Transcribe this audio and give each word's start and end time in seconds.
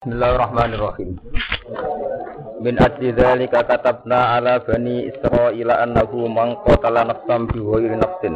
Bismillahirrahmanirrahim. 0.00 1.12
Min 2.64 2.74
ajli 2.80 3.12
dzalika 3.12 3.68
katabna 3.68 4.40
ala 4.40 4.56
bani 4.56 5.04
Israila 5.12 5.76
annahu 5.84 6.24
man 6.24 6.56
qatala 6.64 7.04
nafsan 7.04 7.44
bi 7.44 7.60
ghairi 7.60 8.00
nafsin 8.00 8.32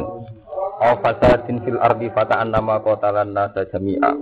aw 0.85 0.93
fasadin 1.01 1.65
fil 1.65 1.81
ardi 1.81 2.13
fata'annama 2.13 2.85
qatala 2.85 3.25
an-nasa 3.25 3.65
jami'a. 3.73 4.13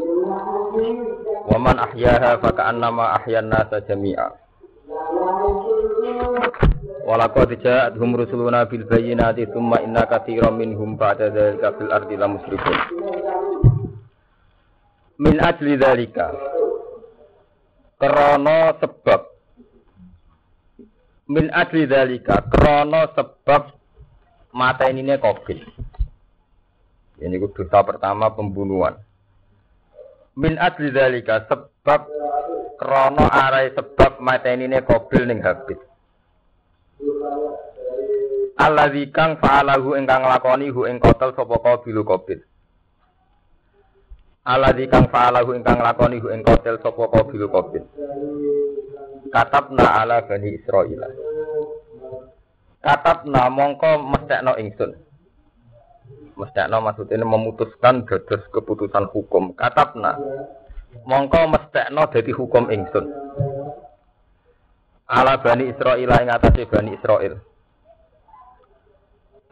Wa 1.51 1.59
man 1.59 1.83
ahyaha 1.83 2.39
faka'annama 2.39 3.19
ahyan 3.19 3.51
nasa 3.51 3.83
jami'a. 3.91 4.31
Walaqad 7.03 7.59
ja'atuhum 7.59 8.23
rusuluna 8.23 8.71
bil 8.71 8.87
bayyinati 8.87 9.51
tsumma 9.51 9.83
inna 9.83 10.07
katsiran 10.07 10.55
minhum 10.55 10.95
ba'da 10.95 11.27
dzalika 11.27 11.75
fil 11.75 11.91
ardi 11.91 12.15
lamusrifun. 12.15 12.77
Min 15.19 15.43
ajli 15.43 15.75
dzalika 15.75 16.52
krana 18.03 18.75
sebab. 18.83 19.21
Min 21.31 21.47
adli 21.55 21.87
dalika 21.87 22.43
krana 22.51 23.07
sebab 23.15 23.71
mata 24.51 24.91
ini 24.91 25.15
kobil. 25.15 25.63
Ini 27.23 27.39
dosa 27.39 27.79
pertama 27.87 28.27
pembunuhan. 28.35 28.99
Min 30.35 30.59
adli 30.59 30.91
dalika 30.91 31.47
sebab 31.47 32.11
krana 32.75 33.23
arai 33.31 33.71
sebab 33.71 34.19
mata 34.19 34.51
ini 34.51 34.67
kobil 34.83 35.23
ning 35.23 35.39
habis. 35.39 35.79
Alladzi 38.59 39.09
kang 39.15 39.39
fa'alahu 39.39 39.95
ingkang 39.95 40.27
lakoni 40.27 40.69
hu 40.69 40.85
ing 40.85 40.99
kotel 40.99 41.31
sapa 41.33 41.55
qabilu 41.57 42.05
qabil 42.05 42.43
Alladzi 44.43 44.91
kang 44.91 45.07
fa'alahu 45.07 45.55
ingkang 45.55 45.79
lakoni 45.79 46.19
hu 46.19 46.27
ing 46.27 46.43
kotel 46.43 46.75
sapa 46.83 47.07
qabilu 47.07 47.47
qabil. 47.47 47.83
Katabna 49.31 50.03
ala 50.03 50.19
bani 50.27 50.59
Israil 50.59 50.99
Katabna 52.83 53.47
mongko 53.47 54.03
mestekno 54.03 54.59
ingsun. 54.59 54.91
Mestekno 56.35 56.83
maksudnya 56.83 57.23
memutuskan 57.23 58.03
dados 58.03 58.43
keputusan 58.51 59.07
hukum. 59.15 59.55
Katabna 59.55 60.19
mongko 61.07 61.47
mestekno 61.47 62.03
dadi 62.11 62.35
hukum 62.35 62.67
ingsun. 62.67 63.07
Ala 65.07 65.39
bani 65.39 65.71
Israil 65.71 66.11
ing 66.19 66.27
atase 66.27 66.67
bani 66.67 66.99
Israil 66.99 67.52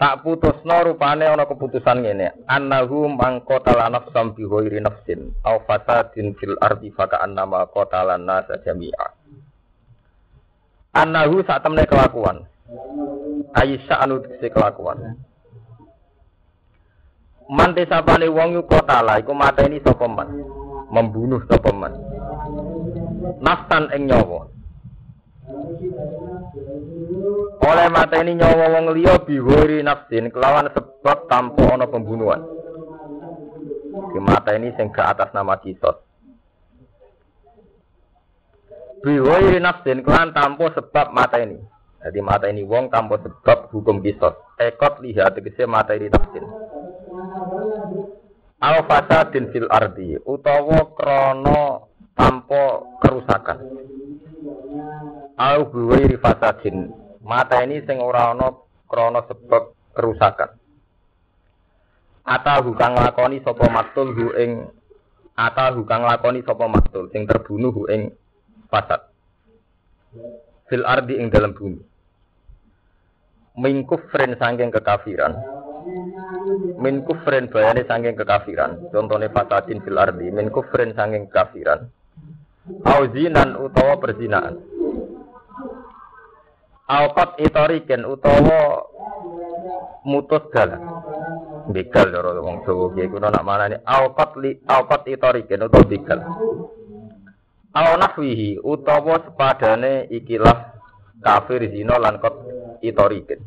tak 0.01 0.25
putusno 0.25 0.81
rupane 0.81 1.29
ana 1.29 1.45
keputusan 1.45 2.01
ngene. 2.01 2.33
Annahu 2.49 3.05
mangqatala 3.05 3.85
nafsam 3.93 4.33
bi 4.33 4.41
ghairi 4.49 4.81
nafsin 4.81 5.29
aw 5.45 5.61
fasadin 5.69 6.33
fil 6.41 6.57
ardi 6.57 6.89
faka 6.89 7.21
annama 7.21 7.69
qatala 7.69 8.17
nasa 8.17 8.57
jami'a. 8.65 9.13
Annahu 10.97 11.45
sak 11.45 11.61
temne 11.61 11.85
kelakuan. 11.85 12.49
Aisyah 13.53 14.01
anu 14.01 14.25
dise 14.25 14.49
kelakuan. 14.49 15.21
Mante 17.45 17.85
sapane 17.85 18.25
wong 18.25 18.57
yu 18.57 18.63
kotala 18.65 19.21
iku 19.21 19.37
mateni 19.37 19.77
sapa 19.85 20.09
man? 20.09 20.33
Membunuh 20.89 21.45
sapa 21.45 21.69
man? 21.69 21.93
Nafsan 23.37 23.91
ing 23.93 24.09
nyawa 24.09 24.49
oleh 27.61 27.87
mata 27.87 28.19
ini 28.19 28.35
nyawa 28.35 28.65
wong 28.77 28.85
liya 28.93 29.21
bihori 29.23 29.79
nafsin 29.85 30.27
kelawan 30.29 30.67
sebab 30.75 31.25
tanpa 31.31 31.77
ana 31.77 31.87
pembunuhan. 31.87 32.43
Di 34.11 34.19
mata 34.19 34.51
ini 34.53 34.75
sing 34.75 34.91
ke 34.91 34.99
atas 34.99 35.31
nama 35.31 35.55
kisos. 35.61 35.97
Bihori 39.01 39.57
nafsin 39.63 40.03
kelawan 40.03 40.35
tanpa 40.35 40.73
sebab 40.75 41.15
mata 41.15 41.39
ini. 41.39 41.57
Jadi 42.01 42.19
mata 42.19 42.49
ini 42.49 42.65
wong 42.65 42.89
tanpa 42.89 43.21
sebab 43.21 43.71
hukum 43.71 44.01
kisos. 44.03 44.35
Ekot 44.59 44.99
lihat 45.05 45.37
tegese 45.37 45.63
mata 45.69 45.95
ini 45.95 46.11
nafsin. 46.11 46.45
Al 48.61 48.85
fasadin 48.85 49.49
fil 49.49 49.65
ardi 49.73 50.21
utawa 50.21 50.85
krono 50.93 51.89
tanpa 52.13 52.85
kerusakan. 53.01 53.57
Al 55.39 55.69
buwairi 55.71 56.19
fasadin 56.19 56.91
mata 57.21 57.61
ini 57.63 57.79
sing 57.85 58.01
ora 58.01 58.33
ana 58.33 58.51
krana 58.89 59.23
sebab 59.29 59.71
kerusakan. 59.95 60.51
Ata 62.21 62.61
hukang 62.61 62.93
lakoni 62.99 63.41
sapa 63.41 63.65
maktul 63.71 64.13
hu 64.13 64.25
ing 64.37 64.69
ata 65.33 65.73
hukang 65.73 66.05
lakoni 66.05 66.45
sapa 66.45 66.69
maktul 66.69 67.09
sing 67.09 67.25
terbunuh 67.25 67.73
hu 67.73 67.89
ing 67.89 68.13
fasad. 68.69 69.09
Fil 70.69 70.85
ardi 70.85 71.17
ing 71.17 71.33
dalam 71.33 71.55
bumi. 71.55 71.81
Min 73.59 73.83
kufrin 73.83 74.39
sangking 74.39 74.71
kekafiran. 74.71 75.35
Min 76.79 77.03
kufrin 77.03 77.51
bayane 77.51 77.83
sangking 77.83 78.15
kekafiran. 78.15 78.79
Contohnya 78.93 79.27
fasadin 79.33 79.83
fil 79.83 79.99
ardi. 79.99 80.31
Min 80.31 80.53
kufrin 80.53 80.95
sangking 80.95 81.27
kekafiran. 81.27 81.89
Auzinan 82.85 83.57
utawa 83.59 83.97
perzinaan. 83.99 84.70
Alqat 86.91 87.39
itoriken 87.39 88.03
utawa 88.03 88.83
mutus 90.03 90.43
dalan. 90.51 90.83
Begal 91.71 92.11
cara 92.11 92.35
wong 92.35 92.67
Jawa 92.67 92.91
ki 92.91 93.07
kuwi 93.07 93.21
nak 93.23 93.47
manane 93.47 93.79
alqat 93.87 94.35
li 94.43 94.59
alqat 94.67 95.07
itoriken 95.07 95.71
utawa 95.71 95.87
begal. 95.87 96.19
Al 97.71 97.95
nahwihi 97.95 98.59
utawa 98.59 99.23
sepadane 99.23 100.11
ikilah 100.11 100.75
kafir 101.23 101.63
zina 101.71 101.95
lan 101.95 102.19
kot 102.19 102.35
itoriken. 102.83 103.39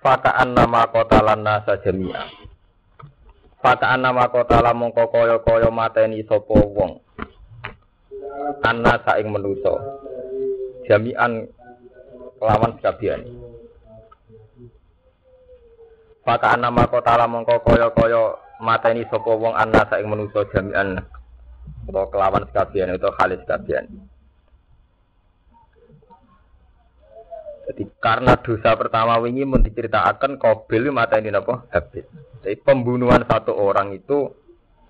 Fakaan 0.00 0.56
nama 0.56 0.88
kotalan 0.88 1.44
nasa 1.44 1.76
jami'a. 1.84 2.32
Fakaan 3.60 4.00
nama 4.00 4.32
kotalan 4.32 4.72
mongko 4.72 5.04
kaya-kaya 5.12 5.68
mateni 5.68 6.24
sapa 6.24 6.56
wong. 6.64 6.96
Anna 8.64 8.96
saing 9.04 9.28
menusa 9.28 10.02
jami'an 10.86 11.46
kelawan 12.38 12.74
sekabian. 12.78 13.20
Maka 16.22 16.54
nama 16.54 16.86
kota 16.86 17.26
mongko 17.26 17.66
kaya 17.66 17.90
kaya 17.90 18.22
mateni 18.62 19.02
sapa 19.10 19.30
wong 19.34 19.58
anna 19.58 19.82
saing 19.90 20.06
manusa 20.06 20.46
jami'an 20.54 21.02
atau 21.90 22.06
kelawan 22.10 22.46
sekabian 22.50 22.94
atau 22.94 23.10
khalis 23.18 23.42
sekabian. 23.42 23.86
Jadi 27.62 27.82
karena 28.02 28.34
dosa 28.42 28.74
pertama 28.74 29.22
wingi 29.22 29.46
mun 29.46 29.62
diceritakan 29.62 30.34
Qabil 30.36 30.90
mata 30.90 31.18
ini 31.22 31.30
apa? 31.30 31.62
Habis. 31.70 32.04
Jadi 32.42 32.58
pembunuhan 32.58 33.22
satu 33.22 33.54
orang 33.54 33.94
itu 33.94 34.34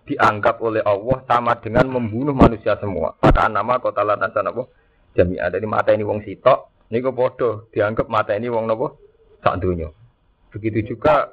dianggap 0.09 0.59
oleh 0.65 0.81
Allah 0.83 1.21
sama 1.29 1.53
dengan 1.61 1.87
membunuh 1.93 2.33
manusia 2.35 2.75
semua. 2.81 3.15
Maka 3.21 3.47
nama 3.53 3.77
kota 3.79 4.03
lantasan 4.03 4.51
apa? 4.51 4.67
Jami'ah 5.17 5.49
dari 5.53 5.67
mata 5.69 5.91
ini 5.93 6.05
wong 6.05 6.25
sitok 6.25 6.89
niku 6.93 7.13
padha 7.13 7.65
dianggap 7.73 8.07
mata 8.09 8.33
ini 8.37 8.49
wong 8.53 8.69
napa 8.69 8.97
sak 9.45 9.61
donya. 9.61 9.89
Begitu 10.53 10.95
juga 10.95 11.33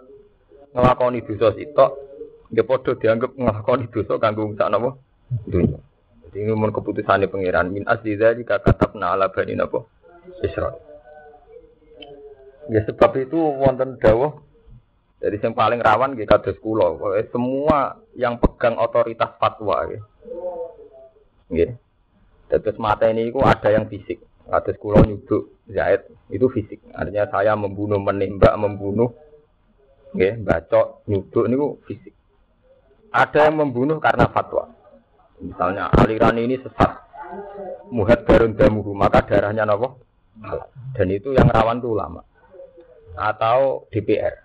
ngelakoni 0.76 1.24
dosa 1.24 1.56
sitok 1.56 1.92
ya 2.56 2.64
padha 2.64 2.92
dianggap 2.96 3.32
ngelakoni 3.36 3.86
dosa 3.92 4.14
kanggo 4.20 4.52
sak 4.56 4.70
napa 4.72 4.96
donya. 5.48 5.80
Jadi 6.30 6.38
ini 6.46 6.54
mun 6.54 6.72
keputusane 6.72 7.26
pangeran 7.28 7.74
min 7.74 7.84
asli 7.90 8.16
dzalika 8.16 8.62
katabna 8.62 9.18
ala 9.18 9.32
bani 9.34 9.58
napa 9.58 9.82
Israil 10.46 10.90
ya 12.70 12.86
sebab 12.86 13.12
itu 13.18 13.36
wonten 13.36 13.98
dawuh 13.98 14.30
dari 15.20 15.36
yang 15.42 15.52
paling 15.52 15.82
rawan 15.84 16.16
gitu 16.16 16.30
kados 16.30 16.58
kula 16.64 16.96
semua 17.34 18.00
yang 18.16 18.40
pegang 18.40 18.80
otoritas 18.80 19.36
fatwa. 19.36 19.84
Gitu. 21.52 21.76
Terus 22.50 22.82
mata 22.82 23.06
ini 23.06 23.30
itu 23.30 23.38
ada 23.46 23.70
yang 23.70 23.86
fisik. 23.86 24.26
Atas 24.50 24.82
kulo 24.82 25.06
nyuduk 25.06 25.62
Zaid 25.70 26.10
itu 26.34 26.50
fisik. 26.50 26.82
Artinya 26.98 27.30
saya 27.30 27.54
membunuh, 27.54 28.02
menembak, 28.02 28.58
membunuh, 28.58 29.14
ya, 30.18 30.34
bacok, 30.34 31.06
nyuduk 31.06 31.46
ini 31.46 31.56
fisik. 31.86 32.14
Ada 33.14 33.50
yang 33.50 33.62
membunuh 33.62 34.02
karena 34.02 34.26
fatwa. 34.34 34.74
Misalnya 35.40 35.94
aliran 35.94 36.36
ini 36.42 36.58
sesat, 36.58 36.92
muhat 37.94 38.26
darun 38.26 38.58
damuhu, 38.58 38.92
maka 38.92 39.24
darahnya 39.24 39.64
nopo 39.64 40.04
Dan 40.98 41.08
itu 41.14 41.32
yang 41.32 41.48
rawan 41.48 41.80
itu 41.80 41.96
ulama 41.96 42.22
atau 43.16 43.88
DPR. 43.92 44.36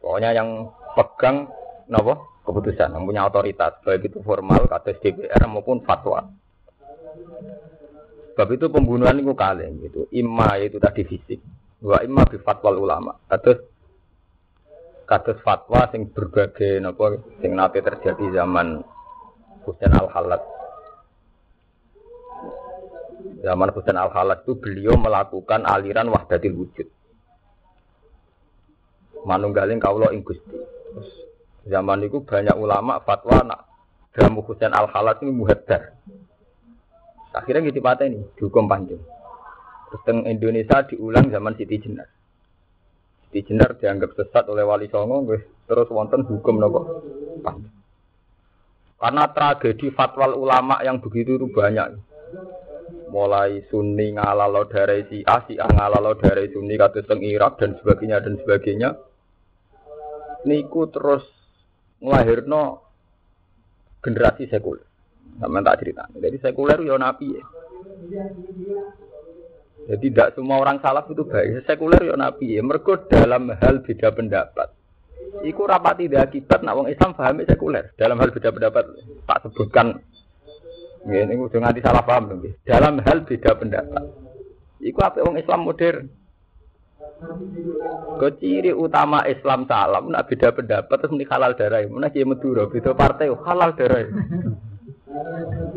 Pokoknya 0.00 0.32
yang 0.32 0.70
pegang 0.96 1.50
nopo 1.90 2.40
keputusan, 2.46 2.96
yang 2.96 3.04
punya 3.04 3.28
otoritas, 3.28 3.78
baik 3.84 4.10
itu 4.10 4.18
formal, 4.24 4.64
kata 4.64 4.96
DPR 4.96 5.44
maupun 5.44 5.84
fatwa. 5.84 6.24
Sebab 8.30 8.48
itu 8.54 8.66
pembunuhan 8.70 9.18
itu 9.18 9.34
kali 9.34 9.66
gitu. 9.82 10.06
Imma 10.14 10.54
itu 10.62 10.78
tadi 10.78 11.02
fisik. 11.02 11.42
Wa 11.82 11.98
imma 12.06 12.22
bi 12.28 12.38
fatwa 12.38 12.70
ulama. 12.76 13.12
Kados 13.26 13.58
kados 15.08 15.42
fatwa 15.42 15.90
sing 15.90 16.06
berbagai 16.14 16.78
napa 16.78 17.18
sing 17.42 17.58
nate 17.58 17.82
terjadi 17.82 18.30
zaman 18.30 18.78
Husain 19.66 19.90
Al 19.90 20.06
Halat. 20.14 20.42
Zaman 23.42 23.68
Husain 23.74 23.98
Al 23.98 24.14
Halat 24.14 24.46
itu 24.46 24.54
beliau 24.54 24.94
melakukan 24.94 25.66
aliran 25.66 26.14
wahdatil 26.14 26.54
wujud. 26.54 26.88
Manunggaling 29.26 29.82
kaulo 29.82 30.14
ing 30.14 30.22
Gusti. 30.22 30.56
Zaman 31.66 32.06
itu 32.06 32.22
banyak 32.24 32.56
ulama 32.56 33.02
fatwa 33.02 33.42
nak 33.44 33.60
Jamu 34.14 34.46
Husain 34.46 34.70
Al 34.70 34.86
Halat 34.88 35.18
ini 35.26 35.34
muhaddar. 35.34 35.98
Akhirnya 37.30 37.70
gitu 37.70 37.78
ini 37.78 38.20
dihukum 38.34 38.66
panjang. 38.66 38.98
Terus 39.90 40.02
Indonesia 40.26 40.82
diulang 40.86 41.30
zaman 41.30 41.54
Siti 41.54 41.78
Jenar. 41.78 42.06
Siti 43.26 43.54
Jenar 43.54 43.78
dianggap 43.78 44.14
sesat 44.18 44.50
oleh 44.50 44.66
Wali 44.66 44.90
Songo, 44.90 45.22
terus 45.66 45.88
wonten 45.90 46.26
hukum 46.26 46.58
nopo 46.58 46.80
panjang. 47.42 47.74
Karena 49.00 49.24
tragedi 49.32 49.88
fatwa 49.96 50.28
ulama 50.36 50.76
yang 50.84 51.00
begitu 51.00 51.40
itu 51.40 51.48
banyak. 51.48 51.96
Mulai 53.10 53.64
Sunni 53.72 54.12
ngalalo 54.12 54.68
dari 54.68 55.08
si 55.08 55.24
A 55.24 55.40
ngalalo 55.48 56.14
dari 56.20 56.52
Sunni 56.52 56.76
kata 56.76 57.02
teng 57.08 57.24
Irak 57.24 57.58
dan 57.58 57.80
sebagainya 57.80 58.20
dan 58.20 58.36
sebagainya. 58.38 58.90
Niku 60.44 60.92
terus 60.92 61.24
ngelahirno 62.04 62.62
generasi 64.04 64.52
sekuler. 64.52 64.89
Sama 65.38 65.62
tak 65.62 65.78
cerita. 65.84 66.04
Jadi 66.16 66.36
sekuler 66.42 66.78
ya 66.82 66.98
nabi 66.98 67.38
ya. 67.38 67.44
Jadi 69.88 70.06
tidak 70.12 70.34
semua 70.36 70.60
orang 70.60 70.82
salaf 70.82 71.08
itu 71.08 71.22
baik. 71.24 71.64
Sekuler 71.64 72.02
ya 72.10 72.14
nabi 72.18 72.58
ya. 72.58 72.62
Mereka 72.66 73.06
dalam 73.06 73.54
hal 73.54 73.84
beda 73.86 74.08
pendapat. 74.10 74.68
Iku 75.46 75.62
rapati 75.64 76.10
tidak 76.10 76.32
akibat 76.32 76.60
nak 76.66 76.74
wong 76.76 76.88
Islam 76.90 77.14
pahami 77.14 77.46
sekuler. 77.46 77.94
Dalam 77.94 78.18
hal 78.18 78.34
beda 78.34 78.50
pendapat 78.50 78.84
tak 79.24 79.38
sebutkan. 79.46 79.86
Ini 81.06 81.32
udah 81.32 81.60
nganti 81.64 81.80
salah 81.80 82.04
paham. 82.04 82.44
Dalam 82.66 83.00
hal 83.00 83.24
beda 83.24 83.50
pendapat. 83.56 84.04
Iku 84.80 84.98
apa 85.00 85.24
wong 85.24 85.40
Islam 85.40 85.64
modern. 85.64 86.04
Keciri 88.20 88.72
utama 88.72 89.24
Islam 89.28 89.68
salam 89.68 90.08
nak 90.12 90.28
beda 90.28 90.52
pendapat 90.56 90.96
terus 91.00 91.12
muni 91.12 91.28
halal 91.28 91.52
darah. 91.56 91.84
Mana 91.88 92.12
kiai 92.12 92.28
Madura 92.28 92.68
beda 92.68 92.92
partai 92.96 93.28
halal 93.28 93.76
darah. 93.76 94.08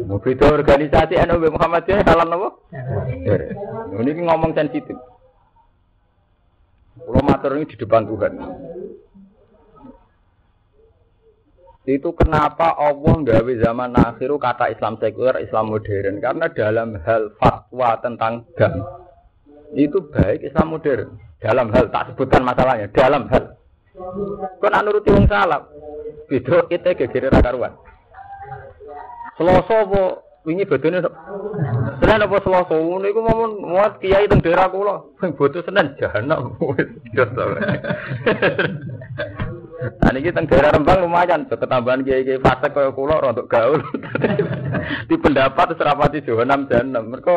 Mau 0.05 0.21
beda 0.21 0.53
organisasi 0.53 1.17
NU 1.25 1.49
Muhammadiyah 1.57 2.05
halal 2.05 2.27
nopo? 2.29 2.49
Ini 3.97 4.11
ngomong 4.29 4.53
sensitif. 4.53 4.93
Kalau 6.93 7.25
matur 7.25 7.57
ini 7.57 7.65
di 7.65 7.75
depan 7.75 8.05
Tuhan. 8.05 8.33
Itu 11.83 12.15
kenapa 12.15 12.77
Allah 12.79 13.15
gawe 13.27 13.53
zaman 13.59 13.91
akhir 13.97 14.31
kata 14.39 14.71
Islam 14.71 14.95
sekuler, 15.01 15.41
Islam 15.41 15.73
modern. 15.73 16.21
Karena 16.21 16.45
dalam 16.47 16.89
hal 17.01 17.33
fatwa 17.41 17.97
tentang 17.99 18.47
gam 18.55 18.73
itu 19.73 19.97
baik 20.13 20.45
Islam 20.45 20.77
modern. 20.77 21.09
Dalam 21.43 21.73
hal 21.75 21.91
tak 21.91 22.13
sebutkan 22.13 22.45
masalahnya, 22.45 22.87
dalam 22.93 23.27
hal. 23.27 23.59
Kau 24.61 24.69
nak 24.71 24.83
nuruti 24.87 25.11
wong 25.11 25.27
salam. 25.27 25.67
Beda 26.29 26.63
itu 26.71 26.89
gegere 26.95 27.27
karuan. 27.43 27.75
Selasa 29.33 29.75
apa 29.89 30.01
wingi 30.45 30.67
bodone 30.67 30.99
Senin 31.01 32.21
apa 32.21 32.37
Selasa 32.43 32.75
niku 32.77 33.21
momon 33.23 33.51
muat 33.65 33.97
kiai 33.97 34.29
teng 34.29 34.43
daerah 34.45 34.69
kula 34.69 35.01
sing 35.17 35.33
bodo 35.33 35.63
Senin 35.65 35.95
jahanam 35.97 36.53
wis 36.59 36.89
Nah 39.83 40.09
niki 40.15 40.31
teng 40.31 40.47
daerah 40.47 40.71
Rembang 40.71 41.03
lumayan, 41.03 41.43
ketambahan 41.51 42.07
kiai-kiai 42.07 42.39
fasik 42.39 42.71
kaya 42.71 42.95
kula 42.95 43.19
untuk 43.19 43.51
gaul. 43.51 43.83
Di 45.11 45.15
pendapat 45.19 45.75
serapati 45.75 46.23
jahanam 46.23 46.71
jahanam. 46.71 47.11
Mereka 47.11 47.35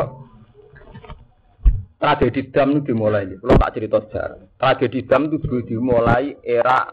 tragedi 1.99 2.47
dam 2.55 2.79
itu 2.79 2.95
dimulai. 2.95 3.35
Kalau 3.35 3.59
tak 3.59 3.73
cerita 3.75 3.99
sejarah. 3.99 4.39
Tragedi 4.55 4.99
dam 5.03 5.27
itu 5.27 5.59
dimulai 5.67 6.39
era 6.39 6.87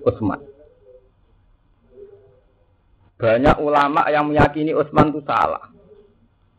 Utsman. 0.00 0.55
Banyak 3.16 3.56
ulama 3.60 4.04
yang 4.12 4.28
meyakini 4.28 4.76
Utsman 4.76 5.12
itu 5.12 5.24
salah. 5.24 5.72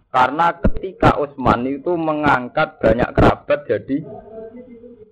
Karena 0.09 0.49
ketika 0.57 1.21
Utsman 1.21 1.61
itu 1.69 1.93
mengangkat 1.93 2.81
banyak 2.81 3.09
kerabat 3.13 3.59
jadi 3.69 3.97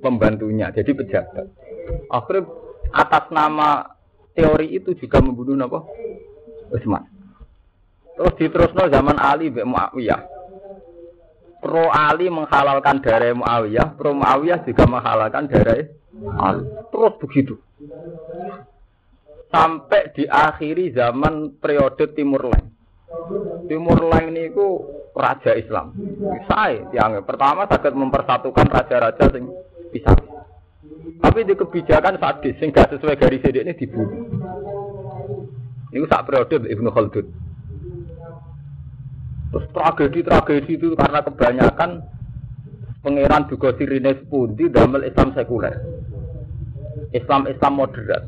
pembantunya, 0.01 0.73
jadi 0.73 0.91
pejabat. 0.93 1.45
Akhirnya 2.09 2.49
atas 2.89 3.29
nama 3.29 3.85
teori 4.33 4.73
itu 4.73 4.97
juga 4.97 5.21
membunuh 5.21 5.69
apa? 5.69 5.85
Utsman. 6.73 7.05
Terus 8.15 8.33
diterusno 8.39 8.89
zaman 8.89 9.19
Ali 9.21 9.53
bin 9.53 9.69
Muawiyah 9.69 10.35
pro 11.65 11.89
Ali 11.89 12.29
menghalalkan 12.29 13.01
darah 13.01 13.33
Muawiyah, 13.33 13.97
pro 13.97 14.13
Muawiyah 14.13 14.61
juga 14.69 14.85
menghalalkan 14.85 15.49
darah 15.49 15.81
Ali. 16.37 16.61
Terus 16.93 17.13
begitu. 17.17 17.57
Sampai 19.49 20.11
diakhiri 20.13 20.91
zaman 20.91 21.57
periode 21.61 22.11
Timur 22.13 22.49
Leng. 22.49 22.65
Timur 23.69 23.99
Leng 24.11 24.35
ini 24.35 24.51
ku 24.51 24.83
raja 25.15 25.55
Islam. 25.55 25.95
Saya 26.49 26.85
yang 26.91 27.23
pertama 27.23 27.63
sakit 27.65 27.93
mempersatukan 27.95 28.67
raja-raja 28.67 29.25
sing 29.31 29.47
bisa. 29.93 30.11
Tapi 31.21 31.47
di 31.47 31.55
kebijakan 31.55 32.19
sadis 32.19 32.59
sing 32.59 32.75
gak 32.75 32.91
sesuai 32.91 33.15
garis 33.15 33.45
ini 33.47 33.71
dibunuh. 33.71 34.27
Ini 35.95 36.03
sak 36.11 36.27
periode 36.27 36.67
Ibnu 36.67 36.91
Khaldun. 36.91 37.27
Terus 39.55 39.65
tragedi-tragedi 39.71 40.75
itu 40.75 40.91
karena 40.99 41.23
kebanyakan 41.23 42.03
pangeran 42.99 43.47
juga 43.47 43.71
sirine 43.79 44.19
sepundi 44.19 44.67
damel 44.67 45.07
Islam 45.07 45.31
sekuler. 45.31 45.79
Islam-Islam 47.15 47.73
moderat. 47.79 48.27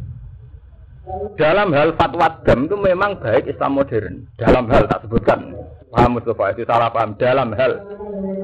Dalam 1.38 1.72
hal 1.72 1.96
fatwa 1.96 2.28
dam 2.44 2.68
itu 2.68 2.76
memang 2.76 3.16
baik 3.24 3.48
Islam 3.48 3.80
modern. 3.80 4.28
Dalam 4.36 4.68
hal 4.68 4.90
tak 4.92 5.08
sebutkan. 5.08 5.56
Paham 5.88 6.20
Mustafa 6.20 6.52
itu 6.52 6.68
salah 6.68 6.92
paham. 6.92 7.16
Dalam 7.16 7.56
hal 7.56 7.80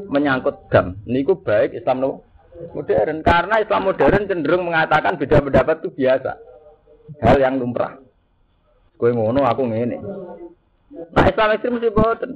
menyangkut 0.07 0.55
dam. 0.71 0.95
Niku 1.03 1.35
baik 1.43 1.75
Islam 1.75 2.23
modern. 2.71 3.19
Karena 3.25 3.59
Islam 3.59 3.81
modern 3.91 4.29
cenderung 4.29 4.63
mengatakan 4.71 5.19
beda 5.19 5.43
pendapat 5.43 5.75
itu 5.83 5.89
biasa. 5.91 6.31
Hal 7.19 7.37
yang 7.43 7.59
lumrah. 7.59 7.99
Kue 8.95 9.11
ngono 9.11 9.43
aku 9.43 9.67
ngene. 9.67 9.97
Nah 11.11 11.25
Islam 11.27 11.51
ekstrim 11.57 11.75
mesti 11.75 11.91
boten. 11.91 12.31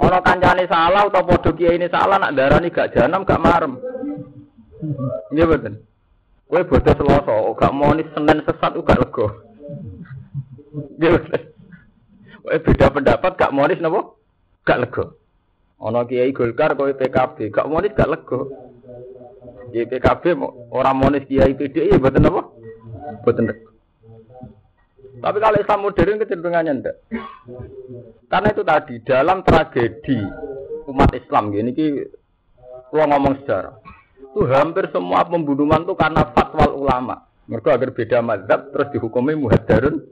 Ono 0.00 0.18
kancane 0.24 0.64
salah 0.64 1.04
atau 1.04 1.26
padha 1.26 1.50
kiai 1.52 1.76
ini 1.76 1.92
salah 1.92 2.16
nak 2.16 2.32
darani 2.32 2.72
gak 2.72 2.96
janam 2.96 3.26
gak 3.28 3.42
marem. 3.42 3.76
Iya 5.34 5.44
betul. 5.44 5.84
Kowe 6.54 6.70
bodoh 6.70 6.94
Selasa, 6.94 7.34
gak 7.58 7.74
mau 7.74 7.90
nih 7.98 8.06
Senin 8.14 8.38
sesat 8.46 8.78
gak 8.78 9.00
lego. 9.02 9.26
Kowe 12.46 12.56
beda 12.62 12.94
pendapat 12.94 13.34
gak 13.34 13.50
mau 13.50 13.66
nih 13.66 13.82
napa? 13.82 14.14
Gak 14.62 14.86
lego. 14.86 15.18
Ono 15.82 16.06
kiai 16.06 16.30
Golkar 16.30 16.78
kowe 16.78 16.94
PKB, 16.94 17.50
gak 17.50 17.66
mau 17.66 17.82
nih 17.82 17.90
gak 17.90 18.06
lego. 18.06 18.54
Di 19.74 19.82
PKB 19.82 20.38
orang 20.70 20.94
monis 20.94 21.26
kiai 21.26 21.58
PDI 21.58 21.90
ya 21.90 21.98
betul 21.98 22.22
napa? 22.22 22.46
Betul. 23.26 23.50
Tapi 25.26 25.36
kalau 25.42 25.58
Islam 25.58 25.82
modern 25.82 26.22
kecenderungannya 26.22 26.72
enggak. 26.78 26.96
Karena 28.30 28.54
itu 28.54 28.62
tadi 28.62 28.94
dalam 29.02 29.42
tragedi 29.42 30.22
umat 30.86 31.10
Islam 31.18 31.50
gini 31.50 31.74
ki 31.74 31.86
kalau 32.94 33.10
ngomong 33.10 33.42
sejarah 33.42 33.83
itu 34.34 34.50
hampir 34.50 34.90
semua 34.90 35.22
pembunuhan 35.22 35.86
itu 35.86 35.94
karena 35.94 36.26
fatwa 36.34 36.66
ulama. 36.74 37.16
Mereka 37.46 37.78
agar 37.78 37.94
beda 37.94 38.18
mazhab 38.18 38.74
terus 38.74 38.90
dihukumi 38.90 39.38
muhadarun 39.38 40.02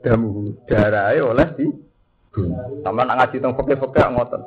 damu 0.00 0.56
darah 0.64 1.12
oleh 1.12 1.48
di 1.60 1.68
sama 2.80 3.04
nak 3.04 3.20
ngaji 3.20 3.36
tentang 3.36 3.54
fakir-fakir 3.60 4.06
ngotot. 4.16 4.42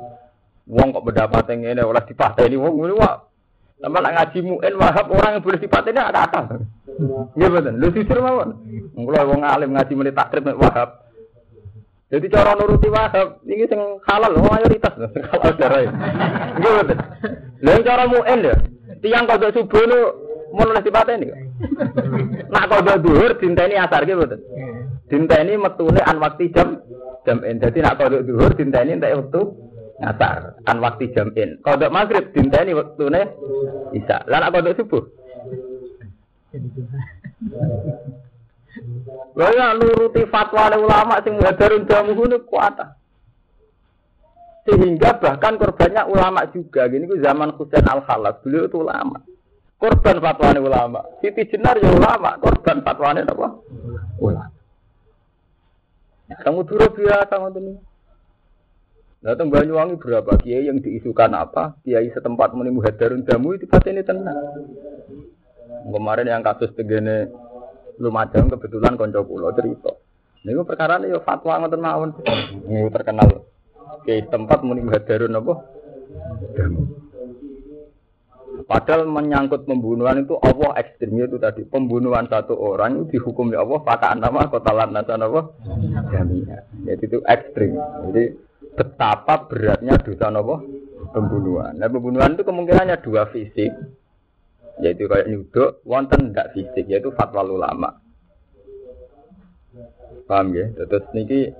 Wong 0.66 0.90
kok 0.90 1.04
pendapat 1.06 1.46
yang 1.54 1.78
ini 1.78 1.82
oleh 1.86 2.02
ini 2.48 2.56
wong 2.58 2.74
ini 2.82 2.94
wah. 2.98 3.22
Sama 3.78 4.02
nak 4.02 4.14
ngaji 4.18 4.38
mu'in 4.42 4.74
wahab 4.82 5.06
orang 5.14 5.38
yang 5.38 5.42
boleh 5.46 5.58
ini 5.62 6.00
ada 6.00 6.20
apa? 6.26 6.40
Iya 7.38 7.46
betul. 7.54 7.74
Lu 7.78 7.86
jujur 7.94 8.18
mawon. 8.18 8.50
Kalau 8.98 9.30
wong 9.30 9.40
alim 9.46 9.70
ngaji 9.78 9.92
menit 9.94 10.18
takrib 10.18 10.48
wahab. 10.58 11.06
Jadi 12.10 12.26
cara 12.34 12.58
nuruti 12.58 12.90
wahab 12.90 13.38
ini 13.46 13.68
sing 13.70 13.78
halal 14.10 14.42
mayoritas 14.42 14.94
halal 15.30 15.52
darah. 15.54 15.86
Iya 16.58 16.70
betul. 16.82 16.98
Lalu 17.62 17.80
cara 17.86 18.04
mu'en 18.10 18.40
ya. 18.42 18.56
Tiang 19.04 19.28
kodok 19.28 19.52
subuh 19.52 19.84
lu 19.84 20.00
mau 20.56 20.64
nulis 20.64 20.88
ini. 20.88 21.28
Nak 22.48 22.68
kodok 22.72 23.04
duhur 23.04 23.36
ini 23.36 23.76
asar 23.76 24.08
gitu 24.08 24.24
betul. 24.24 24.40
ini 25.12 25.60
metune 25.60 26.00
an 26.00 26.16
waktu 26.24 26.48
jam 26.56 26.80
jam 27.28 27.44
en. 27.44 27.60
Jadi 27.60 27.84
nak 27.84 28.00
kodok 28.00 28.24
duhur 28.24 28.56
ini 28.56 28.96
entek 28.96 29.12
waktu 29.12 29.40
asar 30.00 30.56
an 30.64 30.80
waktu 30.80 31.12
jam 31.12 31.36
in. 31.36 31.60
Kodok 31.60 31.92
maghrib 31.92 32.32
ini 32.32 32.72
waktune 32.72 33.22
isa. 33.92 34.24
Lah 34.24 34.40
nak 34.40 34.56
kodok 34.56 34.72
subuh 34.80 35.04
Lha 39.34 39.48
ya 39.52 39.74
nuruti 39.74 40.22
fatwa 40.30 40.70
ulama 40.78 41.18
sing 41.20 41.34
muhadarun 41.36 41.86
jamu 41.90 42.14
ngono 42.14 42.38
kuat. 42.46 42.78
Sehingga 44.64 45.20
bahkan 45.20 45.60
korbannya 45.60 46.08
ulama 46.08 46.48
juga. 46.48 46.88
Gini 46.88 47.04
ku 47.04 47.20
zaman 47.20 47.52
Husain 47.60 47.84
Al 47.84 48.00
Khalas, 48.08 48.40
beliau 48.40 48.64
itu 48.64 48.80
ulama. 48.80 49.20
Korban 49.76 50.16
fatwa 50.24 50.56
ulama. 50.56 51.00
Siti 51.20 51.44
Jenar 51.52 51.76
ya 51.76 51.92
ulama, 51.92 52.40
korban 52.40 52.80
fatwa 52.80 53.12
apa? 53.12 53.48
Ulama. 54.16 54.54
Kamu 56.24 56.64
dulu 56.64 56.84
biasa 56.96 57.36
ngoten 57.36 57.76
Datang 59.24 59.48
Banyuwangi 59.48 59.96
berapa 59.96 60.36
kiai 60.36 60.68
yang 60.68 60.84
diisukan 60.84 61.32
apa? 61.32 61.80
Kiai 61.80 62.12
setempat 62.12 62.52
menimu 62.52 62.84
hadarun 62.84 63.24
jamu 63.24 63.56
itu 63.56 63.64
pasti 63.64 63.92
ini 63.92 64.04
tenang. 64.04 64.36
Kemarin 65.88 66.28
yang 66.28 66.44
kasus 66.44 66.72
tegene 66.76 67.32
Lumajang 67.96 68.50
kebetulan 68.50 68.98
konco 68.98 69.22
pulau 69.24 69.54
cerita. 69.54 69.94
Ini 70.44 70.60
perkara 70.66 71.00
ya 71.06 71.22
fatwa 71.22 71.62
ngoten 71.62 71.80
mawon. 71.80 72.10
Ini 72.68 72.90
terkenal. 72.92 73.53
Kiai 74.04 74.22
tempat 74.28 74.60
menimu 74.60 74.92
hadarun 74.92 75.40
apa? 75.40 75.54
Padahal 78.64 79.04
menyangkut 79.10 79.66
pembunuhan 79.66 80.24
itu 80.24 80.38
Allah 80.40 80.78
ekstrimnya 80.78 81.26
itu 81.26 81.36
tadi 81.42 81.66
pembunuhan 81.66 82.30
satu 82.30 82.54
orang 82.54 83.02
itu 83.04 83.18
dihukum 83.18 83.50
ya 83.50 83.66
Allah 83.66 83.82
pakai 83.82 84.16
nama 84.16 84.46
kota 84.48 84.72
lantasan 84.72 85.26
apa? 85.26 85.40
Jamiah. 86.12 86.62
Jadi 86.86 87.02
itu 87.04 87.18
ekstrim. 87.26 87.76
Jadi 88.08 88.24
betapa 88.74 89.50
beratnya 89.50 89.98
dosa 90.00 90.30
nopo 90.30 90.64
pembunuhan. 91.10 91.76
Nah 91.76 91.88
pembunuhan 91.90 92.34
itu 92.38 92.42
kemungkinannya 92.46 92.96
dua 93.02 93.28
fisik, 93.30 93.70
yaitu 94.82 95.06
kayak 95.06 95.30
nyuduk, 95.30 95.82
wonten 95.86 96.30
tidak 96.32 96.50
fisik, 96.56 96.84
yaitu 96.90 97.14
fatwa 97.14 97.46
ulama. 97.46 97.90
Paham 100.24 100.56
ya? 100.56 100.72
Terus 100.74 101.04
niki 101.12 101.52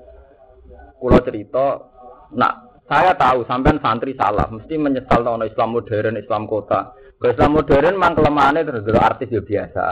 kulo 0.98 1.20
cerita, 1.20 1.93
nak 2.32 2.64
saya 2.84 3.16
tahu 3.16 3.48
sampean 3.48 3.80
santri 3.80 4.12
salah, 4.12 4.44
mesti 4.52 4.76
menyesal 4.76 5.24
tahun 5.24 5.48
Islam 5.48 5.72
modern, 5.72 6.20
Islam 6.20 6.44
kota. 6.44 6.92
Kalau 7.16 7.32
Islam 7.32 7.52
modern 7.56 7.94
mang 7.96 8.12
kelemahannya 8.12 8.68
terus 8.68 8.84
artis 8.92 9.32
ya 9.32 9.40
biasa. 9.40 9.86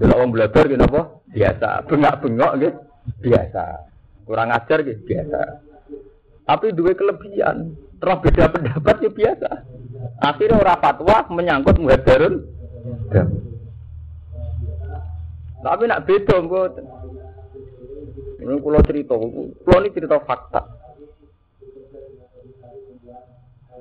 Dulu 0.00 0.12
orang 0.16 0.32
belajar 0.32 0.64
gitu 0.64 0.80
apa? 0.80 1.02
Biasa. 1.28 1.68
Bengak-bengok 1.92 2.52
gitu 2.64 2.78
biasa. 3.20 3.64
Kurang 4.24 4.48
ajar 4.56 4.78
gitu 4.80 5.00
biasa. 5.04 5.40
Tapi 6.48 6.66
dua 6.72 6.92
kelebihan. 6.96 7.76
Terus 8.00 8.18
beda 8.24 8.44
pendapat 8.48 8.96
ya 9.04 9.10
biasa. 9.12 9.50
Akhirnya 10.24 10.58
orang 10.58 10.80
fatwa 10.80 11.16
menyangkut 11.28 11.76
muhadarun. 11.76 12.34
Tapi 15.62 15.82
nak 15.86 16.02
beda 16.08 16.34
enggak. 16.40 16.82
Ini 18.42 18.58
kalau 18.58 18.82
cerita, 18.82 19.14
kalau 19.62 19.78
ini 19.84 19.94
cerita 19.94 20.18
fakta. 20.26 20.81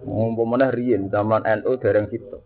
Mana 0.06 0.74
Rien 0.74 1.08
zaman 1.14 1.46
NU 1.46 1.72
dereng 1.78 2.10
situ. 2.10 2.42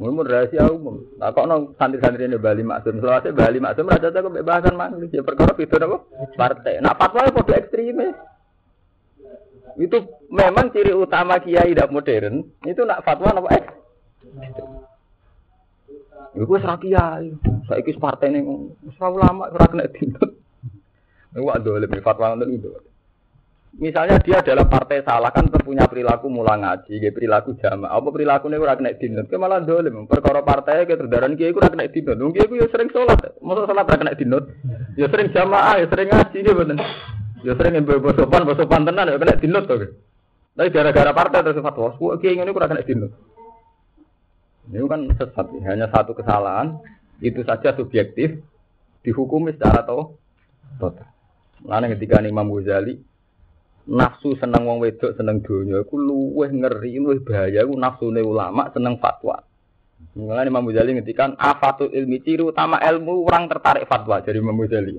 Mungkin 0.00 0.24
rahasia 0.24 0.64
umum. 0.72 1.04
Nah, 1.20 1.28
kok 1.28 1.44
nong 1.44 1.76
santri-santri 1.76 2.24
ini 2.24 2.40
Bali 2.40 2.64
Maksum. 2.64 3.04
Selawasnya 3.04 3.36
Bali 3.36 3.60
Maksum 3.60 3.84
raja 3.84 4.08
jago 4.08 4.32
kebebasan 4.32 4.72
mana? 4.72 4.96
Ya 5.12 5.20
perkara 5.20 5.52
itu 5.52 5.76
apa? 5.76 5.98
Partai. 6.40 6.80
Nah 6.80 6.96
fatwa 6.96 7.28
itu 7.28 7.52
ekstremis. 7.52 8.16
Itu 9.76 10.08
memang 10.32 10.72
ciri 10.72 10.96
utama 10.96 11.36
kiai 11.44 11.76
tidak 11.76 11.92
modern. 11.92 12.48
Itu 12.64 12.88
nak 12.88 13.04
fatwa 13.04 13.44
apa 13.44 13.48
eh? 13.60 13.64
Iku 16.40 16.48
wis 16.48 16.64
ra 16.64 16.80
kiai. 16.80 17.36
Partai 18.00 18.32
ning 18.32 18.72
ora 18.96 19.08
ulama 19.12 19.52
ora 19.52 19.68
kena 19.68 19.84
dintut. 19.92 20.32
Iku 21.36 21.48
ada 21.52 21.72
lebih 21.76 22.00
fatwa 22.00 22.32
ngoten 22.32 22.56
itu. 22.56 22.72
Misalnya 23.70 24.18
dia 24.18 24.42
adalah 24.42 24.66
partai 24.66 25.06
salah 25.06 25.30
kan 25.30 25.46
punya 25.62 25.86
perilaku 25.86 26.26
mula 26.26 26.58
ngaji, 26.58 26.98
perilaku 27.14 27.54
jamaah. 27.54 27.94
Apa 27.94 28.10
perilaku 28.10 28.50
ini 28.50 28.58
ora 28.58 28.74
kena 28.74 28.98
dinut? 28.98 29.30
Ke 29.30 29.38
malah 29.38 29.62
dolim. 29.62 30.10
Perkara 30.10 30.42
partai 30.42 30.82
ke 30.90 30.98
terdaran 30.98 31.38
kiai 31.38 31.54
ora 31.54 31.70
kena 31.70 31.86
dinut. 31.86 32.18
Wong 32.18 32.34
kiai 32.34 32.50
ya 32.50 32.66
sering 32.66 32.90
sholat. 32.90 33.38
Masa 33.38 33.70
sholat 33.70 33.86
ora 33.86 34.00
kena 34.02 34.18
dinut? 34.18 34.50
Ya 34.98 35.06
sering 35.06 35.30
jamaah, 35.30 35.78
ya 35.78 35.86
sering 35.86 36.08
ngaji 36.10 36.38
dia 36.42 36.54
bener. 36.58 36.78
Ya 37.46 37.52
sering 37.54 37.72
mbok 37.86 38.10
sopan, 38.18 38.42
sopan 38.58 38.82
tenan 38.82 39.06
ya 39.06 39.22
kena 39.22 39.38
dinut 39.38 39.64
to. 39.70 39.74
Tapi 40.50 40.68
gara-gara 40.74 41.14
partai 41.14 41.40
terus 41.46 41.62
fatwa, 41.62 41.94
kok 41.94 42.18
kiai 42.18 42.34
ngene 42.34 42.50
kurang 42.50 42.74
kena 42.74 42.82
dinut. 42.82 43.14
Ini 44.70 44.86
kan 44.86 45.08
sesat, 45.14 45.46
hanya 45.66 45.86
satu 45.90 46.14
kesalahan, 46.14 46.78
itu 47.18 47.42
saja 47.42 47.74
subjektif, 47.74 48.38
dihukumi 49.02 49.54
secara 49.56 49.82
total. 49.82 51.08
Lalu 51.66 51.96
ketika 51.96 52.22
Imam 52.22 52.50
Ghazali, 52.50 53.00
nafsu 53.90 54.38
seneng 54.38 54.70
wong 54.70 54.78
wedok 54.78 55.18
seneng 55.18 55.42
dunia, 55.42 55.82
aku 55.82 55.98
luweh 55.98 56.54
ngeri, 56.54 57.02
luweh 57.02 57.18
bahaya, 57.26 57.66
aku 57.66 57.74
nafsu 57.74 58.14
ulama 58.14 58.70
seneng 58.70 59.02
fatwa. 59.02 59.42
Mulai 60.14 60.48
Imam 60.48 60.64
Ghazali 60.64 60.96
ngendikan 60.96 61.36
afatul 61.36 61.92
ilmi 61.92 62.24
ciri 62.24 62.40
utama 62.40 62.80
ilmu 62.80 63.28
orang 63.28 63.50
tertarik 63.50 63.84
fatwa 63.84 64.22
dari 64.22 64.38
Imam 64.38 64.56
Ghazali. 64.56 64.96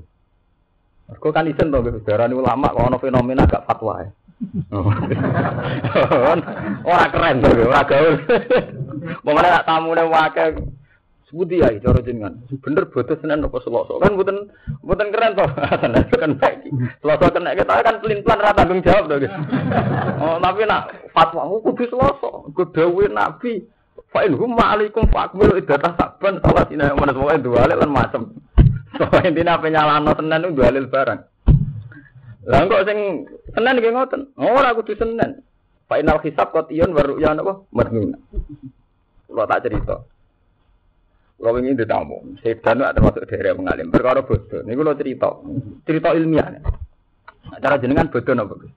Kau 1.12 1.36
kan 1.36 1.48
isen 1.48 1.74
tuh, 1.74 1.84
darah 2.08 2.32
ulama 2.32 2.72
kalau 2.72 2.96
fenomena 2.96 3.44
gak 3.44 3.68
fatwa 3.68 4.00
ya. 4.00 4.12
Ora 6.88 7.06
keren 7.14 7.46
tuh, 7.46 7.68
ora 7.68 7.86
gaul. 7.86 8.18
Pokoknya 9.22 9.54
nak 9.54 9.66
tamu 9.70 9.94
nih 9.94 10.08
wakil 10.08 10.50
Sebuti 11.32 11.64
ya, 11.64 11.72
cara 11.80 12.04
jenengan. 12.04 12.44
Bener 12.60 12.92
bodoh 12.92 13.16
senen 13.24 13.48
apa 13.48 13.56
selosok 13.64 14.04
kan 14.04 14.20
buatan 14.20 14.52
buatan 14.84 15.16
keren 15.16 15.32
toh. 15.40 15.48
Senen 15.80 16.04
kan 16.12 16.36
baik. 16.36 16.68
Selosok 17.00 17.32
kena 17.32 17.56
kita 17.56 17.80
kan 17.80 18.04
pelin 18.04 18.20
pelan 18.20 18.44
rata 18.44 18.68
tanggung 18.68 18.84
jawab 18.84 19.08
tuh. 19.08 19.32
Oh 20.22 20.38
tapi 20.38 20.68
nak 20.68 20.92
fatwa 21.16 21.48
kudu 21.64 21.88
selosok, 21.88 22.52
kudu 22.52 23.08
nabi. 23.08 23.64
Fa'in 24.12 24.36
hum 24.36 24.60
ma'alikum 24.60 25.08
fa'akmilu 25.08 25.56
idata 25.56 25.96
saban 25.96 26.44
salah 26.44 26.68
sini 26.68 26.84
yang 26.84 27.00
mana 27.00 27.16
semuanya 27.16 27.48
dua 27.48 27.64
lan 27.64 27.88
macam. 27.88 28.36
Soalnya 29.00 29.32
intinya 29.32 29.56
apa 29.56 29.72
nyalano 29.72 30.12
tenan 30.20 30.44
itu 30.52 30.60
dalil 30.60 30.86
barang. 30.92 31.20
Lah 32.52 32.60
kok 32.68 32.84
sing 32.92 33.00
Senin 33.56 33.80
nggih 33.80 33.96
ngoten. 33.96 34.36
Ora 34.36 34.76
kudu 34.76 35.00
Senin. 35.00 35.40
Final 35.88 36.20
hisab 36.28 36.52
qatiyun 36.52 36.92
wa 36.92 37.08
ru'ya 37.08 37.40
napa? 37.40 37.64
Madnun. 37.72 38.20
Kula 39.32 39.48
tak 39.48 39.64
cerita. 39.64 40.04
Kula 41.42 41.58
wingi 41.58 41.74
ditamu. 41.74 42.38
Sedan 42.46 42.86
ada 42.86 42.94
termasuk 42.94 43.26
daerah 43.26 43.58
mengalim. 43.58 43.90
Perkara 43.90 44.22
bodoh. 44.22 44.62
Niku 44.62 44.86
kula 44.86 44.94
cerita. 44.94 45.42
Cerita 45.90 46.14
ilmiah. 46.14 46.54
Cara 47.58 47.82
jenengan 47.82 48.14
bodoh 48.14 48.46
Gus? 48.46 48.70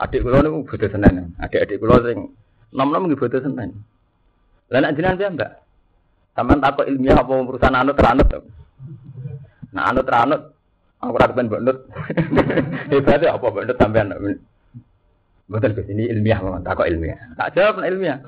Adik 0.00 0.24
kula 0.24 0.40
niku 0.40 0.64
bodoh 0.64 0.88
Senin. 0.88 1.36
Adik-adik 1.36 1.76
kula 1.76 2.00
sing 2.08 2.32
nom-nom 2.72 3.12
nggih 3.12 3.20
bodoh 3.20 3.44
Senin. 3.44 3.76
Lah 4.72 4.80
nek 4.80 4.96
jenengan 4.96 5.20
saya 5.20 5.36
mbak. 5.36 5.52
Taman 6.32 6.64
takut 6.64 6.88
ilmiah 6.88 7.20
apa 7.20 7.32
perusahaan 7.44 7.76
anut 7.76 7.92
teranut. 7.92 8.28
Nah 9.76 9.84
anut 9.92 10.08
teranut 10.08 10.42
Aku 10.98 11.14
ora 11.14 11.30
kepen 11.30 11.46
mbok 11.46 11.62
nut. 11.62 11.78
Hebatnya 12.90 13.36
apa 13.38 13.46
mbok 13.46 13.64
nut 13.68 13.76
sampean. 13.78 14.16
Betul 15.46 15.72
ke 15.76 15.82
sini 15.86 16.10
ilmiah 16.10 16.42
memang 16.42 16.66
tak 16.66 16.82
ilmiah. 16.88 17.20
Tak 17.38 17.54
jawab 17.54 17.86
ilmiah. 17.86 18.18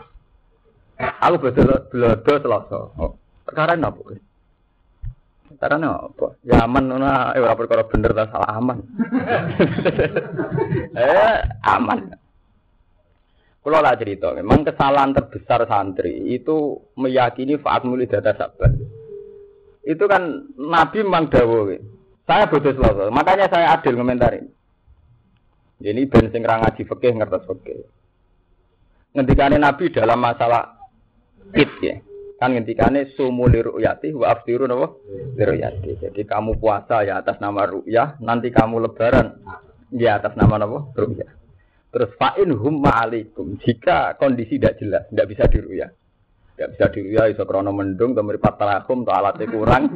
Aku 1.01 1.41
betul 1.43 1.67
belodo 1.91 2.35
selasa. 2.39 2.81
Perkara 3.51 3.75
apa? 3.75 4.15
Perkara 5.51 5.75
apa? 5.83 6.27
Ya 6.47 6.63
aman 6.63 6.87
nuna, 6.87 7.35
eh 7.35 7.43
ora 7.43 7.59
perkara 7.59 7.83
bener 7.83 8.15
ta 8.15 8.31
salah 8.31 8.55
aman. 8.55 8.79
eh 10.95 11.35
aman. 11.67 12.15
Kalau 13.61 13.83
lah 13.83 13.99
cerita, 13.99 14.33
memang 14.39 14.63
kesalahan 14.63 15.13
terbesar 15.13 15.67
santri 15.67 16.31
itu 16.33 16.79
meyakini 16.95 17.59
faat 17.59 17.83
mulai 17.83 18.07
data 18.07 18.33
sabar. 18.39 18.73
Itu 19.83 20.07
kan 20.07 20.47
Nabi 20.55 21.03
memang 21.03 21.29
dawuh. 21.29 21.75
Saya 22.25 22.47
bodoh 22.47 22.71
selalu, 22.71 23.11
makanya 23.11 23.51
saya 23.51 23.75
adil 23.75 23.99
komentarin. 23.99 24.47
Jadi 25.83 26.01
ben 26.07 26.31
sing 26.31 26.47
ra 26.47 26.63
ngaji 26.63 26.87
fikih 26.87 27.13
ngertos 27.19 27.45
fikih. 27.51 27.83
Ngendikane 29.19 29.59
Nabi 29.59 29.91
dalam 29.91 30.23
masalah 30.23 30.79
id 31.53 31.73
ya. 31.83 31.99
Kan 32.41 32.57
ngendikane 32.57 33.13
sumu 33.13 33.53
li 33.53 33.61
ru'yati 33.61 34.17
wa 34.17 34.33
aftiru 34.33 34.65
napa? 34.65 34.97
Li 35.37 35.45
ru'yati. 35.45 36.01
Jadi 36.01 36.25
kamu 36.25 36.57
puasa 36.57 37.05
ya 37.05 37.21
atas 37.21 37.37
nama 37.37 37.69
ru'yah, 37.69 38.17
nanti 38.25 38.49
kamu 38.49 38.81
lebaran 38.81 39.37
ya 39.93 40.17
atas 40.17 40.33
nama 40.41 40.57
napa? 40.57 40.89
Ru'yah. 40.97 41.31
Terus 41.91 42.11
fa'in 42.17 42.49
hum 42.55 42.81
ma'alikum. 42.81 43.61
Jika 43.61 44.17
kondisi 44.17 44.57
tidak 44.57 44.79
jelas, 44.79 45.05
tidak 45.11 45.27
bisa 45.27 45.45
diruyah. 45.51 45.91
Tidak 46.55 46.69
bisa 46.73 46.87
diruyah, 46.95 47.25
iso 47.35 47.43
krono 47.43 47.75
mendung, 47.75 48.15
atau 48.15 48.23
meripat 48.23 48.55
terakum, 48.57 49.03
atau 49.03 49.15
alatnya 49.15 49.47
kurang. 49.51 49.85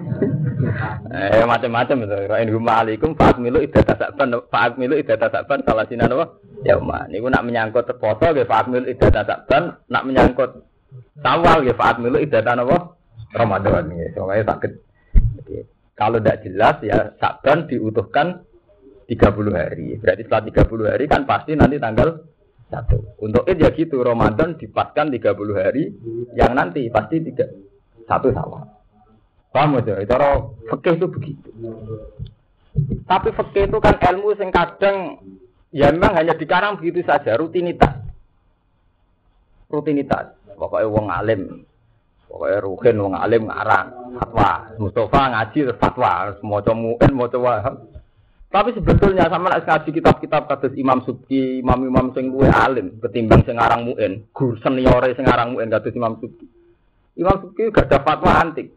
Eh 1.14 1.46
macam-macam 1.46 2.02
itu. 2.02 2.16
Ra'in 2.26 2.50
huma 2.50 2.82
alaikum 2.82 3.14
fa'at 3.14 3.38
milu 3.38 3.62
idata 3.62 3.94
sakban 3.94 4.34
fa'at 4.50 4.74
milu 4.74 4.98
idata 4.98 5.30
sakban 5.30 5.62
salah 5.62 5.86
sinan 5.86 6.10
apa? 6.10 6.40
Ya 6.66 6.74
umma. 6.80 7.06
Niku 7.06 7.30
nak 7.30 7.46
menyangkut 7.46 7.86
poso 8.02 8.26
nggih 8.34 8.48
fa'at 8.48 8.66
milu 8.66 8.90
idata 8.90 9.22
sakban, 9.22 9.78
nak 9.86 10.02
menyangkut 10.02 10.66
sawal 11.20 11.64
nggih 11.64 11.76
fa'at 11.76 11.96
milu 12.00 12.18
idata 12.18 12.54
napa? 12.54 12.94
Ramadan 13.34 13.90
nggih. 13.90 14.14
Soale 14.14 14.44
sakit. 14.46 14.72
Kalau 15.94 16.18
tidak 16.18 16.42
jelas 16.42 16.76
ya 16.82 17.14
Sa'ban 17.22 17.70
diutuhkan 17.70 18.42
30 19.06 19.54
hari. 19.54 19.94
Berarti 20.02 20.22
setelah 20.26 20.44
30 20.66 20.90
hari 20.90 21.04
kan 21.06 21.22
pasti 21.22 21.54
nanti 21.54 21.78
tanggal 21.78 22.26
satu. 22.66 22.98
Untuk 23.22 23.46
itu 23.46 23.62
ya 23.62 23.70
gitu 23.70 24.02
Ramadan 24.02 24.58
dipaskan 24.58 25.14
30 25.14 25.54
hari 25.54 25.94
yang 26.34 26.58
nanti 26.58 26.90
pasti 26.90 27.22
tiga 27.22 27.46
satu 28.10 28.34
sama. 28.34 28.66
Paham 29.54 29.78
aja? 29.78 30.02
Cara 30.02 30.42
fikih 30.66 30.98
itu 30.98 31.06
begitu. 31.06 31.48
Tapi 33.06 33.30
fikih 33.30 33.70
itu 33.70 33.78
kan 33.78 33.94
ilmu 34.02 34.34
yang 34.34 34.50
kadang 34.50 34.96
ya 35.70 35.94
memang 35.94 36.18
hanya 36.18 36.34
dikarang 36.34 36.74
begitu 36.82 37.06
saja 37.06 37.38
rutinitas. 37.38 38.02
Rutinitas. 39.70 40.34
Pokoknya 40.54 40.90
wong 40.90 41.06
alim 41.10 41.42
Pokoknya 42.34 42.58
Ruhin 42.66 42.96
wong 42.98 43.14
alim 43.14 43.46
ngarang 43.46 43.88
fatwa. 44.18 44.50
Mustafa 44.82 45.20
ngaji 45.30 45.58
fatwa, 45.78 46.34
semua 46.34 46.74
muin 46.74 47.10
mau 47.14 47.30
coba. 47.30 47.62
Tapi 48.50 48.70
sebetulnya 48.74 49.30
sama 49.30 49.54
nak 49.54 49.66
ngaji 49.66 49.90
kitab-kitab 49.94 50.50
kados 50.50 50.74
Imam 50.74 51.02
Subki, 51.06 51.62
imam-imam 51.62 52.10
sing 52.10 52.34
luwe 52.34 52.50
alim 52.50 52.98
ketimbang 52.98 53.46
sing 53.46 53.58
ngarang 53.58 53.86
muin, 53.86 54.26
guru 54.34 54.58
seniore 54.62 55.14
sing 55.14 55.26
ngarang 55.26 55.54
muin 55.54 55.70
kados 55.70 55.94
Imam 55.94 56.18
Subki. 56.18 56.46
Imam 57.18 57.38
Subki 57.38 57.70
gak 57.70 57.90
ada 57.90 57.98
fatwa 58.02 58.30
antik. 58.34 58.70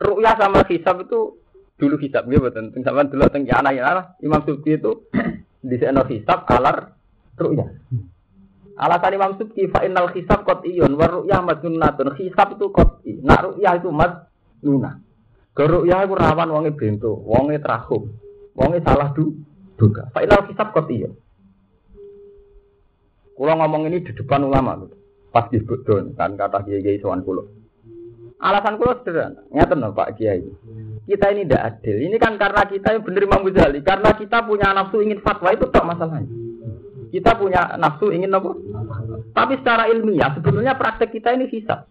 Ru'yah 0.00 0.34
sama 0.40 0.64
hisab 0.64 1.04
itu 1.04 1.40
dulu 1.76 1.96
hisab 2.00 2.24
gitu 2.24 2.40
betul. 2.40 2.72
Sama 2.80 3.04
dulu 3.04 3.28
teng 3.28 3.44
anak 3.48 3.76
ya 3.76 4.16
Imam 4.24 4.40
Subki 4.48 4.80
itu 4.80 5.08
di 5.60 5.76
sana 5.76 6.08
hisab 6.08 6.48
alar 6.48 6.96
ru'yah. 7.36 7.68
Alasan 8.78 9.12
Imam 9.14 9.32
Subki 9.36 9.68
fa 9.68 9.84
innal 9.84 10.08
hisab 10.16 10.48
qat'iyun 10.48 10.96
wa 10.96 11.06
ru'yah 11.06 11.40
madnunatun. 11.44 12.16
Hisab 12.16 12.56
itu 12.56 12.72
qat'i. 12.72 13.20
Nak 13.20 13.40
ru'yah 13.52 13.72
itu 13.76 13.88
madnuna. 13.92 15.00
Ke 15.52 15.68
ru'yah 15.68 16.08
itu 16.08 16.14
rawan 16.16 16.48
wonge 16.48 16.72
bento, 16.72 17.12
wonge 17.12 17.60
trahum, 17.60 18.08
wonge 18.56 18.80
salah 18.80 19.12
du 19.12 19.36
duga. 19.76 20.08
Fa 20.16 20.24
innal 20.24 20.48
hisab 20.48 20.72
qat'iyun. 20.72 21.12
Kulo 23.32 23.52
ngomong 23.58 23.88
ini 23.88 24.04
di 24.04 24.12
depan 24.12 24.44
ulama 24.44 24.76
Pas 25.32 25.48
di 25.48 25.56
Budon 25.64 26.12
kan 26.12 26.36
kata 26.36 26.60
kiai-kiai 26.60 27.00
sowan 27.00 27.24
kulo. 27.24 27.62
Alasan 28.42 28.76
kulo 28.76 29.00
sederhana. 29.00 29.40
Ngeten 29.48 29.80
lho 29.80 29.94
Pak 29.94 30.18
Kiai. 30.18 30.44
Kita 31.06 31.30
ini 31.30 31.46
tidak 31.46 31.62
adil. 31.78 31.96
Ini 32.10 32.16
kan 32.18 32.34
karena 32.36 32.66
kita 32.66 32.98
benar 33.00 33.22
Imam 33.22 33.46
Ghazali. 33.46 33.80
Karena 33.80 34.10
kita 34.18 34.42
punya 34.44 34.74
nafsu 34.74 34.98
ingin 35.00 35.22
fatwa 35.22 35.54
itu 35.54 35.70
tak 35.70 35.86
masalahnya. 35.86 36.41
Kita 37.12 37.36
punya 37.36 37.76
nafsu 37.76 38.08
ingin 38.08 38.32
apa? 38.32 38.56
Tapi 39.36 39.60
secara 39.60 39.84
ilmiah 39.92 40.32
sebetulnya 40.32 40.72
praktek 40.80 41.12
kita 41.12 41.36
ini 41.36 41.44
hisap. 41.52 41.84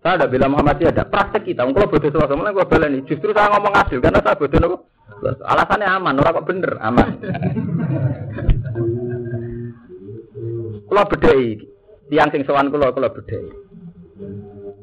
Saya 0.00 0.24
ada 0.24 0.26
bilang 0.28 0.56
Muhammadiyah 0.56 0.88
ada 0.88 1.04
praktek 1.04 1.52
kita. 1.52 1.68
Kalau 1.68 1.88
bodoh 1.88 2.08
sama 2.08 2.28
sama, 2.28 2.48
gue 2.52 2.64
baleni. 2.64 3.04
Justru 3.04 3.36
saya 3.36 3.52
ngomong 3.52 3.76
adil 3.76 4.00
karena 4.00 4.24
saya 4.24 4.40
bodoh 4.40 4.56
nopo. 4.56 4.76
Alasannya 5.20 5.88
aman, 5.88 6.20
orang 6.20 6.32
kok 6.32 6.48
bener 6.48 6.72
aman. 6.80 7.08
kalau 10.88 11.04
bedai, 11.08 11.60
tiang 12.08 12.28
sing 12.32 12.44
sowan 12.48 12.72
kalau 12.72 12.88
kalau 12.92 13.12
bedai. 13.12 13.48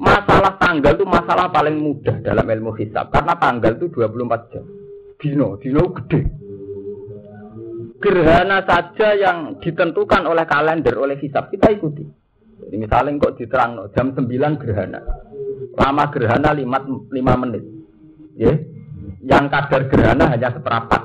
Masalah 0.01 0.58
tanggal 0.62 0.94
itu 0.98 1.06
masalah 1.06 1.50
paling 1.54 1.78
mudah 1.78 2.22
dalam 2.25 2.46
ilmu 2.46 2.74
hisab 2.78 3.10
karena 3.13 3.34
tanggal 3.38 3.78
itu 3.78 3.90
24 3.94 4.54
jam. 4.54 4.66
Dino, 5.22 5.62
dino 5.62 5.94
gede 5.94 6.40
gerhana 8.01 8.65
saja 8.65 9.13
yang 9.13 9.62
ditentukan 9.62 10.25
oleh 10.25 10.43
kalender, 10.50 10.98
oleh 10.98 11.15
hisab, 11.22 11.53
kita 11.53 11.70
ikuti. 11.72 12.03
Jadi 12.62 12.75
misalnya 12.77 13.17
kok 13.22 13.38
diterang 13.38 13.77
jam 13.93 14.13
9 14.13 14.62
gerhana. 14.62 15.00
Lama 15.77 16.03
gerhana 16.10 16.50
5, 16.53 17.10
5 17.10 17.41
menit. 17.46 17.63
Ya. 18.38 18.53
Yang 19.22 19.46
kadar 19.53 19.81
gerhana 19.88 20.25
hanya 20.34 20.50
seperempat. 20.50 21.01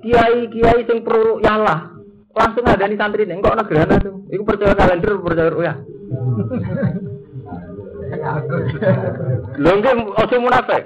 Kiai-kiai 0.00 0.88
sing 0.88 1.04
perlu 1.04 1.40
yalah. 1.44 1.96
Langsung 2.32 2.64
ada 2.70 2.86
nih 2.86 2.98
santri 2.98 3.26
ini, 3.26 3.40
kok 3.42 3.56
ada 3.56 3.64
gerhana 3.66 3.96
tuh. 4.00 4.24
Iku 4.30 4.42
percaya 4.46 4.74
kalender, 4.76 5.12
percaya 5.20 5.52
ya. 5.58 5.74
Lho 9.58 9.70
nggih 9.78 9.94
ojo 10.16 10.36
munafik. 10.40 10.82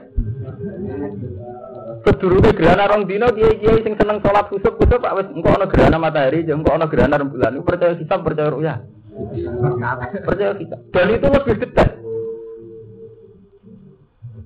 Sedurunge 2.02 2.50
gerhana 2.58 2.90
rong 2.90 3.06
dino 3.06 3.30
kiai-kiai 3.30 3.86
sing 3.86 3.94
seneng 3.94 4.18
sholat 4.26 4.50
kusuk 4.50 4.74
kusuk 4.74 4.98
pak 4.98 5.14
wis 5.22 5.28
engko 5.30 5.54
ana 5.54 5.70
gerhana 5.70 5.98
matahari, 6.02 6.42
engko 6.42 6.74
ana 6.74 6.90
gerhana 6.90 7.22
rembulan. 7.22 7.62
Percaya 7.62 7.94
kita 7.94 8.18
percaya 8.18 8.50
ruya. 8.50 8.74
Percaya 10.26 10.52
kita. 10.58 10.76
Dan 10.90 11.06
itu 11.14 11.26
lebih 11.30 11.54
detail. 11.62 11.90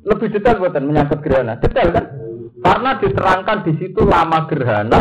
Lebih 0.05 0.29
detail 0.37 0.57
buatan 0.61 0.85
menyangkut 0.85 1.21
gerhana. 1.25 1.57
Detail 1.57 1.89
kan? 1.97 2.05
Karena 2.61 2.91
diterangkan 3.01 3.59
di 3.65 3.73
situ 3.81 4.01
lama 4.05 4.39
gerhana. 4.53 5.01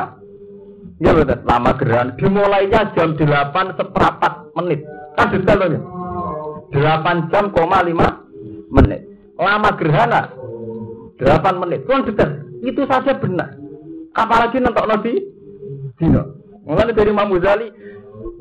Ya 1.04 1.12
betul, 1.12 1.44
lama 1.44 1.72
gerhana. 1.76 2.16
Dimulainya 2.16 2.96
jam 2.96 3.20
8 3.20 3.76
seperempat 3.76 4.34
menit. 4.56 4.80
Kan 5.20 5.28
detail 5.36 5.60
ya. 5.76 5.82
8 7.04 7.32
jam, 7.36 7.52
koma 7.52 7.84
5 7.84 8.00
menit. 8.72 9.04
Lama 9.36 9.76
gerhana 9.76 10.45
8 11.20 11.62
menit. 11.62 11.88
Kan 11.88 12.04
detail. 12.04 12.44
Itu 12.66 12.84
saja 12.90 13.16
benar. 13.16 13.56
Apalagi 14.16 14.60
nentok 14.60 14.88
nabi 14.88 15.14
dino. 16.00 16.24
Mulai 16.66 16.98
dari 16.98 17.14
Imam 17.14 17.30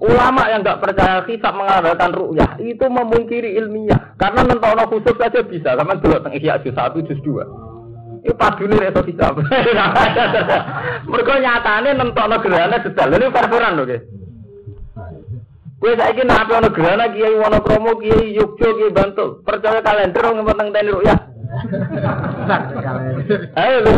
ulama 0.01 0.49
yang 0.49 0.65
nggak 0.65 0.81
percaya 0.81 1.23
hisab 1.29 1.55
mengadakan 1.55 2.11
ru'yah 2.15 2.57
itu 2.63 2.87
memungkiri 2.89 3.59
ilmiah. 3.61 4.17
Karena 4.17 4.43
nentok 4.47 4.91
khusus 4.91 5.15
saja 5.21 5.41
bisa. 5.45 5.77
Sama 5.77 5.99
dulu 6.01 6.19
tentang 6.19 6.35
ihya 6.39 6.59
juz 6.63 6.75
satu 6.75 7.05
juz 7.05 7.21
dua. 7.21 7.45
Itu 8.25 8.65
nih 8.65 8.89
reso 8.89 9.05
hisab. 9.05 9.37
Mereka 11.11 11.35
nyatane 11.43 11.91
nentok 11.95 12.43
gerhana 12.43 12.77
detail. 12.81 13.13
Ini 13.13 13.29
peraturan 13.29 13.77
loh. 13.77 13.87
Kue 15.85 15.93
saya 16.01 16.17
kira 16.17 16.25
nabi 16.25 16.53
ono 16.57 16.69
gerhana 16.73 17.13
kiai 17.13 17.37
Wonokromo 17.37 18.01
kiai 18.01 18.33
Yogyo 18.33 18.69
kiai 18.73 18.89
Bantul 18.89 19.45
percaya 19.45 19.85
kalender 19.85 20.23
nggak 20.33 20.47
penting 20.49 20.69
tani 20.73 20.91
ru'yah. 20.97 21.34
Ayo 23.55 23.77
lu. 23.85 23.93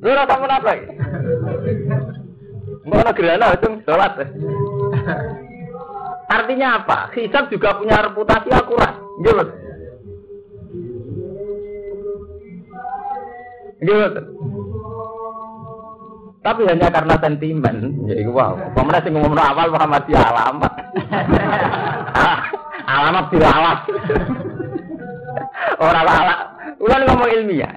Lu 0.00 0.10
tamu 0.28 0.46
apa? 0.48 0.72
Mbok 2.80 3.00
ana 3.00 3.12
gerhana 3.12 3.46
itu 3.56 3.68
sholat. 3.84 4.12
Artinya 6.30 6.68
apa? 6.80 6.98
Hisab 7.12 7.50
juga 7.52 7.76
punya 7.76 8.00
reputasi 8.00 8.48
akurat. 8.54 8.96
Gitu. 9.20 9.44
Gitu. 13.80 14.22
Tapi 16.40 16.64
hanya 16.64 16.88
karena 16.88 17.20
sentimen, 17.20 18.08
jadi 18.08 18.24
wow. 18.32 18.56
Pemenang 18.72 19.04
sing 19.04 19.12
ngomong 19.12 19.36
awal 19.36 19.76
Muhammadiyah 19.76 20.24
alamat. 20.24 20.72
alamat 22.96 23.24
alamat. 23.28 23.78
Orang 25.78 26.02
lala. 26.02 26.36
Ulan 26.80 27.06
ngomong 27.06 27.30
ilmiah. 27.30 27.70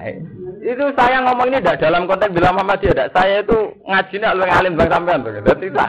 Itu 0.64 0.90
saya 0.96 1.20
ngomong 1.22 1.52
ini 1.52 1.60
tidak 1.60 1.84
dalam 1.84 2.08
konteks 2.08 2.32
bilang 2.32 2.56
Muhammad 2.56 2.80
tidak. 2.80 3.12
Saya 3.12 3.44
itu 3.44 3.76
ngaji 3.84 4.16
nak 4.16 4.34
lu 4.34 4.44
ngalim 4.48 4.80
bang 4.80 4.90
sampean. 4.90 5.20
Jadi 5.22 5.66
tak 5.76 5.88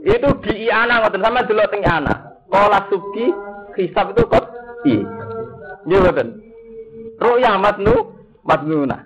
itu 0.00 0.28
di 0.48 0.64
Iana 0.64 1.04
ngoten 1.04 1.20
sama 1.20 1.44
dulu 1.44 1.60
teng 1.68 1.84
Iana. 1.84 2.14
Kola 2.48 2.80
suki 2.88 3.28
hisab 3.76 4.16
itu 4.16 4.24
kok 4.26 4.44
i. 4.88 4.96
Iya 5.84 5.96
ngoten. 6.00 6.28
Ru'ya 7.20 7.60
matnu 7.60 7.94
matnuna. 8.40 9.04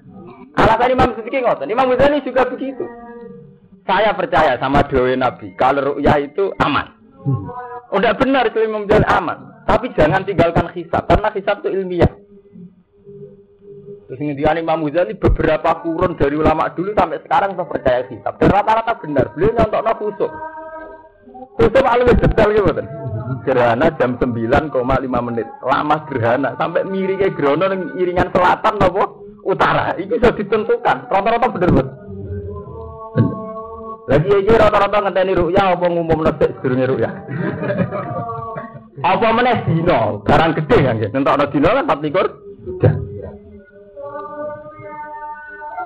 Alasan 0.55 0.95
Imam 0.95 1.11
Suki 1.19 1.43
ngoten. 1.43 1.67
Imam 1.67 1.91
Ghazali 1.91 2.23
juga 2.23 2.47
begitu. 2.47 2.87
Saya 3.85 4.15
percaya 4.15 4.55
sama 4.63 4.87
doa 4.87 5.13
Nabi. 5.19 5.51
Kalau 5.59 5.99
ru'ya 5.99 6.23
itu 6.23 6.55
aman. 6.63 6.95
Udah 7.91 8.15
benar 8.15 8.47
itu 8.47 8.63
Imam 8.63 8.87
Ghazali 8.87 9.11
aman. 9.11 9.54
Tapi 9.65 9.87
jangan 9.97 10.29
tinggalkan 10.29 10.69
hisab, 10.77 11.09
karena 11.09 11.29
hisab 11.33 11.65
itu 11.65 11.73
ilmiah. 11.73 12.13
Terus 14.05 14.21
ini 14.21 14.37
Imam 14.37 14.85
Ghazali 14.85 15.17
beberapa 15.17 15.81
kurun 15.81 16.21
dari 16.21 16.37
ulama 16.37 16.69
dulu 16.77 16.93
sampai 16.93 17.25
sekarang 17.25 17.57
saya 17.57 17.67
percaya 17.67 18.01
hisab. 18.13 18.37
Dan 18.37 18.53
rata-rata 18.53 19.01
benar. 19.01 19.33
Beliau 19.33 19.57
nyontok 19.57 19.81
no 19.81 19.93
khusuk. 19.97 20.33
Khusuk 21.57 21.83
lebih 21.83 22.21
detail 22.21 22.49
gitu 22.53 22.73
kan. 22.77 22.87
Gerhana 23.49 23.87
jam 23.97 24.21
9,5 24.21 24.71
menit. 25.09 25.49
Lama 25.65 25.97
gerhana. 26.13 26.53
Sampai 26.61 26.85
miringnya 26.85 27.33
gerhana 27.33 27.73
yang 27.73 27.83
iringan 27.97 28.29
selatan 28.29 28.77
apa? 28.77 29.05
Utara. 29.41 29.97
Itu 29.97 30.21
sudah 30.21 30.33
ditentukan. 30.37 30.97
Rata-rata 31.09 31.47
benar 31.49 31.71
benar. 31.73 31.89
Lagi 34.05 34.29
aja 34.29 34.69
rata-rata 34.69 35.01
ngenteni 35.01 35.33
ruya 35.33 35.73
apa 35.73 35.87
ngumum 35.89 36.29
nesek 36.29 36.61
sedurunge 36.61 36.87
ruya. 36.93 37.11
Apa 39.03 39.35
meneh 39.35 39.67
dino, 39.67 40.23
barang 40.23 40.53
gede 40.63 40.79
kan 40.87 41.03
ya. 41.03 41.09
Nentokno 41.11 41.51
dino 41.51 41.69
kan 41.75 41.89
24 41.99 42.15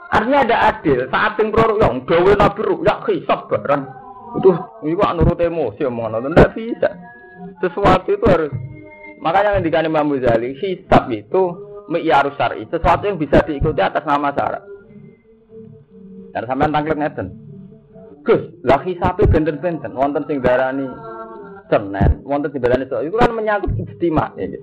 Artinya 0.08 0.38
ada 0.44 0.56
adil. 0.72 1.08
Saat 1.08 1.40
yang 1.40 1.48
pro 1.52 1.76
yang 1.80 2.04
gawe 2.04 2.32
nabi 2.36 2.60
ya 2.84 3.00
hisap 3.08 3.48
barang. 3.48 3.82
Itu 4.36 4.52
kok 4.52 5.12
nurut 5.16 5.40
emosi 5.40 5.88
omongan 5.88 6.20
itu 6.20 6.28
tidak 6.36 6.52
bisa. 6.52 6.90
Sesuatu 7.64 8.12
itu 8.12 8.26
harus 8.28 8.52
Makanya 9.18 9.58
yang 9.58 9.66
dikani 9.66 9.90
Imam 9.90 10.14
Ghazali, 10.14 10.54
hisab 10.62 11.10
itu 11.10 11.42
mi'yarus 11.90 12.38
syar'i, 12.38 12.62
sesuatu 12.70 13.02
yang 13.10 13.18
bisa 13.18 13.42
diikuti 13.42 13.82
atas 13.82 14.06
nama 14.06 14.30
syarat. 14.30 14.62
Dan 16.30 16.46
sampean 16.46 16.70
tangklek 16.70 16.98
ngeten. 17.02 17.28
Gus, 18.22 18.42
lah 18.62 18.78
hisabe 18.86 19.26
benten-benten, 19.26 19.90
wonten 19.96 20.22
sing 20.30 20.38
darani 20.38 20.86
Senin, 21.68 22.24
wonten 22.24 22.48
sing 22.50 22.60
darani 22.64 22.88
itu 22.88 23.16
kan 23.16 23.30
menyangkut 23.36 23.72
ijtima 23.76 24.32
ya. 24.40 24.58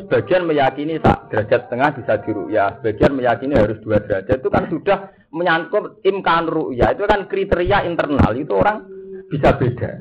Sebagian 0.00 0.48
meyakini 0.48 0.96
tak 1.02 1.28
derajat 1.28 1.68
setengah 1.68 1.92
bisa 1.92 2.14
ya, 2.48 2.72
sebagian 2.80 3.12
meyakini 3.18 3.52
harus 3.58 3.76
dua 3.84 4.00
derajat. 4.00 4.40
Itu 4.40 4.48
kan 4.48 4.64
sudah 4.72 5.12
menyangkut 5.34 6.00
imkan 6.06 6.48
ru'ya, 6.48 6.96
itu 6.96 7.04
kan 7.04 7.28
kriteria 7.28 7.84
internal, 7.84 8.32
itu 8.32 8.54
orang 8.56 8.86
bisa 9.28 9.54
beda. 9.60 10.00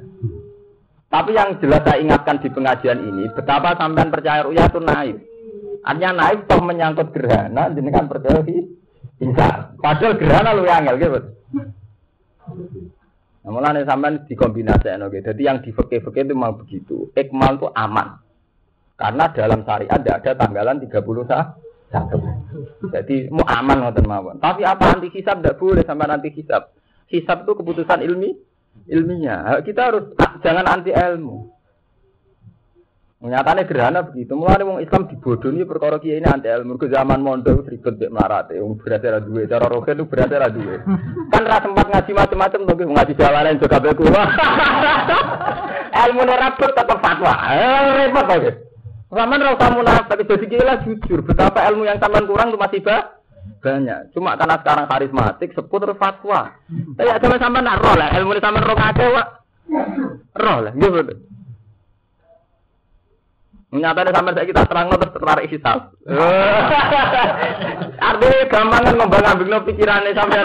Tapi 1.10 1.34
yang 1.34 1.58
jelas 1.58 1.82
saya 1.84 2.00
ingatkan 2.00 2.38
di 2.38 2.50
pengajian 2.54 3.02
ini, 3.02 3.28
betapa 3.34 3.76
sampean 3.76 4.13
percaya 4.13 4.46
ru'ya 4.46 4.70
itu 4.70 4.80
naif. 4.80 5.18
Artinya 5.84 6.12
naif 6.15 6.39
toh 6.46 6.62
menyangkut 6.62 7.10
gerhana, 7.12 7.74
jadi 7.74 7.89
kan 7.89 8.06
percaya 8.08 8.39
bisa. 9.20 9.74
Padahal 9.78 10.13
gerhana 10.15 10.56
lu 10.56 10.63
yang 10.63 10.86
gitu. 10.96 11.20
Nah, 13.50 13.58
mulane 13.58 13.82
sampean 13.82 14.30
dikombinasikan 14.30 15.10
oke. 15.10 15.26
Jadi 15.26 15.42
yang 15.42 15.58
di 15.66 15.74
fikih-fikih 15.74 16.30
itu 16.30 16.38
mau 16.38 16.54
begitu. 16.54 17.10
Ikmal 17.18 17.58
itu 17.58 17.66
aman. 17.74 18.22
Karena 18.94 19.26
dalam 19.34 19.66
syariat 19.66 19.98
tidak 19.98 20.22
ada 20.22 20.32
tanggalan 20.38 20.78
30 20.78 21.26
satu. 21.26 22.18
Jadi 22.94 23.26
mau 23.34 23.42
aman 23.50 23.90
ngoten 23.90 24.06
mawon. 24.06 24.38
Tapi 24.38 24.62
apa 24.62 24.94
anti 24.94 25.10
hisab 25.10 25.42
tidak 25.42 25.58
boleh 25.58 25.82
sampai 25.82 26.06
nanti 26.06 26.30
hisab. 26.30 26.78
Hisab 27.10 27.50
itu 27.50 27.58
keputusan 27.58 28.06
ilmi 28.06 28.38
ilmiah. 28.86 29.58
Kita 29.66 29.82
harus 29.90 30.14
jangan 30.46 30.70
anti 30.70 30.94
ilmu. 30.94 31.50
Nyatanya 33.19 33.67
gerhana 33.67 33.99
begitu. 34.08 34.32
Mulai 34.32 34.63
wong 34.63 34.79
Islam 34.79 35.12
dibodohi 35.12 35.67
perkara 35.67 35.99
kiai 35.99 36.23
ini 36.23 36.27
anti 36.32 36.47
ilmu. 36.47 36.79
Ke 36.79 36.88
zaman 36.88 37.19
mondok 37.19 37.67
ribet 37.67 37.99
bek 37.99 38.15
melarat. 38.15 38.55
Wong 38.55 38.79
berarti 38.79 39.12
ada 39.12 39.19
duit. 39.19 39.51
Cara 39.51 39.67
roket 39.67 39.99
itu 39.99 40.08
berarti 40.08 40.39
ada 40.39 40.47
duit. 40.47 40.79
Kan 41.36 41.43
rasa 41.43 41.67
sempat 41.67 41.91
ngaji 41.91 42.12
macam-macam 42.15 42.60
tapi 42.63 42.84
ngaji 42.88 43.13
jalanan 43.19 43.60
juga 43.60 43.77
beku. 43.84 44.08
ilmu 45.91 46.21
rapet 46.47 46.71
tetap 46.71 46.99
fatwa. 47.03 47.34
Eh, 47.51 47.88
repot 48.08 48.23
aja. 48.23 48.51
Sama 49.12 49.36
rasa 49.36 49.67
munafik 49.67 50.23
jadi 50.23 50.45
gila 50.47 50.73
jujur. 50.88 51.19
Betapa 51.27 51.67
ilmu 51.67 51.84
yang 51.84 51.99
taman 51.99 52.23
kurang 52.23 52.55
itu 52.55 52.60
masih 52.62 52.79
bah 52.79 53.19
banyak. 53.60 54.15
Cuma 54.15 54.39
karena 54.39 54.55
sekarang 54.63 54.88
karismatik, 54.88 55.51
seputar 55.51 55.91
fatwa. 55.99 56.55
Tapi 56.95 57.10
sama 57.19 57.36
sama 57.36 57.60
nak 57.60 57.84
roh 57.84 57.95
lah, 57.99 58.15
ilmu 58.15 58.39
sama 58.39 58.63
roh 58.63 58.77
wak. 58.79 59.27
Roh 60.39 60.58
lah, 60.63 60.71
gitu. 60.71 61.29
Nyatanya 63.69 64.10
sampai 64.10 64.34
saya 64.34 64.49
kita 64.49 64.65
terang 64.65 64.89
terus 64.89 65.13
tertarik 65.13 65.45
hisab. 65.53 65.93
Artinya 68.10 68.49
gampang 68.49 68.82
kan 68.82 68.95
ngembang 68.97 69.25
ambing 69.29 69.53
pikirannya 69.69 70.17
sampai. 70.17 70.41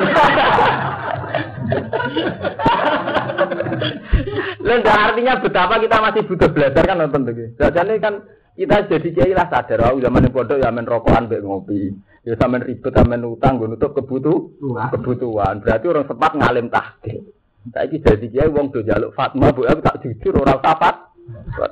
Lalu 4.64 4.84
artinya 4.84 5.40
betapa 5.40 5.80
kita 5.80 5.96
masih 6.04 6.22
butuh 6.28 6.48
belajar 6.52 6.84
kan 6.84 7.00
nonton 7.00 7.24
tuh. 7.24 7.48
Jadi 7.56 7.94
kan 8.00 8.14
kita 8.54 8.76
jadi 8.92 9.08
kiai 9.08 9.32
lah 9.32 9.48
sadar, 9.48 9.92
oh 9.92 9.98
zaman 9.98 10.30
pondok 10.30 10.60
ya 10.60 10.68
men 10.70 10.84
rokokan 10.84 11.24
mbek 11.24 11.42
ngopi. 11.42 11.90
Ya 12.28 12.36
sampean 12.36 12.64
ribet 12.64 12.92
sampean 12.92 13.24
utang 13.24 13.56
gue 13.56 13.72
nutup 13.72 13.96
kebutuhan. 13.96 14.92
Kebutuhan. 14.92 15.64
Berarti 15.64 15.84
orang 15.88 16.06
sempat 16.08 16.32
ngalim 16.36 16.68
tahqiq. 16.68 17.24
Saiki 17.72 17.96
jadi 18.04 18.26
kiai 18.28 18.52
wong 18.52 18.68
do 18.68 18.84
jaluk 18.84 19.16
fatwa, 19.16 19.48
bu 19.48 19.64
aku 19.64 19.80
tak 19.80 20.04
jujur 20.04 20.36
orang 20.44 20.60
sapat. 20.60 21.13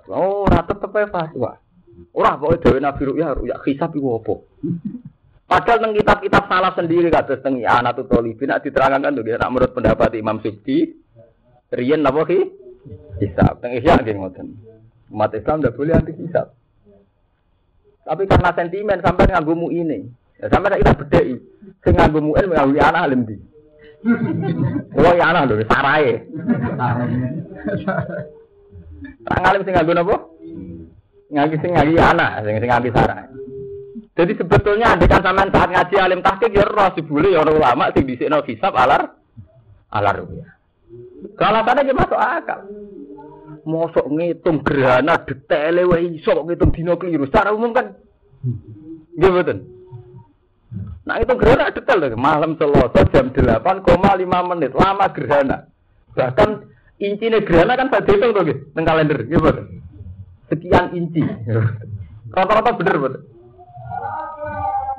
Oh, 0.08 0.48
ora 0.48 0.64
tetep 0.64 0.92
ae 0.96 1.06
fatwa. 1.08 1.52
Ora 2.16 2.40
pokoke 2.40 2.60
dhewe 2.64 2.78
Nabi 2.80 3.02
Ruya 3.04 3.36
ya 3.44 3.56
hisab 3.64 3.92
iku 3.92 4.20
apa? 4.20 4.34
Padahal 5.44 5.78
teng 5.84 5.92
kitab-kitab 5.92 6.44
salah 6.48 6.72
sendiri 6.72 7.12
kados 7.12 7.44
teng 7.44 7.60
Anatul 7.60 8.08
Talibin 8.08 8.48
nak 8.48 8.64
diterangkan 8.64 9.12
tuh 9.12 9.24
nak 9.36 9.50
menurut 9.52 9.72
pendapat 9.76 10.16
Imam 10.16 10.40
Subki 10.40 10.96
riyen 11.68 12.00
napa 12.00 12.24
ki? 12.24 12.40
Hisab. 13.20 13.60
Teng 13.60 13.76
Ihya 13.76 14.00
nggih 14.00 14.16
ngoten. 14.16 14.48
Umat 15.12 15.36
Islam 15.36 15.60
tidak 15.60 15.76
boleh 15.76 15.92
anti 15.92 16.12
hisab. 16.16 16.56
Tapi 18.02 18.22
karena 18.24 18.50
sentimen 18.56 18.98
sampai 19.04 19.28
nganggo 19.28 19.54
ini. 19.68 20.08
Ya, 20.40 20.48
sampai 20.48 20.80
kita 20.80 20.96
bedai. 20.96 21.36
Sing 21.84 21.94
nganggo 21.94 22.18
mu'in 22.24 22.48
nganggo 22.48 22.80
anak 22.80 23.04
alim 23.04 23.22
di. 23.28 23.36
Kulo 24.96 25.10
ya 25.14 25.30
anak 25.30 25.52
lho 25.52 25.62
sarae. 25.68 26.26
Tak 29.22 29.38
ngalim 29.38 29.62
sing 29.62 29.74
nganggo 29.74 29.92
napa? 29.94 30.16
Nganggo 31.30 31.56
sing 31.62 31.70
nganggo 31.72 32.00
anak, 32.02 32.30
sing 32.42 32.54
sing 32.58 32.70
nganggo 32.70 32.90
sarae. 32.90 33.26
Jadi 34.12 34.32
sebetulnya 34.37 34.92
kan 35.08 35.24
sampean 35.24 35.48
saat 35.48 35.70
ngaji 35.72 35.96
alim 35.96 36.20
tahqiq 36.20 36.52
ya 36.52 36.68
roh 36.68 36.92
dibule 36.92 37.32
ya 37.32 37.40
orang 37.40 37.56
ulama 37.56 37.85
sing 37.96 38.04
dhisikno 38.04 38.44
hisab 38.44 38.76
alar 38.76 39.16
alar 39.88 40.16
ya. 40.28 40.52
Kalau 41.40 41.61
tadi 41.64 41.88
dia 41.88 41.96
masuk 41.96 42.20
akal. 42.20 42.61
Mosok 43.62 44.11
ngitung 44.11 44.61
gerhana 44.66 45.22
detail 45.22 45.87
wae 45.88 46.18
iso 46.18 46.35
ngitung 46.44 46.74
dino 46.76 46.98
keliru. 47.00 47.24
Secara 47.24 47.56
umum 47.56 47.72
kan 47.72 47.96
nggih 49.16 49.30
mboten. 49.32 49.58
Nah 51.08 51.16
itu 51.16 51.32
gerhana 51.32 51.72
detail 51.72 51.98
lho. 52.02 52.18
Malam 52.18 52.58
Selasa 52.61 53.00
jam 53.14 53.32
8,5 53.32 54.50
menit. 54.50 54.76
Lama 54.76 55.06
gerhana. 55.14 55.72
Bahkan 56.12 56.48
inci 57.02 57.26
gerhana 57.26 57.74
kan 57.74 57.90
saya 57.90 58.06
hitung 58.06 58.30
tuh 58.30 58.46
teng 58.72 58.86
kalender. 58.86 59.26
Nggih 59.26 59.38
mboten. 59.42 59.66
Sekian 60.46 60.94
inci. 60.94 61.22
Rata-rata 62.30 62.78
bener 62.78 62.94
mboten. 63.02 63.22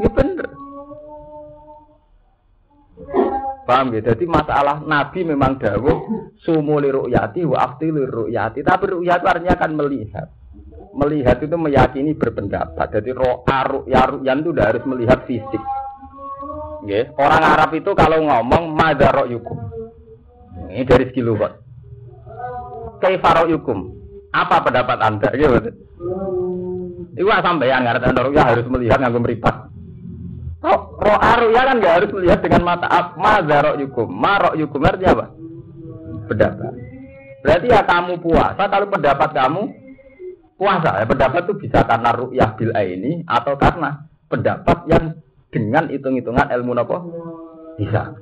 Ya 0.04 0.10
bener. 0.12 0.48
Paham 3.64 3.96
ya? 3.96 4.02
Jadi 4.04 4.28
masalah 4.28 4.84
Nabi 4.84 5.24
memang 5.24 5.56
dawuh 5.56 6.04
sumu 6.44 6.84
li 6.84 6.92
ru'yati 6.92 7.48
wa 7.48 7.58
afti 7.64 7.88
li 7.88 8.04
ru'yati. 8.04 8.60
Tapi 8.60 8.84
ru'yat 9.00 9.24
artinya 9.24 9.56
kan 9.56 9.72
melihat. 9.72 10.28
Melihat 10.94 11.40
itu 11.40 11.56
meyakini 11.56 12.14
berpendapat. 12.20 13.00
Jadi 13.00 13.16
ro'a 13.16 13.60
ru'ya 13.64 14.02
ru'yan 14.12 14.44
itu 14.44 14.52
udah 14.52 14.66
harus 14.68 14.84
melihat 14.84 15.24
fisik. 15.24 15.64
Okay. 16.84 17.08
Orang 17.16 17.40
Arab 17.40 17.72
itu 17.80 17.96
kalau 17.96 18.20
ngomong 18.20 18.76
madaro 18.76 19.24
yukum. 19.32 19.56
Ini 20.68 20.84
dari 20.84 21.08
segi 21.08 21.24
lugat. 21.24 21.63
Kaifaro 23.02 23.50
yukum. 23.50 23.94
Apa 24.34 24.66
pendapat 24.66 24.98
anda? 25.02 25.30
Gitu. 25.34 25.72
Itu 27.14 27.30
sampai 27.30 27.70
yang 27.70 27.86
ngerti 27.86 28.10
ya 28.34 28.44
harus 28.50 28.66
melihat 28.66 28.98
nganggo 28.98 29.22
meripat. 29.22 29.70
Roh, 30.64 30.96
roh 30.96 31.20
ya 31.52 31.62
kan 31.68 31.78
nggak 31.78 31.96
harus 32.02 32.10
melihat 32.16 32.40
dengan 32.42 32.64
mata. 32.66 32.88
Ma 33.20 33.44
zarok 33.44 33.78
yukum, 33.78 34.08
marok 34.10 34.58
yukum 34.58 34.82
artinya 34.82 35.12
apa? 35.22 35.26
Pendapat. 36.32 36.74
Berarti 37.44 37.68
ya 37.68 37.82
kamu 37.84 38.24
puasa 38.24 38.64
kalau 38.72 38.88
pendapat 38.88 39.30
kamu 39.36 39.62
puasa. 40.56 41.04
Ya, 41.04 41.06
pendapat 41.06 41.44
itu 41.46 41.54
bisa 41.68 41.84
karena 41.84 42.10
ru'yah 42.16 42.50
bil 42.56 42.72
ini 42.72 43.28
atau 43.28 43.60
karena 43.60 44.08
pendapat 44.32 44.78
yang 44.88 45.20
dengan 45.52 45.92
hitung-hitungan 45.92 46.48
ilmu 46.50 46.72
nopo 46.74 46.98
bisa. 47.76 48.16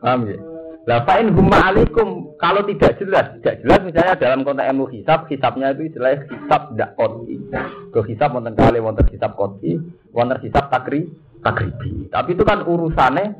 Paham 0.00 0.20
ya? 0.26 0.55
Lah 0.86 1.02
fa'in 1.02 1.34
alaikum 1.34 2.38
kalau 2.38 2.62
tidak 2.62 2.94
jelas, 3.02 3.34
tidak 3.42 3.58
jelas 3.66 3.80
misalnya 3.82 4.14
dalam 4.14 4.46
konteks 4.46 4.70
ilmu 4.70 4.86
hisab, 4.94 5.26
hisabnya 5.26 5.74
itu 5.74 5.90
istilah 5.90 6.14
hisab 6.30 6.62
tidak 6.70 6.94
koti. 6.94 7.42
Ke 7.90 8.06
hisab 8.06 8.30
wonten 8.30 8.54
kali 8.54 8.78
wonten 8.78 9.02
hisab 9.10 9.34
koti, 9.34 9.82
wonten 10.14 10.38
hisab 10.46 10.70
takri 10.70 11.10
takribi. 11.42 12.06
Tapi 12.06 12.38
itu 12.38 12.46
kan 12.46 12.62
urusannya 12.62 13.34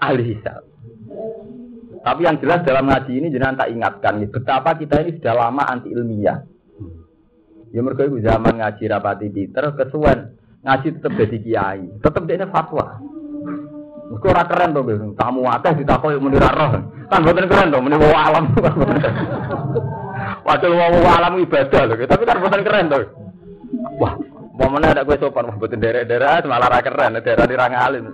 ahli 0.00 0.32
hisab. 0.32 0.64
Tapi 2.00 2.20
yang 2.24 2.40
jelas 2.40 2.64
dalam 2.64 2.88
ngaji 2.88 3.12
ini 3.20 3.28
jangan 3.36 3.60
tak 3.60 3.68
ingatkan 3.68 4.24
nih, 4.24 4.30
betapa 4.32 4.72
kita 4.80 5.04
ini 5.04 5.20
sudah 5.20 5.34
lama 5.36 5.68
anti 5.68 5.92
ilmiah. 5.92 6.40
Ya 7.68 7.84
itu 7.84 8.16
zaman 8.24 8.64
ngaji 8.64 8.84
rapati 8.88 9.28
Peter, 9.28 9.76
kesuwen 9.76 10.40
ngaji 10.64 10.88
tetap 10.96 11.12
jadi 11.20 11.36
kiai, 11.36 11.84
tetap 12.00 12.24
dia 12.24 12.48
fatwa. 12.48 12.96
Mesti 14.08 14.26
ora 14.28 14.44
keren 14.48 14.72
to, 14.72 14.80
tamu 15.20 15.44
akeh 15.44 15.72
ditakoki 15.84 16.16
muni 16.16 16.40
ra 16.40 16.48
roh. 16.48 16.72
Kan 17.12 17.24
boten 17.24 17.44
keren 17.44 17.68
to, 17.68 17.78
muni 17.80 17.96
wong 18.00 18.16
alam. 18.16 18.44
Padahal 20.48 20.72
wong 20.72 21.04
alam 21.04 21.32
ibadah 21.44 21.82
lho, 21.84 21.94
tapi 22.08 22.24
kan 22.24 22.40
boten 22.40 22.64
keren 22.64 22.88
to. 22.88 22.98
Wah, 24.00 24.16
mana 24.56 24.96
ada 24.96 25.04
gue 25.04 25.20
sopan, 25.20 25.52
wah 25.52 25.56
boten 25.60 25.76
derek-derek 25.76 26.48
malah 26.48 26.72
ra 26.72 26.80
keren, 26.80 27.20
daerah 27.20 27.44
di 27.44 27.56
alim. 27.56 28.04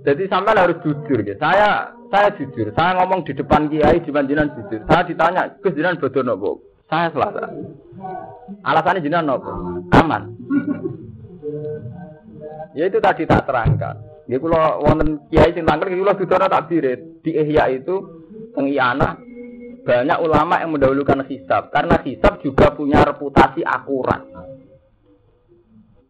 Jadi 0.00 0.22
sampai 0.26 0.56
harus 0.56 0.80
jujur 0.82 1.20
ya. 1.22 1.36
Saya 1.36 1.92
saya 2.10 2.34
jujur, 2.34 2.74
saya 2.74 2.98
ngomong 2.98 3.22
di 3.22 3.36
depan 3.36 3.70
kiai 3.70 4.02
di 4.02 4.10
jinan 4.10 4.50
jujur. 4.56 4.82
Saya 4.88 5.06
ditanya, 5.06 5.46
"Gus 5.62 5.76
jinan 5.76 6.00
bodoh 6.00 6.24
nopo?" 6.26 6.50
Saya 6.90 7.06
selasa. 7.14 7.46
Alasannya 8.66 9.04
jinan 9.04 9.30
nopo? 9.30 9.52
Aman. 9.94 10.34
Ya 12.76 12.86
itu 12.86 12.98
tadi 13.02 13.26
tak 13.26 13.48
terangkan. 13.48 14.24
Ya 14.30 14.36
kula 14.38 14.78
wonten 14.78 15.26
kiai 15.32 15.50
sing 15.52 15.66
tangkel 15.66 15.90
kula 15.94 16.14
dudana 16.14 16.46
tak 16.46 16.70
dirit. 16.70 17.22
Di 17.24 17.34
Ihya 17.34 17.66
itu 17.74 17.96
teng 18.54 18.70
Iyana 18.70 19.18
banyak 19.80 20.18
ulama 20.22 20.60
yang 20.60 20.70
mendahulukan 20.76 21.24
hisab 21.26 21.72
karena 21.72 21.98
hisab 22.04 22.38
juga 22.44 22.70
punya 22.76 23.02
reputasi 23.02 23.64
akurat. 23.64 24.22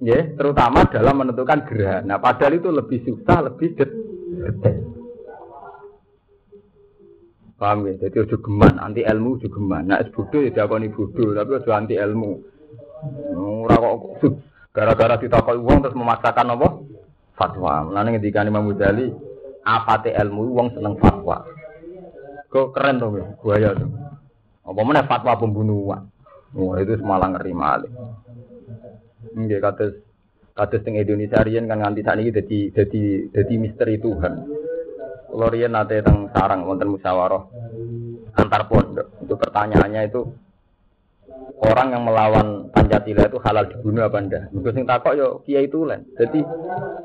Ya, 0.01 0.33
terutama 0.33 0.89
dalam 0.89 1.13
menentukan 1.13 1.69
gerhana. 1.69 2.17
Padahal 2.17 2.57
itu 2.57 2.73
lebih 2.73 3.05
susah, 3.05 3.53
lebih 3.53 3.77
detail. 3.77 4.81
Paham 7.61 7.85
ya? 7.85 8.09
Jadi 8.09 8.25
ojo 8.25 8.41
geman, 8.41 8.81
anti 8.81 9.05
ilmu 9.05 9.37
ojo 9.37 9.53
geman. 9.53 9.93
Nah, 9.93 10.01
es 10.01 10.09
bodoh 10.09 10.41
ya 10.41 10.49
diakoni 10.57 10.89
bodoh, 10.89 11.37
tapi 11.37 11.53
ojo 11.61 11.71
anti 11.77 12.01
ilmu. 12.01 12.33
Ora 13.37 13.77
kok 13.77 14.01
gara-gara 14.71 15.19
ditakoi 15.19 15.59
uang 15.59 15.79
terus 15.83 15.99
memaksakan 15.99 16.55
apa? 16.55 16.69
Fatwa. 17.35 17.89
Mulane 17.89 18.17
ngendikan 18.17 18.47
Imam 18.47 18.69
Ghazali, 18.71 19.11
apate 19.65 20.13
ilmu 20.13 20.53
uang 20.55 20.69
seneng 20.77 20.95
fatwa. 21.01 21.43
Kok 22.51 22.75
keren 22.75 22.99
tuh, 22.99 23.39
buaya 23.41 23.73
tuh. 23.73 23.91
Apa 24.67 24.81
mana 24.83 25.07
fatwa 25.07 25.39
pembunuhan? 25.39 26.11
Wah, 26.51 26.77
itu 26.83 26.99
semalang 26.99 27.39
ngeri 27.39 27.55
malih. 27.55 27.93
Nggih 29.39 29.63
kados 29.63 29.95
kados 30.55 30.83
teng 30.83 30.99
Indonesia 30.99 31.39
riyen 31.47 31.71
kan 31.71 31.79
nganti 31.79 32.03
sakniki 32.03 32.35
dadi 32.35 32.59
dadi 32.75 33.03
dadi 33.31 33.55
misteri 33.55 34.03
Tuhan. 34.03 34.35
Riyen 35.31 35.71
nate 35.71 36.03
teng 36.03 36.27
sarang 36.35 36.67
wonten 36.67 36.91
musyawarah 36.91 37.43
antar 38.35 38.67
pondok. 38.67 39.07
Itu 39.23 39.35
pertanyaannya 39.39 40.11
itu 40.11 40.27
orang 41.59 41.97
yang 41.97 42.03
melawan 42.07 42.71
Pancasila 42.71 43.27
itu 43.27 43.39
halal 43.43 43.65
dibunuh 43.67 44.07
apa 44.07 44.19
ndak? 44.23 44.45
Mergo 44.55 44.71
sing 44.71 44.85
takok 44.87 45.15
yo 45.19 45.27
kiai 45.43 45.67
tulen. 45.67 46.07
Jadi 46.15 46.41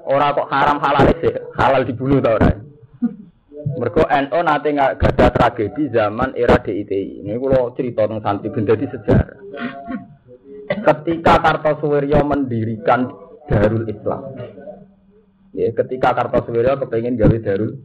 orang 0.06 0.36
kok 0.38 0.50
haram 0.54 0.78
halal 0.78 1.06
sih, 1.18 1.34
halal 1.58 1.82
dibunuh 1.82 2.22
ta 2.22 2.38
ora? 2.38 2.52
Mergo 3.76 4.04
NO 4.06 4.40
nate 4.46 4.70
nggak 4.72 5.02
ada 5.02 5.28
tragedi 5.34 5.90
zaman 5.90 6.38
era 6.38 6.62
DITI. 6.62 7.26
Ini 7.26 7.34
kalau 7.42 7.74
cerita 7.74 8.06
tentang 8.06 8.22
santri 8.22 8.54
benda 8.54 8.78
di 8.78 8.86
sejarah. 8.86 9.40
Ketika 10.66 11.34
Kartosuwiryo 11.42 12.26
mendirikan 12.26 13.10
Darul 13.46 13.86
Islam, 13.90 14.38
ya 15.54 15.70
ketika 15.74 16.14
Kartosuwiryo 16.14 16.78
kepengen 16.86 17.18
gawe 17.18 17.38
Darul 17.42 17.78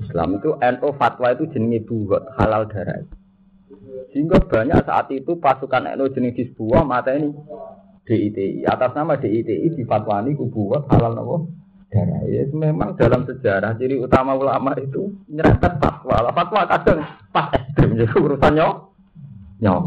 Islam 0.00 0.40
itu 0.40 0.56
NO 0.56 0.88
fatwa 0.96 1.28
itu 1.32 1.44
jenenge 1.52 1.84
buat 1.84 2.24
halal 2.40 2.68
darah. 2.68 3.04
Sehingga 4.12 4.44
banyak 4.44 4.84
saat 4.84 5.08
itu 5.08 5.40
pasukan 5.40 5.88
NO 5.96 6.12
jenis 6.12 6.36
Hizbullah 6.36 6.84
mata 6.84 7.16
ini 7.16 7.32
DITI 8.04 8.68
atas 8.68 8.92
nama 8.92 9.16
DITI 9.16 9.72
difatwani 9.72 10.36
kubuat 10.36 10.84
halal 10.92 11.16
nopo 11.16 11.36
darah. 11.92 12.20
Ya, 12.28 12.48
memang 12.52 12.96
dalam 12.96 13.28
sejarah 13.28 13.76
ciri 13.76 14.00
utama 14.00 14.32
ulama 14.36 14.72
itu 14.80 15.12
nyerempet 15.28 15.80
fatwa. 15.80 16.24
Lah 16.24 16.32
fatwa 16.32 16.64
kadang 16.64 17.04
pas 17.32 17.52
ekstrim 17.52 17.96
jadi 18.00 18.16
urusannya 18.16 18.66
nyok. 19.60 19.84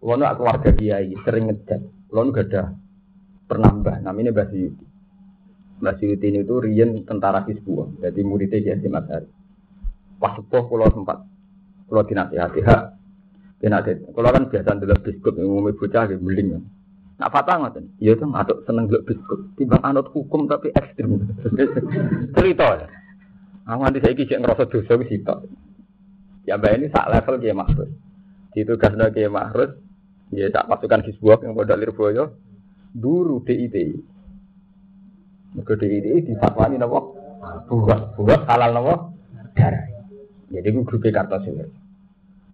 Lono 0.00 0.24
keluarga 0.36 0.70
kiai 0.76 1.12
sering 1.24 1.52
ngecek. 1.52 1.80
Lono 2.12 2.32
gak 2.32 2.48
ada 2.52 2.62
pernambah 3.48 4.00
namanya 4.00 4.32
Basyuti. 4.32 4.84
Mbak 5.80 5.96
Suyuti 5.96 6.28
ini 6.28 6.44
itu 6.44 6.60
Rian 6.60 6.92
tentara 7.08 7.40
Hizbullah, 7.48 7.88
jadi 8.04 8.20
muridnya 8.20 8.60
Kiai 8.60 8.76
Hasim 8.76 8.92
Ashari. 8.92 9.28
Pas 10.20 10.36
sepuh 10.36 10.68
pulau 10.68 10.92
sempat, 10.92 11.24
pulau 11.90 12.06
dinasihati 12.06 12.62
hak, 12.62 12.82
dinasihati. 13.58 14.14
Kalau 14.14 14.30
kan 14.30 14.46
biasa 14.46 14.78
dulu 14.78 14.94
biskut, 15.02 15.34
ngomongin 15.34 15.74
bocah, 15.74 16.02
kayak 16.06 16.22
beling. 16.22 16.48
Nak 17.20 17.28
fatwa 17.34 17.68
ngoten. 17.68 17.84
Iya 18.00 18.16
tuh 18.16 18.30
ngaduk 18.30 18.58
seneng 18.64 18.88
dulu 18.88 19.02
biskut. 19.04 19.40
Timbang 19.58 19.82
anut 19.84 20.08
hukum 20.14 20.48
tapi 20.48 20.72
ekstrim. 20.72 21.20
Cerita 22.38 22.66
ya. 22.80 22.86
Aku 23.68 23.82
nanti 23.84 24.00
saya 24.00 24.16
kisah 24.16 24.40
ngerasa 24.40 24.64
dosa 24.72 24.96
ke 24.96 25.04
situ. 25.10 25.36
Ya 26.48 26.56
mbak 26.56 26.80
ini 26.80 26.88
sak 26.88 27.12
level 27.12 27.36
Kiai 27.42 27.52
Mahrus. 27.52 27.90
Di 28.56 28.64
tugasnya 28.64 29.12
Kiai 29.12 29.28
Mahrus, 29.28 29.76
ya 30.32 30.48
tak 30.48 30.66
pasukan 30.66 31.04
Hizbullah 31.04 31.44
yang 31.44 31.52
pada 31.54 31.76
Lirboyo, 31.76 32.24
dulu 32.96 33.44
DITI. 33.44 34.00
Mergo 35.60 35.74
DITI 35.76 36.24
difatwani 36.24 36.80
napa? 36.80 37.00
Buat, 37.68 38.16
buat 38.16 38.40
halal 38.48 38.70
napa? 38.74 38.94
Darah. 39.54 39.89
Jadi 40.50 40.66
gue 40.74 40.82
grup 40.82 41.06
Kartosuwir. 41.06 41.70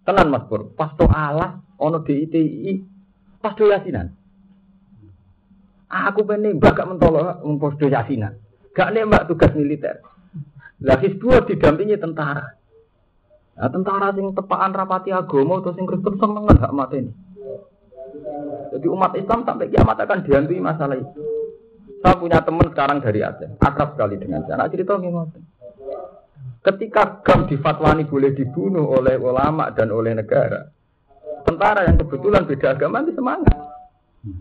Tenan 0.05 0.29
Mas 0.31 0.45
Pur, 0.47 0.71
pas 0.77 0.93
to 0.95 1.09
alas 1.09 1.59
ono 1.81 2.05
DITI 2.05 2.79
pas 3.41 3.57
do 3.57 3.67
yasinan. 3.67 4.13
Aku 5.91 6.23
pengen 6.29 6.61
mbak 6.61 6.77
gak 6.77 6.87
mentolo 6.87 7.41
pas 7.41 7.75
do 7.75 7.87
yasinan. 7.89 8.37
Gak 8.77 8.93
nembak 8.93 9.27
tugas 9.27 9.51
militer. 9.57 10.05
Lah 10.85 11.01
Hizbullah 11.01 11.49
didampingi 11.49 11.97
tentara. 11.97 12.45
Nah, 13.57 13.73
tentara 13.73 14.13
sing 14.13 14.37
tepaan 14.37 14.77
rapati 14.77 15.09
agama 15.17 15.65
atau 15.65 15.73
sing 15.73 15.89
Kristen 15.89 16.21
seneng 16.21 16.45
gak 16.45 16.77
mati 16.77 17.01
ini. 17.01 17.13
Jadi 18.77 18.87
umat 18.93 19.17
Islam 19.17 19.49
sampai 19.49 19.73
kiamat 19.73 19.97
akan 19.97 20.21
dihantui 20.29 20.61
masalah 20.61 21.01
itu. 21.01 21.21
Saya 22.05 22.21
punya 22.21 22.45
teman 22.45 22.69
sekarang 22.69 23.01
dari 23.01 23.25
Aceh, 23.25 23.57
akrab 23.57 23.97
sekali 23.97 24.21
dengan 24.21 24.45
saya. 24.45 24.61
Anak 24.61 24.77
cerita 24.77 25.01
gimana? 25.01 25.33
Ketika 26.67 27.23
GAM 27.23 27.47
difatwani 27.47 28.11
boleh 28.11 28.35
dibunuh 28.35 28.99
oleh 28.99 29.15
ulama 29.23 29.71
dan 29.71 29.95
oleh 29.95 30.19
negara, 30.19 30.67
tentara 31.47 31.87
yang 31.87 31.95
kebetulan 31.95 32.43
beda 32.43 32.75
agama 32.75 33.07
itu 33.07 33.15
semangat. 33.15 33.55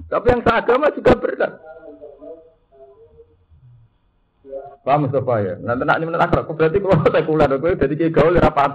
Tapi 0.09 0.25
yang 0.33 0.41
seagama 0.41 0.89
juga 0.89 1.13
berat. 1.21 1.53
Paham 4.86 5.10
Mustafa 5.10 5.41
ya? 5.41 5.54
Nanti 5.65 5.82
nak 5.82 5.98
ini 5.98 6.06
menurut 6.06 6.30
aku 6.30 6.54
berarti 6.54 6.78
kalau 6.78 7.02
sekuler, 7.17 7.50
aku 7.50 7.74
jadi 7.74 7.95
kayak 7.98 8.13
gaul 8.13 8.38
rapat. 8.38 8.71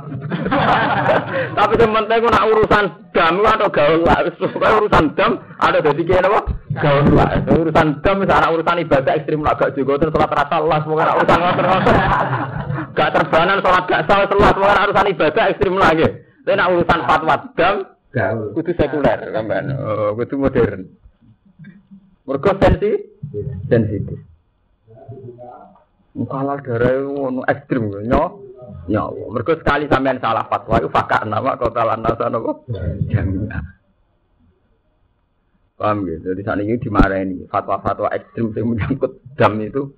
Tapi 1.62 1.74
sementara 1.78 2.18
aku 2.18 2.28
nak 2.34 2.46
urusan 2.50 2.84
dam 3.14 3.34
atau 3.46 3.70
gaul 3.70 4.02
lah, 4.02 4.18
urusan 4.26 5.14
dam 5.14 5.38
ada 5.62 5.78
jadi 5.78 6.02
kayak 6.02 6.26
apa? 6.26 6.40
Gaul 6.82 7.14
lah. 7.14 7.30
Urusan 7.46 8.02
dam 8.02 8.16
misalnya 8.26 8.50
urusan 8.50 8.82
ibadah 8.82 9.12
ekstrim 9.14 9.46
lah 9.46 9.54
gak 9.54 9.70
juga 9.78 10.02
terus 10.02 10.10
sholat 10.10 10.34
rasa 10.34 10.56
lah 10.58 10.78
semua 10.82 11.14
urusan 11.14 11.38
ngotot 11.38 11.94
Gak 12.98 13.10
terbanan 13.14 13.58
sholat 13.62 13.84
gak 13.86 14.02
salah 14.10 14.26
sholat 14.26 14.52
semua 14.58 14.82
urusan 14.90 15.06
ibadah 15.14 15.44
ekstrim 15.46 15.74
lagi. 15.78 16.06
Tapi 16.42 16.54
nak 16.58 16.70
urusan 16.74 17.00
fatwa 17.06 17.36
dam, 17.54 17.74
gaul. 18.10 18.50
Kudu 18.58 18.74
sekuler, 18.74 19.30
kan? 19.30 19.64
Oh, 19.78 20.18
kudu 20.18 20.34
modern. 20.42 20.90
Mereka 22.26 22.50
sensi, 22.58 22.90
sensitif. 23.70 24.18
Halal 26.10 26.58
darah 26.66 27.06
ngono 27.06 27.46
ekstrim 27.46 27.86
nyo 27.86 28.50
nyawa. 28.90 29.24
Mereka 29.30 29.62
sekali 29.62 29.86
sampean 29.86 30.18
salah 30.18 30.46
fatwa 30.50 30.82
itu 30.82 30.90
fakar 30.90 31.22
nama 31.22 31.54
kota 31.54 31.86
lantasan 31.86 32.34
apa? 32.34 32.52
Jamiah. 33.06 33.62
Paham 35.78 36.04
gitu. 36.04 36.34
Jadi 36.34 36.42
saat 36.44 36.60
ini 36.60 36.76
dimarahin 36.76 37.30
fatwa-fatwa 37.48 38.12
ekstrim 38.12 38.52
yang 38.52 38.74
menyangkut 38.74 39.22
dam 39.38 39.56
itu 39.62 39.94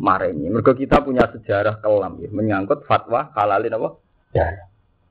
mareni. 0.00 0.50
Mereka 0.50 0.74
kita 0.74 1.04
punya 1.04 1.28
sejarah 1.30 1.78
kelam 1.78 2.18
ya, 2.18 2.28
menyangkut 2.32 2.82
fatwa 2.88 3.30
halalin 3.36 3.76
apa? 3.76 3.88
Ya. 4.34 4.48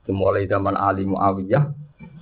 Mulai 0.10 0.50
zaman 0.50 0.74
Ali 0.74 1.06
Muawiyah 1.06 1.70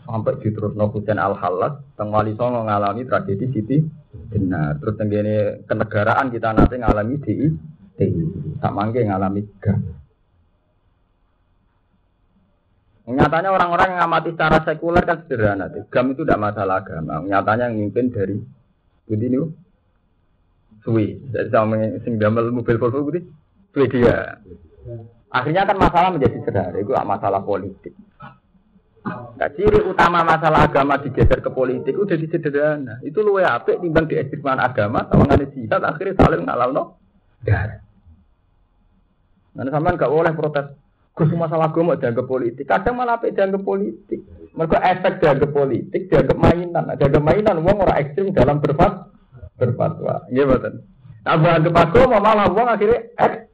sampai 0.04 0.44
diterusno 0.44 0.92
Husain 0.92 1.16
Al 1.16 1.40
Halas, 1.40 1.80
teng 1.96 2.12
Wali 2.12 2.36
Songo 2.36 2.68
ngalami 2.68 3.08
tragedi 3.08 3.48
Siti 3.56 3.80
Benar. 4.28 4.76
Terus 4.84 4.96
tenggene 5.00 5.36
kenegaraan 5.64 6.28
kita 6.28 6.52
nanti 6.52 6.76
ngalami 6.84 7.16
di 7.24 7.48
tak 8.62 8.74
mangke 8.78 9.02
ngalami 9.02 9.42
gam. 9.58 9.82
Nyatanya 13.08 13.56
orang-orang 13.56 13.96
yang 13.96 14.04
amati 14.04 14.36
secara 14.36 14.60
sekuler 14.68 15.02
kan 15.08 15.24
sederhana. 15.24 15.72
Gam 15.88 16.12
itu 16.12 16.28
tidak 16.28 16.44
masalah 16.44 16.84
agama. 16.84 17.24
Nyatanya 17.24 17.72
yang 17.72 17.88
mimpin 17.88 18.12
dari 18.12 18.36
Budi 19.08 19.26
ini 19.32 19.40
Sui. 20.84 21.16
Jadi 21.32 21.48
sama 21.48 21.80
gamel 22.04 22.52
mobil 22.52 22.76
Volvo 22.76 23.08
Budi. 23.08 23.24
Swedia. 23.72 24.44
Akhirnya 25.32 25.64
kan 25.64 25.80
masalah 25.80 26.12
menjadi 26.12 26.36
sederhana. 26.44 26.78
Itu 26.84 26.92
masalah 26.92 27.42
politik. 27.48 27.96
Nah, 29.08 29.50
ciri 29.56 29.88
utama 29.88 30.28
masalah 30.28 30.68
agama 30.68 31.00
digeser 31.00 31.40
ke 31.40 31.48
politik 31.48 31.96
jadi 31.96 32.28
sederhana. 32.28 33.00
Itu 33.08 33.24
luwe 33.24 33.48
apik 33.48 33.80
timbang 33.80 34.12
di 34.12 34.20
agama 34.20 35.08
sama 35.08 35.32
ngene 35.32 35.48
jihad 35.56 35.80
akhirnya 35.80 36.20
saling 36.20 36.44
ngalalno 36.44 37.00
darah. 37.40 37.87
Nanti 39.58 39.74
sampean 39.74 39.98
gak 39.98 40.14
boleh 40.14 40.32
protes. 40.38 40.70
Gus 41.18 41.34
masalah 41.34 41.74
gue 41.74 41.82
mau 41.82 41.98
dianggap 41.98 42.30
politik. 42.30 42.70
Kadang 42.70 43.02
malah 43.02 43.18
apa 43.18 43.34
dianggap 43.34 43.66
politik. 43.66 44.22
Mereka 44.54 44.78
efek 44.78 45.14
dianggap 45.18 45.50
politik, 45.50 46.14
dianggap 46.14 46.38
mainan. 46.38 46.84
Nah, 46.86 46.94
dianggap 46.94 47.24
mainan, 47.26 47.58
uang 47.66 47.78
orang 47.82 47.98
ekstrim 48.06 48.38
dalam 48.38 48.62
berfat 48.62 49.18
berfatwa. 49.58 50.30
Iya 50.30 50.46
betul. 50.46 50.86
Nah, 51.26 51.58
anggap 51.58 51.74
aku 51.74 52.06
mau 52.06 52.22
malah 52.22 52.46
uang 52.54 52.70
akhirnya 52.70 53.02
ek 53.18 53.50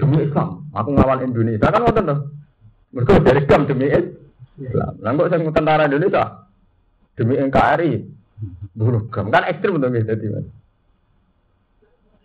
demi 0.00 0.24
Islam. 0.24 0.64
Aku 0.72 0.88
ngawal 0.96 1.20
Indonesia 1.20 1.68
kan 1.68 1.84
tuh. 1.84 2.32
Mereka 2.96 3.20
dari 3.20 3.40
gam 3.44 3.68
demi 3.68 3.92
Islam. 3.92 4.92
Lah 5.04 5.12
kok 5.12 5.28
saya 5.28 5.52
tentara 5.52 5.84
Indonesia 5.84 6.24
demi 7.12 7.36
NKRI. 7.36 7.92
Gam 9.12 9.28
kan 9.28 9.44
ekstrim 9.52 9.76
tuh 9.84 9.92
gitu. 9.92 10.16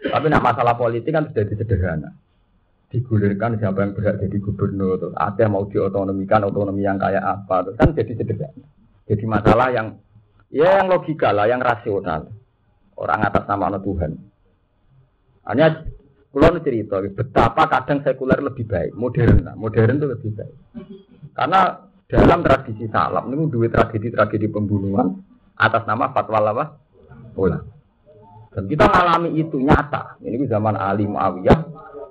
Tapi 0.01 0.25
nak 0.31 0.47
masalah 0.47 0.79
politik 0.79 1.11
kan 1.11 1.27
sudah 1.27 1.43
sederhana. 1.43 2.15
Digulirkan 2.91 3.55
siapa 3.55 3.87
yang 3.87 3.95
berhak 3.95 4.19
jadi 4.19 4.37
gubernur, 4.43 4.99
terus 4.99 5.15
ada 5.15 5.47
mau 5.47 5.63
diotonomikan 5.63 6.43
otonomi 6.43 6.83
yang 6.83 6.99
kayak 6.99 7.23
apa, 7.23 7.63
terus 7.63 7.79
kan 7.79 7.95
jadi 7.95 8.13
sederhana. 8.19 8.67
Jadi 9.07 9.23
masalah 9.25 9.67
yang 9.71 9.87
ya 10.51 10.83
yang 10.83 10.91
logika 10.91 11.31
lah, 11.31 11.47
yang 11.47 11.63
rasional. 11.63 12.27
Orang 12.99 13.23
atas 13.23 13.47
nama 13.47 13.79
Tuhan. 13.79 14.11
Hanya 15.47 15.87
kalau 16.29 16.59
cerita 16.61 17.01
betapa 17.01 17.65
kadang 17.65 18.05
sekuler 18.05 18.39
lebih 18.43 18.67
baik, 18.67 18.91
modern, 18.93 19.49
modern 19.57 19.97
itu 19.97 20.07
lebih 20.11 20.31
baik. 20.37 20.55
Karena 21.33 21.81
dalam 22.05 22.39
tradisi 22.43 22.85
salam 22.91 23.31
ini 23.31 23.47
dua 23.47 23.71
tragedi-tragedi 23.71 24.51
pembunuhan 24.51 25.15
atas 25.57 25.87
nama 25.87 26.11
fatwa 26.11 26.43
apa? 26.43 26.65
Ulama. 27.39 27.71
Dan 28.51 28.67
kita 28.67 28.83
mengalami 28.83 29.39
itu 29.39 29.57
nyata. 29.63 30.19
Ini 30.19 30.43
zaman 30.51 30.75
Ali 30.75 31.07
Muawiyah 31.07 31.59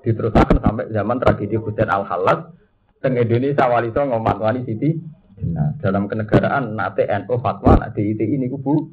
diteruskan 0.02 0.60
sampai 0.60 0.90
zaman 0.90 1.16
tragedi 1.20 1.56
Husain 1.60 1.88
Al 1.88 2.04
Halas. 2.08 2.52
Teng 3.00 3.16
Indonesia 3.16 3.64
wali 3.64 3.88
so 3.92 4.04
ngomat 4.04 4.36
wali 4.36 4.60
siti. 4.68 4.92
Nah, 5.40 5.72
dalam 5.80 6.04
kenegaraan 6.04 6.76
nate 6.76 7.08
NU 7.08 7.40
fatwa 7.40 7.80
nak 7.80 7.96
DIT 7.96 8.20
ini 8.20 8.52
kubu. 8.52 8.92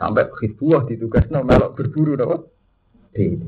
Sampai 0.00 0.32
Hizbullah 0.40 0.88
ditugasno 0.88 1.44
melok 1.44 1.76
berburu 1.76 2.16
napa? 2.16 2.40
DIT. 3.12 3.44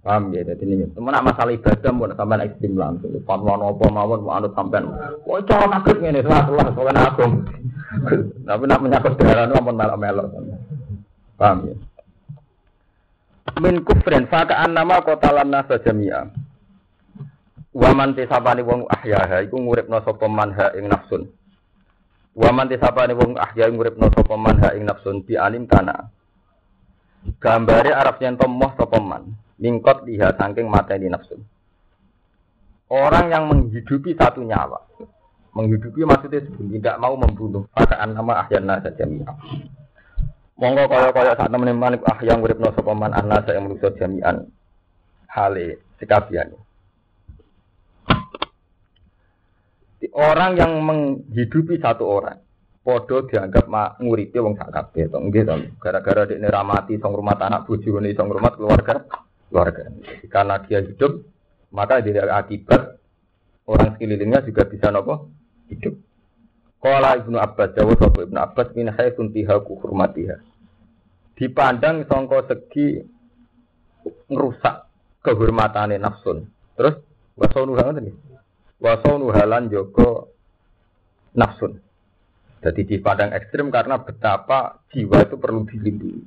Paham 0.00 0.32
ya, 0.32 0.40
jadi 0.40 0.64
ini 0.64 0.88
teman 0.96 1.12
masalah 1.12 1.52
ibadah 1.52 1.92
pun 1.92 2.14
sampai 2.16 2.46
ekstrim 2.48 2.72
langsung. 2.78 3.12
Fatwa 3.26 3.58
nopo 3.58 3.84
mawon 3.90 4.24
mau 4.24 4.38
anut 4.38 4.54
sampean. 4.56 4.88
Wah, 5.28 5.42
cara 5.44 5.68
nakut 5.68 6.00
ini, 6.00 6.24
salah 6.24 6.46
salah 6.48 6.72
soalnya 6.72 7.04
aku. 7.10 7.24
Tapi 8.46 8.64
nak 8.64 8.80
menyangkut 8.80 9.18
darah 9.18 9.44
itu 9.44 9.54
ampun 9.60 9.76
melok-melok. 9.76 10.26
Paham 11.36 11.68
ya? 11.68 11.74
Min 13.60 13.84
kufrin 13.84 14.24
fakaan 14.24 14.72
nama 14.72 15.04
kota 15.04 15.28
lana 15.36 15.60
sajamia. 15.68 16.32
Waman 17.76 18.16
tisabani 18.16 18.64
wong 18.64 18.88
ahyaha 18.88 19.44
iku 19.44 19.60
nguripno 19.60 20.00
sapa 20.00 20.26
man 20.26 20.56
ha 20.56 20.72
ing 20.72 20.88
nafsun. 20.88 21.28
Waman 22.32 22.72
tisabani 22.72 23.12
wong 23.12 23.36
ahya 23.36 23.68
nguripno 23.68 24.08
sapa 24.16 24.34
man 24.40 24.56
ha 24.64 24.72
ing 24.72 24.88
nafsun 24.88 25.20
bi 25.28 25.36
alim 25.36 25.68
tanah. 25.68 26.08
Gambare 27.36 27.92
Arab 27.92 28.16
yen 28.24 28.40
tomoh 28.40 28.72
sapa 28.80 28.96
man. 28.96 29.36
Mingkot 29.60 30.08
liha 30.08 30.32
saking 30.40 30.66
mateni 30.66 31.12
nafsun. 31.12 31.44
Orang 32.90 33.30
yang 33.30 33.44
menghidupi 33.46 34.18
satu 34.18 34.42
nyawa, 34.42 34.82
Menghidupi 35.54 36.02
maksudnya 36.02 36.42
tidak 36.42 36.96
mau 36.98 37.14
membunuh. 37.14 37.68
Fakaan 37.76 38.16
nama 38.18 38.42
ahyana 38.42 38.82
saja. 38.82 39.06
Monggo 40.60 40.84
kaya 40.92 41.08
kaya 41.08 41.32
saat 41.40 41.48
temen 41.48 41.72
teman 41.72 41.96
ah 42.04 42.20
yang 42.20 42.44
urip 42.44 42.60
no 42.60 42.68
sopaman 42.76 43.16
anasa 43.16 43.56
yang 43.56 43.64
menuso 43.64 43.96
jami'an. 43.96 44.44
Hale 45.32 45.80
sekabian. 45.96 46.52
Orang 50.12 50.60
yang 50.60 50.84
menghidupi 50.84 51.80
satu 51.80 52.04
orang, 52.04 52.40
podo 52.84 53.24
dianggap 53.24 53.68
mak 53.72 54.00
nguripi 54.04 54.36
wong 54.36 54.56
sak 54.56 54.72
kabeh 54.72 55.08
to 55.08 55.16
nggih 55.20 55.44
to 55.48 55.54
gara-gara 55.80 56.28
dekne 56.28 56.48
ramati 56.48 56.96
song 57.00 57.12
rumah 57.16 57.36
anak 57.40 57.68
bojo 57.68 58.00
ne 58.00 58.16
song 58.16 58.32
rumah 58.32 58.52
keluarga 58.56 59.04
keluarga 59.48 59.92
karena 60.28 60.56
dia 60.64 60.80
hidup 60.84 61.24
maka 61.70 62.00
dia 62.02 62.26
akibat 62.32 63.00
orang 63.64 63.94
sekelilingnya 63.96 64.44
juga 64.44 64.66
bisa 64.66 64.90
nopo 64.90 65.30
hidup. 65.70 65.94
Kala 66.80 67.20
Ibnu 67.20 67.36
Abbas 67.36 67.76
jawab 67.76 68.00
sapa 68.00 68.24
Ibnu 68.24 68.40
Abbas 68.40 68.72
min 68.72 68.88
haitsun 68.88 69.36
tiha 69.36 69.60
hurmatiha. 69.60 70.49
Dipandang 71.40 72.04
sangka 72.04 72.52
segi 72.52 73.00
ngerusak 74.28 74.76
kehormatane 75.24 75.96
nafsun. 75.96 76.44
Terus 76.76 77.00
wasonu 77.32 77.80
ngoten 77.80 78.12
iki. 78.12 78.20
Wasonu 78.76 79.32
halan 79.32 79.72
joko 79.72 80.28
nafsun. 81.32 81.80
Jadi 82.60 82.84
dipandang 82.84 83.32
ekstrim 83.32 83.72
karena 83.72 84.04
betapa 84.04 84.84
jiwa 84.92 85.24
itu 85.24 85.40
perlu 85.40 85.64
dilindungi. 85.64 86.24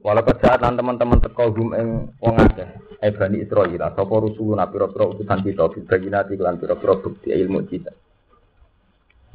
Walau 0.00 0.24
kejahatan 0.24 0.80
teman-teman 0.80 1.20
teko 1.20 1.52
hum 1.52 1.76
ing 1.76 1.88
wong 2.22 2.38
akeh, 2.38 2.68
eh 3.02 3.10
Bani 3.10 3.42
Israil, 3.42 3.82
sapa 3.82 4.14
rusulun 4.16 4.62
pira-pira 4.70 5.04
utusan 5.12 5.42
kita 5.42 5.66
bibayinati 5.66 6.38
kelan 6.38 6.62
pira-pira 6.62 6.94
bukti 7.02 7.34
ilmu 7.34 7.66
kita. 7.68 7.90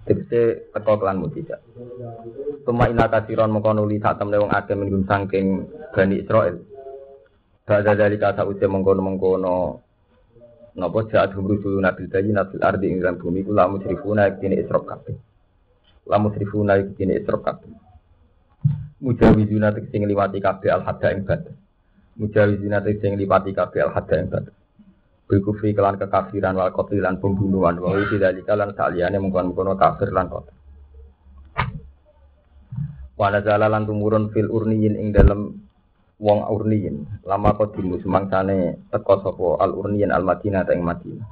Tegese 0.02 0.72
teko 0.74 0.98
kelan 0.98 1.22
mujizat. 1.22 1.62
Tuma 2.66 2.90
ina 2.90 3.06
kasiron 3.08 3.54
mongko 3.54 3.72
nuli 3.78 4.02
sak 4.02 4.18
temne 4.18 4.42
wong 4.42 4.52
akeh 4.52 4.76
minggu 4.76 5.06
saking 5.06 5.48
Bani 5.94 6.16
Israil. 6.22 6.56
Badha 7.62 7.94
dari 7.94 8.18
kata 8.18 8.44
usia 8.44 8.68
mengkono-mengkono 8.68 9.56
Napa 10.72 11.04
jahat 11.12 11.36
hum 11.36 11.52
rusulun 11.52 11.84
nabil 11.84 12.08
dayi 12.08 12.32
nabil 12.32 12.64
ardi 12.64 12.88
ing 12.88 13.04
bumi 13.20 13.44
kula 13.44 13.68
musyrifuna 13.68 14.40
kene 14.40 14.56
isrok 14.56 14.88
kabeh. 14.88 15.20
Lamu 16.08 16.32
musyrifuna 16.32 16.80
kene 16.96 17.20
isrok 17.20 17.44
kabeh 17.44 17.76
mujawizuna 19.02 19.74
tegese 19.74 19.98
ngliwati 19.98 20.38
kabeh 20.38 20.70
al 20.70 20.86
hadda 20.86 21.08
ing 21.18 21.26
batas 21.26 21.58
mujawizuna 22.22 22.86
tegese 22.86 23.10
ngliwati 23.10 23.52
kabeh 23.58 23.82
al 23.82 23.92
hadda 23.98 24.16
ing 24.22 24.30
batas 24.30 24.56
Bikufri 25.32 25.72
kelan 25.72 25.96
kekafiran 25.96 26.60
wal 26.60 26.76
qatlan 26.76 27.24
pembunuhan. 27.24 27.80
Wa 27.80 27.96
iki 27.96 28.20
dalika 28.20 28.52
lan 28.52 28.76
saliyane 28.76 29.16
mungkon-mungkon 29.16 29.80
kafir 29.80 30.12
lan 30.12 30.28
kotor 30.28 30.52
Wana 33.16 33.40
jalalan 33.40 33.86
tumurun 33.86 34.34
fil 34.34 34.50
urniyin 34.50 34.98
ing 34.98 35.14
dalem 35.14 35.56
wong 36.18 36.40
urniyin. 36.52 37.22
Lama 37.24 37.54
kodimu 37.54 38.02
semangsane 38.02 38.90
teko 38.90 39.22
sapa? 39.22 39.62
Al 39.62 39.72
urniyin 39.78 40.10
al 40.10 40.26
madinah 40.26 40.66
ing 40.74 40.82
madinah. 40.82 41.30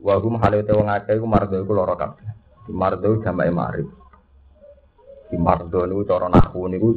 Wa 0.00 0.16
hum 0.16 0.40
halate 0.40 0.72
wong 0.72 0.88
akeh 0.88 1.20
iku 1.20 1.28
mardo 1.28 1.60
iku 1.60 1.72
lara 1.76 2.00
kabeh. 2.00 2.28
Mardo 2.72 3.20
jamae 3.20 3.52
marif. 3.52 3.86
Di 5.28 5.36
mardo 5.36 5.84
niku 5.84 6.02
cara 6.08 6.32
nahu 6.32 6.64
niku 6.72 6.88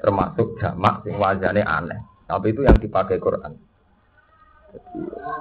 termasuk 0.00 0.56
jamak 0.56 1.04
sing 1.04 1.20
wajane 1.20 1.60
aneh. 1.60 2.00
Tapi 2.24 2.56
itu 2.56 2.64
yang 2.64 2.80
dipakai 2.80 3.20
Quran. 3.20 3.65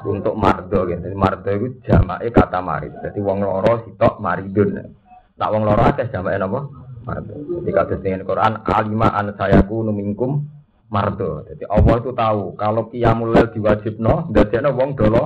Untuk 0.05 0.35
mardo 0.37 0.85
gitu. 0.85 1.05
Mardo 1.17 1.49
itu 1.49 1.67
jamaknya 1.85 2.29
kata 2.29 2.59
marid. 2.61 2.93
Jadi 3.01 3.19
wong 3.21 3.41
loro 3.41 3.81
sitok 3.85 4.21
maridun. 4.21 4.77
Tak 5.35 5.49
wong 5.49 5.63
loro 5.65 5.81
akeh 5.81 6.07
jamaknya 6.13 6.45
napa? 6.45 6.69
Mardo. 7.05 7.33
Jadi 7.33 7.71
kata 7.73 7.93
dengan 8.01 8.21
Quran 8.25 8.53
alima 8.65 9.07
an 9.13 9.33
sayaku 9.33 9.85
numingkum 9.87 10.45
mardo. 10.93 11.45
Jadi 11.49 11.63
Allah 11.65 11.95
itu 12.01 12.11
tahu 12.13 12.41
kalau 12.55 12.87
qiyamul 12.93 13.33
lail 13.33 13.49
diwajibno 13.49 14.29
ndadekno 14.29 14.69
wong 14.77 14.93
dolo 14.93 15.23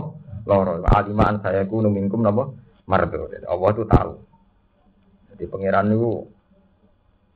loro. 0.48 0.80
Alima 0.88 1.28
an 1.28 1.44
sayaku 1.44 1.84
numingkum 1.84 2.24
napa? 2.24 2.50
Mardo. 2.88 3.28
Jadi 3.30 3.46
Allah 3.46 3.70
itu 3.76 3.84
tahu. 3.84 4.12
Jadi 5.36 5.44
pangeran 5.48 5.92
itu 5.92 6.12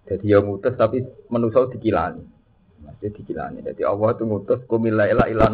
jadi 0.04 0.36
ya 0.36 0.40
ngutus 0.44 0.76
tapi 0.76 1.00
manusia 1.32 1.64
dikilani. 1.72 2.24
Masih 2.84 3.16
dikilani. 3.16 3.64
Jadi 3.64 3.88
Allah 3.88 4.12
itu 4.12 4.24
ngutus 4.28 4.60
kumila 4.68 5.08
ila 5.08 5.32
ila? 5.32 5.48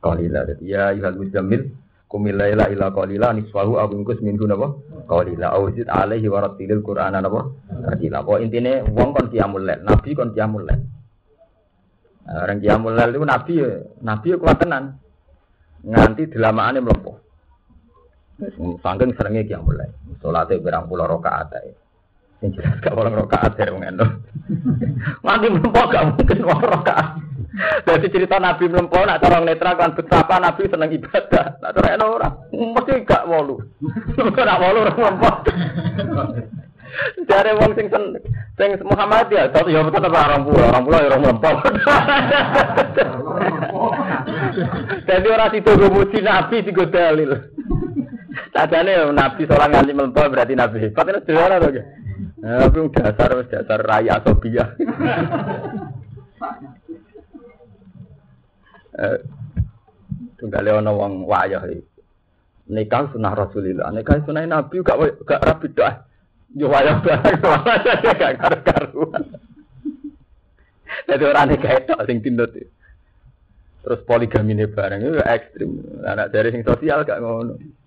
Qalila. 0.00 0.48
Ya 0.64 0.90
ayyuhal 0.90 1.16
muzammil 1.20 1.76
kumila 2.10 2.48
ila 2.48 2.66
ila 2.72 2.90
qalila 2.90 3.36
niswahu 3.36 3.76
aw 3.76 3.88
ingkus 3.92 4.18
minhu 4.24 4.48
napa? 4.48 4.74
Qalila. 5.06 5.52
Aw 5.54 5.62
zid 5.76 5.86
alaihi 5.86 6.26
wa 6.26 6.40
rattilil 6.42 6.80
qur'ana 6.80 7.20
napa? 7.20 7.52
Tartila. 7.68 8.24
Pokok 8.24 8.40
intine 8.40 8.82
wong 8.88 9.12
kon 9.12 9.26
qiyamul 9.28 9.62
lail, 9.62 9.80
nabi 9.84 10.10
kon 10.16 10.32
qiyamul 10.32 10.64
lail. 10.64 10.82
Nah, 12.26 12.44
orang 12.44 12.58
qiyamul 12.58 12.94
lail 12.96 13.10
itu 13.12 13.26
nabi 13.28 13.54
nabi 14.00 14.28
kuat 14.40 14.56
tenan. 14.58 14.84
Nganti 15.80 16.22
delamaane 16.32 16.80
mlepuh. 16.80 17.16
Sangking 18.80 19.12
seringnya 19.14 19.44
qiyamul 19.44 19.76
lail. 19.76 19.92
Salate 20.20 20.56
berang 20.60 20.88
pulau 20.88 21.08
rakaat 21.08 21.52
ae. 21.60 21.72
Yang 22.40 22.52
jelas 22.56 22.76
gak 22.80 22.96
orang 22.96 23.20
rokaat 23.20 23.52
ya 23.60 23.68
wong 23.68 23.84
endo. 23.84 24.06
Nanti 25.20 25.46
mlempo 25.52 25.80
gak 25.92 26.06
mungkin 26.16 26.40
wong 26.40 26.60
rokaat. 26.64 27.20
Jadi 27.84 28.06
cerita 28.08 28.40
Nabi 28.40 28.64
mlempo 28.64 28.96
nak 29.04 29.20
cara 29.20 29.44
netra 29.44 29.76
kan 29.76 29.92
betapa 29.92 30.40
Nabi 30.40 30.64
seneng 30.64 30.88
ibadah. 30.88 31.60
Nak 31.60 31.72
cara 31.76 31.88
eno 32.00 32.16
ora. 32.16 32.28
Mesti 32.48 33.04
gak 33.04 33.28
wolu. 33.28 33.60
Kok 34.16 34.40
nak 34.40 34.60
wolu 34.60 34.88
ora 34.88 34.92
mlempo. 34.96 35.30
Jare 37.28 37.54
wong 37.54 37.76
sing 37.76 37.86
sen 37.92 38.18
sing 38.58 38.70
Muhammad 38.82 39.30
ya, 39.30 39.46
tapi 39.46 39.70
ya 39.70 39.86
tetep 39.86 40.10
orang 40.10 40.42
pulau, 40.42 40.74
orang 40.74 40.82
pulau 40.82 40.98
ya 40.98 41.08
orang 41.12 41.22
mlempo. 41.22 41.50
Jadi 45.06 45.26
orang 45.28 45.54
itu 45.54 45.72
muji 45.76 46.18
Nabi 46.24 46.56
digo 46.64 46.88
dalil. 46.88 47.30
Tadane 48.50 49.12
Nabi 49.12 49.44
seorang 49.44 49.70
nganti 49.76 49.92
mlempo 49.92 50.24
berarti 50.24 50.56
Nabi. 50.56 50.88
Patene 50.90 51.20
dhewe 51.22 51.60
to. 51.60 52.00
Nah, 52.40 52.72
tapi 52.72 52.88
dasar 52.96 53.30
dasar 53.44 53.80
raya 53.84 54.16
eh, 58.96 59.18
tunggale 60.40 60.70
ana 60.72 60.92
wong 60.92 61.28
wayah. 61.28 61.68
Nikah 62.70 63.12
sunah 63.12 63.34
Rasulillah, 63.34 63.92
nikah 63.92 64.24
sunah 64.24 64.46
Nabi 64.46 64.80
gak 64.80 65.26
gak 65.28 65.42
rapi 65.42 65.68
dah. 65.74 66.06
Yo 66.56 66.72
wayah 66.72 67.02
barang 67.04 67.36
gak 68.20 68.34
karu-karuan. 68.40 69.24
Jadi 71.06 71.22
orang 71.28 71.46
nikah 71.52 71.72
itu 71.76 71.92
sing 72.08 72.18
tindut. 72.24 72.52
terus 73.80 74.04
poligami 74.04 74.52
ini 74.52 74.68
bareng 74.68 75.00
itu 75.00 75.20
ekstrim. 75.24 75.70
Anak 76.04 76.32
dari 76.32 76.52
sing 76.52 76.64
sosial 76.64 77.04
gak 77.04 77.20
ngono. 77.20 77.79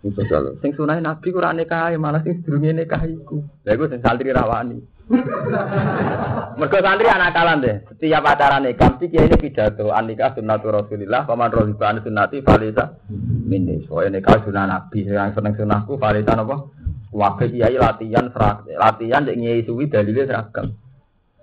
Sosial, 0.00 0.56
sing 0.64 0.72
sunai 0.72 0.96
nabi 0.96 1.28
kurang 1.28 1.60
nikah, 1.60 1.92
malah 2.00 2.24
sing 2.24 2.40
sedurunge 2.40 2.72
nikah 2.72 3.04
iku. 3.04 3.44
Lha 3.68 3.76
iku 3.76 3.84
sing 3.84 4.00
santri 4.00 4.32
rawani. 4.32 4.80
Mergo 6.58 6.78
santri 6.80 7.04
anak 7.04 7.36
kalan 7.36 7.60
deh. 7.60 7.84
Setiap 7.84 8.24
acara 8.24 8.64
nikah 8.64 8.96
mesti 8.96 9.12
kiai 9.12 9.28
ini 9.28 9.36
pidato 9.36 9.92
anikah 9.92 10.32
sunnatu 10.32 10.72
Rasulillah, 10.72 11.28
paman 11.28 11.52
rohiba 11.52 11.92
an 11.92 12.00
sunnati 12.00 12.40
falisa 12.40 12.96
minni. 13.44 13.84
Soalnya 13.84 14.24
nikah 14.24 14.40
sunnah 14.40 14.64
nabi, 14.64 15.04
yang 15.04 15.36
seneng 15.36 15.52
sunnahku 15.60 16.00
falisa 16.00 16.32
apa? 16.32 16.56
Wakil 17.12 17.52
kiai 17.52 17.76
latihan 17.76 18.32
latihan 18.80 19.28
cek 19.28 19.36
nyai 19.36 19.68
suwi 19.68 19.92
dalilnya 19.92 20.24
seragam. 20.32 20.80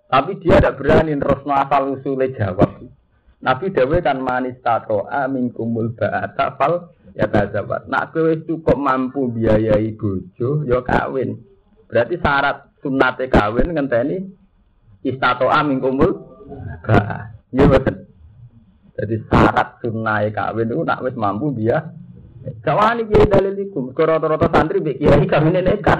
Tapi 0.09 0.41
dia 0.41 0.57
tidak 0.57 0.81
berani 0.81 1.13
terus 1.13 1.45
asal 1.45 1.93
usulnya 1.93 2.33
jawab. 2.33 2.89
Nabi 3.37 3.69
Dewi 3.69 4.01
kan 4.01 4.17
manis 4.17 4.57
tato 4.65 5.05
amin 5.05 5.53
kumul 5.53 5.93
ba'ata 5.93 6.57
fal 6.57 6.96
ya 7.17 7.25
tazabat. 7.25 7.89
Nak 7.89 8.13
kowe 8.13 8.31
cukup 8.45 8.77
mampu 8.77 9.33
biayai 9.33 9.97
bojo, 9.97 10.61
ya 10.69 10.85
kawin. 10.85 11.41
Berarti 11.89 12.21
syarat 12.21 12.77
sunate 12.85 13.25
kawin 13.25 13.73
ngenteni 13.73 14.21
istato 15.01 15.49
amin 15.49 15.81
kumul 15.81 16.13
ba. 16.85 17.33
Iya 17.49 17.65
betul. 17.65 18.05
Jadi 18.93 19.15
syarat 19.25 19.81
sunai 19.81 20.29
kawin 20.29 20.69
itu 20.69 20.85
nak 20.85 21.01
wis 21.01 21.17
mampu 21.17 21.57
dia 22.47 22.63
Jawani 22.63 23.03
kiai 23.11 23.27
dalil 23.27 23.55
iku. 23.59 23.91
Rata-rata 23.91 24.47
santri 24.47 24.79
mbek 24.79 24.97
kiai 24.99 25.27
kawine 25.27 25.59
nekat. 25.59 25.99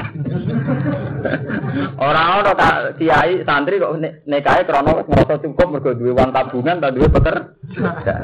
Ora 1.99 2.39
ono 2.39 2.51
tak 2.55 2.95
kiai 2.95 3.43
santri 3.43 3.79
kok 3.79 3.95
nekahe 4.23 4.63
krana 4.63 4.95
wis 4.95 5.07
cukup 5.43 5.67
mergo 5.67 5.91
duwe 5.91 6.15
uang 6.15 6.31
tabungan 6.31 6.79
ta 6.79 6.91
duwe 6.91 7.11
pekerja. 7.11 8.15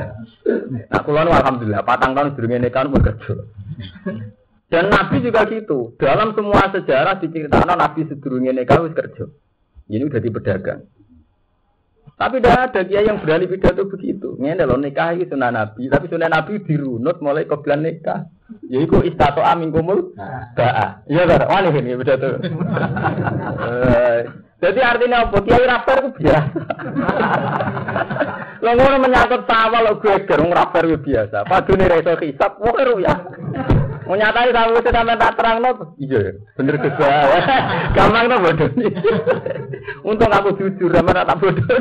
Nah, 0.89 1.01
kula 1.03 1.27
alhamdulillah 1.27 1.83
patang 1.83 2.15
tahun 2.15 2.35
durunge 2.39 2.57
nekah 2.63 2.87
bekerja. 2.87 3.33
Dan 4.71 4.89
Nabi 4.89 5.21
juga 5.21 5.45
gitu. 5.51 5.93
Dalam 5.99 6.33
semua 6.33 6.71
sejarah 6.71 7.19
diceritakan 7.19 7.75
Nabi 7.75 8.07
sedurunge 8.07 8.55
nekah 8.55 8.87
wis 8.87 8.95
kerja. 8.95 9.27
Ini 9.91 10.07
udah 10.07 10.21
di 10.23 10.31
pedagang. 10.31 10.81
Tapi 12.13 12.39
tidak 12.39 12.69
ada 12.69 12.81
dia 12.85 13.01
yang 13.01 13.17
berani 13.17 13.49
pidato 13.49 13.89
begitu. 13.89 14.37
Ini 14.37 14.53
loh 14.63 14.77
nikah 14.77 15.17
itu 15.17 15.33
sunnah 15.33 15.49
Nabi, 15.49 15.89
tapi 15.89 16.05
sunnah 16.07 16.29
Nabi 16.29 16.61
dirunut 16.61 17.17
mulai 17.19 17.49
ke 17.49 17.57
bulan 17.57 17.81
nikah. 17.81 18.29
Ya 18.69 18.85
itu 18.85 19.01
istato 19.01 19.41
amin 19.41 19.73
kumul. 19.73 20.13
Ba'a. 20.53 21.01
Iya 21.09 21.25
kan? 21.25 21.49
Wani 21.49 21.69
ini 21.73 21.97
pidato. 21.97 22.37
Eh, 23.63 24.19
jadi 24.61 24.79
artinya 24.79 25.27
apa? 25.27 25.37
Kiai 25.41 25.65
rapper 25.67 25.97
itu 25.99 26.09
biasa. 26.21 26.59
Lo 28.63 28.71
ngono 28.79 28.95
menyangkut 29.03 29.43
sama 29.43 29.83
lo 29.83 29.99
gue 29.99 30.23
gerung 30.23 30.55
rapper 30.55 30.87
itu 30.87 31.03
biasa. 31.03 31.43
Padune 31.49 31.89
reso 31.89 32.15
hisap, 32.21 32.61
wah 32.63 32.77
ya. 33.01 33.15
Mau 34.03 34.19
nyatai 34.19 34.51
tahu 34.51 34.71
itu 34.79 34.89
sampai 34.91 35.15
tak 35.15 35.33
terang 35.39 35.57
no, 35.63 35.71
iya 35.95 36.35
bener 36.59 36.75
juga. 36.79 37.11
Gampang 37.95 38.25
no 38.27 38.35
bodoh 38.43 38.69
Untung 40.03 40.31
aku 40.31 40.49
jujur 40.59 40.91
sama 40.91 41.15
tak 41.15 41.39
bodoh. 41.39 41.77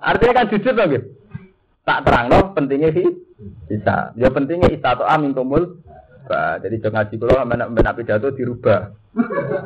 Artinya 0.00 0.32
kan 0.32 0.50
jujur 0.52 0.72
dong 0.72 0.88
gitu. 0.92 1.06
Tak 1.84 2.02
terang 2.08 2.26
no, 2.32 2.56
pentingnya 2.56 2.90
sih 2.96 3.06
bisa. 3.68 4.16
Ya 4.16 4.32
pentingnya 4.32 4.72
istato 4.72 5.04
amin 5.04 5.36
kumul. 5.36 5.84
Bah, 6.24 6.56
jadi 6.56 6.80
jangan 6.80 7.04
ngaji 7.04 7.14
kalau 7.20 7.36
sampai 7.36 7.84
nabi 7.84 8.02
jatuh 8.08 8.32
dirubah. 8.32 8.80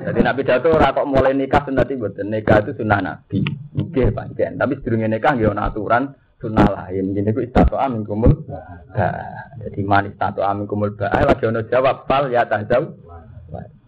Jadi 0.03 0.21
nabi 0.27 0.43
jatuh 0.43 0.75
rakok 0.75 1.07
mulai 1.07 1.31
nikah 1.31 1.63
sunnah 1.63 1.87
buat 1.87 2.19
nikah 2.19 2.67
itu 2.67 2.83
sunnah 2.83 2.99
nabi. 2.99 3.47
Oke 3.79 4.11
panjang. 4.11 4.59
Tapi 4.59 4.83
sedurungnya 4.83 5.07
nikah 5.07 5.39
ya 5.39 5.55
aturan 5.55 6.19
sunnah 6.39 6.67
lain. 6.71 7.15
Jadi 7.15 7.29
itu 7.35 7.41
istato 7.45 7.75
amin 7.77 8.07
kumul. 8.07 8.33
Jadi 9.59 9.81
manis 9.83 10.15
istato 10.15 10.41
amin 10.43 10.65
kumul 10.71 10.95
ba. 10.95 11.11
Lagi 11.11 11.45
ono 11.45 11.61
jawab 11.67 12.07
fal 12.07 12.31
ya 12.31 12.47
tajam. 12.47 12.95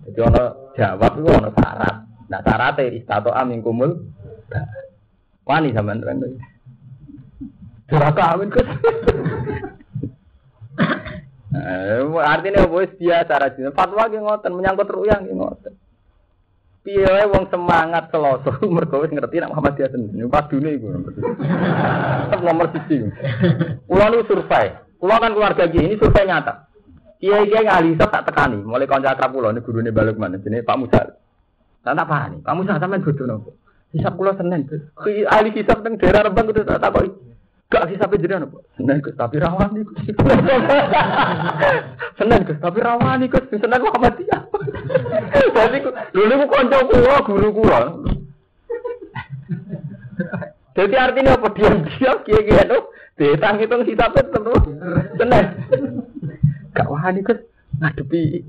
Jadi 0.07 0.18
ono 0.20 0.74
jawab 0.74 1.12
itu 1.18 1.30
ono 1.30 1.48
syarat. 1.55 1.96
Nah 2.30 2.40
syaratnya 2.42 2.92
istato 2.94 3.30
amin 3.30 3.62
kumul. 3.62 3.90
Wani 5.46 5.74
sama 5.74 5.96
kan. 5.98 6.22
Duraka 7.88 8.22
amin 8.36 8.51
kus. 8.51 8.68
Artinya 12.20 12.70
bos 12.70 12.92
biasa 12.98 13.32
rajin. 13.42 13.74
Fatwa 13.74 14.07
yang 14.07 14.26
ngoten 14.26 14.55
menyangkut 14.55 14.90
ruyang 14.90 15.26
yang 15.26 15.42
ngoten. 15.42 15.74
Piye 16.81 17.28
wong 17.28 17.45
semangat 17.53 18.09
seloso 18.09 18.57
mergo 18.74 19.05
wis 19.05 19.12
ngerti 19.12 19.37
nek 19.37 19.53
Muhammad 19.53 19.76
dia 19.76 19.93
sendiri. 19.93 20.24
Pas 20.33 20.49
dunia 20.49 20.72
iku. 20.72 20.89
Nomor 22.41 22.66
1. 22.72 23.85
Kula 23.85 24.07
nu 24.09 24.24
survei. 24.24 24.72
Kula 24.97 25.20
kan 25.20 25.37
keluarga 25.37 25.68
ini 25.68 26.01
survei 26.01 26.24
nyata. 26.24 26.72
Kiai-kiai 27.20 27.68
ngalisa 27.68 28.09
tak 28.09 28.33
tekani, 28.33 28.64
mulai 28.64 28.89
kanca 28.89 29.12
akrab 29.12 29.37
kula 29.37 29.53
ini 29.53 29.61
gurune 29.61 29.93
balik 29.93 30.16
mana 30.16 30.41
jenenge 30.41 30.64
Pak 30.64 30.78
Musa. 30.81 31.01
Tak 31.85 31.93
tak 31.93 32.09
pahami. 32.09 32.41
Pak 32.41 32.55
Musa 32.57 32.81
sampean 32.81 33.05
bodoh 33.05 33.28
nopo? 33.28 33.51
Hisab 33.93 34.16
kula 34.16 34.33
Senin. 34.41 34.64
Ahli 35.28 35.53
hisab 35.53 35.85
teng 35.85 36.01
daerah 36.01 36.33
Rembang 36.33 36.49
kudu 36.49 36.64
tak 36.64 36.81
takoki. 36.81 37.30
Gak 37.70 37.86
sih 37.86 37.94
sampai 38.02 38.18
jadi 38.18 38.42
apa? 38.42 38.58
Seneng 38.74 38.98
kus, 38.98 39.14
tapi 39.14 39.38
rawani 39.38 39.86
kus. 39.86 40.02
Seneng 42.18 42.42
kus, 42.42 42.58
tapi 42.58 42.78
rawani 42.82 43.30
kus. 43.30 43.46
Seneng 43.46 43.78
kok 43.78 44.02
mati 44.02 44.26
apa? 44.26 44.58
Jadi 45.54 45.78
dulu 46.10 46.32
aku 46.34 46.46
konco 46.50 46.78
kulo, 46.90 47.14
guru 47.30 47.48
kulo. 47.54 47.80
Jadi 50.74 50.94
artinya 50.98 51.38
apa? 51.38 51.46
Diam-diam, 51.54 52.16
kia-kia 52.26 52.66
itu. 52.66 52.78
Detang 53.14 53.62
hitung 53.62 53.86
hisapnya 53.86 54.26
tentu. 54.26 54.50
Seneng. 55.14 55.46
Gak 56.74 56.90
wani 56.90 57.22
kus, 57.22 57.38
ngadepi 57.78 58.42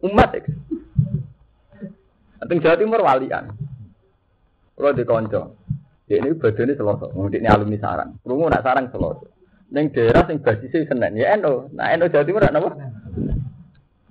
umat 0.00 0.32
ya 0.32 0.48
kus. 0.48 0.56
Jawa 2.56 2.80
Timur 2.80 3.04
walian. 3.04 3.52
Kalau 4.80 4.96
di 4.96 5.04
konco. 5.04 5.60
Dia 6.12 6.20
ini 6.20 6.36
badannya 6.36 6.76
seloso, 6.76 7.08
ini 7.32 7.48
alumni 7.48 7.80
sarang. 7.80 8.20
Rungu 8.20 8.52
nak 8.52 8.60
sarang 8.60 8.92
seloso. 8.92 9.32
Neng 9.72 9.96
daerah 9.96 10.28
sing 10.28 10.44
basisnya 10.44 10.84
senen 10.84 11.16
ya 11.16 11.40
eno. 11.40 11.72
Nah 11.72 11.88
eno 11.88 12.04
Jawa 12.04 12.28
Timur 12.28 12.44
apa? 12.44 12.68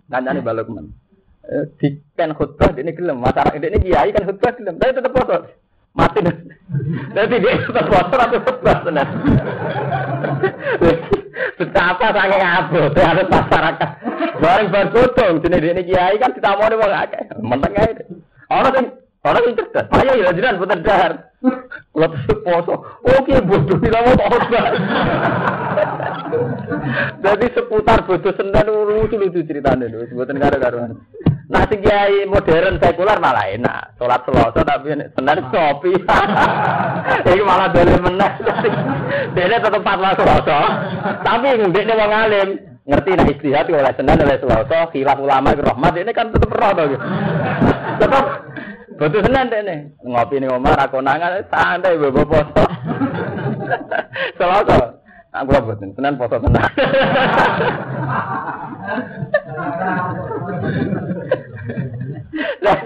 Kancane 0.09 0.41
balok 0.41 0.73
men. 0.73 0.97
Eh, 1.45 1.69
di 1.77 2.01
kan 2.17 2.33
khutbah 2.33 2.73
ini 2.73 2.97
gelem, 2.97 3.21
masyarakat 3.21 3.61
ini 3.61 3.85
kiai 3.85 4.09
kan 4.17 4.25
khutbah 4.25 4.49
gelem, 4.57 4.81
tapi 4.81 4.97
tetap 4.97 5.13
foto. 5.13 5.45
Mati. 5.93 6.25
Jadi 7.13 7.35
dia 7.37 7.53
tetap 7.69 7.85
foto 7.85 8.15
atau 8.17 8.41
khutbah 8.49 8.77
senen. 8.81 9.07
Betapa 11.61 12.07
sange 12.17 12.37
ngabot 12.41 12.97
harus 12.97 13.27
masyarakat. 13.29 13.89
Bareng 14.41 14.67
bar 14.73 14.87
potong 14.89 15.37
jenenge 15.45 15.69
ini 15.69 15.85
kiai 15.85 16.17
kan 16.17 16.33
ditamoni 16.33 16.81
wong 16.81 16.89
akeh. 16.97 17.29
Menteng 17.45 17.77
ae. 17.77 17.93
Ana 18.49 18.73
sing 18.73 18.85
ana 19.21 19.39
sing 19.45 19.53
cerdas. 19.53 19.85
Ayo 20.01 20.17
ya 20.17 20.33
jenengan 20.33 20.57
putar 20.57 20.81
dahar. 20.81 21.30
Poso, 21.41 22.75
oke 23.01 23.33
bodoh 23.49 23.77
ini 23.81 23.89
lama 23.89 24.13
khotbah. 24.13 24.65
Jadi 27.17 27.45
seputar 27.57 28.05
bodoh 28.05 28.33
sendan 28.37 28.69
lucu 28.69 29.17
lucu 29.17 29.41
ceritanya 29.49 29.89
itu, 29.89 30.05
sebutan 30.13 30.37
karo 30.37 30.57
karuan. 30.61 30.91
Nah 31.49 31.65
si 31.65 31.81
kiai 31.81 32.29
modern 32.29 32.77
sekular 32.77 33.17
malah 33.17 33.49
enak, 33.49 33.97
sholat 33.97 34.21
selasa 34.21 34.61
tapi 34.61 34.93
sendan 35.17 35.41
kopi. 35.49 35.93
Ini 37.25 37.41
malah 37.41 37.73
dari 37.73 37.97
menang. 37.97 38.33
Dia 39.33 39.57
tetap 39.57 39.81
fatwa 39.81 40.13
selasa, 40.13 40.59
tapi 41.25 41.57
dia 41.57 41.97
mau 41.97 42.05
ngalim 42.05 42.49
ngerti 42.81 43.11
nah 43.13 43.27
istihad 43.29 43.65
oleh 43.69 43.93
sendan 43.97 44.21
oleh 44.21 44.37
selasa, 44.37 44.93
khilaf 44.93 45.17
ulama 45.17 45.57
rahmat 45.57 45.93
ini 45.97 46.11
kan 46.13 46.29
tetap 46.33 46.53
roh 46.53 46.73
Tetap 48.01 48.25
Betul 49.01 49.25
tenan 49.25 49.49
dek. 49.49 49.97
Ngopi 50.05 50.37
nih 50.37 50.53
Omar, 50.53 50.77
ra 50.77 50.85
konangan 50.85 51.41
santai 51.49 51.97
bebo 51.97 52.21
poso. 52.21 52.65
Selasa. 54.37 55.01
Aku 55.33 55.49
lah 55.49 55.63
boten, 55.65 55.89
Tenan 55.97 56.21
poso 56.21 56.37
tenan. 56.37 56.61
Lah, 62.61 62.77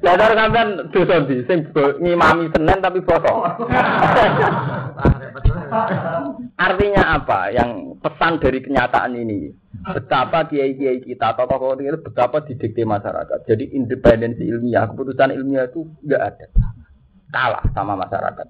dadar 0.00 0.30
sampean 0.32 0.68
dosa 0.88 1.20
ndi? 1.20 1.44
Sing 1.44 1.68
ngimami 2.00 2.48
tenan 2.56 2.80
tapi 2.80 3.04
poso. 3.04 3.44
Ah, 3.44 5.12
repot. 5.20 6.33
Artinya 6.54 7.18
apa? 7.18 7.50
Yang 7.50 7.98
pesan 7.98 8.38
dari 8.38 8.58
kenyataan 8.62 9.12
ini 9.18 9.50
betapa 9.82 10.46
kiai-kiai 10.46 11.02
kita 11.02 11.34
atau 11.34 11.50
tokoh 11.50 11.74
itu 11.74 11.98
betapa 11.98 12.46
didikte 12.46 12.86
masyarakat. 12.86 13.42
Jadi 13.42 13.74
independensi 13.74 14.46
ilmiah, 14.46 14.86
keputusan 14.86 15.34
ilmiah 15.34 15.66
itu 15.66 15.82
enggak 16.06 16.22
ada. 16.22 16.46
Kalah 17.34 17.64
sama 17.74 17.98
masyarakat. 17.98 18.46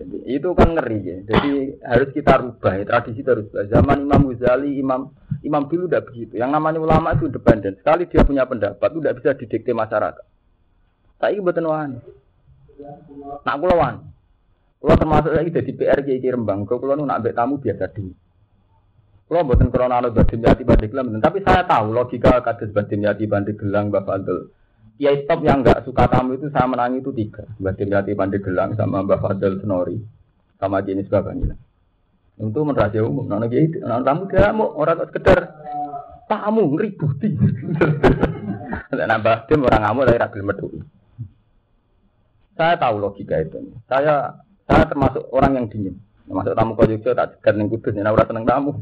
Jadi 0.00 0.16
itu 0.28 0.48
kan 0.52 0.76
ngeri 0.76 0.98
ya. 1.04 1.16
Jadi 1.24 1.52
harus 1.84 2.08
kita 2.12 2.40
rubah 2.40 2.72
ya. 2.76 2.84
tradisi 2.84 3.20
rubah. 3.24 3.64
Zaman 3.68 4.08
Imam 4.08 4.32
Ghazali, 4.32 4.76
Imam 4.76 5.12
Imam 5.40 5.68
dulu 5.68 5.88
udah 5.88 6.04
begitu. 6.04 6.36
Yang 6.36 6.50
namanya 6.52 6.84
ulama 6.84 7.16
itu 7.16 7.32
independen. 7.32 7.80
Sekali 7.80 8.04
dia 8.08 8.24
punya 8.24 8.44
pendapat, 8.44 8.88
itu 8.92 9.00
tidak 9.00 9.16
bisa 9.20 9.30
didikte 9.36 9.72
masyarakat. 9.72 10.24
Saya 11.20 11.32
ini 11.36 11.44
betul 11.44 11.68
Nak 13.44 13.56
kula 13.60 13.76
Kula 14.80 14.96
termasuk 14.96 15.36
lagi 15.36 15.52
jadi 15.52 15.72
PR 15.76 16.00
Kiai 16.00 16.24
Rembang. 16.24 16.64
Kula 16.64 16.96
nu 16.96 17.04
nak 17.04 17.20
tamu 17.36 17.60
biasa 17.60 17.92
di. 17.92 18.08
Kula 19.28 19.44
mboten 19.44 19.68
krana 19.68 20.00
ana 20.00 20.08
badim 20.08 20.40
yati 20.40 20.64
banding 20.64 20.90
gelang, 20.90 21.22
tapi 21.22 21.44
saya 21.44 21.62
tahu 21.68 21.94
logika 21.94 22.40
kados 22.42 22.72
badim 22.72 23.04
yati 23.04 23.28
banding 23.28 23.60
gelang 23.60 23.92
Mbak 23.92 24.02
Fadl. 24.08 24.50
Kiai 24.96 25.28
top 25.28 25.44
yang 25.44 25.60
enggak 25.60 25.84
suka 25.84 26.08
tamu 26.08 26.34
itu 26.34 26.48
saya 26.48 26.66
menangi 26.66 27.04
itu 27.04 27.12
tiga. 27.12 27.44
Badim 27.60 27.92
yati 27.92 28.16
banding 28.16 28.42
gelang 28.42 28.72
sama 28.74 29.04
Mbak 29.04 29.20
Fadl 29.20 29.60
Senori 29.60 30.00
sama 30.56 30.80
jenis 30.80 31.12
Bapak 31.12 31.32
Nila. 31.36 31.56
Untuk 32.40 32.64
merahasia 32.72 33.04
umum, 33.04 33.28
nana 33.28 33.52
kiai, 33.52 33.68
nana 33.84 34.00
tamu 34.00 34.24
dia 34.32 34.48
mau 34.50 34.72
orang 34.80 35.04
sekedar 35.12 35.60
tamu 36.24 36.72
ngeributi. 36.72 37.36
Nambah 39.12 39.46
tim 39.46 39.60
orang 39.62 39.82
ngamuk 39.84 40.04
dari 40.08 40.18
ragil 40.18 40.42
metu. 40.42 40.66
Saya 42.56 42.74
tahu 42.80 42.96
logika 42.98 43.38
itu. 43.38 43.60
Saya 43.86 44.40
saya 44.70 44.86
termasuk 44.86 45.26
orang 45.34 45.58
yang 45.58 45.66
dingin. 45.66 45.98
Masuk 46.30 46.54
tamu 46.54 46.78
kau 46.78 46.86
juga 46.86 47.10
tak 47.18 47.42
segan 47.42 47.58
ning 47.58 47.66
kudus, 47.66 47.90
nek 47.90 48.14
ora 48.14 48.22
seneng 48.22 48.46
tamu. 48.46 48.78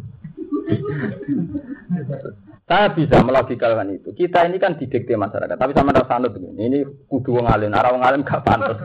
Saya 2.68 2.92
bisa 2.92 3.24
melogikalkan 3.24 3.96
itu. 3.96 4.12
Kita 4.12 4.44
ini 4.44 4.60
kan 4.60 4.76
didikte 4.76 5.16
masyarakat, 5.16 5.56
tapi 5.56 5.72
sama 5.72 5.96
rasa 5.96 6.20
sanut 6.20 6.36
ini. 6.36 6.52
Ini 6.68 6.78
kudu 7.08 7.40
wong 7.40 7.48
alim, 7.48 7.72
ora 7.72 7.88
wong 7.88 8.04
alim 8.04 8.20
gak 8.20 8.44
pantas. 8.44 8.76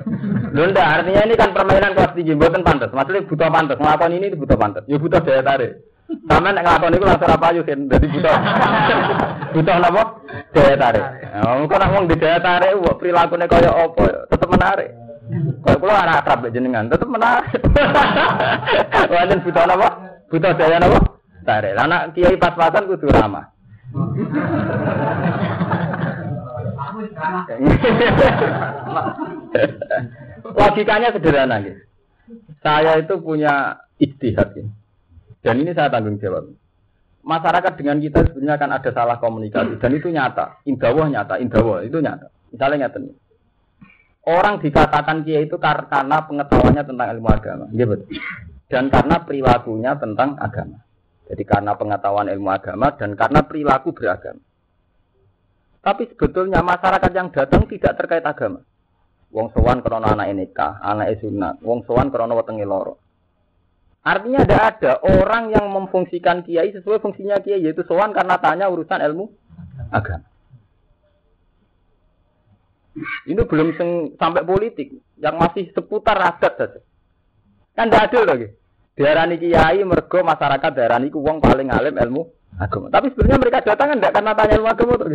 Lho 0.56 0.72
artinya 0.72 1.28
ini 1.28 1.36
kan 1.36 1.51
permainan 1.51 1.91
kelas 1.91 2.16
tinggi, 2.16 2.39
mboten 2.39 2.64
pantas. 2.64 2.95
Maksudnya 2.95 3.28
butuh 3.28 3.51
pantas, 3.51 3.76
ngelakuin 3.84 4.16
ini 4.16 4.39
butuh 4.39 4.56
pantas. 4.56 4.88
Ya 4.88 4.95
butuh 4.95 5.20
daya 5.20 5.43
tarik. 5.43 5.84
Sama 6.32 6.56
nek 6.56 6.64
nglakoni 6.64 6.95
iku 6.95 7.06
langsung 7.10 7.32
apa 7.36 7.47
yuk 7.51 7.68
kan 7.68 7.80
dadi 7.91 8.08
butuh. 8.08 8.36
butuh 9.51 9.76
napa? 9.76 10.04
Daya 10.56 10.76
tarik. 10.80 11.06
Nah, 11.36 11.68
kok 11.68 11.80
nek 11.84 11.91
wong 11.91 12.04
di 12.08 12.16
daya 12.16 12.39
tarik 12.39 12.80
kok 12.80 12.97
prilakune 13.04 13.45
kaya 13.51 13.72
apa 13.72 14.04
tetep 14.32 14.47
menarik. 14.47 14.89
Kaya 15.63 15.80
kula 15.80 16.03
anak 16.03 16.28
akrab 16.28 16.51
jenengan 16.51 16.91
tetep 16.91 17.07
menarik. 17.07 17.47
Wajan 19.13 19.39
butuh 19.47 19.63
napa? 19.63 20.19
Butuh 20.28 20.51
daya 20.59 20.84
napa? 20.84 20.99
Tarik. 21.47 21.80
Lah 21.80 21.88
nek 21.88 22.11
kiai 22.11 22.36
pas-pasan 22.36 22.91
kudu 22.91 23.07
ramah. 23.07 23.47
Logikanya 30.43 31.15
sederhana 31.15 31.63
gitu. 31.63 31.80
Saya 32.59 32.99
itu 32.99 33.15
punya 33.24 33.80
istihad 33.99 34.55
ini. 34.59 34.71
Dan 35.43 35.59
ini 35.63 35.76
saya 35.76 35.91
tanggung 35.91 36.19
jawab. 36.19 36.47
Masyarakat 37.24 37.74
dengan 37.80 38.03
kita 38.03 38.28
sebenarnya 38.28 38.59
akan 38.59 38.71
ada 38.76 38.91
salah 38.91 39.17
komunikasi 39.19 39.80
dan 39.80 39.91
itu 39.95 40.11
nyata. 40.11 40.59
Indawah 40.67 41.07
nyata, 41.07 41.39
indawah 41.39 41.80
itu 41.84 41.99
nyata. 42.03 42.28
Misalnya 42.51 42.88
nyata 42.88 42.97
nih. 42.99 43.15
Orang 44.24 44.63
dikatakan 44.63 45.28
kia 45.28 45.43
itu 45.43 45.59
karena 45.59 46.24
pengetahuannya 46.24 46.84
tentang 46.88 47.07
ilmu 47.11 47.28
agama. 47.28 47.65
Betul. 47.67 48.07
Dan 48.71 48.88
karena 48.88 49.19
perilakunya 49.19 49.91
tentang 49.99 50.39
agama. 50.39 50.80
Jadi 51.28 51.43
karena 51.43 51.76
pengetahuan 51.76 52.32
ilmu 52.32 52.49
agama 52.51 52.95
dan 52.95 53.19
karena 53.19 53.43
perilaku 53.43 53.91
beragama. 53.91 54.39
Tapi 55.84 56.07
sebetulnya 56.15 56.63
masyarakat 56.63 57.11
yang 57.11 57.28
datang 57.36 57.67
tidak 57.67 57.99
terkait 57.99 58.24
agama. 58.24 58.63
Wong 59.36 59.51
sowan 59.51 59.84
krono 59.84 60.07
anak 60.07 60.32
nikah, 60.32 60.80
anak 60.80 61.19
sunat. 61.19 61.59
Wong 61.59 61.84
sowan 61.84 62.07
krono 62.07 62.39
wetengi 62.39 62.63
loro. 62.63 63.03
Artinya 64.03 64.43
tidak 64.43 64.63
ada 64.80 64.91
orang 65.03 65.51
yang 65.51 65.67
memfungsikan 65.71 66.43
kiai 66.43 66.71
sesuai 66.71 67.03
fungsinya 67.03 67.39
kiai 67.43 67.63
yaitu 67.63 67.84
sowan 67.88 68.15
karena 68.15 68.39
tanya 68.39 68.67
urusan 68.71 68.99
ilmu 68.99 69.32
agama. 69.91 70.32
Ini 73.26 73.41
belum 73.41 73.74
sampai 74.22 74.46
politik, 74.46 74.94
yang 75.18 75.41
masih 75.41 75.74
seputar 75.74 76.14
adat 76.14 76.54
saja. 76.54 76.80
Kan 77.74 77.89
tidak 77.89 78.14
adil 78.14 78.24
lagi. 78.30 78.48
Diarani 78.94 79.41
kiai 79.41 79.82
mergo 79.82 80.22
masyarakat 80.22 80.72
diarani 80.78 81.10
ku 81.10 81.26
wong 81.26 81.41
paling 81.41 81.74
alim 81.74 81.98
ilmu 81.98 82.22
agama. 82.62 82.94
Tapi 82.94 83.10
sebenarnya 83.10 83.41
mereka 83.41 83.66
datang 83.66 83.89
kan 83.89 83.98
tidak 83.98 84.14
karena 84.14 84.32
tanya 84.38 84.54
ilmu 84.62 84.70
agama 84.70 84.94
tuh. 85.02 85.10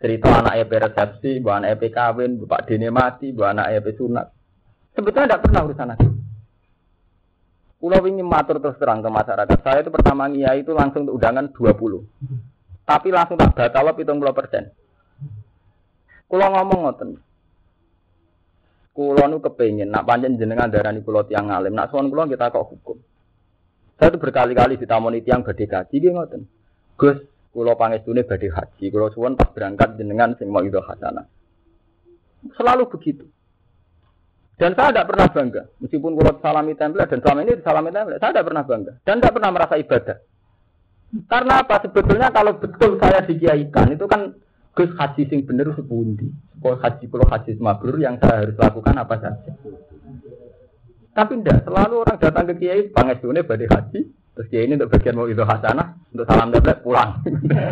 Cerita 0.00 0.28
anak 0.30 0.54
EP 0.62 0.72
resepsi, 0.72 1.32
anak 1.42 1.70
EP 1.74 1.82
kawin, 1.90 2.38
bapak 2.46 2.70
dini 2.70 2.88
mati, 2.88 3.34
anak 3.34 3.66
EP 3.74 3.86
sunat. 3.98 4.26
Sebetulnya 4.94 5.26
tidak 5.34 5.42
pernah 5.50 5.60
urusan 5.66 5.90
agama. 5.90 6.14
Pulau 7.80 8.04
ingin 8.04 8.28
matur 8.28 8.60
terus 8.60 8.76
terang 8.76 9.00
ke 9.00 9.08
masyarakat. 9.08 9.58
Saya 9.64 9.80
itu 9.80 9.88
pertama 9.88 10.28
ngiya 10.28 10.52
itu 10.60 10.76
langsung 10.76 11.08
undangan 11.08 11.48
20. 11.48 12.04
Tapi 12.84 13.08
langsung 13.08 13.40
tak 13.40 13.56
batal 13.56 13.96
puluh 13.96 14.36
persen. 14.36 14.68
Kulo 16.30 16.46
ngomong 16.46 16.80
ngoten. 16.86 17.10
Kulo 18.94 19.22
nu 19.26 19.42
kepengen 19.42 19.90
nak 19.90 20.06
panjen 20.06 20.38
jenengan 20.38 20.70
darani 20.70 21.02
kulo 21.02 21.26
tiang 21.26 21.50
ngalim. 21.50 21.74
Nak 21.74 21.90
suan 21.90 22.06
kulo 22.06 22.30
kita 22.30 22.54
kok 22.54 22.70
hukum. 22.70 23.02
Saya 23.98 24.14
itu 24.14 24.22
berkali-kali 24.22 24.78
ditamoni 24.78 25.26
tiang 25.26 25.42
badhe 25.42 25.66
kaji 25.66 25.96
dia 25.98 26.14
ngoten. 26.14 26.46
Gus, 26.94 27.18
kulo 27.50 27.74
pangestune 27.74 28.22
badhe 28.22 28.46
haji. 28.46 28.94
Kulo 28.94 29.10
suwon 29.10 29.34
pas 29.34 29.50
berangkat 29.50 29.98
jenengan 29.98 30.38
sing 30.38 30.54
mau 30.54 30.62
hasanah. 30.62 31.26
Selalu 32.54 32.86
begitu. 32.94 33.26
Dan 34.54 34.76
saya 34.76 34.92
tidak 34.92 35.08
pernah 35.08 35.26
bangga, 35.32 35.62
meskipun 35.80 36.12
kulo 36.20 36.36
salami 36.44 36.76
template 36.76 37.16
dan 37.16 37.20
selama 37.24 37.40
ini 37.48 37.52
salami 37.64 37.90
template, 37.96 38.20
saya 38.20 38.30
tidak 38.36 38.46
pernah 38.52 38.64
bangga 38.68 38.92
dan 39.08 39.14
tidak 39.16 39.32
pernah 39.40 39.50
merasa 39.56 39.74
ibadah. 39.80 40.16
Karena 41.26 41.54
apa? 41.64 41.74
Sebetulnya 41.80 42.28
kalau 42.28 42.52
betul 42.60 43.00
saya 43.00 43.24
dikiaikan 43.24 43.88
itu 43.96 44.04
kan 44.04 44.36
Gus 44.80 44.96
haji 44.96 45.28
sing 45.28 45.44
bener 45.44 45.76
sepundi. 45.76 46.24
Kalau 46.56 46.80
haji 46.80 47.04
pulau 47.12 47.28
haji 47.28 47.52
mabrur 47.60 48.00
yang 48.00 48.16
saya 48.16 48.48
harus 48.48 48.56
lakukan 48.56 48.96
apa 48.96 49.14
saja. 49.20 49.52
Tapi 51.12 51.36
tidak, 51.44 51.68
selalu 51.68 51.94
orang 52.00 52.16
datang 52.16 52.44
ke 52.48 52.54
kiai 52.64 52.88
pangestune 52.88 53.44
badai 53.44 53.68
haji, 53.68 54.00
terus 54.08 54.48
kiai 54.48 54.64
ini 54.64 54.80
untuk 54.80 54.88
bagian 54.96 55.20
mau 55.20 55.28
itu 55.28 55.44
hasanah, 55.44 56.00
untuk 56.16 56.24
salam 56.24 56.48
template 56.48 56.80
pulang. 56.80 57.20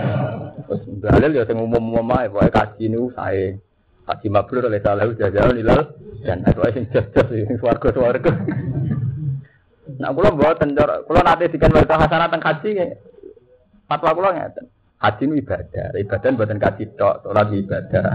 terus 0.69 0.85
dalil 1.01 1.33
ya 1.33 1.49
saya 1.49 1.57
umum-umum 1.57 2.13
aja, 2.13 2.29
pokoknya 2.29 2.53
kaji 2.53 2.85
ini 2.93 3.01
saya 3.17 3.57
haji 4.05 4.27
mabrur 4.29 4.69
oleh 4.69 4.81
salah 4.85 5.09
jalan 5.17 5.57
nilal 5.57 5.81
dan 6.21 6.45
aku 6.45 6.61
sing 6.77 6.85
jas-jas 6.93 7.25
sing 7.33 7.57
swarga-swarga. 7.57 8.33
Nah, 9.97 10.13
kula 10.13 10.29
mboten 10.37 10.77
kula 11.09 11.21
nate 11.25 11.49
dikan 11.49 11.73
wa 11.73 11.89
hasanah 11.89 12.29
teng 12.29 12.45
haji 12.45 12.69
fatwa 13.89 14.13
kula 14.13 14.37
ngeten. 14.37 14.69
Haji 14.99 15.31
itu 15.31 15.35
ibadah, 15.47 15.95
ibadah 15.95 16.29
buatan 16.35 16.59
kaji 16.59 16.85
tok, 16.99 17.23
sholat 17.23 17.55
ibadah. 17.55 18.07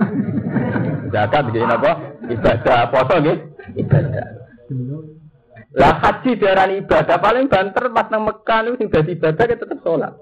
Zakat 1.12 1.40
begini 1.50 1.66
apa? 1.66 1.92
Ibadah, 2.30 2.80
foto 2.94 3.14
gitu, 3.18 3.42
ibadah. 3.74 4.26
Lah 5.74 5.94
haji 5.98 6.30
darah 6.38 6.70
ibadah 6.70 7.18
paling 7.18 7.46
banter 7.50 7.90
pas 7.94 8.06
nang 8.10 8.22
Mekah 8.26 8.70
itu 8.70 8.86
sing 8.86 8.88
ibadah 8.90 9.44
kita 9.46 9.62
tetap 9.66 9.78
sholat. 9.82 10.14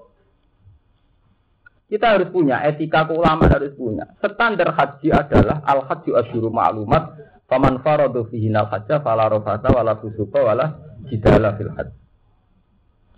Kita 1.88 2.16
harus 2.16 2.28
punya 2.28 2.60
etika 2.68 3.08
keulamaan 3.08 3.48
harus 3.48 3.72
punya. 3.72 4.04
Standar 4.20 4.76
haji 4.76 5.08
adalah 5.08 5.64
al 5.64 5.88
haji 5.88 6.12
asyuru 6.20 6.52
ma'lumat. 6.52 7.16
Faman 7.48 7.80
faradu 7.80 8.28
fihi 8.28 8.52
al 8.52 8.68
hajja 8.68 9.00
fala 9.00 9.24
rafata 9.24 9.72
wala 9.72 9.96
fusuqa 9.96 10.40
wala 10.52 10.66
jidala 11.08 11.56
fil 11.56 11.72
hajj. 11.72 11.88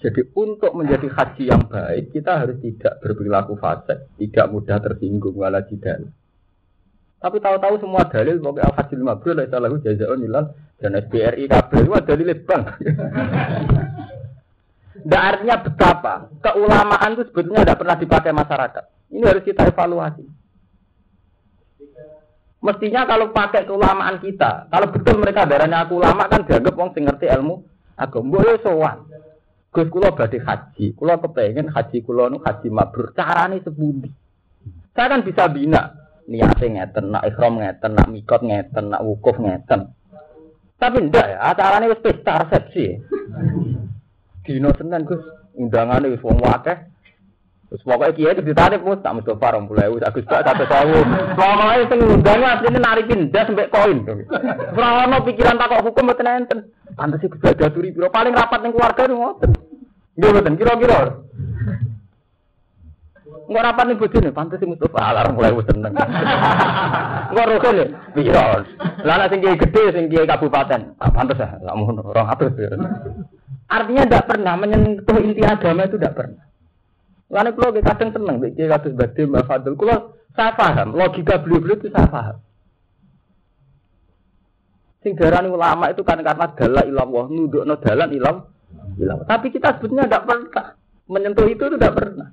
Jadi 0.00 0.32
untuk 0.32 0.72
menjadi 0.72 1.12
haji 1.12 1.44
yang 1.44 1.68
baik 1.68 2.16
kita 2.16 2.40
harus 2.40 2.56
tidak 2.64 3.04
berperilaku 3.04 3.52
fasik, 3.60 4.08
tidak 4.16 4.48
mudah 4.48 4.80
tersinggung 4.80 5.36
wala 5.36 5.60
jidala. 5.68 6.08
Tapi 7.20 7.36
tahu-tahu 7.36 7.84
semua 7.84 8.08
dalil 8.08 8.40
pokoknya 8.40 8.64
al 8.64 8.74
haji 8.80 8.94
lima 8.96 9.14
bulan 9.20 9.44
salah 9.52 9.68
jazaun 9.76 10.24
ilal 10.24 10.56
dan 10.80 10.96
SBRI 10.96 11.44
kabel 11.52 11.84
itu 11.84 12.00
dalil 12.08 12.28
bank. 12.48 12.64
Tidak 15.00 15.16
artinya 15.16 15.56
betapa 15.64 16.28
keulamaan 16.44 17.16
itu 17.16 17.24
sebetulnya 17.32 17.64
tidak 17.64 17.80
pernah 17.80 17.96
dipakai 17.96 18.32
masyarakat. 18.36 18.84
Ini 19.16 19.24
harus 19.24 19.44
kita 19.48 19.72
evaluasi. 19.72 20.24
Mestinya 22.60 23.08
kalau 23.08 23.32
pakai 23.32 23.64
keulamaan 23.64 24.20
kita, 24.20 24.68
kalau 24.68 24.92
betul 24.92 25.16
mereka 25.16 25.48
darahnya 25.48 25.88
aku 25.88 25.96
ulama 26.04 26.28
kan 26.28 26.44
dianggap 26.44 26.76
sing 26.92 27.08
ngerti 27.08 27.32
ilmu 27.32 27.64
agama. 27.96 28.28
Boleh 28.28 28.60
sowan. 28.60 29.08
Gus 29.70 29.86
kula 29.86 30.10
badhe 30.10 30.42
haji, 30.42 30.98
kula 30.98 31.22
kepengen 31.22 31.70
haji 31.70 32.02
kula 32.02 32.26
nu 32.26 32.42
haji 32.42 32.68
mabrur. 32.74 33.14
Carane 33.14 33.62
sepundi? 33.62 34.10
Saya 34.90 35.06
kan 35.14 35.22
bisa 35.22 35.46
bina 35.46 35.94
niatnya 36.26 36.66
ngeten, 36.90 37.14
nak 37.14 37.22
ikhram 37.30 37.62
ngeten, 37.62 37.94
nak 37.94 38.10
mikot 38.10 38.42
ngeten, 38.42 38.90
nak 38.90 39.02
wukuf 39.06 39.38
ngeten. 39.38 39.94
Tapi 40.74 40.98
ndak 41.06 41.26
ya, 41.26 41.38
acarane 41.54 41.86
wis 41.86 42.02
pesta 42.02 42.42
resepsi. 42.42 42.98
Dino 44.42 44.74
Senin 44.74 45.06
Gus, 45.06 45.22
undangan 45.54 46.08
wis 46.10 46.24
wong 46.24 46.42
akeh. 46.42 46.78
Terus 47.70 47.86
pokoknya 47.86 48.14
kiai 48.18 48.34
itu 48.34 48.42
ditarik 48.42 48.82
mus, 48.82 48.98
tak 48.98 49.14
mesti 49.14 49.30
parong 49.38 49.70
mulai 49.70 49.86
wis 49.94 50.02
agus 50.02 50.26
gak 50.26 50.42
satu 50.42 50.66
tahun. 50.66 51.06
Pokoknya 51.38 51.86
sing 51.86 51.98
undangnya 52.02 52.48
aslinya 52.58 52.80
narikin 52.82 53.30
jas 53.30 53.46
sampai 53.46 53.70
koin. 53.70 54.02
Ora 54.74 55.22
pikiran 55.22 55.54
takok 55.54 55.86
hukum 55.86 56.10
mboten 56.10 56.26
enten. 56.26 56.58
Pantes 56.98 57.22
iku 57.22 57.38
gak 57.38 57.62
daturi 57.62 57.94
biro 57.94 58.10
paling 58.10 58.34
rapat 58.34 58.66
ning 58.66 58.74
keluarga 58.74 59.06
itu 59.06 59.14
ngoten. 59.14 59.50
Nggih 60.18 60.30
mboten 60.34 60.58
kira-kira. 60.58 60.98
Enggak 63.46 63.66
rapat 63.70 63.84
nih 63.86 63.98
bojone, 64.02 64.30
pantes 64.34 64.62
Mustafa 64.66 65.00
alarm 65.06 65.32
mulai 65.38 65.54
wis 65.54 65.66
seneng. 65.70 65.94
Enggak 65.94 67.48
rukun 67.54 67.78
ya, 67.78 67.86
piro. 68.18 68.46
Lah 69.06 69.14
nek 69.14 69.38
gede 69.38 69.82
sing 69.94 70.10
kabupaten, 70.10 70.98
ah, 70.98 71.10
pantes 71.14 71.38
ya, 71.38 71.54
enggak 71.54 71.74
mau 71.78 71.94
orang 72.02 72.34
atus. 72.34 72.50
Artinya 73.70 74.02
tidak 74.10 74.26
pernah 74.26 74.58
menyentuh 74.58 75.18
inti 75.22 75.46
agama 75.46 75.86
itu 75.86 75.94
tidak 75.94 76.18
pernah. 76.18 76.49
Lalu 77.30 77.50
kalau 77.54 77.70
kadang 77.78 78.10
seneng, 78.10 78.36
bikin 78.42 78.66
kasus 78.66 78.92
badim, 78.98 79.30
mbak 79.30 79.46
Fadil. 79.46 79.78
Kalau 79.78 80.18
saya 80.34 80.50
paham, 80.58 80.98
logika 80.98 81.38
beliau-beliau 81.38 81.78
itu 81.78 81.88
saya 81.94 82.10
paham. 82.10 82.36
Sing 85.00 85.14
darani 85.14 85.48
ulama 85.48 85.88
itu 85.94 86.02
kan 86.02 86.18
karena 86.20 86.50
dalah 86.52 86.84
ilallah, 86.84 87.24
no 87.30 87.74
dalan 87.78 88.10
ilam, 88.12 88.36
ilam. 88.98 89.18
Tapi 89.24 89.48
kita 89.54 89.78
sebetulnya 89.78 90.10
tidak 90.10 90.26
pernah 90.26 90.66
menyentuh 91.06 91.46
itu, 91.46 91.64
tidak 91.70 91.94
pernah. 91.94 92.28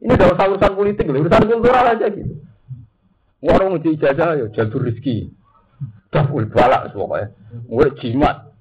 Ini 0.00 0.16
udah 0.16 0.28
usah 0.32 0.46
urusan 0.48 0.72
politik, 0.72 1.04
urusan 1.04 1.44
kultural 1.44 1.84
aja 1.92 2.08
gitu. 2.08 2.34
Warung 3.40 3.76
uji 3.76 3.96
ijazah 3.96 4.36
ya 4.36 4.46
jalur 4.52 4.88
rezeki. 4.88 5.32
Dapul 6.12 6.48
balak 6.48 6.92
pokoknya. 6.92 7.32
Gue 7.68 7.88
jimat. 8.00 8.52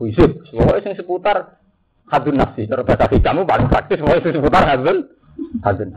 Wisud. 0.00 0.44
Pokoknya 0.48 0.92
yang 0.92 0.96
seputar 0.96 1.59
hadun 2.10 2.36
nafsi. 2.36 2.66
Cara 2.66 2.82
bahasa 2.82 3.06
kamu 3.08 3.46
paling 3.46 3.66
praktis. 3.70 4.02
Pokoknya 4.02 4.22
yang 4.26 4.34
seputar 4.36 4.64
hadun. 4.66 4.98
Hadun 5.64 5.88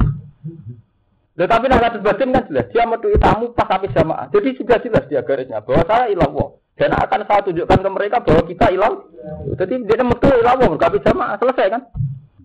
Tetapi 1.34 1.66
nah 1.66 1.82
kasus 1.82 2.06
batin 2.06 2.30
kan 2.30 2.46
jelas. 2.46 2.70
Dia 2.70 2.86
medui 2.86 3.18
tamu 3.18 3.50
pas 3.58 3.66
habis 3.74 3.90
jamaah. 3.98 4.30
Jadi 4.30 4.54
sudah 4.54 4.78
jelas 4.80 5.04
dia 5.10 5.26
garisnya. 5.26 5.66
Bahwa 5.66 5.82
saya 5.90 6.14
ilallah. 6.14 6.48
Dan 6.78 6.94
akan 6.94 7.22
saya 7.26 7.42
tunjukkan 7.46 7.80
ke 7.82 7.90
mereka 7.90 8.18
bahwa 8.22 8.42
kita 8.46 8.66
ilang. 8.70 9.02
Jadi 9.58 9.74
dia 9.90 10.06
metu 10.06 10.30
ilallah. 10.30 10.70
Berkabis 10.70 11.02
jamaah. 11.02 11.36
Selesai 11.42 11.74
kan. 11.74 11.82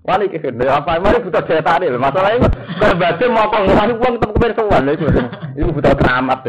Wali 0.08 0.24
kifir, 0.32 0.56
apa 0.64 0.96
mari 1.04 1.20
butuh 1.20 1.44
daya 1.44 1.60
tarik. 1.60 1.92
Masalahnya 1.92 2.48
berbagi 2.80 3.28
mau 3.28 3.44
pengurangi 3.52 3.92
uang 3.92 4.14
kepen 4.16 4.56
sowan 4.56 4.88
itu. 4.88 5.04
Itu 5.52 5.68
butuh 5.68 5.92
keramat. 6.00 6.48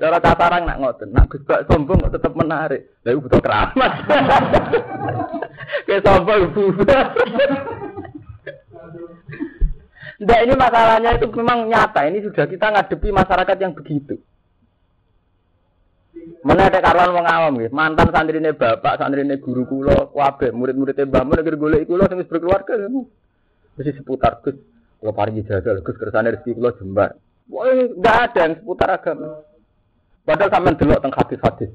Cara 0.00 0.16
katarang 0.16 0.64
nak 0.64 0.80
ngoten, 0.80 1.12
nak 1.12 1.28
Gus 1.28 1.44
sombong 1.68 2.08
kok 2.08 2.16
tetap 2.16 2.32
menarik. 2.32 2.88
Lah 3.04 3.12
itu 3.12 3.20
butuh 3.20 3.40
keramat. 3.44 3.92
Kayak 5.86 6.04
sombong 6.08 6.56
bubar. 6.56 7.04
Nah 10.24 10.38
ini 10.40 10.52
masalahnya 10.56 11.20
itu 11.20 11.28
memang 11.36 11.68
nyata. 11.68 12.08
Ini 12.08 12.24
sudah 12.24 12.48
kita 12.48 12.72
ngadepi 12.72 13.12
masyarakat 13.12 13.56
yang 13.60 13.76
begitu. 13.76 14.16
Mana 16.48 16.72
ada 16.72 16.80
karuan 16.80 17.12
wong 17.12 17.26
awam 17.28 17.52
gitu. 17.60 17.72
Mantan 17.76 18.08
santrine 18.08 18.56
bapak, 18.56 18.96
santrine 18.96 19.36
guru 19.36 19.68
kula, 19.68 20.16
wabe, 20.16 20.48
murid-muridnya 20.48 21.04
Mbah 21.04 21.28
Mun 21.28 21.36
negeri 21.36 21.56
golek 21.60 21.84
kula 21.84 22.08
sing 22.08 22.24
wis 22.24 22.28
berkeluarga. 22.32 22.88
Mesti 23.76 24.00
seputar 24.00 24.40
Gus. 24.40 24.56
Kula 24.96 25.12
paringi 25.12 25.44
jajal 25.44 25.84
Gus 25.84 26.00
kersane 26.00 26.32
rezeki 26.32 26.56
kula 26.56 26.72
jembar. 26.80 27.20
Wah, 27.52 27.68
enggak 27.68 28.16
ada 28.32 28.40
yang 28.48 28.54
seputar 28.56 28.88
agama. 28.96 29.49
Padahal 30.30 30.54
sampean 30.54 30.78
delok 30.78 31.02
teng 31.02 31.10
hadis-hadis. 31.10 31.70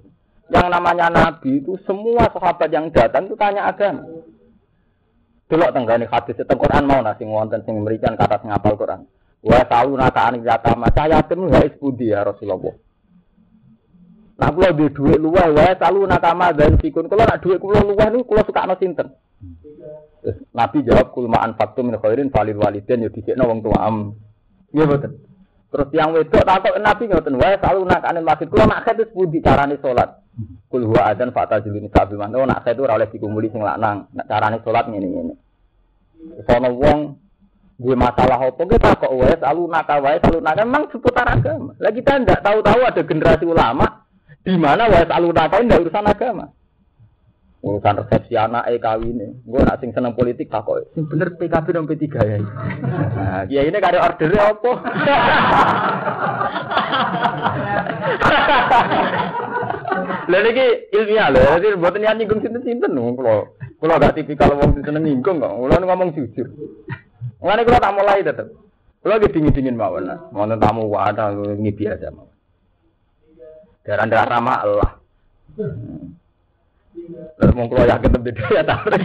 Yang 0.48 0.68
namanya 0.72 1.12
nabi 1.12 1.60
itu 1.60 1.76
semua 1.84 2.32
sahabat 2.32 2.72
yang 2.72 2.88
datang 2.88 3.28
itu 3.28 3.36
tanya 3.36 3.68
agama. 3.68 4.08
Delok 5.52 5.76
teng 5.76 5.84
gane 5.84 6.08
hadis 6.08 6.40
teng 6.40 6.56
Quran 6.56 6.88
mau 6.88 7.04
nasi 7.04 7.28
wonten 7.28 7.60
sing 7.68 7.76
memberikan 7.76 8.16
kata 8.16 8.40
sing 8.40 8.56
apal 8.56 8.80
Quran. 8.80 9.04
Wa 9.44 9.60
tahu 9.68 10.00
naka 10.00 10.32
anik 10.32 10.48
yatama. 10.48 10.88
Saya 10.96 11.20
yatim 11.20 11.52
wa 11.52 11.60
isbudi 11.68 12.16
ya 12.16 12.24
Rasulullah. 12.24 12.80
Nah 14.40 14.50
kula 14.56 14.72
duwe 14.72 14.88
dhuwit 14.88 15.20
luweh 15.20 15.48
wae 15.52 15.76
selalu 15.76 16.08
nakama 16.08 16.56
dan 16.56 16.80
fikun. 16.80 17.12
Kula 17.12 17.28
nak 17.28 17.44
dhuwit 17.44 17.60
kula 17.60 17.84
luweh 17.84 18.08
niku 18.08 18.32
kula 18.32 18.48
sukakno 18.48 18.80
sinten? 18.80 19.12
Nabi 20.56 20.80
jawab 20.88 21.12
kul 21.12 21.28
ma'an 21.28 21.60
faktu 21.60 21.84
min 21.84 22.00
khairin 22.00 22.32
falil 22.32 22.56
waliden 22.56 23.04
ya 23.04 23.10
disikno 23.12 23.52
wong 23.52 23.60
tua 23.68 23.84
am. 23.84 24.16
Iya 24.72 24.88
betul. 24.88 25.35
Terus 25.76 25.92
yang 25.92 26.16
wedok 26.16 26.48
takut 26.48 26.80
Nabi 26.80 27.04
ngoten 27.12 27.36
wae 27.36 27.60
selalu 27.60 27.84
nakane 27.84 28.24
masjid. 28.24 28.48
Kula 28.48 28.64
nak 28.64 28.88
khed 28.88 29.12
pundi 29.12 29.44
carane 29.44 29.76
salat. 29.84 30.24
Kul 30.72 30.88
huwa 30.88 31.12
adzan 31.12 31.36
fata 31.36 31.60
juluni 31.60 31.92
sabi 31.92 32.16
man. 32.16 32.32
Oh 32.32 32.48
nak 32.48 32.64
khed 32.64 32.80
ora 32.80 32.96
oleh 32.96 33.12
dikumpuli 33.12 33.52
sing 33.52 33.60
lanang. 33.60 34.08
Nak 34.16 34.24
carane 34.24 34.64
salat 34.64 34.88
ngene-ngene. 34.88 35.36
Sono 36.48 36.72
wong 36.80 37.00
gue 37.76 37.92
masalah 37.92 38.40
apa 38.40 38.64
kita 38.64 39.04
kok 39.04 39.14
wae 39.20 39.36
selalu 39.36 39.64
nakal 39.68 40.00
wae 40.00 40.16
selalu 40.24 40.40
nakal 40.48 40.64
memang 40.64 40.84
seputar 40.96 41.28
agama. 41.28 41.76
Lagi 41.84 42.00
kita 42.00 42.24
tidak 42.24 42.40
tahu-tahu 42.40 42.82
ada 42.88 43.02
generasi 43.04 43.44
ulama 43.44 43.86
di 44.48 44.56
mana 44.56 44.88
wae 44.88 45.04
aluna 45.12 45.52
kain 45.52 45.68
ndak 45.68 45.84
urusan 45.84 46.08
agama. 46.08 46.56
Urusan 47.66 47.98
resepsi 47.98 48.38
anak 48.38 48.70
eh 48.70 48.78
kawin 48.78 49.42
Gue 49.42 49.62
nak 49.66 49.82
sing 49.82 49.90
seneng 49.90 50.14
politik 50.14 50.54
tak 50.54 50.70
kok. 50.70 50.86
Bener 50.94 51.34
PKB 51.34 51.66
dan 51.74 51.90
P3 51.90 52.06
ya. 52.14 52.38
Nah, 53.18 53.42
ya 53.50 53.66
ini 53.66 53.82
kare 53.82 53.98
ordernya 53.98 54.54
apa? 54.54 54.72
Lah 60.30 60.40
niki 60.46 60.66
ilmiah 60.94 61.34
lho, 61.34 61.58
jadi 61.58 61.74
mboten 61.74 62.06
niat 62.06 62.18
nyinggung 62.22 62.42
sinten-sinten 62.46 62.94
lho 62.94 63.18
kula. 63.18 63.50
Kula 63.82 63.98
gak 63.98 64.14
tipikal 64.14 64.54
wong 64.54 64.86
seneng 64.86 65.02
nyinggung 65.02 65.42
kok. 65.42 65.50
Kula 65.50 65.82
ngomong 65.82 66.14
jujur. 66.14 66.46
Mulane 67.42 67.66
kula 67.66 67.82
tak 67.82 67.98
mulai 67.98 68.22
tetep. 68.22 68.46
Kula 69.02 69.18
ge 69.18 69.34
dingin-dingin 69.34 69.74
mawon. 69.74 70.14
Wonten 70.38 70.62
tamu 70.62 70.86
wadah 70.86 71.34
ngi 71.34 71.74
biasa 71.74 72.14
mawon. 72.14 72.30
Darah 73.82 74.06
darah 74.06 74.30
ramah 74.30 74.58
Allah. 74.62 74.92
Lalu 77.42 77.52
mau 77.54 77.68
keluar 77.68 77.88
yakin 77.92 78.12
lebih 78.16 78.34
dia 78.40 78.64
tarik. 78.64 79.04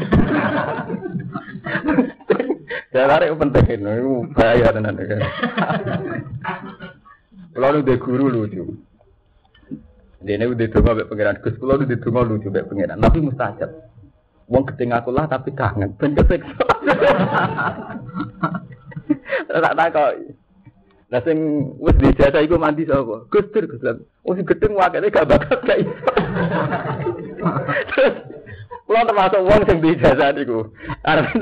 Ya 2.95 3.05
tarik 3.11 3.34
penting 3.43 3.66
itu 3.66 4.12
bahaya 4.34 4.68
tenan. 4.70 4.95
Kalau 7.51 7.82
udah 7.82 7.97
guru 7.99 8.26
lucu. 8.30 8.64
Ini 10.20 10.45
udah 10.45 10.68
donga 10.68 10.93
mbek 11.01 11.09
pangeran 11.09 11.41
Gus, 11.41 11.57
kula 11.57 11.80
udah 11.80 11.99
donga 11.99 12.20
lucu 12.28 12.49
mbek 12.53 12.68
pangeran. 12.68 13.01
Tapi 13.01 13.18
mustajab. 13.24 13.70
Wong 14.51 14.66
gedeng 14.66 14.91
aku 14.95 15.11
lah 15.14 15.30
tapi 15.30 15.55
kangen, 15.55 15.95
ben 15.99 16.14
kesiksa. 16.14 16.66
Tak 19.51 19.74
tak 19.74 19.88
kok. 19.91 20.14
Lah 21.11 21.20
sing 21.26 21.38
wis 21.82 21.99
dijasa 21.99 22.38
iku 22.38 22.55
mandi 22.55 22.86
sapa? 22.86 23.26
Gus 23.26 23.51
Dur 23.51 23.66
Gus. 23.66 23.82
Oh 24.22 24.34
sing 24.38 24.47
gedeng 24.47 24.78
wakene 24.78 25.11
gak 25.11 25.26
bakat 25.26 25.59
gak 25.66 25.82
iso. 25.82 26.11
Kulo 28.86 29.01
termasuk 29.07 29.41
wong 29.47 29.62
sing 29.66 29.78
dijasa 29.78 30.34
niku. 30.34 30.70
Arep 31.07 31.38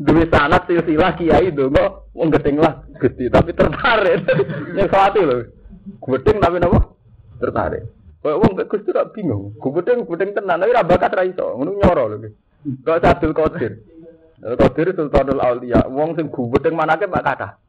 duwe 0.00 0.24
sanat 0.32 0.64
silsilah 0.66 1.12
kiai 1.14 1.52
donga 1.52 2.02
wong 2.16 2.32
gedeng 2.32 2.58
lah 2.58 2.80
Gusti 2.96 3.28
tapi 3.28 3.52
tertarik. 3.52 4.24
Nek 4.72 4.88
sawati 4.88 5.20
lho. 5.20 5.36
Gedeng 6.00 6.40
tapi 6.40 6.56
napa? 6.56 6.78
Tertarik. 7.40 7.84
Kok 8.20 8.40
wong 8.40 8.52
Gus 8.56 8.84
Dur 8.84 8.98
bingung. 9.12 9.52
Gedeng 9.60 10.08
gedeng 10.08 10.30
tenan 10.32 10.60
tapi 10.60 10.72
ra 10.72 10.84
bakat 10.84 11.12
ra 11.12 11.24
iso. 11.24 11.56
Ngono 11.56 11.76
nyoro 11.76 12.04
lho. 12.16 12.28
Kok 12.84 13.04
Abdul 13.04 13.36
Qadir. 13.36 13.72
Qadir 14.40 14.96
Sultanul 14.96 15.44
Auliya. 15.44 15.88
Wong 15.92 16.16
sing 16.16 16.32
gubedeng 16.32 16.76
manake 16.76 17.04
mak 17.04 17.24
kathah. 17.24 17.60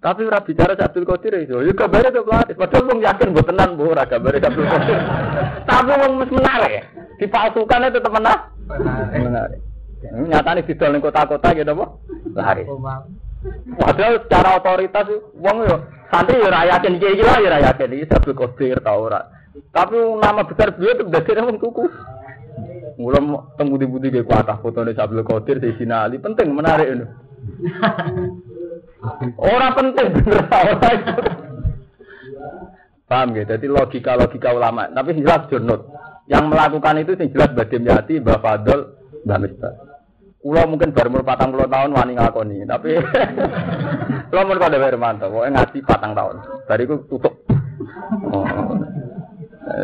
Tapi 0.00 0.24
ora 0.24 0.40
bicara 0.40 0.72
Abdul 0.72 1.04
Qadir 1.04 1.44
itu. 1.44 1.60
Ya 1.60 1.76
kabare 1.76 2.08
ke 2.08 2.24
pelatih. 2.24 2.56
Padahal 2.56 2.88
wong 2.88 3.04
yakin 3.04 3.36
mbok 3.36 3.44
tenan 3.52 3.76
mbok 3.76 3.92
ora 3.92 4.08
kabare 4.08 4.40
Abdul 4.40 4.64
Qadir. 4.64 4.98
Tapi 5.68 5.92
wong 5.92 6.12
mes 6.16 6.30
menarik. 6.32 6.88
Dipalsukan 7.20 7.84
itu 7.84 8.00
tetep 8.00 8.12
menarik. 8.12 8.42
Menarik. 9.12 9.60
Nyatane 10.00 10.64
didol 10.64 10.96
ning 10.96 11.04
kota-kota 11.04 11.52
gitu 11.52 11.68
apa? 11.76 11.86
Lari. 12.32 12.64
Padahal 13.76 14.24
secara 14.24 14.56
otoritas 14.56 15.08
wong 15.36 15.68
yo 15.68 15.76
santri 16.08 16.40
yo 16.40 16.48
ra 16.48 16.64
yakin 16.64 16.96
iki 16.96 17.20
iki 17.20 17.24
lah 17.24 17.36
yo 17.36 17.48
ra 17.52 17.60
yakin 17.60 17.92
iki 17.92 18.08
Abdul 18.08 18.40
Qadir 18.40 18.80
ta 18.80 18.96
ora. 18.96 19.20
Tapi 19.68 20.00
nama 20.16 20.48
besar 20.48 20.80
beliau 20.80 20.96
itu 20.96 21.12
dari 21.12 21.44
wong 21.44 21.60
tuku. 21.60 21.84
Mulai 22.96 23.20
temu 23.60 23.76
di 23.76 23.84
budi 23.84 24.08
kayak 24.08 24.24
kuatah 24.24 24.56
foto 24.64 24.80
nih 24.80 24.96
Abdul 24.96 25.28
Qadir 25.28 25.60
di 25.60 25.76
Ali 25.92 26.16
penting 26.16 26.56
menarik 26.56 26.88
ini. 26.88 27.04
Orang 29.40 29.72
penting 29.76 30.06
bener 30.12 30.44
Paham 33.10 33.34
ya? 33.34 33.42
Jadi 33.42 33.66
logika-logika 33.66 34.54
ulama. 34.54 34.86
Tapi 34.92 35.18
jelas 35.18 35.50
jurnut. 35.50 35.88
Yang 36.30 36.44
melakukan 36.46 37.02
itu 37.02 37.12
sing 37.18 37.34
jelas 37.34 37.50
Badim 37.58 37.82
Yati, 37.82 38.22
Mbak 38.22 38.38
Fadol, 38.38 38.80
Mbak 39.26 39.38
Misbah. 39.42 39.74
Kulo 40.40 40.62
mungkin 40.72 40.96
baru 40.96 41.12
umur 41.12 41.26
patang 41.26 41.52
puluh 41.52 41.68
tahun 41.68 41.92
wani 41.92 42.16
ngakoni, 42.16 42.64
tapi 42.64 42.96
kulo 44.32 44.40
mau 44.40 44.56
kode 44.56 44.80
Hermanto, 44.80 45.28
pokoknya 45.28 45.52
ngaji 45.52 45.78
patang 45.84 46.16
tahun. 46.16 46.36
Dari 46.64 46.82
itu 46.88 46.96
tutup. 47.12 47.34
Oh. 48.32 48.46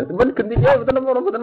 Cuman 0.09 0.33
gendinya 0.33 0.81
betul 0.81 0.97
betul 1.05 1.23
betul. 1.29 1.43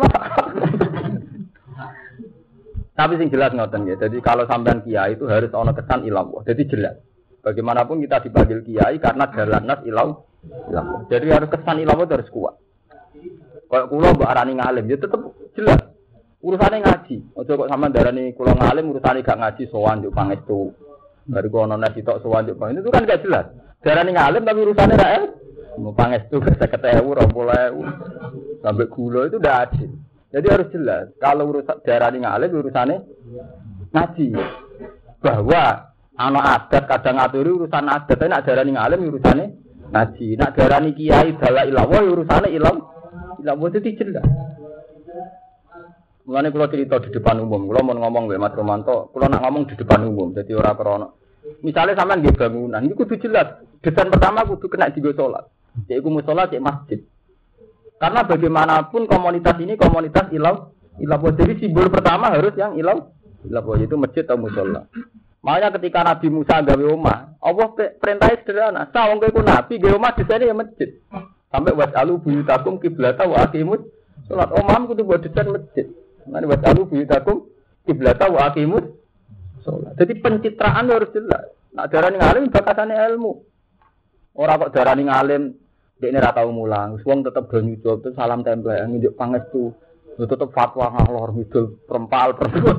Tapi 2.97 3.13
sing 3.21 3.30
jelas 3.30 3.53
ngoten 3.53 3.86
ya. 3.86 4.01
Jadi 4.01 4.17
kalau 4.24 4.49
sampean 4.49 4.82
kiai 4.82 5.13
itu 5.13 5.30
harus 5.30 5.53
ono 5.53 5.78
kesan 5.78 6.09
ilam. 6.09 6.34
Jadi 6.41 6.61
jelas. 6.74 6.97
Bagaimanapun 7.44 8.00
kita 8.00 8.24
dipanggil 8.24 8.64
kiai 8.64 8.96
karena 9.04 9.28
jalan 9.36 9.64
nas 9.68 9.84
ilau. 9.84 10.24
ilau. 10.72 11.04
Jadi 11.12 11.28
harus 11.28 11.52
kesan 11.52 11.84
ilau 11.84 12.00
itu 12.00 12.16
harus 12.16 12.32
kuat. 12.32 12.56
Kalau 13.68 13.89
kulo 13.91 14.16
mbak 14.16 14.32
arani 14.32 14.56
ngalim, 14.56 14.88
ya 14.88 14.96
tetap 14.96 15.20
jelas. 15.60 15.82
Urusannya 16.39 16.88
ngaji. 16.88 17.36
Ojo 17.36 17.52
kok 17.56 17.70
sama 17.72 17.91
darani 17.91 18.32
kulo 18.32 18.56
ngalim 18.56 18.96
urusannya 18.96 19.28
gak 19.28 19.39
ngaji 19.44 19.64
sowan 19.68 20.00
juk 20.00 20.16
pangestu. 20.16 20.72
Baru 21.24 21.48
kau 21.52 21.68
nona 21.68 21.88
sitok 21.91 22.20
sewajuk 22.24 22.60
itu 22.60 22.89
kan 22.91 23.08
gak 23.08 23.24
jelas. 23.24 23.48
Darah 23.84 24.04
nih 24.08 24.16
ngalim 24.16 24.44
tapi 24.48 24.60
urusannya 24.64 24.96
gak 24.96 25.14
Mau 25.80 25.91
panges 25.91 26.30
tuh 26.30 26.39
bisa 26.46 26.70
ketemu 26.70 27.18
rompoleu 27.18 27.82
sampai 28.62 28.88
gula 28.88 29.28
itu 29.28 29.39
udah 29.41 29.56
adil. 29.68 29.89
Jadi 30.32 30.48
harus 30.48 30.68
jelas. 30.72 31.06
Kalau 31.20 31.48
urusan 31.52 31.84
darah 31.84 32.08
nih 32.12 32.24
ngalim 32.24 32.50
urusannya 32.56 32.98
ngaji. 33.91 34.28
Bahwa 35.24 35.93
anak 36.30 36.43
adat 36.69 36.84
kadang 36.88 37.15
ngaturi 37.19 37.51
urusan 37.51 37.86
adat, 37.91 38.15
tapi 38.15 38.32
nak 38.32 38.43
darah 38.47 38.63
nih 38.63 38.74
ngalim 38.76 38.99
urusannya 39.11 39.45
ngaji. 39.91 40.28
Nak 40.39 40.51
darah 40.55 40.80
nih 40.80 40.93
kiai 40.95 41.30
dalah 41.36 41.63
ilawo 41.67 41.97
urusannya 41.99 42.49
ilam. 42.51 42.78
Ilawo 43.43 43.65
itu 43.69 43.91
jelas. 43.99 44.26
Mulane 46.24 46.55
kula 46.55 46.71
cerita 46.71 47.03
di 47.03 47.11
depan 47.11 47.43
umum, 47.43 47.67
kula 47.67 47.84
mau 47.84 47.99
ngomong 47.99 48.32
mbek 48.32 48.39
Mas 48.39 48.55
Romanto, 48.55 49.11
kula 49.11 49.28
nak 49.28 49.43
ngomong 49.43 49.67
di 49.67 49.76
depan 49.76 50.07
umum, 50.07 50.32
jadi 50.32 50.55
ora 50.55 50.71
krana. 50.71 51.11
Misalnya 51.59 51.99
sampean 51.99 52.24
nggih 52.24 52.39
bangunan, 52.39 52.80
ini 52.80 52.95
kudu 52.95 53.19
jelas. 53.19 53.59
Desain 53.84 54.07
pertama 54.07 54.47
kudu 54.47 54.71
kena 54.71 54.88
digo 54.95 55.11
salat. 55.11 55.51
Yaiku 55.91 56.07
musola 56.07 56.47
cek 56.47 56.63
masjid. 56.63 57.03
Karena 57.99 58.24
bagaimanapun 58.24 59.03
komunitas 59.11 59.59
ini 59.59 59.76
komunitas 59.76 60.32
ilau 60.32 60.71
ilau 61.03 61.28
jadi 61.36 61.59
simbol 61.59 61.91
pertama 61.91 62.32
harus 62.32 62.55
yang 62.55 62.80
ilau 62.80 63.11
ilau 63.43 63.76
itu 63.76 63.95
masjid 63.99 64.24
atau 64.24 64.39
musola. 64.39 64.88
Makanya 65.44 65.76
ketika 65.76 66.08
Nabi 66.08 66.28
Musa 66.32 66.64
gawe 66.64 66.86
omah, 66.88 67.36
Allah 67.44 67.68
perintahnya 67.76 68.39
sederhana. 68.41 68.82
Sawang 68.96 69.20
kowe 69.20 69.44
nabi 69.44 69.76
gawe 69.76 70.00
omah 70.00 70.16
desainnya 70.16 70.52
ya 70.52 70.56
masjid. 70.56 70.89
Sampai 71.52 71.76
wasalu 71.76 72.18
buyutakum 72.24 72.80
kiblata 72.80 73.28
wa 73.28 73.44
aqimus 73.44 73.84
salat 74.28 74.50
omah 74.56 74.88
kudu 74.88 75.04
buat 75.04 75.22
desain 75.22 75.52
masjid. 75.52 75.86
Nanti 76.28 76.48
buat 76.48 76.64
alu 76.64 76.88
buyutakum 76.88 77.38
kiblata 77.84 78.32
wa 78.32 78.48
akimus 78.48 78.86
sholat. 79.68 79.94
Jadi 80.00 80.14
pencitraan 80.24 80.88
harus 80.88 81.12
jelas. 81.12 81.52
Nak 81.76 81.89
darah 81.91 82.12
ngalim 82.14 82.48
bakasannya 82.54 82.96
ilmu. 83.14 83.44
Orang 84.38 84.66
kok 84.68 84.74
darah 84.74 84.96
ngalim 84.96 85.60
dia 86.00 86.10
ini 86.10 86.20
rata 86.20 86.44
mulang. 86.48 87.00
Suang 87.04 87.24
tetap 87.24 87.52
do 87.52 87.60
nyucul 87.60 88.00
tuh 88.00 88.12
salam 88.16 88.41
tempel 88.41 88.76
nunjuk 88.88 89.16
pangestu. 89.20 89.76
Lu 90.14 90.26
tetap 90.30 90.54
fatwa 90.54 90.94
ngalor 90.94 91.34
ngidul 91.34 91.84
perempal 91.89 92.38
perempuan. 92.38 92.78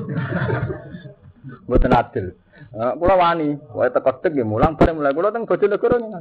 Buat 1.69 1.85
adil. 1.85 2.33
Kula 2.75 3.15
wani, 3.15 3.55
wae 3.71 3.87
teko 3.87 4.19
tek 4.19 4.35
ya 4.35 4.43
mulang 4.43 4.75
bareng 4.75 4.99
mulai 4.99 5.15
kula 5.15 5.31
teng 5.31 5.47
Bojonegoro 5.47 5.95
ning. 5.95 6.11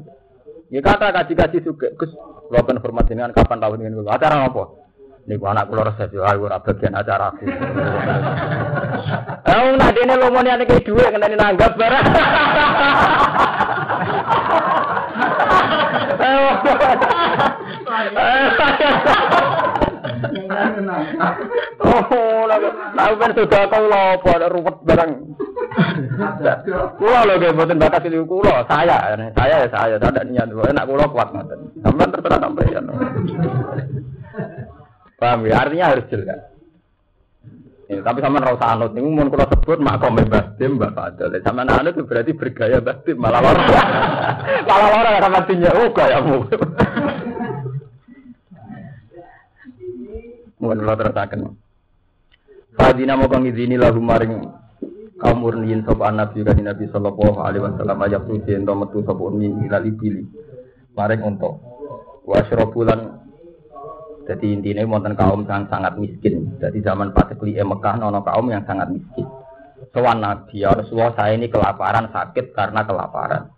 Ya 0.70 0.80
kata 0.80 1.11
kaji-kaji 1.11 1.59
suge, 1.66 1.98
Gus, 1.98 2.14
kula 2.46 2.62
kan 2.62 2.78
hormat 2.78 3.11
dengan 3.11 3.34
kapan 3.34 3.59
tahun 3.59 3.82
ini 3.82 3.98
kula. 3.98 4.14
Acara 4.14 4.46
apa? 4.46 4.64
Niku 5.26 5.44
anak 5.50 5.66
kula 5.72 5.88
resep 5.88 6.14
yo 6.14 6.22
ayo 6.22 6.46
ora 6.46 6.62
bagian 6.62 6.94
acara 6.94 7.32
aku. 7.32 7.48
Eh 9.50 9.72
nak 9.80 9.90
dene 9.96 10.14
lomone 10.20 10.52
ane 10.52 10.68
ke 10.68 10.84
dhuwit 10.84 11.11
ngenteni 11.11 11.34
nanggap 11.34 11.74
barang. 11.74 12.07
Oh, 21.84 22.44
lah 22.48 23.08
ben 23.16 23.30
sudah 23.36 23.62
kau 23.68 23.84
lopo 23.84 24.30
ruwet 24.34 24.76
barang. 24.86 25.10
Kulo 26.98 27.18
lho 27.26 27.34
nggih 27.34 27.52
mboten 27.54 27.82
bakat 27.82 28.06
itu 28.06 28.22
kulo, 28.24 28.62
saya, 28.70 29.18
saya 29.34 29.66
ya 29.66 29.68
saya, 29.68 29.98
tidak 29.98 30.24
niat, 30.30 30.48
enak 30.50 30.86
kulo 30.86 31.04
kuat 31.10 31.28
ngoten. 31.34 31.60
Sampeyan 31.82 32.12
terserah 32.14 32.38
sampeyan. 32.38 32.84
Paham 35.18 35.46
ya? 35.46 35.66
Artinya 35.66 35.86
harus 35.94 36.06
jelas. 36.10 36.40
Ya, 37.84 38.00
tapi 38.00 38.24
sama 38.24 38.40
rasa 38.40 38.72
anut 38.72 38.96
ini 38.96 39.04
mau 39.12 39.28
kalau 39.28 39.44
sebut 39.44 39.76
makom 39.76 40.16
Mbah 40.16 40.56
Dim 40.56 40.80
Mbah 40.80 40.96
Fadil. 40.96 41.36
Sama 41.44 41.68
anut 41.68 41.92
berarti 42.08 42.32
bergaya 42.32 42.80
Mbah 42.80 42.96
Dim 43.04 43.20
malah 43.20 43.44
lor. 43.44 43.58
malah 44.68 44.88
lor 44.88 45.06
sama 45.20 45.40
tinya 45.44 45.70
oh 45.76 45.88
gayamu. 45.92 46.38
Mohon 50.64 50.80
kalau 50.80 50.96
terasakan. 50.96 51.40
Fadina 52.74 53.20
mau 53.20 53.28
kang 53.28 53.44
izini 53.44 53.76
lahu 53.76 54.00
maring 54.00 54.32
kaum 55.20 55.38
murniin 55.44 55.84
sapa 55.84 56.10
nabi 56.10 56.42
kan 56.42 56.58
Nabi 56.58 56.90
sallallahu 56.90 57.38
alaihi 57.38 57.62
wasallam 57.62 58.02
ajak 58.02 58.26
tuh 58.26 58.50
ento 58.50 58.72
metu 58.74 58.98
sapa 59.04 59.22
uni 59.28 59.52
ilal 59.68 59.84
ibili. 59.84 60.24
Maring 60.96 61.20
untuk 61.20 61.60
wa 62.24 62.40
syrabulan 62.48 63.20
jadi 64.24 64.56
intinya 64.56 64.88
wonten 64.88 65.12
kaum 65.14 65.44
yang 65.44 65.68
sangat 65.68 66.00
miskin. 66.00 66.56
Jadi 66.56 66.80
zaman 66.80 67.12
Patekli 67.12 67.60
Mekah 67.60 68.00
nono 68.00 68.24
kaum 68.24 68.48
yang 68.48 68.64
sangat 68.64 68.88
miskin. 68.88 69.28
Soal 69.92 70.16
Nabi 70.16 70.64
ya 70.64 70.72
Rasulullah 70.72 71.12
saya 71.12 71.36
ini 71.36 71.52
kelaparan 71.52 72.08
sakit 72.08 72.56
karena 72.56 72.88
kelaparan. 72.88 73.52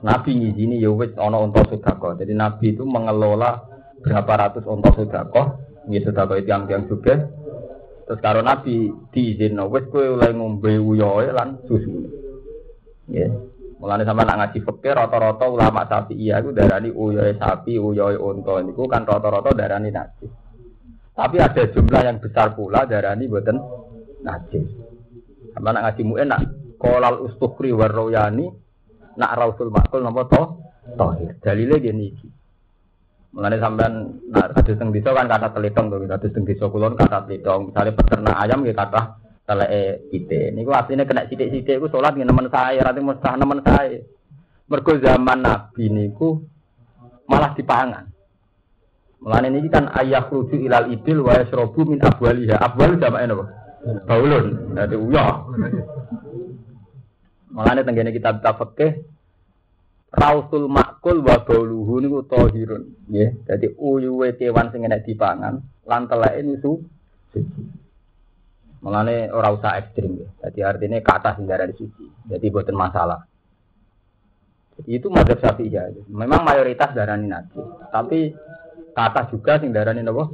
Nabi 0.00 0.30
ngizini 0.38 0.78
ya 0.78 0.88
wis 0.94 1.12
ono 1.18 1.42
unta 1.44 1.66
sodako. 1.66 2.14
Jadi 2.14 2.32
Nabi 2.32 2.72
itu 2.72 2.86
mengelola 2.86 3.58
berapa 4.00 4.32
ratus 4.48 4.64
unta 4.70 4.94
sodako. 4.94 5.71
Ini 5.88 5.98
sodako 6.02 6.38
itu 6.38 6.50
yang 6.50 6.70
yang 6.70 6.86
juga. 6.86 7.18
Terus 8.06 8.20
kalau 8.22 8.42
Nabi 8.42 8.90
diizin, 9.10 9.58
wis 9.70 9.84
kue 9.90 10.04
oleh 10.04 10.30
ngombe 10.34 10.78
uyoe 10.78 11.30
lan 11.30 11.58
susu. 11.66 12.06
Ya. 13.10 13.30
Mulane 13.82 14.06
sama 14.06 14.22
nak 14.22 14.38
ngaji 14.38 14.62
fikih 14.62 14.94
rata-rata 14.94 15.50
ulama 15.50 15.82
iya 16.14 16.38
itu 16.38 16.54
darani 16.54 16.94
uyoe 16.94 17.34
sapi, 17.34 17.82
uyoe 17.82 18.14
unta 18.14 18.62
niku 18.62 18.86
kan 18.86 19.02
rata-rata 19.02 19.50
darani 19.58 19.90
najis. 19.90 20.30
Tapi 21.18 21.36
ada 21.42 21.66
jumlah 21.66 22.02
yang 22.06 22.22
besar 22.22 22.54
pula 22.54 22.86
darani 22.86 23.26
boten 23.26 23.58
najis. 24.22 24.70
Sama 25.50 25.74
nak 25.74 25.82
ngaji 25.90 26.02
mu'en 26.06 26.30
nak 26.30 26.42
kolal 26.78 27.26
ustukri 27.26 27.74
warroyani 27.74 28.46
nak 29.18 29.34
rausul 29.34 29.74
makul 29.74 29.98
napa 29.98 30.30
to 30.30 30.42
tohir. 30.94 31.34
Dalile 31.42 31.82
dia 31.82 31.92
Mulane 33.32 33.56
sampean 33.56 34.20
nak 34.28 34.52
kados 34.52 34.76
teng 34.76 34.92
desa 34.92 35.16
kan 35.16 35.24
kata 35.24 35.56
telitong 35.56 35.88
to, 35.88 36.04
kados 36.04 36.32
teng 36.36 36.44
desa 36.44 36.68
kulon 36.68 36.92
kata 37.00 37.24
telitong. 37.24 37.72
Misalnya 37.72 37.96
peternak 37.96 38.36
ayam 38.36 38.60
ya 38.68 38.74
kata 38.76 39.00
teleke 39.48 39.84
kita. 40.12 40.52
Niku 40.52 40.70
aslinya 40.76 41.08
kena 41.08 41.24
sidik-sidik 41.24 41.80
iku 41.80 41.88
salat 41.88 42.12
dengan 42.12 42.36
teman 42.36 42.52
saya, 42.52 42.84
rati 42.84 43.00
mustah 43.00 43.32
teman 43.40 43.64
saya. 43.64 44.04
Mergo 44.68 44.92
zaman 45.00 45.38
Nabi 45.40 45.84
niku 45.88 46.44
malah 47.24 47.56
dipangan. 47.56 48.04
Mulane 49.24 49.48
niki 49.48 49.68
kan 49.72 49.88
ayah 49.96 50.28
rujuk 50.28 50.60
ilal 50.60 50.92
idil 50.92 51.24
wa 51.24 51.32
yasrobu 51.32 51.88
min 51.88 52.04
abwaliha. 52.04 52.60
Abwal 52.60 53.00
jamake 53.00 53.32
napa? 53.32 53.44
Baulun. 54.04 54.76
Dadi 54.76 54.96
uyah. 54.98 55.46
Mulane 57.48 57.80
tenggene 57.80 58.12
kita 58.12 58.36
kita 58.36 58.52
fikih 58.60 58.90
Rausul 60.12 60.68
makul 60.68 61.24
wa 61.24 61.40
bauluhu 61.40 62.04
niku 62.04 62.20
tahirun. 62.28 63.08
Nggih. 63.08 63.48
Dadi 63.48 63.66
uyuwe 63.80 64.36
kewan 64.36 64.68
sing 64.68 64.84
enek 64.84 65.08
dipangan 65.08 65.64
lan 65.88 66.02
teleke 66.04 66.40
niku 66.44 66.84
suci. 67.32 67.62
Orang 68.84 69.56
usah 69.56 69.80
ekstrim 69.80 70.20
ya. 70.20 70.28
Jadi 70.44 70.60
artinya 70.60 71.00
ke 71.00 71.12
atas 71.16 71.40
hingga 71.40 71.64
di 71.64 71.74
suci. 71.80 72.04
Jadi 72.28 72.46
buatan 72.52 72.76
masalah. 72.76 73.24
Itu 74.84 75.08
mazhab 75.08 75.38
syafi'i 75.40 75.72
ya. 75.72 75.88
Memang 76.12 76.44
mayoritas 76.44 76.92
darani 76.92 77.30
najis. 77.30 77.64
Tapi 77.88 78.34
ke 78.92 79.00
atas 79.00 79.32
juga 79.32 79.56
sing 79.64 79.72
darani 79.72 80.04
nopo 80.04 80.28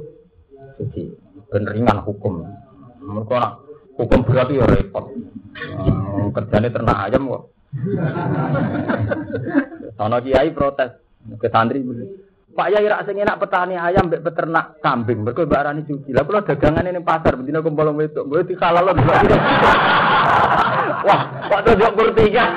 suci. 0.75 1.07
Beneringan 1.47 2.03
hukum. 2.03 2.43
Nak 2.99 3.53
hukum 3.95 4.19
berarti 4.27 4.59
ya 4.59 4.67
repot. 4.67 5.07
Hmm, 5.55 6.35
kerjanya 6.35 6.67
ternak 6.67 6.97
ayam 7.07 7.31
kok. 7.31 7.43
Sono 9.97 10.17
kiai 10.25 10.49
protes 10.49 10.89
ke 11.37 11.47
santri 11.53 11.85
Pak 12.49 12.73
Yai 12.73 12.89
rak 12.89 13.05
sing 13.05 13.21
enak 13.21 13.37
petani 13.39 13.77
ayam 13.77 14.09
mbek 14.09 14.25
peternak 14.25 14.81
kambing. 14.83 15.23
Mergo 15.23 15.47
mbak 15.47 15.63
Rani 15.63 15.81
suci. 15.85 16.11
Lah 16.11 16.27
kula 16.27 16.43
dagangan 16.43 16.91
ini 16.91 16.99
pasar 16.99 17.39
bendina 17.39 17.63
kumpul 17.63 17.95
wedok. 17.95 18.25
Mbok 18.25 18.51
dikalalon. 18.51 18.99
Wah, 21.07 21.21
kok 21.47 21.63
tunjuk 21.63 21.95
kurtingan. 21.95 22.51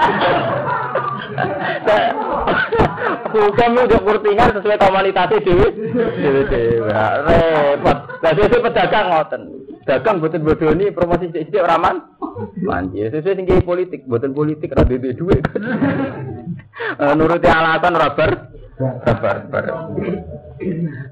Hukum 3.33 3.71
untuk 3.81 4.03
kurtingan 4.05 4.55
sesuai 4.61 4.77
komunitasnya 4.77 5.41
dewi. 5.41 5.69
Dewi 5.97 6.43
dewi. 6.53 6.91
Repot. 6.93 7.99
Lah 8.21 8.33
sesuai 8.37 8.65
pedagang 8.65 9.07
ngoten. 9.09 9.43
Dagang 9.83 10.23
boten 10.23 10.47
bodoni 10.47 10.95
promosi 10.95 11.33
sithik 11.35 11.65
ora 11.65 11.81
man. 11.81 11.97
Manji 12.63 13.09
sesuai 13.09 13.35
tinggi 13.35 13.65
politik, 13.67 14.07
boten 14.07 14.37
politik 14.37 14.71
ora 14.77 14.87
duwe 14.87 15.11
duit. 15.17 15.43
Nuruti 17.19 17.49
alasan 17.51 17.99
ora 17.99 18.15
bar 18.15 18.31
Sabar, 18.83 19.47
sabar. 19.47 19.65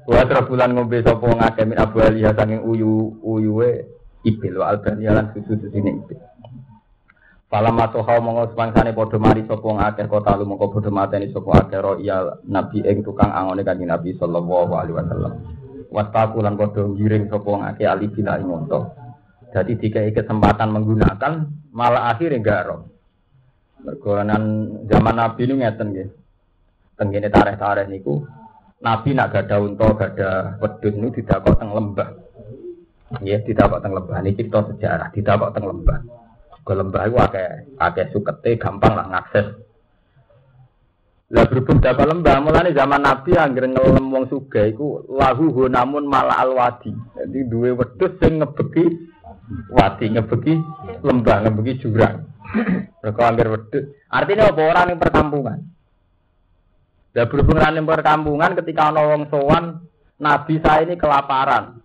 Wa 0.09 0.41
bulan 0.43 0.75
ngombe 0.75 0.99
sapa 1.05 1.23
ngake 1.23 1.61
min 1.67 1.77
Abu 1.79 2.01
Aliyah 2.03 2.33
saking 2.35 2.65
uyu 2.65 3.15
uyuwe 3.23 3.85
ibil 4.27 4.59
wa 4.59 4.75
albani 4.75 5.07
lan 5.07 5.31
susu 5.31 5.69
sini 5.71 6.01
ibil. 6.03 6.19
Falam 7.51 7.75
matoha 7.75 8.15
monggo 8.23 8.47
semangsane 8.55 8.95
padha 8.95 9.19
mari 9.19 9.43
sapa 9.43 9.67
ngakeh 9.67 10.07
kota 10.07 10.39
lu 10.39 10.47
mongko 10.47 10.71
padha 10.71 10.87
mateni 10.87 11.35
sapa 11.35 11.67
akeh 11.67 11.83
ro 11.83 11.99
iya 11.99 12.39
nabi 12.47 12.79
ing 12.79 13.03
tukang 13.03 13.27
angone 13.27 13.67
kanjeng 13.67 13.91
Nabi 13.91 14.15
sallallahu 14.15 14.71
alaihi 14.71 14.95
wasallam. 14.95 15.33
Wastaku 15.91 16.39
lan 16.39 16.55
padha 16.55 16.87
ngiring 16.87 17.27
sapa 17.27 17.51
ngakeh 17.51 17.87
ali 17.91 18.07
bila 18.07 18.39
ing 18.39 18.47
Jadi 19.51 19.71
dikai 19.83 20.15
kesempatan 20.15 20.71
menggunakan 20.71 21.33
malah 21.75 22.15
akhirnya 22.15 22.39
enggak 22.39 22.71
roh. 22.71 22.87
Mergonan 23.83 24.43
zaman 24.87 25.15
Nabi 25.19 25.41
ini 25.43 25.53
ngeten 25.59 25.87
nggih. 25.91 26.09
Tenggene 26.95 27.27
tareh-tareh 27.27 27.83
niku 27.91 28.23
Nabi 28.79 29.11
nak 29.11 29.29
gada 29.35 29.59
unta, 29.59 29.91
gada 29.93 30.55
wedhus 30.57 30.95
niku 30.95 31.19
didakok 31.19 31.59
teng 31.59 31.69
lembah. 31.75 32.09
Nggih, 33.19 33.43
didakok 33.45 33.83
teng 33.83 33.91
lembah. 33.91 34.17
Ini 34.23 34.31
cerita 34.39 34.59
sejarah, 34.71 35.07
didakok 35.13 35.51
teng 35.53 35.67
lembah. 35.67 35.99
Ke 36.61 36.73
lembah 36.77 37.09
iku 37.09 37.17
akeh 37.21 37.47
akeh 37.81 38.05
sukete 38.13 38.61
gampang 38.61 38.93
lah 38.93 39.07
ngakses. 39.09 39.47
Lah 41.31 41.47
berhubung 41.47 41.79
dapat 41.79 42.11
lembah, 42.11 42.43
mulane 42.43 42.75
zaman 42.75 43.07
Nabi 43.07 43.39
anggere 43.39 43.71
ngelem 43.71 44.03
wong 44.11 44.27
sugih 44.27 44.75
iku 44.75 45.07
lahu 45.07 45.71
namun 45.71 46.03
malah 46.03 46.43
alwadi. 46.43 46.91
Jadi 46.91 47.47
duwe 47.47 47.71
wedhus 47.71 48.19
sing 48.19 48.43
ngebeki 48.43 48.83
wadi, 49.71 50.11
ngebeki 50.11 50.53
lembah, 51.01 51.47
ngebeki 51.47 51.73
jurang. 51.79 52.27
Mereka 53.01 53.31
wedus. 53.47 53.83
Artinya 54.11 54.51
apa 54.51 54.61
orang 54.61 54.85
yang 54.91 54.99
perkampungan? 54.99 55.59
Dan 57.11 57.25
berhubung 57.27 57.59
yang 57.59 57.87
perkampungan 57.87 58.55
ketika 58.55 58.91
ana 58.91 59.01
wong 59.03 59.27
sowan 59.27 59.83
Nabi 60.21 60.61
saya 60.63 60.87
ini 60.87 60.95
kelaparan. 60.95 61.80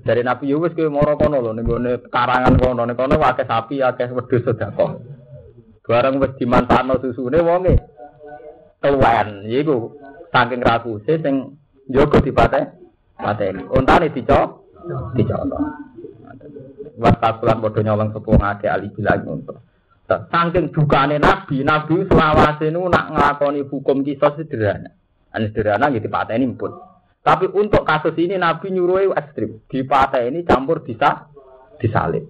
Dari 0.00 0.24
Nabi 0.24 0.48
Yunus 0.48 0.72
ke 0.72 0.88
moro 0.88 1.20
kono 1.20 1.44
lho 1.44 1.52
ning 1.52 1.68
karangan 2.08 2.56
kono 2.56 2.88
ning 2.88 2.96
kono 2.96 3.20
akeh 3.20 3.44
sapi, 3.44 3.84
akeh 3.84 4.08
wedhus 4.08 4.40
sedekah. 4.40 4.96
Bareng 5.84 6.16
wis 6.16 6.32
dimanfaatno 6.40 6.96
susune 7.04 7.44
wonge 7.44 7.76
tuwen. 8.80 9.44
Iku 9.44 9.92
saking 10.32 10.64
rakuse 10.64 11.20
sing 11.20 11.60
njogo 11.92 12.24
dipate 12.24 12.72
pateni. 13.20 13.68
Untane 13.68 14.08
dicok 14.08 14.80
dicok. 15.12 15.40
Wasakulan 16.96 17.60
padha 17.60 17.80
nyolong 17.84 18.10
sepuh 18.16 18.36
ngake 18.40 18.66
ali 18.72 18.88
bilang 18.96 19.28
untuk. 19.28 19.60
Saking 20.08 20.72
dukane 20.72 21.20
Nabi, 21.20 21.60
Nabi 21.60 22.08
selawase 22.08 22.72
nu 22.72 22.88
nak 22.88 23.12
nglakoni 23.12 23.68
hukum 23.68 24.00
kisah 24.00 24.32
sederhana. 24.40 24.88
Ane 25.36 25.52
sederhana 25.52 25.92
gitu 25.92 26.08
ini 26.08 26.56
pun. 26.56 26.91
Tapi 27.22 27.46
untuk 27.54 27.86
kasus 27.86 28.18
ini 28.18 28.34
Nabi 28.34 28.74
nyuruh 28.74 29.14
ekstrim. 29.14 29.62
Di 29.70 29.86
ini 30.26 30.42
campur 30.42 30.82
bisa 30.82 31.30
disalib. 31.78 32.26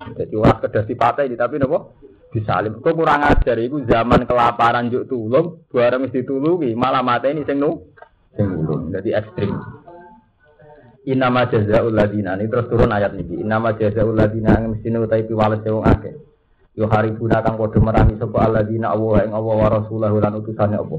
Jadi 0.00 0.32
orang 0.32 0.64
sekedar 0.64 0.88
di 0.88 0.96
ini 1.28 1.36
tapi 1.36 1.60
nopo 1.60 1.92
disalib. 2.32 2.80
Kok 2.80 2.94
kurang 2.96 3.20
ajar 3.20 3.60
itu 3.60 3.84
zaman 3.84 4.24
kelaparan 4.24 4.88
juk 4.88 5.12
tulung, 5.12 5.68
barang 5.68 6.08
mesti 6.08 6.24
tulungi 6.24 6.72
malah 6.72 7.04
ini 7.28 7.44
sing 7.44 7.60
nu 7.60 7.92
sing 8.32 8.48
ulung. 8.48 8.88
Jadi 8.88 9.12
ekstrim. 9.12 9.52
Inama 11.08 11.48
jazaul 11.48 11.92
ladina 11.92 12.36
ini 12.36 12.48
terus 12.48 12.68
turun 12.72 12.92
ayat 12.92 13.12
ini. 13.16 13.44
Inama 13.44 13.76
jazaul 13.76 14.16
ladina 14.16 14.56
mesti 14.64 14.88
nutai 14.88 15.28
piwales 15.28 15.60
wong 15.68 15.84
akeh. 15.84 16.16
Yo 16.80 16.86
hari 16.88 17.12
guna 17.12 17.42
kang 17.44 17.58
padha 17.58 17.82
merangi 17.82 18.16
sapa 18.16 18.46
alladzina 18.46 18.94
Allah 18.94 19.26
ing 19.26 19.32
Allah 19.34 19.54
wa 19.58 19.68
rasulahu 19.68 20.16
lan 20.22 20.32
utusane 20.38 20.78
apa. 20.78 20.96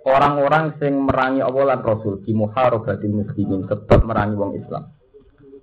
Orang-orang 0.00 0.80
sing 0.80 0.96
merangi 1.04 1.44
Allah 1.44 1.76
lan 1.76 1.80
Rasul 1.84 2.24
di 2.24 2.32
muharabatil 2.32 3.12
muslimin 3.12 3.68
sebab 3.68 4.00
merangi 4.08 4.34
wong 4.36 4.56
Islam. 4.56 4.88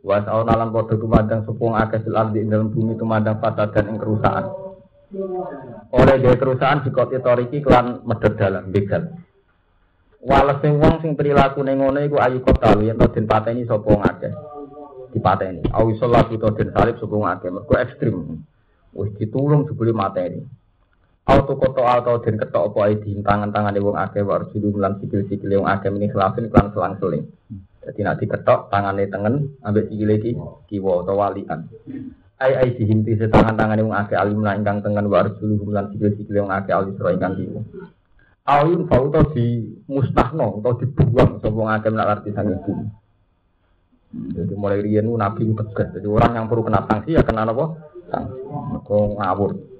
Wa 0.05 0.21
sauna 0.21 0.53
lan 0.53 0.69
padha 0.69 0.93
tumandang 0.93 1.41
sepung 1.43 1.73
akeh 1.73 2.05
sil 2.05 2.13
ardi 2.13 2.45
ing 2.45 2.53
dalam 2.53 2.69
bumi 2.69 2.93
tumandang 2.95 3.41
fasad 3.41 3.73
dan 3.73 3.89
ing 3.89 3.97
kerusakan. 3.97 4.45
Oleh 5.89 6.15
gaya 6.21 6.37
kerusakan 6.37 6.85
di 6.85 6.89
kota 6.93 7.17
toriki 7.17 7.65
kelan 7.65 8.05
medhot 8.05 8.37
dalam 8.37 8.69
begal. 8.69 9.17
Walese 10.21 10.69
wong 10.69 11.01
sing 11.01 11.17
perilaku 11.17 11.65
ning 11.65 11.81
ngono 11.81 11.97
iku 12.05 12.21
ayu 12.21 12.43
kota 12.45 12.77
yen 12.77 12.99
den 12.99 13.25
pateni 13.25 13.65
sapa 13.65 13.89
akeh. 14.05 14.33
Dipateni. 15.17 15.65
Awi 15.73 15.97
salat 15.97 16.29
utawa 16.29 16.53
den 16.53 16.69
salib 16.75 16.95
sapa 17.01 17.15
akeh. 17.33 17.49
Mergo 17.49 17.73
ekstrim. 17.73 18.45
wis 18.97 19.13
ditulung 19.21 19.69
jebule 19.69 19.93
materi. 19.93 20.41
Auto 21.27 21.59
koto 21.59 21.83
atau 21.83 22.23
den 22.23 22.39
ketok 22.39 22.71
apa 22.71 22.79
ae 22.87 22.95
di 23.03 23.19
tangan-tangan 23.19 23.75
wong 23.83 23.99
akeh 23.99 24.23
wa 24.23 24.39
arjulu 24.39 24.79
lan 24.79 24.95
sikil-sikil 25.03 25.59
wong 25.59 25.67
akeh 25.67 25.91
meni 25.91 26.07
khilafin 26.07 26.47
kan 26.47 26.71
selang-seling. 26.71 27.27
Jadi 27.83 27.99
nak 27.99 28.23
diketok 28.23 28.71
tangane 28.71 29.11
tengen 29.11 29.59
ambek 29.59 29.91
sikile 29.91 30.23
iki 30.23 30.31
kiwa 30.71 31.03
utawa 31.03 31.35
walian. 31.35 31.67
Ai 32.39 32.55
ai 32.55 32.69
dihinti 32.79 33.19
tangan-tangane 33.27 33.83
wong 33.83 33.95
akeh 33.95 34.15
alim 34.15 34.39
lan 34.39 34.63
ingkang 34.63 34.79
tengen 34.79 35.11
wa 35.11 35.19
arjulu 35.19 35.67
lan 35.67 35.91
sikil-sikil 35.91 36.47
wong 36.47 36.51
akeh 36.55 36.71
alim 36.71 36.95
sira 36.95 37.11
ingkang 37.11 37.35
kiwa. 37.35 37.61
Ayun 38.47 38.87
fauto 38.87 39.27
di 39.35 39.67
musnahno 39.91 40.63
atau 40.63 40.79
dibuang 40.79 41.43
sapa 41.43 41.51
wong 41.51 41.67
akeh 41.67 41.91
nak 41.91 42.07
arti 42.07 42.31
sang 42.31 42.47
ibu. 42.47 42.71
Jadi 44.31 44.53
mulai 44.55 44.79
riyen 44.79 45.11
nabi 45.11 45.43
tegas. 45.51 45.91
Jadi 45.91 46.07
orang 46.07 46.39
yang 46.39 46.47
perlu 46.47 46.63
kena 46.63 46.87
sanksi 46.87 47.19
ya 47.19 47.27
kena 47.27 47.43
apa? 47.43 47.65
Kau 48.87 49.19
ngawur. 49.19 49.76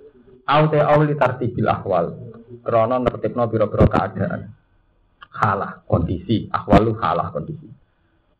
Aute 0.47 0.79
awli 0.79 1.13
tartibil 1.19 1.67
ahwal. 1.67 2.15
Krono 2.63 3.03
nertibno 3.03 3.51
biro-biro 3.51 3.83
keadaan. 3.91 4.47
Halah 5.35 5.83
kondisi. 5.83 6.47
Ahwalu 6.47 6.95
halah 7.03 7.35
kondisi. 7.35 7.67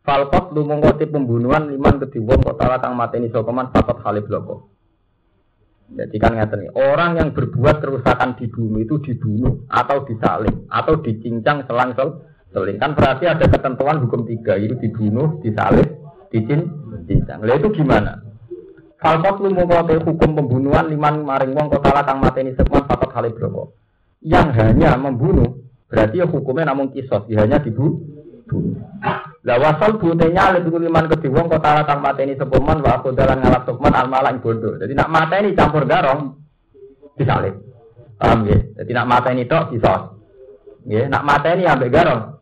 Falkot 0.08 0.56
lu 0.56 0.64
mengkoti 0.64 1.04
pembunuhan 1.12 1.68
liman 1.68 2.00
ketiwong 2.00 2.40
kok 2.40 2.56
tala 2.56 2.80
kang 2.80 2.96
mateni 2.96 3.28
sokoman 3.28 3.76
fakot 3.76 4.00
halib 4.08 4.32
loko. 4.32 4.72
Jadi 5.88 6.16
kan 6.20 6.36
ngerti 6.36 6.68
nih, 6.68 6.72
orang 6.76 7.16
yang 7.16 7.30
berbuat 7.32 7.80
kerusakan 7.80 8.36
di 8.36 8.52
bumi 8.52 8.84
itu 8.84 9.00
dibunuh 9.00 9.64
atau 9.72 10.04
disalib 10.04 10.68
atau 10.68 11.00
dicincang 11.00 11.64
selang 11.64 11.96
sel 11.96 12.28
seling 12.52 12.76
kan 12.76 12.92
berarti 12.92 13.24
ada 13.24 13.48
ketentuan 13.48 14.04
hukum 14.04 14.28
tiga 14.28 14.60
itu 14.60 14.76
dibunuh, 14.80 15.40
disalib, 15.40 15.88
dicincang. 16.28 17.40
Lalu 17.40 17.68
itu 17.68 17.70
gimana? 17.84 18.27
Falkot 18.98 19.46
lu 19.46 19.54
mau 19.54 19.86
hukum 19.86 20.30
pembunuhan 20.34 20.90
liman 20.90 21.22
maring 21.22 21.54
wong 21.54 21.70
kota 21.70 22.02
kang 22.02 22.18
mateni 22.18 22.58
sekman 22.58 22.90
papat 22.90 23.14
kali 23.14 23.30
berapa. 23.30 23.70
Yang 24.26 24.48
hanya 24.58 24.98
membunuh 24.98 25.62
berarti 25.86 26.18
ya 26.18 26.26
hukumnya 26.26 26.74
namun 26.74 26.90
kisos, 26.90 27.30
ya 27.30 27.46
hanya 27.46 27.62
dibunuh. 27.62 28.02
Lah 29.46 29.58
wasal 29.62 30.02
butenya 30.02 30.58
itu 30.58 30.74
liman 30.74 31.06
kedhi 31.14 31.30
wong 31.30 31.46
kota 31.46 31.86
kang 31.86 32.02
mateni 32.02 32.34
sepeman 32.34 32.82
wa 32.82 32.98
aku 32.98 33.14
dalan 33.14 33.38
ngalap 33.38 33.70
sukman 33.70 33.94
al 33.94 34.10
malang 34.10 34.42
bodoh. 34.42 34.82
Jadi 34.82 34.98
nak 34.98 35.14
mateni 35.14 35.54
campur 35.54 35.86
garong 35.86 36.34
disalib. 37.22 37.54
Paham 38.18 38.50
ya? 38.50 38.58
Jadi 38.82 38.92
nak 38.98 39.08
mateni 39.08 39.46
tok 39.46 39.78
kisos. 39.78 40.02
Ya, 40.90 41.06
nak 41.06 41.22
mateni 41.22 41.70
ambek 41.70 41.94
garong 41.94 42.42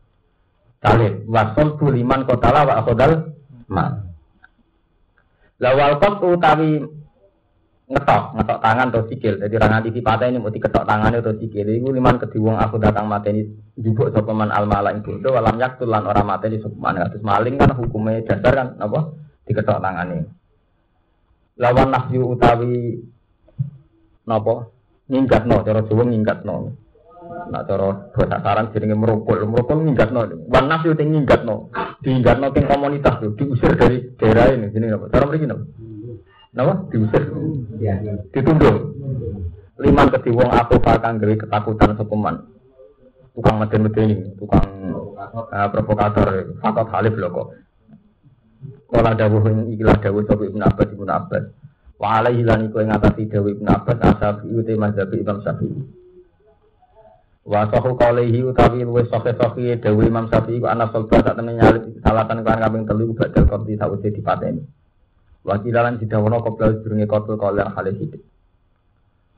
salib. 0.80 1.28
Wasal 1.28 1.76
bu 1.76 1.92
liman 1.92 2.24
kota 2.24 2.48
wa 2.48 2.80
aku 2.80 2.96
dal 2.96 3.36
mal. 3.68 4.05
Lawal 5.56 6.04
kok 6.04 6.20
utawi 6.20 6.84
ngetok, 7.86 8.24
ngetok 8.36 8.60
tangan 8.60 8.88
atau 8.92 9.04
sikil. 9.08 9.34
Jadi 9.40 9.54
orang 9.56 9.72
nanti 9.80 10.02
patah 10.02 10.28
ini 10.28 10.42
mau 10.42 10.52
diketok 10.52 10.84
tangannya 10.84 11.22
atau 11.22 11.38
sikil. 11.38 11.70
Iku 11.70 11.94
liman 11.96 12.20
kediwong 12.20 12.58
aku 12.60 12.76
datang 12.82 13.06
mateni 13.08 13.46
jubuk 13.80 14.12
sopeman 14.12 14.52
al 14.52 14.66
mala 14.68 14.92
itu. 14.92 15.16
Walam 15.22 15.62
yaktul 15.62 15.88
lan 15.88 16.04
orang 16.04 16.28
mateni 16.28 16.60
sopeman. 16.60 17.00
Terus 17.08 17.24
maling 17.24 17.56
kan 17.56 17.72
hukumnya 17.78 18.26
dasar 18.26 18.54
kan 18.58 18.68
apa? 18.82 19.00
Diketok 19.46 19.80
tangannya. 19.80 20.28
Lawan 21.56 21.88
nafyu 21.94 22.36
utawi 22.36 23.00
nopo 24.28 24.76
ngingkat 25.08 25.46
no, 25.48 25.62
cara 25.62 25.86
Jawa 25.86 26.04
ngingkat 26.04 26.44
no. 26.44 26.74
Nak 27.52 27.64
cara 27.70 28.10
bahasa 28.14 28.38
saran 28.42 28.72
jenenge 28.74 28.98
merokok, 28.98 29.46
merokok 29.46 29.78
ngingkat 29.82 30.10
no. 30.10 30.26
Wan 30.50 30.66
nafyu 30.70 30.98
ting 30.98 31.14
ngingkat 31.14 31.46
no 31.46 31.70
diinggatno 32.06 32.54
teng 32.54 32.70
komunitas 32.70 33.18
tuh, 33.18 33.34
diusir 33.34 33.74
dari 33.74 33.98
daerah 34.22 34.54
ini. 34.54 34.70
Sini 34.70 34.94
apa? 34.94 35.10
Cara 35.10 35.26
mriki 35.26 35.50
napa? 35.50 35.66
Napa? 36.54 36.74
Diusir. 36.94 37.24
Ya. 37.82 37.98
Ditunduk. 38.30 38.94
Liman 39.82 40.08
kedhi 40.14 40.32
wong 40.32 40.50
aku 40.54 40.80
bakal 40.80 41.18
gawe 41.18 41.36
ketakutan 41.36 41.98
sepeman. 41.98 42.36
Tukang 43.36 43.60
meden-meden 43.60 44.32
tukang 44.40 44.64
uh, 44.96 45.68
provokator, 45.68 46.56
fakot 46.64 46.88
halif 46.96 47.20
lho 47.20 47.28
kok. 47.28 47.48
Kala 48.88 49.12
dawuh 49.12 49.44
ikilah 49.76 50.00
dawuh 50.00 50.24
sapa 50.24 50.44
Ibnu 50.48 50.64
Abbas 50.64 50.88
Ibnu 50.96 51.12
Abbas. 51.12 51.44
Wa 52.00 52.24
alaihi 52.24 52.48
lan 52.48 52.72
iku 52.72 52.80
ing 52.80 52.96
atase 52.96 53.28
dawuh 53.28 53.52
Ibnu 53.52 53.68
Abbas 53.68 54.00
asabi 54.00 54.56
uti 54.56 54.80
mazhab 54.80 55.12
Imam 55.12 55.44
Syafi'i. 55.44 56.05
Wa 57.46 57.70
sahu 57.70 57.94
qalihi 57.94 58.42
utawi 58.42 58.82
luwes 58.82 59.06
sahih 59.14 59.38
sahih 59.38 59.78
dawuh 59.78 60.02
Imam 60.02 60.26
Syafi'i 60.34 60.58
ku 60.58 60.66
ana 60.66 60.90
sulba 60.90 61.22
sak 61.22 61.38
temen 61.38 61.62
nyalip 61.62 61.94
salatan 62.02 62.42
kan 62.42 62.58
kambing 62.58 62.90
telu 62.90 63.14
badal 63.14 63.46
konti 63.46 63.78
sawise 63.78 64.10
dipateni. 64.10 64.66
Wa 65.46 65.62
kilalan 65.62 66.02
didawono 66.02 66.42
qoblal 66.42 66.82
durunge 66.82 67.06
kotul 67.06 67.38
kalian 67.38 67.70
hale 67.70 67.94
hidup. 68.02 68.18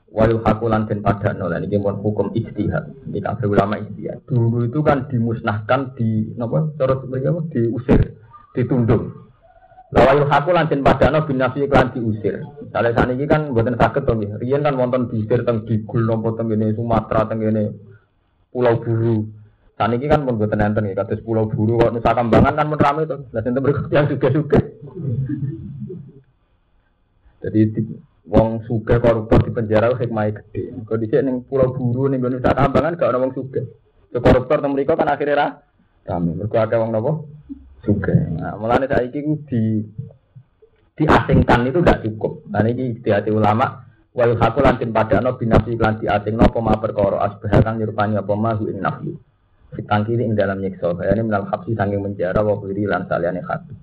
Wa 0.08 0.24
yuhakulan 0.24 0.88
den 0.88 1.04
padakno 1.04 1.52
lan 1.52 1.68
iki 1.68 1.76
pun 1.76 2.00
hukum 2.00 2.32
ijtihad. 2.32 3.12
Di 3.12 3.20
kabeh 3.20 3.44
ulama 3.44 3.76
ijtihad. 3.76 4.24
Dulu 4.24 4.72
itu 4.72 4.80
kan 4.80 5.04
dimusnahkan 5.12 5.92
di 5.92 6.32
napa 6.32 6.64
cara 6.80 6.96
mereka 7.04 7.44
diusir, 7.52 8.16
ditunduk. 8.56 9.04
Lawa 9.92 10.16
yuhaku 10.16 10.56
lan 10.56 10.72
den 10.72 10.80
padakno 10.80 11.28
binafi 11.28 11.68
lan 11.68 11.92
diusir. 11.92 12.40
Misalnya 12.40 12.96
saat 12.96 13.12
ini 13.12 13.28
kan 13.28 13.52
buatan 13.52 13.76
sakit 13.76 14.08
nggih. 14.08 14.40
Riyen 14.40 14.64
kan 14.64 14.80
wonten 14.80 15.12
diusir 15.12 15.44
teng 15.44 15.68
Digul 15.68 16.08
napa 16.08 16.40
teng 16.40 16.48
Sumatera 16.72 17.28
teng 17.28 17.44
Pulau 18.48 18.74
Buru. 18.80 19.28
Saat 19.78 19.94
ini 19.94 20.10
kan 20.10 20.26
pun 20.26 20.40
buatan 20.40 20.58
enten 20.58 20.90
ya, 20.90 21.06
Pulau 21.22 21.46
Buru 21.46 21.78
kok 21.78 21.94
Nusa 21.94 22.16
Kambangan 22.16 22.58
kan 22.58 22.66
pun 22.66 22.80
ramai 22.80 23.06
tuh. 23.06 23.28
Lah 23.30 23.40
sinten 23.44 23.62
berikut 23.62 23.92
yang 23.94 24.10
juga 24.10 24.28
juga. 24.34 24.58
Jadi 27.38 27.70
wong 28.28 28.66
suge 28.68 29.00
koruptor 29.00 29.40
di 29.46 29.50
penjara 29.54 29.94
hikmahnya 29.94 30.42
gede. 30.42 30.74
Dicek 30.74 31.22
neng 31.24 31.46
pulau 31.48 31.72
buru 31.72 32.10
ning 32.12 32.20
Nusa 32.20 32.52
Kambangan 32.52 32.98
gak 32.98 33.10
ada 33.14 33.22
wong 33.22 33.32
suge. 33.32 33.62
So, 34.12 34.20
koruptor 34.20 34.60
temu 34.60 34.76
kan 34.76 35.08
akhirnya 35.08 35.38
ra 35.38 35.48
kami. 36.04 36.36
Mergo 36.36 36.56
akeh 36.58 36.76
wong 36.76 36.90
nopo 36.92 37.12
suge. 37.86 38.12
Nah, 38.36 38.58
mulane 38.58 38.90
saiki 38.90 39.22
ku 39.22 39.40
di 39.46 39.80
diasingkan 40.98 41.70
itu 41.70 41.78
gak 41.80 42.02
cukup. 42.02 42.50
Nah 42.50 42.66
ini 42.66 42.98
di 42.98 43.10
hati 43.14 43.30
ulama 43.30 43.86
wal 44.16 44.34
hakul 44.40 44.64
lantin 44.64 44.90
padano 44.94 45.36
binafi 45.36 45.76
lan 45.76 46.00
diasingno 46.00 46.48
apa 46.48 46.58
ma 46.62 46.74
perkara 46.80 47.22
asbah 47.28 47.60
kang 47.60 47.76
nyerupani 47.78 48.16
apa 48.16 48.32
ma 48.34 48.56
ing 48.56 48.80
nafsu. 48.80 49.12
Fitangkiri 49.68 50.24
ing 50.24 50.32
dalam 50.32 50.64
nyiksa. 50.64 50.96
Ini 50.96 51.20
minal 51.20 51.44
habsi 51.52 51.76
sanging 51.76 52.00
penjara 52.00 52.40
wa 52.40 52.56
kiri 52.56 52.88
lan 52.88 53.04
saliyane 53.04 53.44
hati. 53.44 53.74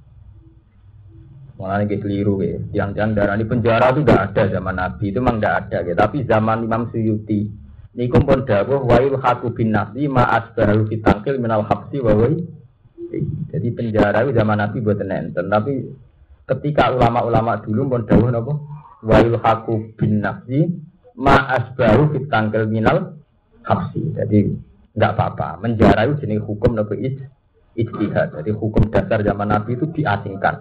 Malah 1.61 1.85
ini 1.85 1.95
keliru 2.01 2.41
ya. 2.41 2.57
Yang-yang 2.83 3.15
darah 3.15 3.37
di 3.37 3.45
penjara 3.45 3.93
itu 3.93 4.01
tidak 4.01 4.33
ada 4.33 4.43
zaman 4.49 4.75
Nabi 4.75 5.05
itu 5.13 5.19
memang 5.21 5.37
tidak 5.39 5.55
ada 5.61 5.77
ya. 5.85 5.93
Tapi 5.93 6.17
zaman 6.25 6.57
Imam 6.65 6.89
Suyuti 6.89 7.41
ini 7.95 8.11
pun 8.11 8.43
dawuh 8.43 8.83
wa 8.83 8.97
haku 8.99 9.55
bin 9.55 9.71
nafsi 9.71 10.11
ma 10.11 10.27
asbaru 10.27 10.83
fitangkil 10.89 11.39
minal 11.39 11.63
habsi 11.63 12.03
wa 12.03 12.11
Jadi 13.53 13.67
penjara 13.71 14.25
itu 14.25 14.35
zaman 14.35 14.57
Nabi 14.59 14.83
buat 14.83 14.99
nenten. 14.99 15.47
Tapi 15.47 15.85
ketika 16.49 16.91
ulama-ulama 16.91 17.61
dulu 17.63 17.93
pun 17.95 18.01
dawuh 18.03 18.27
wa 19.03 19.17
haku 19.19 19.95
bin 19.99 20.23
nafsi 20.23 20.71
ma 21.17 21.49
asbaru 21.59 22.15
fitangkil 22.15 22.69
minal 22.69 23.19
habsi. 23.65 24.13
Jadi 24.15 24.53
tidak 24.95 25.11
apa-apa. 25.19 25.59
Menjara 25.59 26.07
itu 26.07 26.23
jenis 26.23 26.45
hukum 26.45 26.77
nabi 26.77 27.19
ijtihad. 27.75 28.39
Jadi 28.39 28.51
hukum 28.55 28.87
dasar 28.87 29.19
zaman 29.21 29.51
Nabi 29.51 29.75
itu 29.75 29.85
diasingkan. 29.91 30.55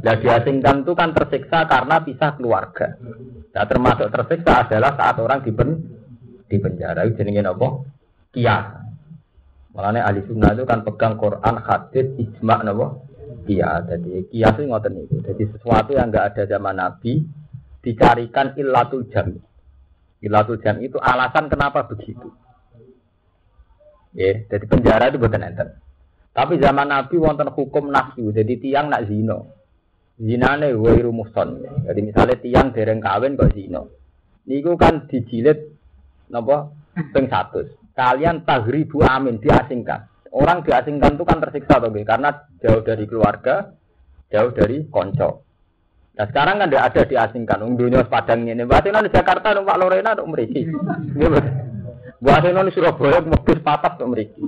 Nah 0.00 0.14
diasingkan 0.16 0.82
itu 0.82 0.92
kan 0.96 1.14
tersiksa 1.14 1.68
karena 1.70 2.02
pisah 2.02 2.34
keluarga. 2.34 2.98
Nah 3.54 3.64
termasuk 3.68 4.10
tersiksa 4.10 4.66
adalah 4.66 4.96
saat 4.98 5.16
orang 5.22 5.44
di, 5.46 5.52
pen, 5.54 5.78
di 6.50 6.56
penjara. 6.58 7.06
Itu 7.06 7.22
jenengin 7.22 7.46
apa? 7.46 7.86
Kias. 8.34 8.66
Makanya 9.70 10.02
ahli 10.10 10.26
sunnah 10.26 10.50
itu 10.50 10.66
kan 10.66 10.82
pegang 10.82 11.14
Quran, 11.14 11.54
hadis, 11.62 12.06
ijma, 12.18 12.66
apa? 12.66 12.86
Kias. 13.46 13.86
Jadi 13.86 14.26
kias 14.32 14.54
itu 14.58 14.66
ngoten 14.66 14.94
itu. 14.98 15.16
Jadi 15.22 15.42
sesuatu 15.54 15.94
yang 15.94 16.10
enggak 16.10 16.34
ada 16.34 16.42
zaman 16.50 16.80
Nabi 16.80 17.22
dicarikan 17.80 18.56
illatul 18.56 19.08
jam. 19.08 19.36
Illatul 20.20 20.60
jam 20.60 20.80
itu 20.84 21.00
alasan 21.00 21.48
kenapa 21.48 21.88
begitu. 21.88 22.28
Ya, 24.12 24.42
jadi 24.46 24.64
penjara 24.66 25.08
itu 25.08 25.22
bukan 25.22 25.46
enter. 25.46 25.78
Tapi 26.34 26.58
zaman 26.58 26.90
Nabi 26.90 27.16
wonten 27.18 27.50
hukum 27.50 27.90
nafsu, 27.90 28.30
jadi 28.34 28.58
tiang 28.58 28.90
nak 28.90 29.06
zino 29.06 29.60
zinane 30.20 30.76
wairu 30.76 31.10
muhson. 31.10 31.64
Jadi 31.88 32.00
misalnya 32.04 32.36
tiang 32.36 32.76
dereng 32.76 33.00
kawin 33.00 33.40
kok 33.40 33.56
zina. 33.56 33.80
Niku 34.44 34.76
kan 34.76 35.08
dijilid 35.08 35.72
napa 36.28 36.68
ping 36.94 37.26
100. 37.26 37.96
Kalian 37.96 38.44
tagribu 38.44 39.00
amin 39.00 39.40
diasingkan. 39.40 40.06
Orang 40.30 40.62
diasingkan 40.62 41.18
itu 41.18 41.24
kan 41.26 41.42
tersiksa 41.42 41.82
toh, 41.82 41.90
karena 41.90 42.30
jauh 42.62 42.86
dari 42.86 43.02
keluarga, 43.10 43.74
jauh 44.30 44.54
dari 44.54 44.86
konco. 44.86 45.42
Nah 46.18 46.26
sekarang 46.26 46.60
kan 46.60 46.68
tidak 46.68 46.86
ada 46.90 47.02
diasingkan. 47.06 47.58
Ungdunya 47.62 48.02
padang 48.06 48.44
ini. 48.44 48.66
Berarti 48.66 48.90
di 48.90 49.10
Jakarta 49.10 49.54
numpak 49.54 49.78
Lorena 49.78 50.16
untuk 50.18 50.36
meriki. 50.36 50.66
Buat 52.20 52.44
di 52.44 52.72
Surabaya 52.76 53.24
mobil 53.24 53.58
patah 53.64 53.96
untuk 53.96 54.08
meriki. 54.12 54.40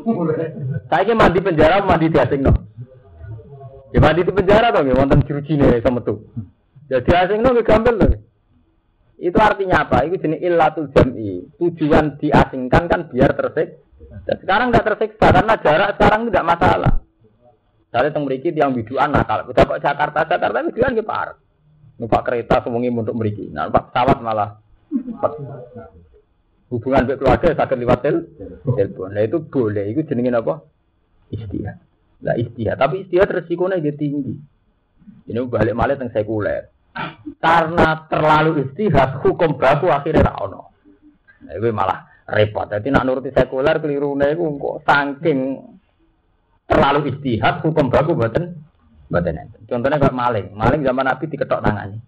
Saya 0.92 1.08
ini 1.08 1.12
mandi 1.16 1.40
penjara, 1.40 1.80
mandi 1.80 2.12
diasingkan. 2.12 2.72
Ya 3.92 4.00
mati 4.00 4.24
di 4.24 4.32
penjara 4.32 4.72
dong 4.72 4.88
ya, 4.88 4.96
wonten 4.96 5.20
nih 5.20 5.84
sama 5.84 6.00
tuh. 6.00 6.24
Ya, 6.88 7.04
asing 7.04 7.44
nggak 7.44 7.60
gampang 7.68 8.00
loh. 8.00 8.12
Itu 9.20 9.36
artinya 9.36 9.84
apa? 9.84 10.08
Itu 10.08 10.16
jenis 10.16 10.40
illatul 10.40 10.88
jam'i. 10.96 11.44
Tujuan 11.60 12.16
diasingkan 12.16 12.88
kan 12.88 13.00
biar 13.12 13.36
tersik. 13.36 13.84
Dan 14.24 14.36
sekarang 14.40 14.72
nggak 14.72 14.86
tersiksa 14.88 15.28
karena 15.28 15.54
jarak 15.60 16.00
sekarang 16.00 16.32
tidak 16.32 16.48
masalah. 16.48 16.92
Saya 17.92 18.08
teng 18.08 18.24
yang 18.24 18.72
biduan 18.72 19.12
nakal. 19.12 19.44
Udah 19.52 19.62
kok 19.68 19.80
Jakarta, 19.84 20.24
Jakarta 20.24 20.64
biduan 20.64 20.96
ki 20.96 21.04
par. 21.04 21.36
Numpak 22.02 22.26
kereta 22.26 22.66
semuanya 22.66 22.90
untuk 22.98 23.14
mriki. 23.14 23.46
Nah, 23.54 23.70
numpak 23.70 23.94
pesawat 23.94 24.18
malah. 24.18 24.58
Hubungan 26.66 27.06
dengan 27.06 27.20
keluarga 27.22 27.54
sakit 27.54 27.76
lewat 27.78 27.98
telepon. 28.74 29.12
Nah 29.14 29.22
itu 29.22 29.38
boleh. 29.44 29.92
Itu 29.92 30.02
jenengin 30.08 30.40
apa? 30.40 30.66
Istilah. 31.30 31.76
Lah 32.22 32.38
istihad, 32.38 32.78
tapi 32.78 33.02
istihad 33.02 33.28
resikonya 33.34 33.82
jadi 33.82 33.98
tinggi. 33.98 34.34
Ini 35.26 35.42
balik 35.50 35.74
malah 35.74 35.98
yang 35.98 36.10
sekuler. 36.14 36.70
Karena 37.42 38.06
terlalu 38.06 38.62
istihad, 38.62 39.18
hukum 39.26 39.58
baku 39.58 39.90
akhirnya 39.90 40.30
ra 40.30 40.38
ono. 40.38 40.70
Nah, 41.42 41.52
itu 41.58 41.66
malah 41.74 42.06
repot. 42.30 42.70
Jadi 42.70 42.94
nak 42.94 43.04
nuruti 43.04 43.34
sekuler 43.34 43.82
keliru 43.82 44.14
nih, 44.14 44.38
kok 44.38 44.76
saking 44.86 45.38
terlalu 46.70 47.10
istihad, 47.10 47.58
hukum 47.66 47.90
baku 47.90 48.14
buatan 49.12 49.36
buatan 49.36 49.68
Contohnya 49.68 50.00
kayak 50.00 50.16
maling, 50.16 50.46
maling 50.56 50.80
zaman 50.80 51.04
Nabi 51.04 51.24
diketok 51.28 51.60
tangannya. 51.60 52.00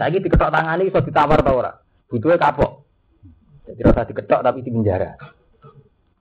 Saya 0.00 0.08
ini 0.08 0.24
diketok 0.24 0.48
tangannya 0.48 0.88
bisa 0.88 1.04
ditawar 1.04 1.44
tau 1.44 1.60
ora? 1.60 1.72
Butuhnya 2.08 2.40
kapok. 2.40 2.88
Jadi 3.68 3.80
rasa 3.84 4.08
diketok 4.08 4.40
tapi 4.40 4.64
di 4.64 4.72
penjara. 4.72 5.12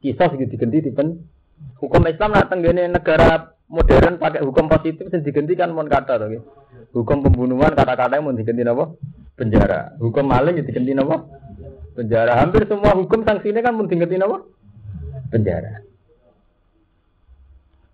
Kisah 0.04 0.28
segitu 0.28 0.60
diganti 0.60 0.84
di 0.84 0.92
pen 0.92 1.16
Hukum 1.80 2.08
Islam 2.08 2.36
nak 2.36 2.48
tenggene 2.52 2.88
negara 2.88 3.56
modern 3.68 4.16
pakai 4.16 4.44
hukum 4.44 4.72
positif 4.72 5.12
sing 5.12 5.24
diganti 5.24 5.56
kan 5.60 5.72
mon 5.72 5.88
kata 5.92 6.20
to 6.20 6.28
Hukum 6.96 7.22
pembunuhan 7.22 7.76
kata-kata 7.76 8.20
mau 8.20 8.36
diganti 8.36 8.64
apa? 8.64 8.96
Penjara. 9.36 9.96
Hukum 10.00 10.26
maling 10.28 10.60
ya 10.60 10.64
diganti 10.64 10.92
apa? 10.96 11.16
Penjara. 11.96 12.34
Hampir 12.40 12.68
semua 12.68 12.96
hukum 12.96 13.24
sanksinya 13.24 13.64
kan 13.64 13.76
mau 13.76 13.88
diganti 13.88 14.20
apa? 14.20 14.38
Penjara. 15.32 15.89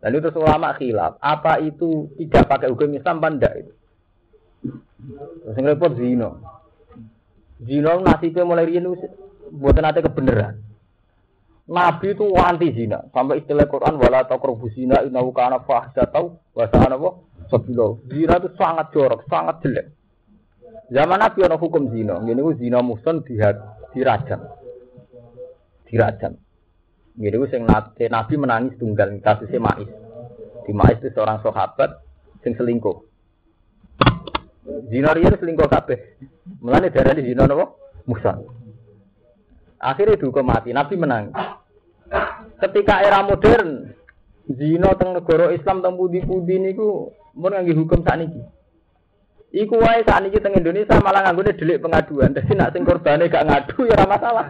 Lalu 0.05 0.21
terus 0.21 0.37
ulama 0.37 0.77
khilaf, 0.77 1.17
apa 1.17 1.57
itu 1.65 2.13
tidak 2.21 2.45
pakai 2.45 2.69
hukum 2.69 2.93
Islam 2.93 3.25
apa 3.25 3.49
itu? 3.57 3.73
Terus 5.41 5.57
yang 5.57 5.65
repot 5.65 5.97
zino. 5.97 6.29
Zino 7.65 7.89
nasibnya 8.05 8.45
mulai 8.45 8.69
rian 8.69 8.85
buat 9.49 9.73
nanti 9.81 10.05
kebenaran. 10.05 10.61
Nabi 11.65 12.13
itu 12.13 12.29
anti 12.37 12.69
zina. 12.77 13.01
Sampai 13.09 13.41
istilah 13.41 13.65
Quran 13.65 13.97
wala 13.97 14.29
taqrabu 14.29 14.69
zina 14.77 15.01
innahu 15.01 15.33
kana 15.33 15.65
fahsyatan 15.65 16.37
wa 16.37 16.65
sa'ana 16.69 17.01
apa? 17.01 17.09
Sabila. 17.49 17.97
Zina 18.05 18.37
itu 18.37 18.49
sangat 18.53 18.93
jorok, 18.93 19.25
sangat 19.25 19.65
jelek. 19.65 19.89
Zaman 20.93 21.17
Nabi 21.17 21.41
ada 21.41 21.57
hukum 21.57 21.89
zina. 21.89 22.21
Ini 22.21 22.45
zina 22.61 22.85
muson 22.85 23.25
dirajam. 23.25 24.45
Dirajam. 25.89 26.37
Ku 27.15 27.47
sing 27.47 27.63
Nabi 28.11 28.33
menangis 28.35 28.75
tunggal 28.75 29.15
kasusnya 29.23 29.63
Ma'is. 29.63 29.87
Di 30.67 30.71
Ma'is 30.75 30.99
itu 30.99 31.15
seorang 31.15 31.39
sahabat 31.39 32.03
sing 32.43 32.59
selingkuh. 32.59 32.99
Zina 34.91 35.15
riyen 35.15 35.39
selingkuh 35.39 35.71
kabeh. 35.71 36.19
Mulane 36.59 36.91
darah 36.91 37.15
di 37.15 37.23
zina 37.23 37.47
napa? 37.47 37.71
Muson. 38.05 38.45
Akhirnya 39.79 40.19
dihukum 40.19 40.45
mati. 40.45 40.75
Nabi 40.75 40.95
menang. 40.99 41.31
Ketika 42.59 43.01
era 43.01 43.23
modern, 43.23 43.95
zina 44.49 44.93
teng 44.99 45.15
negara 45.15 45.55
Islam 45.55 45.81
teng 45.81 45.95
pudi-pudi 45.95 46.59
niku 46.59 47.13
mun 47.37 47.51
ngangge 47.51 47.73
hukum 47.75 48.03
sakniki. 48.03 48.41
Iku 49.55 49.79
wae 49.79 50.03
sakniki 50.03 50.43
teng 50.43 50.59
Indonesia 50.59 50.99
malah 50.99 51.23
nganggone 51.23 51.55
delik 51.55 51.79
pengaduan. 51.79 52.35
Dadi 52.35 52.51
nak 52.59 52.75
sing 52.75 52.83
korbane 52.83 53.31
gak 53.31 53.47
ngadu 53.47 53.87
ya 53.87 53.95
ora 53.95 54.05
masalah. 54.11 54.47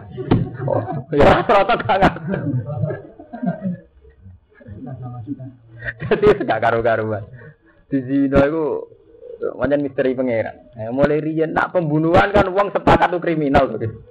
Oh, 0.66 0.82
ya 1.14 1.46
rata 1.46 1.74
gak 1.78 1.98
ngadu. 2.02 2.20
Jadi 6.10 6.26
gak 6.42 6.58
karu-karuan. 6.58 7.22
Di 7.86 8.02
zina 8.02 8.50
iku 8.50 8.82
macam 9.54 9.78
misteri 9.78 10.18
pangeran. 10.18 10.74
Eh, 10.74 10.90
mulai 10.90 11.22
riyen 11.22 11.54
nak 11.54 11.70
pembunuhan 11.70 12.34
kan 12.34 12.50
uang 12.50 12.74
sepakat 12.74 13.14
tuh 13.14 13.22
kriminal 13.22 13.70
tuh. 13.70 14.02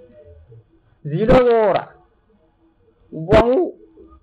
Zina 1.04 1.36
ora. 1.44 1.92
Wong 3.12 3.50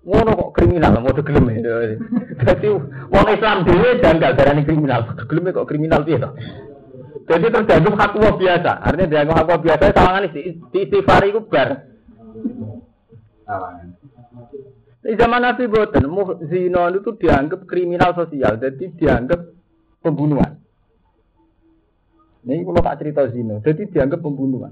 ngono 0.03 0.31
kok 0.35 0.51
kriminal 0.59 0.99
mau 0.99 1.15
gelem 1.15 1.47
ya. 1.55 1.95
Dadi 2.43 2.67
wong 3.07 3.27
Islam 3.31 3.63
dhewe 3.63 4.03
janggal 4.03 4.31
darani 4.35 4.67
kriminal. 4.67 5.07
Gelem 5.15 5.55
kok 5.55 5.67
kriminal 5.67 6.03
piye 6.03 6.19
to? 6.19 6.29
Jadi 7.23 7.47
tergantung 7.47 7.95
hak 7.95 8.19
biasa. 8.19 8.71
Artinya 8.83 9.07
dianggap 9.07 9.35
hak 9.47 9.61
biasa 9.63 9.83
sawangan 9.95 10.27
di 10.35 10.41
istighfar 10.75 11.23
iku 11.23 11.39
bar. 11.47 11.69
Di 15.03 15.19
zaman 15.19 15.43
Nabi 15.43 15.67
Boten, 15.67 16.07
zina 16.47 16.87
itu 16.87 17.11
dianggap 17.19 17.67
kriminal 17.67 18.15
sosial, 18.15 18.55
jadi 18.55 18.87
dianggap 18.95 19.51
pembunuhan. 19.99 20.63
Ini 22.47 22.63
kalau 22.63 22.79
tak 22.79 23.03
cerita 23.03 23.27
zina, 23.27 23.59
jadi 23.59 23.83
dianggap 23.83 24.23
pembunuhan. 24.23 24.71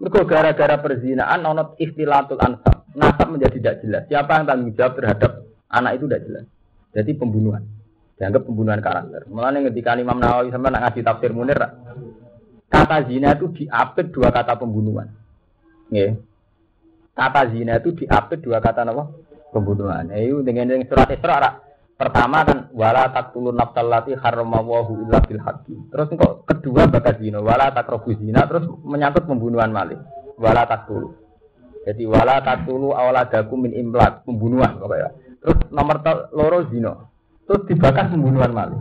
Mereka 0.00 0.24
gara-gara 0.24 0.80
perzinaan 0.80 1.44
nonot 1.44 1.76
istilatul 1.76 2.40
ansab. 2.40 2.79
Nasab 2.94 3.28
menjadi 3.30 3.56
tidak 3.62 3.74
jelas. 3.86 4.02
Siapa 4.10 4.30
yang 4.40 4.44
tanggung 4.50 4.74
jawab 4.74 4.92
terhadap 4.98 5.32
anak 5.70 5.92
itu 5.98 6.04
tidak 6.10 6.22
jelas. 6.26 6.44
Jadi 6.90 7.10
pembunuhan. 7.14 7.62
Dianggap 8.18 8.42
pembunuhan 8.44 8.80
karakter. 8.82 9.30
Mulanya 9.30 9.70
ketika 9.70 9.96
Imam 9.96 10.18
Nawawi 10.18 10.50
sama 10.50 10.68
nak 10.68 10.90
ngasih 10.90 11.02
tafsir 11.06 11.30
Munir, 11.32 11.56
kata 12.68 12.96
zina 13.08 13.32
itu 13.38 13.46
diapit 13.54 14.12
dua 14.12 14.28
kata 14.34 14.58
pembunuhan. 14.58 15.08
Nggih. 15.88 16.18
Kata 17.14 17.40
zina 17.54 17.78
itu 17.78 17.94
diapit 17.96 18.42
dua 18.42 18.58
kata 18.58 18.84
apa? 18.84 19.04
Pembunuhan. 19.54 20.10
Itu 20.12 20.42
dengan 20.42 20.68
surat 20.84 21.08
Isra 21.14 21.38
Pertama 22.00 22.48
kan 22.48 22.72
wala 22.72 23.12
taqtulun 23.12 23.60
nafsal 23.60 23.92
lati 23.92 24.16
harramawahu 24.16 25.04
illa 25.04 25.20
bil 25.20 25.36
haqqi. 25.36 25.92
Terus 25.92 26.08
kok 26.16 26.48
kedua 26.48 26.88
bakat 26.88 27.20
zina 27.20 27.44
wala 27.44 27.68
taqrabu 27.76 28.16
zina 28.16 28.48
terus 28.48 28.64
menyangkut 28.88 29.28
pembunuhan 29.28 29.68
malih. 29.68 30.00
Wala 30.40 30.64
taqtulu. 30.64 31.19
Jadi 31.80 32.02
wala 32.04 32.44
taqtulu 32.44 32.92
awladakum 32.92 33.64
min 33.64 33.72
imlak, 33.72 34.28
pembunuhan 34.28 34.76
pokoknya. 34.76 35.10
Terus 35.40 35.58
nomor 35.72 35.96
loro 36.36 36.68
zina. 36.68 36.92
Terus 37.48 37.64
dibakar 37.64 38.12
pembunuhan 38.12 38.52
malih. 38.52 38.80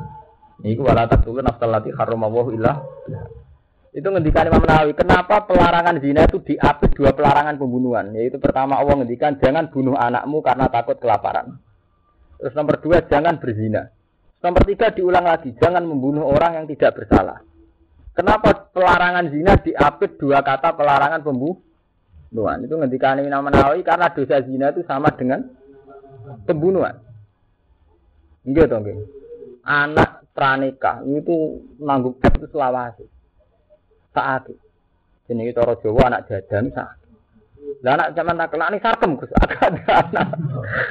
Ini 0.59 0.75
wala 0.79 1.07
taqtulu 1.07 1.39
nafsal 1.39 1.71
lati 1.71 1.95
harramawahu 1.95 2.51
illa 2.55 2.83
itu 3.89 4.05
ngendikan 4.05 4.45
Imam 4.45 4.61
Nawawi, 4.61 4.93
kenapa 4.93 5.49
pelarangan 5.49 5.97
zina 5.97 6.21
itu 6.29 6.37
diapit 6.45 6.93
dua 6.93 7.09
pelarangan 7.09 7.57
pembunuhan? 7.57 8.13
Yaitu 8.13 8.37
pertama 8.37 8.77
Allah 8.77 9.01
ngendikan 9.01 9.41
jangan 9.41 9.73
bunuh 9.73 9.97
anakmu 9.97 10.45
karena 10.45 10.69
takut 10.69 11.01
kelaparan. 11.01 11.57
Terus 12.37 12.53
nomor 12.53 12.77
dua, 12.85 13.01
jangan 13.09 13.41
berzina. 13.41 13.89
Nomor 14.45 14.61
tiga, 14.69 14.93
diulang 14.93 15.25
lagi, 15.25 15.57
jangan 15.57 15.83
membunuh 15.89 16.21
orang 16.21 16.61
yang 16.61 16.65
tidak 16.69 17.01
bersalah. 17.01 17.41
Kenapa 18.13 18.69
pelarangan 18.69 19.25
zina 19.33 19.57
diapit 19.57 20.21
dua 20.21 20.45
kata 20.45 20.77
pelarangan 20.77 21.25
pembunuhan? 21.25 21.65
Itu 22.29 22.75
ngendikan 22.77 23.21
Imam 23.21 23.49
Nawawi 23.49 23.81
karena 23.81 24.13
dosa 24.13 24.41
zina 24.45 24.69
itu 24.69 24.85
sama 24.85 25.09
dengan 25.17 25.41
pembunuhan. 26.45 26.93
Enggak 28.45 28.69
dong, 28.69 28.85
enggak. 28.85 28.97
Anak 29.65 30.09
pranikah 30.33 31.01
itu 31.05 31.61
nanggung 31.81 32.15
itu 32.21 32.47
selawasi. 32.49 33.05
Saat. 34.13 34.49
Ini 35.29 35.53
cara 35.53 35.77
Jawa 35.77 36.09
anak 36.09 36.25
jajan 36.25 36.73
saat 36.73 36.99
lah 37.79 37.95
anak 37.95 38.11
zaman 38.11 38.35
nak 38.35 38.51
kelani 38.51 38.77
sarkem 38.83 39.15
Gus, 39.15 39.31
agak 39.39 39.87
anak. 39.87 40.35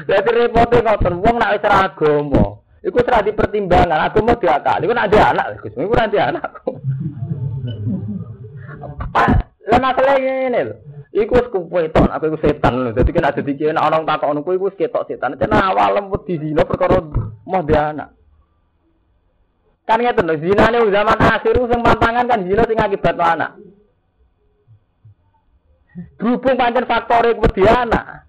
Jadi 0.08 0.30
repotnya 0.32 0.80
ngoten 0.80 1.20
wong 1.20 1.36
nak 1.36 1.52
wis 1.58 1.66
agama. 1.68 2.44
Iku 2.78 3.02
serah 3.02 3.20
dipertimbangkan, 3.26 3.98
agama 4.08 4.38
diakali. 4.38 4.86
Iku 4.88 4.94
ada 4.96 5.34
anak 5.36 5.60
Gus, 5.60 5.76
iku 5.76 5.92
nanti 5.92 6.16
anak. 6.16 6.48
Lah 9.68 9.76
masalah 9.84 10.16
ngene 10.16 10.60
lho. 10.64 10.74
Iku 11.18 11.34
wis 11.34 11.50
kuweton, 11.50 12.06
aku 12.14 12.30
iku 12.30 12.38
setan. 12.38 12.94
Dadi 12.94 13.10
kan 13.10 13.26
ada 13.26 13.42
dikene 13.42 13.74
ana 13.74 13.98
wong 13.98 14.06
takok 14.06 14.28
ngono 14.30 14.46
kuwi 14.46 14.62
wis 14.70 14.78
ketok 14.78 15.10
setan. 15.10 15.34
Cenah 15.34 15.74
awalem 15.74 16.14
wedi 16.14 16.38
zina 16.38 16.62
perkara 16.62 17.02
dia 17.66 17.90
anak. 17.90 18.08
Kan 19.88 19.98
ngeten 20.04 20.28
lho, 20.28 20.36
zinane 20.38 20.78
zaman 20.92 21.18
akhir 21.18 21.54
sing 21.58 21.80
pantangan 21.80 22.28
kan 22.28 22.44
zina 22.46 22.62
sing 22.68 22.78
akibat 22.78 23.16
anak. 23.18 23.56
Berhubung 26.14 26.54
pancen 26.54 26.86
faktore 26.86 27.34
wedi 27.34 27.66
anak. 27.66 28.28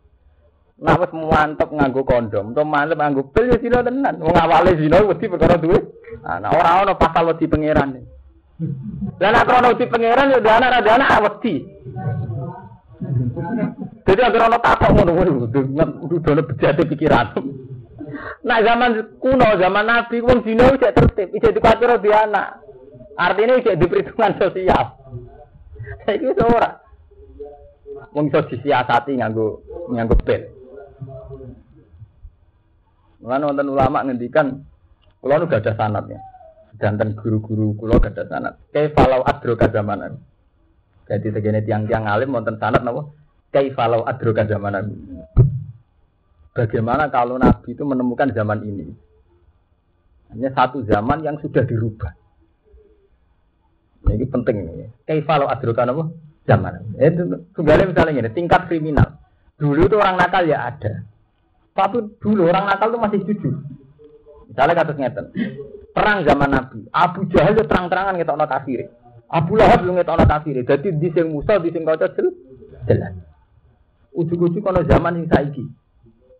Nah 0.79 0.95
wis 0.95 1.11
mantep 1.11 1.69
nganggo 1.69 2.07
kondom, 2.07 2.55
to 2.55 2.63
mantep 2.63 2.97
nganggo 2.97 3.27
pil 3.29 3.53
ya 3.53 3.59
sino 3.61 3.83
tenan. 3.85 4.17
Wong 4.17 4.33
awale 4.33 4.73
zina 4.79 5.03
wedi 5.05 5.29
perkara 5.29 5.61
duwe. 5.61 5.77
Ana 6.25 6.49
ora 6.49 6.81
ana 6.81 6.97
pasal 6.97 7.29
wedi 7.29 7.45
pangeran. 7.45 8.01
Lah 9.19 9.29
nek 9.29 9.51
ana 9.51 9.75
wedi 9.75 9.85
pangeran 9.85 10.31
ya 10.33 10.39
anak 10.39 10.79
ada 10.79 10.91
anak 10.95 11.11
wedi. 11.27 11.67
Jadi 14.05 14.21
agar 14.21 14.41
ana 14.49 14.59
takok 14.61 14.89
ngono 14.93 15.11
kuwi 15.13 16.17
udah 16.17 16.45
bejate 16.45 16.83
pikiran. 16.85 17.33
Nah 18.45 18.59
zaman 18.65 19.19
kuno, 19.21 19.47
zaman 19.59 19.85
Nabi 19.85 20.17
wong 20.23 20.41
zina 20.41 20.73
wis 20.73 20.81
tertib, 20.81 21.29
wis 21.33 21.45
dikuatir 21.53 21.91
di 22.01 22.09
anak. 22.09 22.63
Artinya 23.19 23.59
wis 23.59 23.69
diperhitungan 23.77 24.33
sosial. 24.39 24.85
Saiki 26.05 26.25
wis 26.29 26.39
ora. 26.41 26.71
Wong 28.15 28.33
iso 28.33 28.41
disiasati 28.49 29.19
nganggo 29.19 29.61
nganggo 29.93 30.15
bel. 30.25 30.41
Mulane 33.19 33.43
wonten 33.51 33.69
ulama 33.69 33.99
ngendikan 34.07 34.63
kula 35.19 35.37
nu 35.37 35.51
gak 35.51 35.67
ada 35.67 35.75
sanatnya. 35.75 36.19
Danten 36.79 37.11
guru-guru 37.19 37.75
kula 37.75 37.99
gak 37.99 38.15
ada 38.15 38.23
sanat. 38.31 38.53
Kaifalau 38.71 39.21
adro 39.27 39.59
zamanan. 39.59 40.23
Jadi 41.09 41.27
segene 41.33 41.65
tiang-tiang 41.65 42.05
alim 42.05 42.37
wonten 42.37 42.61
sanat 42.61 42.85
napa? 42.85 43.09
Kaifalau 43.49 44.05
adro 44.05 44.31
zamanan. 44.37 44.93
Bagaimana 46.53 47.09
kalau 47.09 47.41
Nabi 47.41 47.73
itu 47.73 47.81
menemukan 47.81 48.29
zaman 48.29 48.61
ini? 48.61 48.93
Hanya 50.29 50.53
satu 50.53 50.85
zaman 50.85 51.25
yang 51.25 51.41
sudah 51.41 51.65
dirubah. 51.65 52.13
Ini 54.05 54.25
penting 54.29 54.57
ini. 54.69 54.85
Kaifalau 55.09 55.49
adro 55.49 55.73
apa? 55.73 56.29
zaman. 56.49 56.97
Itu 56.97 57.45
tunggalnya 57.53 57.93
misalnya 57.93 58.25
ini 58.25 58.31
tingkat 58.33 58.65
kriminal. 58.65 59.21
Dulu 59.61 59.85
itu 59.85 59.95
orang 60.01 60.17
nakal 60.17 60.49
ya 60.49 60.73
ada. 60.73 61.05
Tapi 61.77 62.17
dulu 62.17 62.49
orang 62.49 62.65
nakal 62.65 62.89
itu 62.89 62.97
masih 62.97 63.19
jujur. 63.29 63.55
Misalnya 64.49 64.73
kata 64.81 64.97
ngeten. 64.97 65.25
Perang 65.93 66.25
zaman 66.25 66.49
Nabi, 66.49 66.79
Abu 66.89 67.27
Jahal 67.29 67.53
itu 67.53 67.65
terang-terangan 67.65 68.17
kita 68.17 68.31
ono 68.33 68.45
kafir. 68.49 68.89
Abu 69.29 69.53
Lahab 69.61 69.85
lu 69.85 69.93
ngetok 69.93 70.17
ono 70.17 70.25
kafir. 70.25 70.57
Jadi 70.65 70.97
di 70.97 71.09
sing 71.13 71.29
Musa, 71.29 71.61
di 71.61 71.69
sing 71.69 71.85
kaca 71.85 72.09
jelas. 72.89 73.13
Ujuk-ujuk 74.17 74.65
kono 74.65 74.81
zaman 74.89 75.21
sing 75.21 75.27
saiki. 75.29 75.65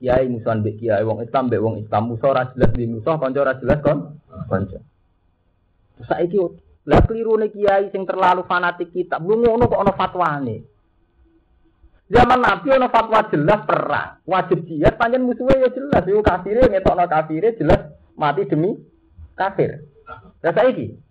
Kiai 0.02 0.26
Musa 0.26 0.58
mbek 0.58 0.80
kiai 0.82 1.06
wong 1.06 1.22
Islam 1.22 1.52
mbek 1.52 1.62
wong 1.62 1.76
Islam 1.86 2.04
Musa 2.10 2.26
ora 2.32 2.50
jelas 2.56 2.72
di 2.74 2.88
Musa 2.88 3.20
kanca 3.20 3.40
ora 3.46 3.54
jelas 3.62 3.80
kon 3.86 4.18
kanca. 4.50 4.80
Saiki 6.08 6.40
lah 6.90 7.04
nih 7.06 7.50
kiai 7.54 7.94
sing 7.94 8.10
terlalu 8.10 8.42
fanatik 8.50 8.90
kita. 8.90 9.22
Belum 9.22 9.46
ngono 9.46 9.70
kok 9.70 9.82
ono 9.86 9.94
fatwane. 9.94 10.58
Zaman 12.10 12.42
Nabi 12.42 12.74
ono 12.74 12.90
fatwa 12.90 13.22
jelas 13.30 13.62
perang, 13.70 14.18
wajib 14.26 14.66
jihad 14.66 14.98
panjang 14.98 15.22
musuhnya 15.22 15.62
ya 15.62 15.70
jelas. 15.70 16.02
Yo 16.10 16.26
kafire 16.26 16.66
ngetokno 16.66 17.06
kafire 17.06 17.54
jelas 17.54 17.86
mati 18.18 18.50
demi 18.50 18.74
kafir. 19.38 19.86
Lah 20.42 20.54
saiki 20.58 21.09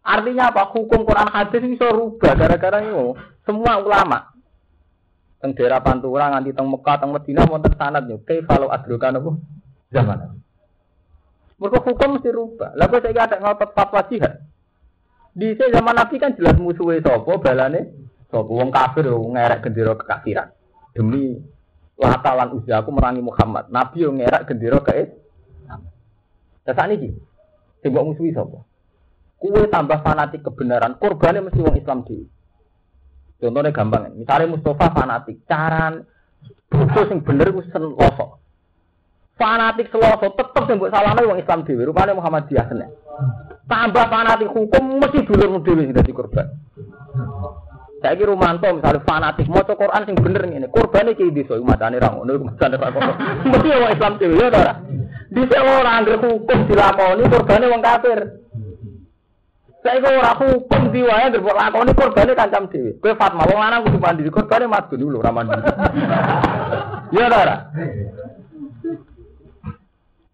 Artinya 0.00 0.48
apa? 0.48 0.72
Hukum 0.72 1.04
Quran 1.04 1.28
hadis 1.28 1.60
bisa 1.60 1.92
rubah 1.92 2.32
gara-gara 2.32 2.80
ini. 2.80 3.14
Semua 3.44 3.80
ulama 3.80 4.30
teng 5.40 5.56
daerah 5.56 5.80
Pantura 5.80 6.28
nganti 6.36 6.52
teng 6.52 6.68
Mekah 6.68 6.96
teng 7.00 7.10
Madinah 7.16 7.48
wonten 7.48 7.72
sanad 7.72 8.04
yo 8.04 8.20
kaifalu 8.20 8.68
adrokan 8.68 9.16
apa 9.16 9.30
zaman. 9.88 10.18
Mereka 11.60 11.78
hukum 11.84 12.08
mesti 12.16 12.30
rubah. 12.32 12.72
Lalu 12.76 13.04
saya 13.04 13.20
ada 13.28 13.36
ngotot 13.36 13.70
fatwa 13.76 14.00
jihad. 14.08 14.40
Di 15.36 15.56
zaman 15.56 15.92
Nabi 15.96 16.16
kan 16.16 16.32
jelas 16.36 16.56
musuhnya 16.56 17.04
sopo, 17.04 17.36
balane 17.36 17.92
sopo. 18.32 18.56
Wong 18.56 18.72
kafir, 18.72 19.12
wong 19.12 19.36
ngerek 19.36 19.68
gendera 19.68 19.92
kekafiran. 19.92 20.48
Demi 20.96 21.36
latalan 22.00 22.56
usia 22.56 22.80
aku 22.80 22.88
merangi 22.92 23.20
Muhammad. 23.20 23.68
Nabi 23.68 24.08
yang 24.08 24.16
ngerek 24.16 24.48
gendera 24.48 24.80
ke 24.80 24.92
Islam. 25.04 25.80
Ini, 26.64 27.08
coba 27.84 28.00
musuhi 28.08 28.32
sopo. 28.32 28.64
Kue 29.40 29.64
tambah 29.72 30.04
fanatik 30.04 30.44
kebenaran, 30.44 31.00
korbannya 31.00 31.48
mesti 31.48 31.64
wong 31.64 31.76
Islam 31.80 32.04
di. 32.04 32.20
Contohnya 33.40 33.72
gampang, 33.72 34.12
misalnya 34.20 34.52
Mustafa 34.52 34.92
fanatik, 34.92 35.48
cara 35.48 35.96
bodoh 36.68 37.04
yang 37.08 37.24
bener 37.24 37.48
itu 37.50 37.78
losok 37.80 38.40
fanatik 39.40 39.88
seloso 39.88 40.36
tetep 40.36 40.64
yang 40.68 40.76
buat 40.76 40.92
salahnya 40.92 41.24
wong 41.24 41.40
Islam 41.40 41.64
dewi 41.64 41.88
rupanya 41.88 42.12
Muhammadiyah 42.12 42.64
kena 42.68 42.86
tambah 43.64 44.04
fanatik 44.12 44.52
hukum 44.52 45.00
mesti 45.00 45.24
dulur 45.24 45.64
dewi 45.64 45.88
sudah 45.88 46.04
korban. 46.12 46.46
Kira 48.00 48.32
Romanto 48.32 48.64
misalnya 48.64 49.04
fanatik 49.04 49.44
mau 49.44 49.60
Quran 49.60 50.08
sing 50.08 50.16
bener 50.16 50.40
ini 50.48 50.68
korbannya 50.72 51.12
kayak 51.16 51.36
di 51.36 51.44
soal 51.44 51.60
matane 51.60 52.00
ramu 52.00 52.24
nih 52.24 52.40
matane 52.40 52.76
ramu 52.80 53.00
mesti 53.48 53.68
wong 53.76 53.92
Islam 53.92 54.12
dewi 54.16 54.40
ya 54.40 54.48
tora 54.48 54.74
di 55.30 55.42
orang 55.56 55.96
angger 56.00 56.16
hukum 56.20 56.58
dilakoni 56.64 57.22
korbannya 57.28 57.66
wong 57.68 57.82
kafir 57.84 58.18
saya 59.80 59.96
kira 59.96 60.20
orang 60.20 60.38
hukum 60.44 60.82
diwaya 60.92 61.32
berbuat 61.32 61.56
lakoni 61.56 61.92
korbannya 61.96 62.34
kancam 62.36 62.68
dewi 62.68 63.00
kue 63.00 63.16
Fatma 63.16 63.48
wong 63.48 63.58
lanang 63.60 63.84
kudu 63.88 63.98
mandi 63.98 64.28
korbannya 64.28 64.68
mati 64.68 64.94
dulu 65.00 65.24
raman 65.24 65.48
ya 67.16 67.26
tora 67.32 67.56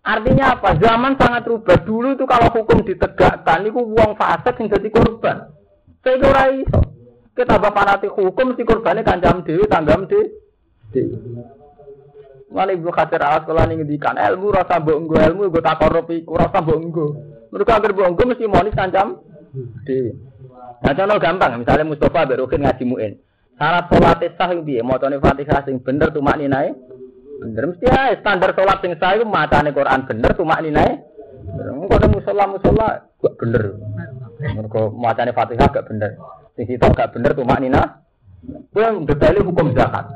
Artinya 0.07 0.55
apa? 0.55 0.79
Zaman 0.79 1.19
sangat 1.19 1.51
rubah. 1.51 1.83
Dulu 1.83 2.15
itu 2.15 2.23
kalau 2.31 2.47
hukum 2.55 2.87
ditegakkan, 2.87 3.67
itu 3.67 3.75
uang 3.75 4.15
fasik 4.15 4.55
yang 4.63 4.71
jadi 4.79 4.89
korban. 4.95 5.51
Saya 6.07 6.23
kira 6.23 6.45
iso. 6.55 6.79
Kita 7.35 7.59
tambah 7.59 7.75
fanatik 7.75 8.15
hukum, 8.15 8.55
si 8.55 8.63
korbannya 8.63 9.03
kancam 9.03 9.43
dewi, 9.43 9.67
tanggam 9.67 10.07
dewi. 10.07 10.31
Mana 12.47 12.71
ibu 12.73 12.95
khatir 12.95 13.19
alas 13.19 13.43
sekolah 13.43 13.67
ini 13.67 13.83
ngendikan 13.83 14.15
ilmu 14.15 14.55
rasa 14.55 14.79
bonggo 14.79 15.19
ilmu 15.19 15.51
gue 15.51 15.61
tak 15.61 15.83
korup 15.83 16.07
iku 16.15 16.39
rasa 16.39 16.63
bonggo. 16.63 17.19
Mereka 17.51 17.83
agar 17.83 17.91
bonggo 17.91 18.23
mesti 18.23 18.47
monis 18.47 18.79
kancam 18.79 19.19
dewi. 19.85 20.13
Nah 20.85 20.93
contoh 20.93 21.19
gampang, 21.19 21.63
misalnya 21.63 21.89
Mustafa 21.89 22.29
berukin 22.29 22.63
ngaji 22.63 22.85
muin. 22.85 23.13
Syarat 23.57 23.89
sholat 23.89 24.21
sah 24.37 24.53
yang 24.53 24.85
mau 24.85 25.01
fatihah 25.01 25.65
sing 25.65 25.81
bener 25.81 26.13
tuh 26.13 26.21
mak 26.21 26.37
ninai. 26.37 26.77
Bener 27.37 27.69
mesti 27.69 27.85
ya 27.85 28.17
standar 28.21 28.57
sholat 28.57 28.81
sing 28.81 28.97
saya 28.97 29.21
macane 29.25 29.73
Quran 29.73 30.09
bener 30.09 30.31
cuma 30.37 30.57
ini 30.61 30.73
naik. 30.73 30.97
Engko 31.57 31.95
ada 31.95 32.09
musola 32.09 32.45
musola 32.49 32.89
gak 33.21 33.35
bener. 33.37 33.63
Mergo 34.57 34.93
macane 34.97 35.37
Fatihah 35.37 35.69
gak 35.69 35.87
bener. 35.89 36.17
Sing 36.57 36.65
sitok 36.65 36.97
gak 36.97 37.13
bener 37.13 37.37
tuh 37.37 37.45
maknina. 37.45 38.01
Kuwi 38.73 39.05
detaile 39.05 39.45
hukum 39.45 39.77
zakat. 39.77 40.09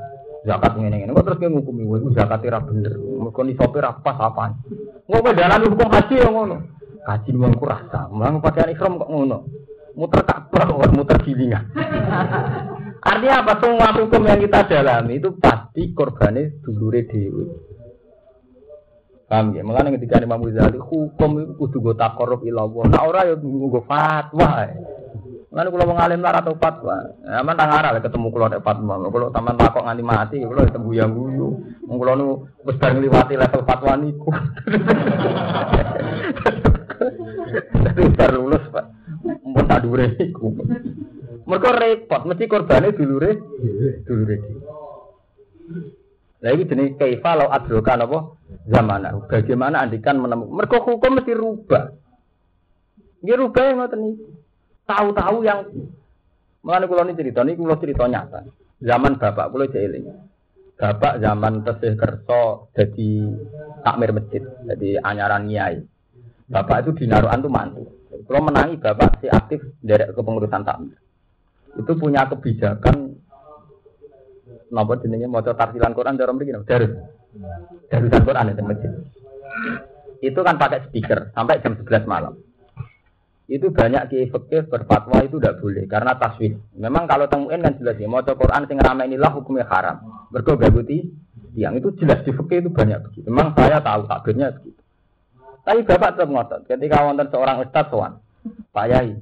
Zakat 0.49 0.73
ngene 0.81 1.05
ngene 1.05 1.13
kok 1.13 1.25
terus 1.29 1.39
kowe 1.45 1.49
ngukumi 1.53 1.83
kowe 1.85 2.13
zakat 2.17 2.41
ora 2.41 2.61
bener. 2.65 2.93
Mergo 2.97 3.41
ni 3.45 3.53
sopir 3.53 3.85
apa 3.85 4.13
apaan. 4.17 4.57
Ngopo 5.05 5.29
dalan 5.37 5.69
hukum 5.69 5.89
haji 5.93 6.15
yo 6.17 6.29
ngono. 6.33 6.57
Haji 7.01 7.33
wong 7.33 7.57
ku 7.57 7.65
rasa, 7.65 8.13
mang 8.13 8.45
pakaian 8.45 8.73
ihram 8.73 9.01
kok 9.01 9.09
ngono. 9.09 9.49
Muter 9.97 10.23
Ka'bah 10.23 10.69
kok 10.69 10.93
muter 10.95 11.19
gilingan. 11.25 11.65
Artinya 13.01 13.41
apa? 13.41 13.53
Semua 13.65 13.97
hukum 13.97 14.29
yang 14.29 14.45
kita 14.45 14.69
dalami 14.69 15.17
itu 15.17 15.33
pasti 15.41 15.97
korbannya 15.97 16.61
dulure 16.61 17.09
dewi. 17.09 17.49
Paham 19.25 19.57
ya? 19.57 19.65
Mengenai 19.65 19.97
ketika 19.97 20.21
Imam 20.21 20.45
Ghazali 20.45 20.77
hukum 20.77 21.41
itu 21.41 21.57
kudu 21.57 21.79
go 21.81 21.93
takorup 21.97 22.45
ilallah. 22.45 22.93
Nah 22.93 23.01
orang 23.07 23.31
ya 23.31 23.35
go 23.41 23.81
fatwa. 23.89 24.69
Mengenai 25.49 25.73
kalau 25.73 25.87
mengalim 25.89 26.21
lara 26.21 26.45
atau 26.45 26.61
fatwa. 26.61 27.01
Aman 27.25 27.57
tang 27.57 27.73
arah 27.73 27.97
ketemu 28.05 28.29
kalau 28.29 28.47
ada 28.53 28.61
fatwa. 28.61 28.95
Kalau 29.09 29.33
taman 29.33 29.57
takok 29.57 29.85
nganti 29.87 30.05
mati, 30.05 30.37
kalau 30.45 30.69
ketemu 30.69 30.91
yang 30.93 31.11
guyu. 31.17 31.49
Kalau 31.89 32.15
nu 32.19 32.29
wis 32.69 32.77
liwati 32.77 33.35
level 33.41 33.65
fatwa 33.65 33.97
niku. 33.97 34.29
Tapi 37.59 38.03
baru 38.15 38.47
lulus 38.47 38.65
pak. 38.71 38.87
Mau 39.45 39.63
tak 39.67 39.85
dure 39.85 40.07
niku. 40.17 40.55
Mereka 41.47 41.71
repot, 41.75 42.23
mesti 42.31 42.45
korbannya 42.47 42.95
dulure, 42.95 43.31
dulure 44.07 44.37
di. 44.39 44.55
Nah 46.41 46.51
ini 46.57 46.65
jenis 46.65 46.97
kaifa 46.97 47.37
lau 47.37 47.53
adrokan 47.53 48.07
apa 48.07 48.19
zaman. 48.71 49.29
Bagaimana 49.29 49.83
andikan 49.85 50.17
menemukan? 50.23 50.57
Mereka 50.57 50.77
hukum 50.87 51.21
mesti 51.21 51.33
rubah. 51.37 51.85
Dia 53.21 53.37
rubah 53.37 53.77
ngoten 53.77 54.01
ini. 54.01 54.13
Tahu-tahu 54.89 55.45
yang 55.45 55.69
Mengenai 56.61 56.89
kulo 56.93 57.03
ini 57.09 57.17
cerita, 57.17 57.41
ini 57.41 57.57
kulo 57.57 57.75
cerita 57.81 58.05
nyata. 58.05 58.45
Zaman 58.85 59.17
bapak 59.17 59.49
kulo 59.49 59.65
jeeling. 59.73 60.13
Bapak 60.77 61.21
zaman 61.21 61.65
tesih 61.65 61.93
kerso 61.97 62.73
jadi 62.73 63.13
takmir 63.85 64.13
masjid, 64.17 64.45
jadi 64.69 65.01
anyaran 65.01 65.49
nyai. 65.49 65.85
Bapak 66.51 66.83
itu 66.83 67.07
dinaruhan 67.07 67.39
tuh 67.39 67.53
mantu. 67.53 67.83
Kalau 68.27 68.43
menangi 68.43 68.75
bapak 68.79 69.23
si 69.23 69.27
aktif 69.31 69.63
dari 69.79 70.07
kepengurusan 70.11 70.67
takmir 70.67 70.99
itu 71.79 71.93
punya 71.95 72.27
kebijakan 72.27 73.15
nopo 74.71 74.93
jenenge 74.99 75.27
maca 75.31 75.55
tarsilan 75.55 75.95
Quran 75.95 76.19
dalam 76.19 76.39
begini 76.39 76.63
darus 76.67 76.95
darusan 77.91 78.23
Quran 78.27 78.51
itu 78.55 78.63
masjid 78.63 78.93
itu 80.21 80.41
kan 80.43 80.59
pakai 80.59 80.91
speaker 80.91 81.31
sampai 81.35 81.63
jam 81.63 81.79
11 81.79 82.11
malam 82.11 82.35
itu 83.51 83.67
banyak 83.67 84.15
kiai 84.15 84.31
fikih 84.31 84.71
berfatwa 84.71 85.27
itu 85.27 85.43
tidak 85.43 85.59
boleh 85.59 85.83
karena 85.91 86.15
taswif. 86.15 86.55
Memang 86.79 87.11
kalau 87.11 87.27
temuin 87.27 87.59
kan 87.59 87.75
jelas 87.83 87.99
ya 87.99 88.07
mau 88.07 88.23
Quran 88.23 88.63
sing 88.71 88.79
ramai 88.79 89.11
inilah 89.11 89.35
hukumnya 89.35 89.67
haram. 89.67 90.07
Mergo 90.31 90.55
gaguti 90.55 91.11
yang 91.59 91.75
itu 91.75 91.91
jelas 91.99 92.23
di 92.23 92.31
itu 92.31 92.71
banyak 92.71 93.11
begitu. 93.11 93.27
Memang 93.27 93.51
saya 93.59 93.83
tahu 93.83 94.07
takbirnya 94.07 94.55
begitu. 94.55 94.80
Tapi 95.71 95.87
bapak 95.87 96.19
tetap 96.19 96.35
ngotot. 96.35 96.67
Ketika 96.67 97.07
wonten 97.07 97.31
seorang 97.31 97.63
ustadz 97.63 97.95
soan, 97.95 98.19
Pak 98.75 98.87
Yai, 98.91 99.15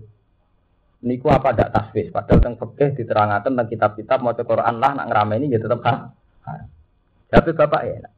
niku 1.04 1.28
apa 1.28 1.52
tidak 1.52 1.76
tasbih 1.76 2.08
padahal 2.08 2.40
tentang 2.40 2.56
fikih 2.56 2.96
diterangkan 2.96 3.44
tentang 3.44 3.68
kitab-kitab 3.68 4.24
mau 4.24 4.32
Quran 4.32 4.80
lah 4.80 4.96
nak 4.96 5.12
ini 5.36 5.52
ya 5.52 5.60
tetap 5.60 5.84
ha. 5.84 6.08
Tapi 7.28 7.52
bapak 7.52 7.82
ya, 7.84 8.08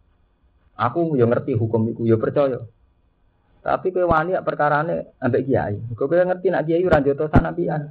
aku 0.79 1.19
yang 1.19 1.35
ngerti 1.35 1.59
hukum 1.59 1.91
itu 1.91 2.07
ya 2.07 2.23
percaya. 2.23 2.63
Tapi 3.67 3.91
kowe 3.91 4.07
wani 4.07 4.39
perkara 4.47 4.87
ini 4.87 5.03
ambek 5.19 5.51
kiai. 5.51 5.83
Kowe 5.99 6.15
ngerti 6.15 6.55
nak 6.55 6.71
kiai 6.71 6.87
ora 6.87 7.03
joto 7.03 7.27
sanapian. 7.35 7.83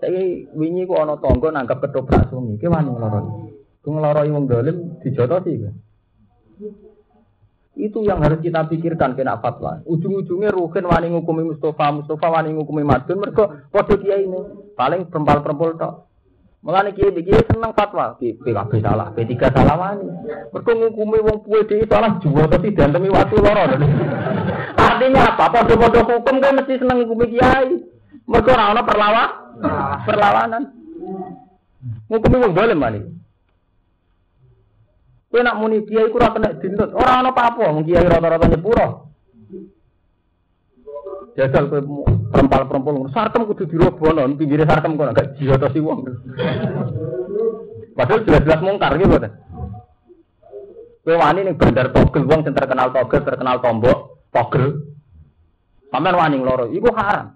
Saiki 0.00 0.48
wingi 0.56 0.88
ku 0.88 0.96
ana 0.96 1.20
tangga 1.20 1.52
nangkep 1.52 1.84
ketoprak 1.84 2.32
sungi. 2.32 2.56
Kowe 2.56 2.72
wani 2.72 2.88
ngloroi. 2.88 3.28
Ku 3.84 3.88
ngloroi 3.92 4.32
wong 4.32 4.48
dolim 4.48 4.96
dijotosi 5.04 5.52
kowe. 5.60 5.72
Itu 7.74 8.06
yang 8.06 8.22
harus 8.22 8.38
kita 8.38 8.70
pikirkan 8.70 9.18
kena 9.18 9.42
fatwa. 9.42 9.82
Ujung-ujungnya 9.82 10.54
Rukin 10.54 10.86
wani 10.86 11.10
ngukumi 11.10 11.42
Mustafa, 11.42 11.90
Mustafa 11.90 12.30
wani 12.30 12.54
ngukumi 12.54 12.86
Madun, 12.86 13.18
mereka 13.18 13.66
kode 13.74 13.98
dia 13.98 14.22
ini 14.22 14.38
paling 14.78 15.10
perempal-perempal 15.10 15.74
tok. 15.74 15.94
Kiai 16.64 17.12
kiai 17.12 17.44
senang 17.44 17.76
fatwa, 17.76 18.16
PKB 18.16 18.80
salah, 18.80 19.12
P3 19.12 19.36
salah 19.52 19.76
wani. 19.76 20.06
Mereka 20.54 20.70
ngukumi 20.70 21.18
wong 21.20 21.38
puwe 21.44 21.66
di 21.66 21.82
salah 21.90 22.16
jual 22.22 22.46
tapi 22.48 22.72
dan 22.72 22.94
demi 22.94 23.10
waktu 23.10 23.36
loro. 23.36 23.64
Artinya 24.88 25.34
apa? 25.34 25.44
Podo-podo 25.50 26.00
hukum 26.08 26.40
kan 26.40 26.56
mesti 26.56 26.78
senang 26.78 27.04
ngukumi 27.04 27.36
kiai. 27.36 27.74
Mereka 28.24 28.54
orang 28.54 28.86
perlawan, 28.86 29.28
perlawanan. 30.08 30.62
Ngukumi 32.08 32.36
wong 32.38 32.52
dolim 32.54 32.80
wani. 32.80 33.23
Kowe 35.34 35.42
nak 35.42 35.58
muni 35.58 35.82
kiai 35.82 36.14
ku 36.14 36.22
ora 36.22 36.30
kena 36.30 36.54
dintut. 36.62 36.94
Ora 36.94 37.18
ana 37.18 37.34
apa-apa, 37.34 37.66
wong 37.66 37.82
kiai 37.82 38.06
rata-rata 38.06 38.46
nyepuro. 38.46 39.10
Jajal 41.34 41.66
kowe 41.66 41.82
perempal-perempal 42.30 43.10
sarkem 43.10 43.42
kudu 43.42 43.66
dirobono, 43.66 44.30
pinggire 44.38 44.62
sarkem 44.62 44.94
kok 44.94 45.10
gak 45.10 45.34
si 45.74 45.82
wong. 45.82 46.06
Padahal 47.98 48.22
jelas-jelas 48.22 48.62
mungkar 48.62 48.94
gitu 48.94 49.18
kan. 49.18 49.34
Kowe 51.02 51.18
wani 51.18 51.50
ning 51.50 51.58
bandar 51.58 51.90
togel 51.90 52.30
wong 52.30 52.46
sing 52.46 52.54
terkenal 52.54 52.94
togel, 52.94 53.26
terkenal 53.26 53.58
tombok, 53.58 54.30
togel. 54.30 54.86
Sampeyan 55.90 56.14
wani 56.14 56.38
loro, 56.46 56.70
iku 56.70 56.94
haram. 56.94 57.34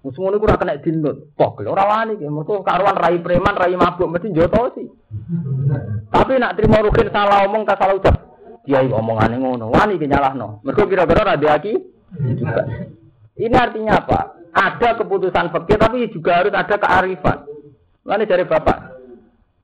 Musuh 0.00 0.32
ini 0.32 0.40
kurang 0.40 0.56
kena 0.56 0.80
dindut. 0.80 1.36
Pok, 1.36 1.60
orang 1.60 1.88
wani 1.88 2.12
ki. 2.16 2.24
Mereka 2.24 2.64
karuan 2.64 2.96
rai 2.96 3.20
preman, 3.20 3.52
rai 3.52 3.76
mabuk 3.76 4.08
mesti 4.08 4.32
joto 4.32 4.72
sih. 4.72 4.88
Tapi 6.08 6.40
nak 6.40 6.56
terima 6.56 6.80
rukin 6.80 7.12
salah 7.12 7.44
omong 7.44 7.68
tak 7.68 7.76
salah 7.76 8.00
ucap. 8.00 8.16
Kiai 8.64 8.88
omongannya 8.88 9.36
ngono. 9.36 9.68
Wani 9.68 10.00
ki 10.00 10.08
no. 10.08 10.64
Mereka 10.64 10.88
kira-kira 10.88 11.36
rabi 11.36 11.46
aki. 11.52 11.72
Ini 13.40 13.56
artinya 13.56 14.00
apa? 14.00 14.20
Ada 14.50 14.98
keputusan 15.04 15.52
fakir 15.52 15.76
tapi 15.76 16.08
juga 16.08 16.40
harus 16.40 16.52
ada 16.56 16.76
kearifan. 16.80 17.44
Lalu 18.08 18.24
dari 18.24 18.44
bapak 18.48 18.90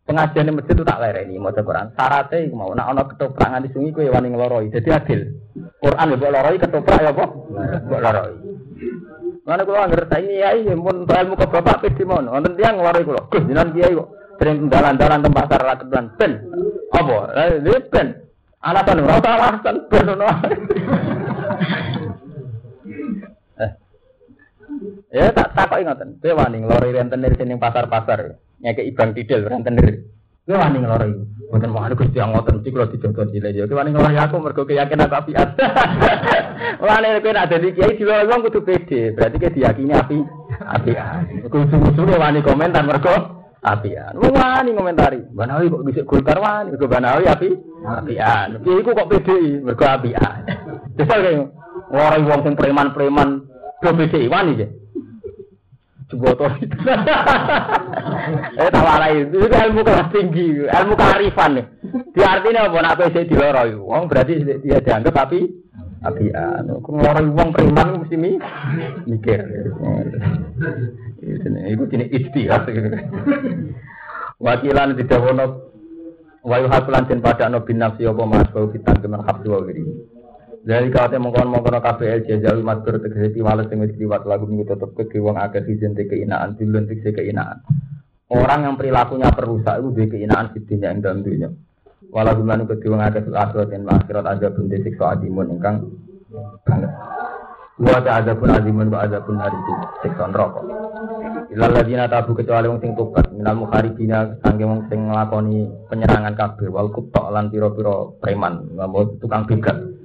pengajian 0.06 0.54
masjid 0.54 0.78
itu 0.78 0.86
tak 0.86 1.02
lereni 1.02 1.34
mau 1.36 1.50
Quran 1.50 1.90
syaratnya 1.98 2.46
mau 2.54 2.70
nak 2.70 2.94
ono 2.94 3.02
ketoprak 3.10 3.58
di 3.66 3.68
sungai 3.74 3.90
kue 3.90 4.06
wani 4.06 4.30
ngeloroi 4.30 4.70
jadi 4.70 5.02
adil 5.02 5.20
Quran 5.82 6.14
ya 6.14 6.16
buat 6.16 6.30
loroi 6.30 6.62
ketoprak 6.62 7.02
ya 7.02 7.10
kok 7.10 7.30
buat 7.90 8.00
loroi 8.06 8.34
Mana 9.46 9.62
kula 9.62 9.86
anggere 9.86 10.10
saiki 10.10 10.42
kiai 10.42 10.74
mun 10.74 11.06
ilmu 11.06 11.38
ke 11.38 11.46
bapak 11.46 11.86
pe 11.86 12.02
mono. 12.02 12.34
Wonten 12.34 12.58
tiyang 12.58 12.82
lare 12.82 13.06
kula. 13.06 13.30
Jenengan 13.30 13.70
kiai 13.70 13.94
kok 13.94 14.10
sering 14.42 14.66
dalan-dalan 14.66 15.22
teng 15.22 15.34
pasar 15.38 15.60
ra 15.62 15.74
ben. 15.78 16.32
Apa? 16.90 17.16
Lha 17.30 17.78
ben. 17.86 18.08
Ana 18.58 18.82
ta 18.82 18.92
ora 18.98 19.22
alasan 19.22 19.76
ben 19.86 20.06
ono. 20.10 20.26
Eh. 23.56 23.72
Ya 25.08 25.32
tak 25.32 25.56
takoki 25.56 25.86
ngoten. 25.88 26.20
Dewani 26.20 26.60
lare 26.66 26.92
rentenir 26.92 27.32
sining 27.40 27.56
pasar-pasar. 27.56 28.36
Nyeke 28.60 28.84
ibang 28.84 29.16
didel 29.16 29.48
rentenir. 29.48 30.04
Dewani 30.44 30.84
lare 30.84 31.06
iki. 31.08 31.35
Mboten 31.46 31.70
mau 31.70 31.86
anu 31.86 31.94
Gusti 31.94 32.18
ngoten 32.18 32.58
iki 32.58 32.74
kula 32.74 32.90
dijogo 32.90 33.22
cilik 33.30 33.54
ya. 33.54 33.70
Wani 33.70 33.94
nglori 33.94 34.18
aku 34.18 34.42
mergo 34.42 34.66
keyakinan 34.66 35.06
aku 35.06 35.14
apiat. 35.14 35.48
Mulane 36.82 37.18
kowe 37.22 37.30
nek 37.30 37.46
dadi 37.46 37.68
kiai 37.70 37.94
diloro 37.94 38.26
wong 38.26 38.40
kudu 38.50 38.60
pede. 38.66 39.14
Berarti 39.14 39.38
kowe 39.38 39.54
diyakini 39.54 39.94
api 39.94 40.18
apian. 40.66 41.46
Kudu-kudu 41.46 42.18
wani 42.18 42.42
komentar 42.42 42.82
mergo 42.82 43.14
apian. 43.62 44.18
Wani 44.18 44.74
komentari. 44.74 45.22
Banawi 45.30 45.70
kok 45.70 45.86
bisa 45.86 46.02
Golkar 46.02 46.38
wani, 46.42 46.74
mergo 46.74 46.90
Banawi 46.90 47.30
api 47.30 47.48
apian. 47.94 48.48
Kiai 48.66 48.82
ku 48.82 48.90
kok 48.90 49.10
pede 49.14 49.38
mergo 49.62 49.84
apian. 49.86 50.38
Desal 50.98 51.22
kaya 51.22 51.46
orang 51.94 52.26
wong 52.26 52.40
sing 52.42 52.54
preman-preman 52.58 53.46
do 53.86 53.90
pede 53.94 54.26
wani 54.26 54.58
ya. 54.58 54.66
Jeboto. 56.06 56.46
eh 58.62 58.70
tawarai 58.70 59.26
itu 59.26 59.42
ilmu 59.42 59.82
kelas 59.82 60.08
tinggi, 60.14 60.62
ilmu 60.62 60.94
kearifan 60.94 61.58
nih. 61.58 61.66
Di 62.14 62.22
artinya 62.22 62.70
apa 62.70 62.78
nak 62.78 62.96
PC 63.02 63.26
di 63.26 63.34
loro 63.34 63.62
Wong 63.82 64.06
berarti 64.06 64.62
dia 64.62 64.78
dianggap 64.78 65.26
tapi 65.26 65.50
tapi 65.98 66.30
anu 66.30 66.78
ngeloroi 66.78 67.34
wong 67.34 67.48
preman 67.50 68.06
mesti 68.06 68.14
mi 68.14 68.38
mikir. 69.10 69.42
Itu 71.66 71.84
jenis 71.90 72.08
istihad. 72.14 72.70
Wakilan 74.38 74.94
di 74.94 75.04
dawono 75.10 75.74
wayu 76.46 76.70
hasulan 76.70 77.10
den 77.10 77.18
pada 77.18 77.50
no 77.50 77.66
bin 77.66 77.82
nafsi 77.82 78.06
apa 78.06 78.22
mas 78.22 78.46
bau 78.54 78.70
fitan 78.70 79.02
kemen 79.02 79.26
habdu 79.26 79.50
wa 79.50 79.60
wiri. 79.66 79.82
Dari 80.66 80.90
kate 80.90 81.22
mongkon 81.22 81.46
mongkon 81.46 81.78
KPL 81.78 82.26
jajawi 82.26 82.58
matur 82.58 82.98
tegese 82.98 83.38
tiwales 83.38 83.70
sing 83.70 83.78
wis 83.78 83.94
liwat 83.94 84.26
lagu 84.26 84.50
minggu 84.50 84.66
tetep 84.66 84.98
ke 84.98 85.22
wong 85.22 85.38
akeh 85.38 85.62
keinaan 85.62 86.58
tegese 86.58 87.14
keinaan. 87.14 87.62
Orang 88.26 88.66
yang 88.66 88.74
perilakunya 88.74 89.30
perusak 89.30 89.78
itu 89.78 89.94
duwe 89.94 90.06
keinaan 90.10 90.50
fitnya 90.50 90.90
ing 90.90 91.06
dalam 91.06 91.22
dunia. 91.22 91.54
Walau 92.10 92.34
gimana 92.34 92.66
ke 92.66 92.82
wong 92.82 92.98
akeh 92.98 93.30
dan 93.30 93.86
akhirat 93.86 94.26
aja 94.26 94.50
pun 94.50 94.66
siksa 94.66 95.14
adimun 95.14 95.54
ingkang 95.54 95.86
banget. 96.66 96.90
Wa 97.78 98.02
ta'adzabun 98.02 98.50
azimun 98.50 98.90
wa 98.90 99.06
adzabun 99.06 99.38
hariku 99.38 99.74
siksa 100.02 100.26
neraka. 100.34 100.66
Ilal 101.54 101.78
ladina 101.78 102.10
tabu 102.10 102.34
kecuali 102.34 102.66
wong 102.66 102.82
sing 102.82 102.98
tobat 102.98 103.30
minal 103.30 103.54
mukharibina 103.54 104.34
sangge 104.42 104.66
wong 104.66 104.90
sing 104.90 105.06
penyerangan 105.86 106.34
kabeh 106.34 106.66
wal 106.74 106.90
kutok 106.90 107.30
lan 107.30 107.54
pira-pira 107.54 108.10
preman, 108.18 108.66
tukang 109.22 109.46
begat. 109.46 109.95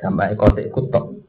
Sampai 0.00 0.34
kotek 0.34 0.72
kutok. 0.72 1.20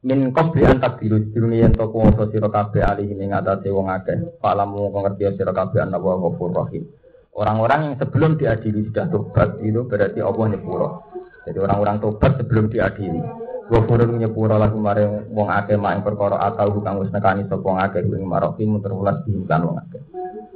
Min 0.00 0.32
qabli 0.32 0.64
an 0.64 0.80
takdiru 0.80 1.30
diruni 1.30 1.60
yen 1.60 1.76
to 1.76 1.86
kuwasa 1.92 2.26
sira 2.32 2.48
kabeh 2.48 2.80
alih 2.82 3.08
ing 3.14 3.36
atase 3.36 3.68
wong 3.68 3.92
akeh. 3.92 4.40
Palamu 4.42 4.90
ngerti 4.90 5.28
sira 5.36 5.52
kabeh 5.52 5.84
ana 5.84 6.00
wa 6.00 6.16
ghafur 6.16 6.50
rahim. 6.50 6.88
Orang-orang 7.30 7.80
yang 7.86 7.94
sebelum 8.00 8.34
diadili 8.40 8.90
sudah 8.90 9.06
tobat 9.06 9.62
itu 9.62 9.86
berarti 9.86 10.18
Allah 10.18 10.46
nyepuro. 10.50 10.88
Jadi 11.46 11.58
orang-orang 11.62 11.96
tobat 12.02 12.32
sebelum 12.40 12.72
diadili. 12.72 13.22
Wafurun 13.70 14.18
nyepura 14.18 14.58
lagu 14.58 14.82
maring 14.82 15.30
wong 15.30 15.46
akeh 15.46 15.78
mak 15.78 15.94
ing 15.94 16.02
perkara 16.02 16.42
atau 16.42 16.82
kang 16.82 16.98
wis 16.98 17.14
nekani 17.14 17.46
sapa 17.46 17.62
wong 17.62 17.78
akeh 17.78 18.02
ing 18.02 18.26
marofi 18.26 18.66
muterulas 18.66 19.22
dihikan 19.22 19.62
wong 19.62 19.78
akeh. 19.78 20.02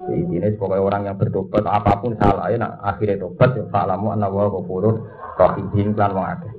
Jadi 0.05 0.35
ini 0.35 0.49
sebagai 0.59 0.82
orang 0.82 1.07
yang 1.07 1.16
bertobat 1.16 1.62
apa 1.62 2.03
pun 2.03 2.19
salah 2.19 2.51
ya 2.51 2.59
nah, 2.59 2.74
akhirnya 2.82 3.23
tobat 3.23 3.55
ya 3.55 3.65
fa'lamu 3.70 4.12
anna 4.12 4.27
wa 4.27 4.51
ghafurur 4.51 5.07
rahim 5.39 5.95
lan 5.95 6.11
wong 6.11 6.27
akeh. 6.27 6.54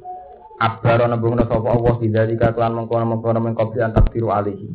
Abaro 0.56 1.12
nembungna 1.12 1.44
sapa 1.44 1.68
Allah 1.68 2.00
bidzalika 2.00 2.56
kelan 2.56 2.80
mengkono-mengkono 2.80 3.44
mengkopi 3.44 3.84
antak 3.84 4.16
tiru 4.16 4.32
alihi. 4.32 4.72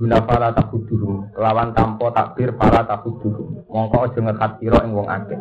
Guna 0.00 0.24
para 0.24 0.48
takuduhum 0.56 1.28
kelawan 1.36 1.76
tanpa 1.76 2.08
takbir 2.16 2.56
para 2.56 2.88
takuduhum. 2.88 3.68
Mongko 3.68 4.08
aja 4.08 4.20
ngekat 4.24 4.52
sira 4.56 4.80
ing 4.88 4.96
wong 4.96 5.12
akeh. 5.12 5.36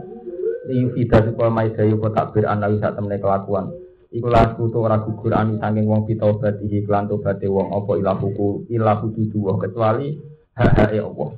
Liyu 0.67 0.91
fida 0.91 1.23
supaya 1.23 1.47
maidayu 1.47 1.95
takbir 2.11 2.43
anawi 2.43 2.75
sak 2.83 2.99
temene 2.99 3.23
kelakuan. 3.23 3.71
Iku 4.11 4.27
laku 4.27 4.67
tu 4.67 4.83
ora 4.83 4.99
gugur 4.99 5.31
ani 5.31 5.61
saking 5.63 5.87
wong 5.87 6.03
pitobat 6.03 6.59
iki 6.59 6.83
klan 6.83 7.07
tobaté 7.07 7.47
wong 7.47 7.71
apa 7.71 7.91
ilah 7.95 8.17
huku 8.19 8.67
ilah 8.67 8.99
huku 8.99 9.31
dua 9.31 9.55
kecuali 9.63 10.19
hak 10.59 10.91
ya 10.91 11.07
Allah. 11.07 11.29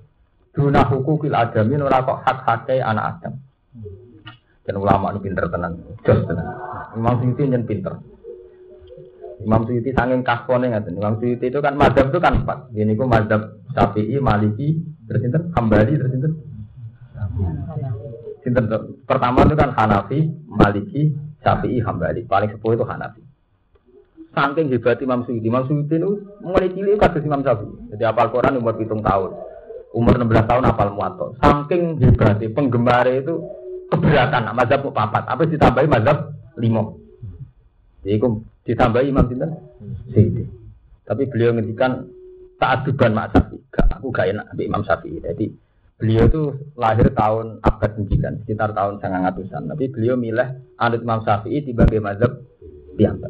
Duna 0.50 0.82
huku 0.90 1.12
kil 1.22 1.36
adamin 1.38 1.86
ora 1.86 2.02
kok 2.02 2.26
hak 2.26 2.40
hake 2.48 2.82
anak 2.82 3.22
Adam. 3.22 3.34
Dan 4.62 4.76
ulama 4.78 5.14
ini 5.14 5.20
pinter 5.26 5.46
tenan, 5.50 5.78
jos 6.06 6.22
tenan. 6.26 6.48
Imam 6.98 7.18
Suyuti 7.22 7.50
yang 7.50 7.66
pinter. 7.66 7.98
Imam 9.42 9.66
Suyuti 9.66 9.92
saking 9.92 10.22
kasone 10.22 10.70
ngaten. 10.70 10.98
Imam 10.98 11.18
Suyuti 11.18 11.50
itu 11.50 11.60
kan 11.60 11.74
mazhab 11.74 12.14
itu 12.14 12.20
kan 12.22 12.46
empat. 12.46 12.70
Ini 12.74 12.94
ku 12.94 13.06
mazhab 13.10 13.62
Syafi'i, 13.74 14.22
Maliki, 14.22 14.78
terus 15.08 15.22
itu 15.26 15.40
Hambali, 15.58 15.94
terus 15.98 16.14
itu 16.14 16.30
Sinten 18.42 18.66
pertama 19.06 19.46
itu 19.46 19.54
kan 19.54 19.70
Hanafi, 19.78 20.26
Maliki, 20.50 21.14
Syafi'i 21.46 21.78
Hambali, 21.82 22.26
paling 22.26 22.50
sepuh 22.50 22.74
itu 22.74 22.86
Hanafi. 22.86 23.22
Saking 24.32 24.72
hebat 24.72 24.98
Imam 25.04 25.28
Suyuti, 25.28 25.48
Imam 25.52 25.68
Suyuti 25.68 25.96
itu 26.00 26.10
mulai 26.42 26.72
cilik 26.72 26.98
kasus 26.98 27.22
Imam 27.22 27.46
Syafi'i. 27.46 27.94
Jadi 27.94 28.04
apal 28.08 28.34
Quran 28.34 28.58
umur 28.58 28.78
hitung 28.82 29.04
tahun, 29.06 29.32
umur 29.94 30.14
16 30.18 30.50
tahun 30.50 30.64
apal 30.66 30.90
muato. 30.96 31.38
Saking 31.44 32.00
hebat 32.02 32.42
penggemar 32.56 33.06
itu 33.12 33.42
keberatan, 33.92 34.50
mazhab 34.56 34.88
papat, 34.90 35.24
apa 35.28 35.44
ditambahi 35.46 35.88
mazhab 35.88 36.32
lima. 36.58 36.96
Jadi 38.02 38.18
itu 38.72 38.80
ditambahi 38.80 39.12
Imam 39.12 39.28
Sinten 39.28 39.52
Suyuti. 40.08 40.48
Tapi 41.04 41.28
beliau 41.28 41.52
ngendikan 41.52 42.08
tak 42.56 42.88
aduban 42.88 43.12
Mak 43.12 43.36
Syafi'i, 43.36 43.60
aku 44.00 44.08
gak 44.16 44.32
enak 44.32 44.48
Imam 44.56 44.86
Syafi'i. 44.88 45.20
Jadi 45.20 45.46
Beliau 46.02 46.26
itu 46.26 46.44
lahir 46.82 47.14
tahun 47.14 47.62
abad 47.62 47.92
9, 47.94 48.42
sekitar 48.42 48.74
tahun 48.74 48.98
ratusan. 48.98 49.70
Tapi 49.70 49.86
beliau 49.94 50.18
milih 50.18 50.74
anut 50.82 51.06
Imam 51.06 51.22
Syafi'i 51.22 51.62
sebagai 51.62 52.02
mazhab 52.02 52.42
piyambak. 52.98 53.30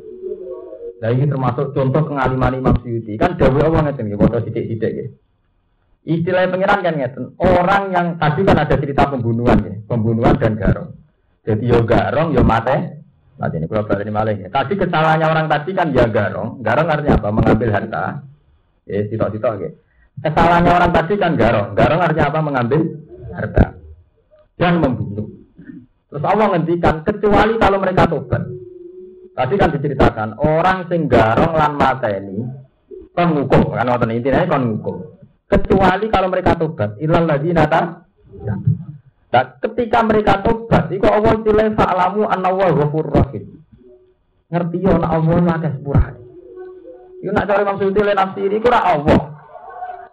Nah 1.04 1.10
ini 1.12 1.28
termasuk 1.28 1.76
contoh 1.76 2.08
pengaliman 2.08 2.56
Imam 2.56 2.76
Syuuti. 2.80 3.20
Kan 3.20 3.36
Dawi 3.36 3.60
Allah 3.60 3.92
ngeten 3.92 4.08
ya, 4.08 4.16
foto 4.16 4.40
sidik-sidik 4.48 4.88
ya. 4.88 5.06
Istilah 6.08 6.48
pengiran 6.48 6.80
kan 6.80 6.96
ngeten. 6.96 7.24
Orang 7.44 7.92
yang 7.92 8.16
tadi 8.16 8.40
kan 8.48 8.56
ada 8.56 8.76
cerita 8.80 9.04
pembunuhan 9.12 9.60
ya, 9.68 9.76
pembunuhan 9.92 10.40
dan 10.40 10.56
garong. 10.56 10.96
Jadi 11.44 11.68
yo 11.68 11.84
garong, 11.84 12.32
yo 12.32 12.40
mate. 12.40 13.01
Mati 13.42 13.58
ini 13.58 13.66
kalau 13.66 13.90
berarti 13.90 14.14
malah 14.14 14.38
ya. 14.38 14.54
Tadi 14.54 14.78
kesalahannya 14.78 15.26
orang 15.26 15.50
tadi 15.50 15.74
kan 15.74 15.90
ya 15.90 16.06
garong. 16.06 16.62
Garong 16.62 16.88
artinya 16.94 17.18
apa? 17.18 17.30
Mengambil 17.34 17.70
harta. 17.74 18.04
Ya, 18.86 19.02
sitok-sitok 19.10 19.54
ya. 19.66 19.70
Kesalahannya 20.22 20.70
orang 20.70 20.92
tadi 20.94 21.14
kan 21.18 21.34
garong. 21.34 21.74
Garong 21.74 22.02
artinya 22.06 22.30
apa? 22.30 22.40
Mengambil 22.46 22.82
harta 23.34 23.66
dan 24.62 24.78
membunuh. 24.78 25.26
Terus 26.14 26.22
Allah 26.22 26.48
ngendikan 26.54 27.02
kecuali 27.02 27.58
kalau 27.58 27.78
mereka 27.82 28.06
tobat. 28.06 28.46
Tadi 29.34 29.54
kan 29.58 29.74
diceritakan 29.74 30.30
orang 30.38 30.86
sing 30.86 31.10
garong 31.10 31.58
lan 31.58 31.74
mata 31.82 32.14
ini 32.14 32.46
kon 33.18 33.34
ngukum 33.34 33.74
kan 33.74 33.90
wonten 33.90 34.14
intinya 34.14 34.46
kon 34.46 34.64
ngukum. 34.70 34.96
Kecuali 35.50 36.06
kalau 36.14 36.30
mereka 36.30 36.54
tobat. 36.62 37.02
Ilal 37.02 37.26
ladina 37.26 37.66
ta 37.66 38.06
Nah, 39.32 39.44
ketika 39.64 40.04
mereka 40.04 40.44
tobat, 40.44 40.92
itu 40.92 41.08
Allah 41.08 41.40
silai 41.40 41.72
fa'alamu 41.72 42.28
anna 42.28 42.52
wa 42.52 42.68
ghafur 42.68 43.08
rahim. 43.08 43.64
Ngerti 44.52 44.84
ya, 44.84 45.00
Allah 45.00 45.40
lah 45.40 45.58
sepurah. 45.64 46.12
Itu 47.24 47.32
nak 47.32 47.48
cari 47.48 47.64
maksud 47.64 47.96
itu 47.96 48.02
nafsiri, 48.04 48.60
itu 48.60 48.68
Allah. 48.68 49.40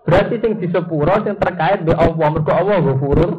Berarti 0.07 0.39
sing 0.39 0.63
disepuro 0.63 1.19
sing 1.27 1.35
terkait 1.35 1.83
be 1.83 1.93
Allah, 1.99 2.27
mergo 2.31 2.53
Allah 2.55 2.79
ghafurur 2.81 3.31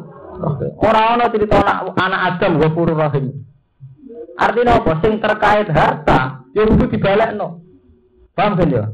Ora 0.80 1.12
ana 1.16 1.28
cerita 1.28 1.60
anak, 1.60 1.96
anak 1.96 2.20
Adam 2.36 2.52
ghafurur 2.60 2.96
rahim. 2.96 3.44
Artinya 4.36 4.84
apa? 4.84 4.92
Sing 5.00 5.16
terkait 5.16 5.68
harta, 5.72 6.44
ya 6.52 6.62
kudu 6.68 6.92
dibalekno. 6.92 7.64
Paham 8.36 8.56
kan 8.56 8.68
ya? 8.68 8.84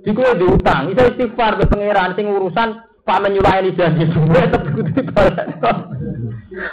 Iku 0.00 0.20
diutang, 0.36 0.92
iso 0.92 1.02
istighfar 1.12 1.60
ke 1.60 1.68
pangeran 1.68 2.16
sing 2.16 2.28
urusan 2.28 2.89
Pak 3.10 3.26
menyulahi 3.26 3.74
janji 3.74 4.06
semua 4.14 4.46
tetep 4.46 4.70
kudu 4.70 4.90
dibalekno. 4.94 5.70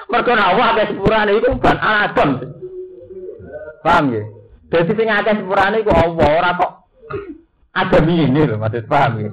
Mergo 0.06 0.32
awak 0.38 0.70
akeh 0.78 0.86
sepurane 0.94 1.34
iku 1.34 1.58
kan 1.58 1.82
anak 1.82 2.14
Adam. 2.14 2.30
Paham 3.82 4.14
ya? 4.14 4.22
Jadi 4.70 4.94
sing 4.94 5.10
akeh 5.10 5.34
sepurane 5.34 5.82
iku 5.82 5.90
Allah, 5.98 6.28
ora 6.38 6.52
kok 6.62 6.72
Adam 7.74 8.06
ini 8.06 8.46
loh, 8.46 8.62
maksud 8.62 8.86
paham 8.86 9.18
ya? 9.18 9.30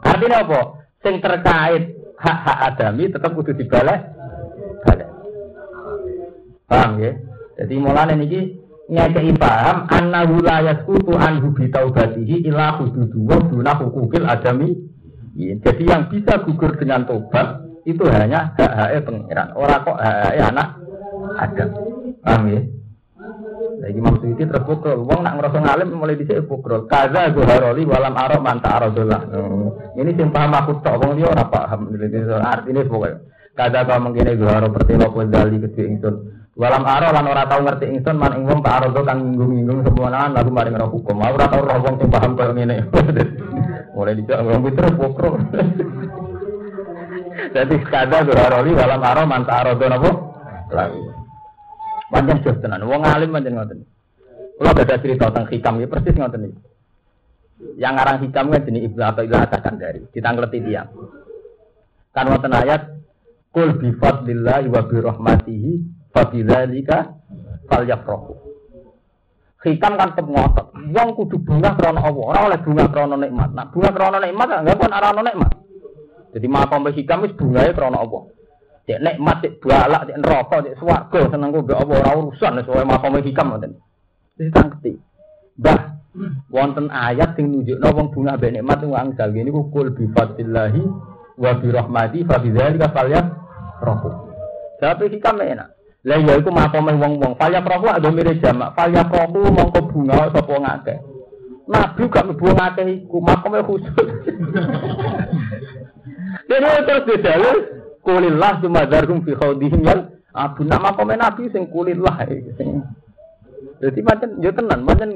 Artinya 0.00 0.48
apa? 0.48 0.60
Sing 1.04 1.20
terkait 1.20 1.92
hak-hak 2.16 2.58
adami 2.72 3.04
tetap 3.12 3.36
kudu 3.36 3.52
dibalik. 3.52 4.00
Balik. 4.88 5.08
Paham 6.72 7.04
ya? 7.04 7.12
Jadi 7.60 7.74
mulane 7.76 8.16
niki 8.16 8.40
ngekei 8.88 9.36
paham 9.36 9.92
annahu 9.92 10.40
la 10.40 10.64
yasqutu 10.72 11.20
anhu 11.20 11.52
bi 11.52 11.68
taubatihi 11.68 12.48
illa 12.48 12.80
hududu 12.80 13.28
hukukil 13.52 14.24
adami. 14.24 14.95
Ya, 15.36 15.52
jadi 15.60 15.82
yang 15.84 16.02
bisa 16.08 16.40
gugur 16.40 16.72
dengan 16.80 17.04
tobat 17.04 17.60
itu 17.84 18.08
hanya 18.08 18.56
hak-hak 18.56 19.04
pengiran. 19.04 19.52
Orang 19.52 19.84
kok 19.84 20.00
hak-hak 20.00 20.48
anak 20.48 20.68
Adam. 21.36 21.68
Paham 22.24 22.42
ya? 22.48 22.60
Lagi 23.76 24.00
maksud 24.00 24.32
itu 24.32 24.48
terus 24.48 24.64
pukul. 24.64 25.04
Wong 25.04 25.20
nak 25.20 25.36
ngerasa 25.36 25.58
ngalim 25.60 25.92
mulai 25.92 26.16
dhisik 26.16 26.48
pukul. 26.48 26.88
Kaza 26.88 27.28
haroli 27.36 27.84
walam 27.84 28.16
arok 28.16 28.40
manta 28.40 28.80
arodolah. 28.80 29.22
Hmm. 29.28 29.76
Ini 30.00 30.16
sing 30.16 30.32
paham 30.32 30.56
aku 30.56 30.80
tok 30.80 31.04
wong 31.04 31.20
liya 31.20 31.28
ora 31.28 31.44
paham. 31.52 31.92
Artine 32.40 32.88
pokoknya. 32.88 33.20
Kaza 33.52 33.84
kau 33.84 34.00
mengkene 34.00 34.40
zuharo 34.40 34.68
pertelo 34.72 35.12
kowe 35.12 35.24
dali 35.28 35.60
kedhe 35.60 35.84
ingsun. 35.84 36.14
Walam 36.56 36.88
aro 36.88 37.12
lan 37.12 37.28
ora 37.28 37.44
tau 37.44 37.60
ngerti 37.60 37.92
ingsun 37.92 38.16
man 38.16 38.32
ing 38.32 38.48
wong 38.48 38.64
tak 38.64 38.80
arodo 38.80 39.04
kang 39.04 39.20
nginggung-nginggung 39.20 39.84
semua 39.84 40.32
lagu 40.32 40.48
mari 40.48 40.72
ngerok 40.72 40.92
hukum. 40.96 41.20
Ora 41.20 41.44
tau 41.44 41.60
roh 41.60 41.76
wong 41.84 41.94
sing 42.00 42.08
paham 42.08 42.32
koyo 42.32 42.52
ngene. 42.56 42.76
Mulai 43.96 44.12
dicak 44.20 44.44
wong 44.44 44.60
terus 44.76 44.92
pukul. 44.92 45.40
Jadi 47.56 47.74
kada 47.88 48.28
zuharoli 48.28 48.76
walam 48.76 49.00
aro 49.00 49.24
manta 49.24 49.64
arodo 49.64 49.86
napa? 49.88 50.10
Lagu. 50.68 51.00
Panjang 52.12 52.44
jos 52.44 52.60
tenan. 52.60 52.84
Wong 52.84 53.00
alim 53.08 53.32
panjang 53.32 53.56
ngoten. 53.56 53.88
Kalau 54.60 54.72
ada 54.72 54.96
cerita 55.00 55.32
tentang 55.32 55.48
hikam 55.48 55.80
ya 55.80 55.88
persis 55.88 56.12
ngoten 56.12 56.52
iki. 56.52 56.60
Yang 57.80 57.92
ngarang 57.96 58.18
hikam 58.20 58.44
kan 58.52 58.62
jenis 58.68 58.82
Ibnu 58.92 59.00
atau 59.00 59.22
Ibnu 59.24 59.36
Atas 59.40 59.64
dari 59.80 60.00
kita 60.12 60.28
ngerti 60.28 60.58
dia. 60.60 60.84
Kan 62.12 62.28
wonten 62.28 62.52
ayat 62.52 62.96
Kul 63.56 63.80
bi 63.80 63.88
fadlillahi 63.96 64.68
wa 64.68 64.84
bi 64.84 64.96
rahmatihi 65.00 65.70
fa 66.12 66.28
bidzalika 66.28 67.16
falyafrahu. 67.72 68.36
Hikam 69.64 69.96
kan 69.96 70.12
tetep 70.12 70.28
ngotot. 70.28 70.65
Wong 70.76 71.08
kudu 71.16 71.36
bunga 71.40 71.72
krana 71.72 72.04
Allah, 72.04 72.24
ora 72.24 72.40
oleh 72.52 72.58
bunga 72.60 72.86
krana 72.92 73.16
nikmat. 73.16 73.50
Nah, 73.56 73.66
bunga 73.72 73.90
krana 73.96 74.18
nikmat 74.20 74.48
enggak 74.60 74.76
pun 74.76 74.92
ora 74.92 75.10
nikmat. 75.12 75.52
Jadi 76.36 76.46
makom 76.52 76.84
hikam 76.92 77.24
wis 77.24 77.32
bungae 77.32 77.72
krana 77.72 77.98
Allah. 78.04 78.22
Cek 78.86 79.02
nikmat, 79.02 79.36
cek 79.42 79.54
balak, 79.64 80.02
cek 80.06 80.18
neraka, 80.20 80.56
cek 80.62 80.76
swarga 80.78 81.20
seneng 81.32 81.50
kok 81.50 81.64
mbek 81.66 81.80
apa 81.80 81.92
ora 81.96 82.10
urusan 82.22 82.52
sesuai 82.62 82.84
makome 82.86 83.18
hikam 83.24 83.50
ngoten. 83.50 83.72
Wis 84.38 84.52
tangketi. 84.52 84.92
Bah, 85.56 85.96
wonten 86.52 86.92
ayat 86.92 87.36
sing 87.36 87.50
nunjukno 87.50 87.88
wong 87.92 88.12
bunga 88.12 88.36
mbek 88.36 88.52
nikmat 88.56 88.80
wong 88.84 88.96
angsal 88.96 89.32
niku 89.32 89.68
kul 89.72 89.92
bi 89.96 90.06
fadlillahi 90.12 90.82
wa 91.36 91.50
bi 91.60 91.68
rahmati 91.72 92.18
fa 92.24 92.36
bi 92.40 92.48
dzalika 92.52 92.92
falyafrahu. 92.92 94.10
Tapi 94.80 95.04
hikam 95.08 95.40
enak. 95.40 95.75
Lah 96.06 96.22
ya 96.22 96.38
iku 96.38 96.54
makome 96.54 96.94
wong-wong 96.94 97.34
falyafrahu 97.34 97.90
ada 97.90 98.08
mirip 98.14 98.38
jamak. 98.38 98.78
Falyafrahu 98.78 99.50
mongko 99.50 99.90
bunga 99.90 100.30
sapa 100.30 100.54
ngake. 100.54 100.94
Nabi 101.66 102.02
gak 102.06 102.24
mlebu 102.30 102.46
ngakeh 102.54 102.86
iku, 103.02 103.18
makome 103.18 103.58
khusus. 103.66 103.90
Jadi 106.46 106.66
terus 106.86 107.04
didalu 107.10 107.52
kulillah 108.06 108.62
sumadarhum 108.62 109.26
fi 109.26 109.34
khawdihim 109.34 109.82
yang 109.82 110.14
abu 110.30 110.62
nama 110.62 110.94
komen 110.94 111.18
Nabi 111.18 111.50
sing 111.50 111.66
kulillah 111.66 112.22
sing 112.54 112.86
jadi 113.82 114.00
macam 114.00 114.28
ya 114.38 114.50
tenan 114.54 114.80
macam 114.86 115.10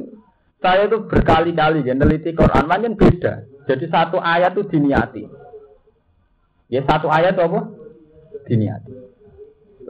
saya 0.60 0.84
itu 0.90 0.98
berkali-kali 1.08 1.86
ya 1.86 1.96
neliti 1.96 2.36
Quran 2.36 2.68
macam 2.68 2.92
beda. 2.92 3.48
Jadi 3.64 3.84
satu 3.88 4.20
ayat 4.20 4.52
itu 4.52 4.68
diniati. 4.68 5.24
Ya 6.68 6.84
satu 6.84 7.08
ayat 7.08 7.40
apa? 7.40 7.72
Diniati. 8.44 9.09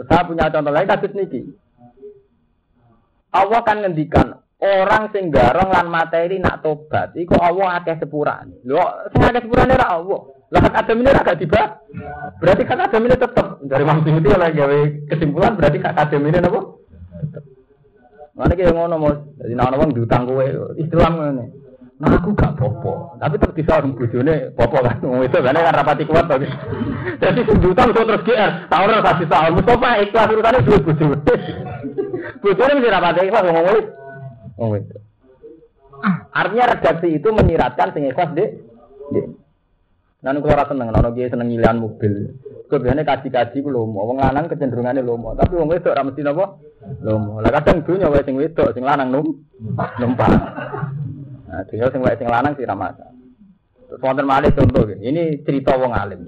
Saya 0.09 0.25
punya 0.25 0.49
contoh 0.49 0.73
lain 0.73 0.89
kasus 0.89 1.13
niki. 1.13 1.45
Allah 3.31 3.61
kan 3.63 3.85
ngendikan 3.85 4.41
orang 4.61 5.09
sing 5.15 5.33
garong 5.33 5.71
lan 5.73 5.87
materi 5.89 6.37
nak 6.37 6.61
tobat 6.65 7.17
iku 7.17 7.37
Allah 7.37 7.81
akeh 7.81 8.01
sepurane. 8.01 8.65
Lho 8.65 9.11
sing 9.13 9.23
akeh 9.23 9.45
sepurane 9.45 9.75
ra 9.77 10.01
Allah. 10.01 10.21
Lah 10.51 10.61
hak 10.67 10.83
adam 10.83 10.99
ini 11.05 11.11
agak 11.15 11.39
tiba. 11.39 11.63
Berarti 12.43 12.63
hak 12.67 12.81
adam 12.91 13.03
ini 13.07 13.15
tetap 13.15 13.63
dari 13.63 13.83
Imam 13.87 14.03
itu 14.03 14.29
oleh 14.35 14.51
gawe 14.51 14.79
kesimpulan 15.07 15.55
berarti 15.55 15.79
hak 15.79 15.95
adam 15.95 16.23
ini 16.27 16.39
apa? 16.43 16.61
Tetap. 17.23 17.45
Mana 18.35 18.53
kayak 18.57 18.73
ngono 18.75 18.95
mau 18.99 19.13
jadi 19.37 19.55
nama 19.55 19.77
orang 19.79 19.95
diutang 19.95 20.27
kowe 20.27 20.45
Islam 20.81 21.13
ngene. 21.23 21.45
Nah 22.01 22.17
aku 22.17 22.33
gak 22.33 22.57
popo, 22.57 23.13
tapi 23.21 23.37
tetap 23.37 23.53
bisa 23.53 23.77
orang 23.77 23.93
bujune 23.93 24.57
popo 24.57 24.81
kan. 24.81 24.97
Itu 25.05 25.37
kan 25.45 25.53
kan 25.53 25.77
rapati 25.85 26.09
kuat 26.09 26.33
to. 26.33 26.41
Jadi 27.21 27.41
sing 27.45 27.61
diutang 27.61 27.93
terus 27.93 28.25
GR, 28.25 28.53
tahu 28.73 28.89
ora 28.89 29.05
kasih 29.05 29.29
tahu. 29.29 29.61
Mustafa 29.61 30.01
ikhlas 30.01 30.33
urutane 30.33 30.65
duit 30.65 30.81
bojo. 30.81 31.13
Bojone 32.41 32.73
mesti 32.81 32.89
rapati 32.89 33.21
ikhlas 33.29 33.45
ngomong. 33.45 33.85
Oh 34.57 34.73
itu. 34.81 34.97
Artinya 36.33 36.73
redaksi 36.73 37.09
itu 37.21 37.29
menyiratkan 37.37 37.93
sing 37.93 38.09
ikhlas 38.09 38.33
dek. 38.33 38.49
Nanti 40.25 40.41
kalau 40.45 40.57
rasa 40.57 40.73
seneng, 40.73 40.93
nono 40.93 41.13
dia 41.13 41.29
seneng 41.29 41.49
nyilian 41.53 41.81
mobil. 41.81 42.33
Kebiasaannya 42.69 43.09
kaji-kaji 43.09 43.61
ku 43.65 43.73
lomo, 43.73 44.05
wong 44.05 44.21
lanang 44.21 44.49
lomo. 45.05 45.33
Tapi 45.37 45.53
wong 45.53 45.69
wedok 45.69 45.97
ra 45.97 46.05
mesti 46.05 46.21
napa? 46.25 46.61
Lomo. 47.05 47.41
Lah 47.45 47.53
kadang 47.61 47.85
dunya 47.85 48.09
wae 48.09 48.25
sing 48.25 48.37
wedok, 48.37 48.73
sing 48.73 48.85
lanang 48.85 49.13
num. 49.13 49.37
Dunya 51.71 51.87
sing 51.95 52.03
sing 52.03 52.29
lanang 52.29 52.59
sih 52.59 52.67
masalah. 52.67 53.15
Terus 53.87 54.03
wonten 54.03 54.27
malih 54.27 54.51
contoh 54.55 54.91
Ini 54.91 55.47
cerita 55.47 55.79
wong 55.79 55.95
alim. 55.95 56.27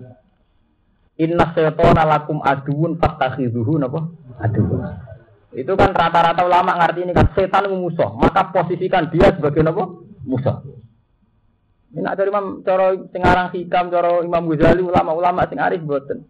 Inna 1.18 1.50
syaitana 1.50 2.06
lakum 2.06 2.38
aduun 2.42 2.98
fattakhidhuhu 2.98 3.82
napa? 3.82 4.06
Aduun. 4.38 4.80
Itu 5.52 5.76
kan 5.76 5.92
rata-rata 5.92 6.48
ulama 6.48 6.80
ngerti 6.80 7.04
ini 7.04 7.12
kan 7.12 7.28
setan 7.36 7.68
musuh, 7.68 8.16
maka 8.16 8.48
posisikan 8.54 9.12
dia 9.12 9.36
sebagai 9.36 9.60
apa? 9.60 9.84
Musuh. 10.24 10.64
Ini 11.92 12.08
ada 12.08 12.24
Imam 12.24 12.64
cara 12.64 12.96
sing 13.12 13.20
aran 13.20 13.52
hikam, 13.52 13.92
cara 13.92 14.24
Imam 14.24 14.48
Ghazali 14.48 14.80
ulama-ulama 14.80 15.44
sing 15.52 15.60
arif 15.60 15.84
boten. 15.84 16.24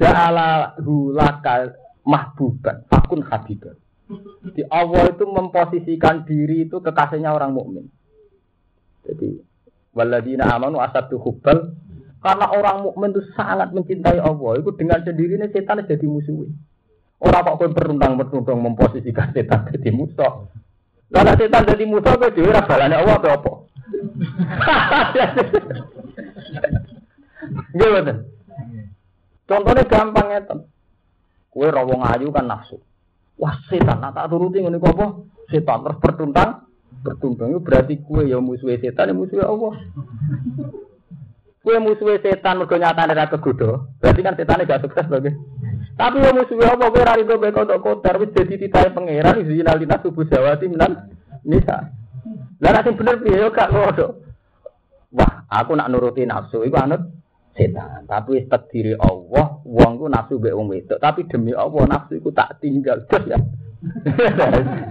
Ja'ala 0.00 0.72
hulaka 0.80 1.76
mahbuban, 2.08 2.88
fakun 2.88 3.20
habiban. 3.28 3.76
Di 4.54 4.62
Allah 4.70 5.10
itu 5.10 5.26
memposisikan 5.26 6.22
diri 6.22 6.70
itu 6.70 6.78
kekasihnya 6.78 7.34
orang 7.34 7.54
mukmin. 7.54 7.90
Jadi 9.02 9.42
waladina 9.94 10.50
amanu 10.54 10.78
asadu 10.78 11.18
hubbal 11.18 11.74
karena 12.26 12.46
orang 12.50 12.82
mukmin 12.82 13.14
itu 13.14 13.22
sangat 13.38 13.70
mencintai 13.70 14.18
Allah, 14.18 14.58
itu 14.58 14.70
dengan 14.74 14.98
sendirinya 15.06 15.46
setan 15.50 15.86
jadi 15.86 16.06
musuh. 16.10 16.50
Orang 17.22 17.46
kok 17.46 17.56
kowe 17.62 17.70
perundang-perundang 17.70 18.58
memposisikan 18.60 19.30
setan 19.30 19.70
jadi 19.70 19.94
musuh. 19.94 20.50
Kalau 21.06 21.34
setan 21.38 21.62
jadi 21.70 21.84
musuh, 21.86 22.18
kowe 22.18 22.30
dhewe 22.34 22.50
ra 22.50 22.66
balane 22.66 22.98
Allah 22.98 23.14
apa 23.22 23.30
apa? 23.30 23.52
Betul. 27.78 28.26
Contohnya 29.46 29.84
gampang 29.86 30.26
ya, 30.34 30.40
Kue 31.46 31.70
rawong 31.70 32.02
ayu 32.04 32.28
kan 32.34 32.50
nafsu. 32.50 32.82
Wah 33.36 33.56
setan, 33.68 34.00
nah 34.00 34.12
tak 34.12 34.32
turuti 34.32 34.64
ngono 34.64 34.80
apa? 34.80 35.06
Setan 35.52 35.84
terus 35.84 36.00
bertuntang, 36.00 36.50
bertuntang 37.04 37.52
itu 37.52 37.60
berarti 37.60 37.94
kue 38.00 38.24
ya 38.24 38.40
musuh 38.40 38.72
setan, 38.80 39.12
ya 39.12 39.14
musuh 39.14 39.44
Allah. 39.44 39.74
Kue 41.66 41.82
musuh 41.82 42.14
setan 42.22 42.62
mergo 42.62 42.78
nyatane 42.78 43.10
ra 43.10 43.26
kegoda. 43.26 43.90
Berarti 43.98 44.20
kan 44.22 44.38
setan 44.38 44.62
gak 44.62 44.86
sukses 44.86 45.10
lagi. 45.10 45.34
Tapi 45.98 46.22
ya 46.22 46.30
musuh 46.30 46.62
Allah 46.62 46.88
kue 46.94 47.02
ra 47.02 47.18
rido 47.18 47.42
beko 47.42 47.66
tok 47.66 47.82
kotor 47.82 48.22
wis 48.22 48.30
dadi 48.30 48.54
titahe 48.54 48.94
pangeran 48.94 49.42
zina 49.42 49.74
linas 49.74 49.98
subuh 49.98 50.30
jawati 50.30 50.70
minan 50.70 51.10
nisa. 51.42 51.90
Lah 52.62 52.70
nek 52.70 52.94
bener 52.94 53.18
piye 53.18 53.42
yo 53.42 53.50
gak 53.50 53.74
ngono. 53.74 54.06
Wah, 55.10 55.42
aku 55.50 55.74
nak 55.74 55.90
nuruti 55.90 56.22
nafsu 56.22 56.62
iku 56.62 56.78
anut 56.78 57.02
setan. 57.56 58.04
Tapi 58.04 58.28
wis 58.38 58.46
diri 58.70 58.92
Allah, 59.00 59.58
wong 59.64 59.92
ku 59.98 60.06
nafsu 60.06 60.36
mbek 60.36 60.54
wong 60.54 60.68
wedok, 60.70 61.00
tapi 61.00 61.24
demi 61.26 61.56
Allah 61.56 61.88
nafsu 61.88 62.20
iku 62.20 62.30
tak 62.30 62.60
tinggal. 62.60 63.02
Terus 63.08 63.32
ya. 63.32 63.38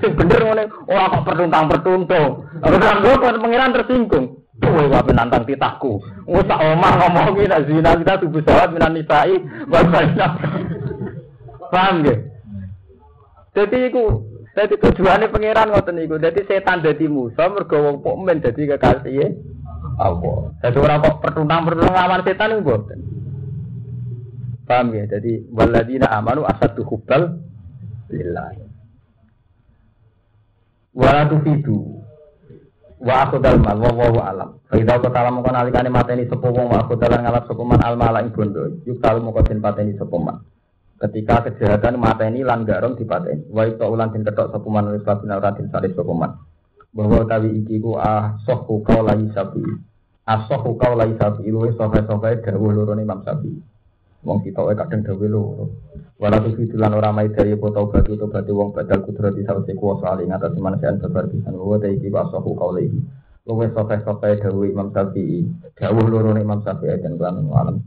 Bener 0.18 0.40
ngene, 0.46 0.64
ora 0.88 1.12
kok 1.12 1.26
pertuntang-pertuntung. 1.26 2.30
Ora 2.66 2.92
kok 3.02 3.42
pengiran 3.42 3.76
tersinggung. 3.76 4.26
Kowe 4.56 4.84
wae 4.88 5.12
nantang 5.12 5.44
titahku. 5.44 6.00
Wis 6.26 6.48
tak 6.48 6.64
omah 6.64 6.94
ngomong 7.06 7.38
nek 7.44 7.66
zina 7.68 7.92
kita 8.00 8.24
tubuh 8.24 8.42
sawat 8.42 8.72
minan 8.72 8.96
nisai, 8.96 9.36
wa 9.68 9.84
Paham 11.70 12.06
nggih? 12.06 12.20
Jadi 13.56 13.78
iku 13.92 14.04
Jadi 14.56 14.80
tujuannya 14.80 15.36
pangeran 15.36 15.68
ngoten 15.68 16.00
niku. 16.00 16.16
Jadi 16.16 16.48
setan 16.48 16.80
dadi 16.80 17.12
musuh 17.12 17.52
mergo 17.52 17.76
wong 17.76 18.00
mukmin 18.00 18.40
dadi 18.40 18.64
kekasih 18.64 19.36
Allah. 19.96 20.52
Jadi 20.62 20.78
orang 20.80 21.04
kok 21.04 21.16
pertuntang-pertuntang 21.24 21.96
lawan 21.96 22.22
setan 22.24 22.48
niku 22.52 22.62
mboten. 22.64 23.00
Paham 24.66 24.86
ya? 24.98 25.04
Jadi 25.08 25.46
waladina 25.54 26.08
amanu 26.12 26.44
asadu 26.44 26.84
hubbal 26.84 27.40
lillah. 28.10 28.56
Wala 30.96 31.28
tufidu 31.28 32.02
wa 33.04 33.28
akhudal 33.28 33.60
mal 33.60 33.78
wa 33.78 33.92
wa 33.92 34.24
alam. 34.32 34.50
Fa 34.66 34.76
idza 34.80 35.00
qatala 35.00 35.30
mongko 35.32 35.52
nalikane 35.52 35.90
mateni 35.92 36.26
sapa 36.26 36.48
wong 36.48 36.72
wa 36.72 36.88
akhudal 36.88 37.12
ngalap 37.12 37.44
sapa 37.46 37.64
man 37.64 37.80
al 37.84 37.96
mala 38.00 38.24
ing 38.24 38.32
bondo. 38.32 38.80
Yuk 38.88 39.04
talu 39.04 39.20
mongko 39.22 39.44
den 39.46 39.60
pateni 39.60 39.94
sapa 40.00 40.18
ketika 40.96 41.52
kejahatan 41.52 42.00
mata 42.00 42.24
ini 42.24 42.40
lan 42.48 42.64
garong 42.64 42.96
dipateni 42.96 43.52
wa 43.52 43.68
itu 43.68 43.84
ulan 43.84 44.16
den 44.16 44.24
ketok 44.24 44.56
sapa 44.56 44.68
man 44.72 44.96
wis 44.96 45.04
kabin 45.04 45.28
ora 45.28 45.52
den 45.52 45.68
bahwa 46.96 47.28
tawi 47.28 47.60
iki 47.60 47.84
ku 47.84 48.00
ah 48.00 48.40
sohu 48.48 48.80
kau 48.80 49.04
lagi 49.04 49.28
sapi 49.36 49.60
asohu 50.26 50.74
kau 50.74 50.98
lagi 50.98 51.14
sapi 51.22 51.46
luwe 51.54 51.70
sohe 51.78 52.02
sohe 52.10 52.32
dawuh 52.42 52.72
loro 52.74 52.98
Imam 52.98 53.22
Sapi 53.22 53.54
wong 54.26 54.42
kita 54.42 54.58
kadang 54.74 55.06
dawuh 55.06 55.30
loro. 55.30 55.66
Wala 56.18 56.42
tu 56.42 56.58
fitulan 56.58 56.98
ora 56.98 57.14
mai 57.14 57.30
dari 57.30 57.54
foto 57.54 57.86
batu 57.86 58.18
to 58.18 58.26
batu 58.26 58.58
wong 58.58 58.74
badal 58.74 59.06
kudrati 59.06 59.46
sawise 59.46 59.78
kuwasa 59.78 60.18
ali 60.18 60.26
ngatas 60.26 60.58
manusia 60.58 60.98
sebar 60.98 61.30
pisan. 61.30 61.54
Wa 61.54 61.78
ta 61.78 61.86
iki 61.94 62.10
asohu 62.10 62.58
kau 62.58 62.74
lagi 62.74 62.90
luwe 63.46 63.70
sohe 63.70 63.96
sohe 64.02 64.32
dawuh 64.42 64.66
Imam 64.66 64.90
Sapi 64.90 65.46
dawuh 65.78 66.06
loro 66.10 66.34
Imam 66.34 66.66
Sapi 66.66 66.90
dan 66.90 67.22
kan 67.22 67.38
alam 67.38 67.86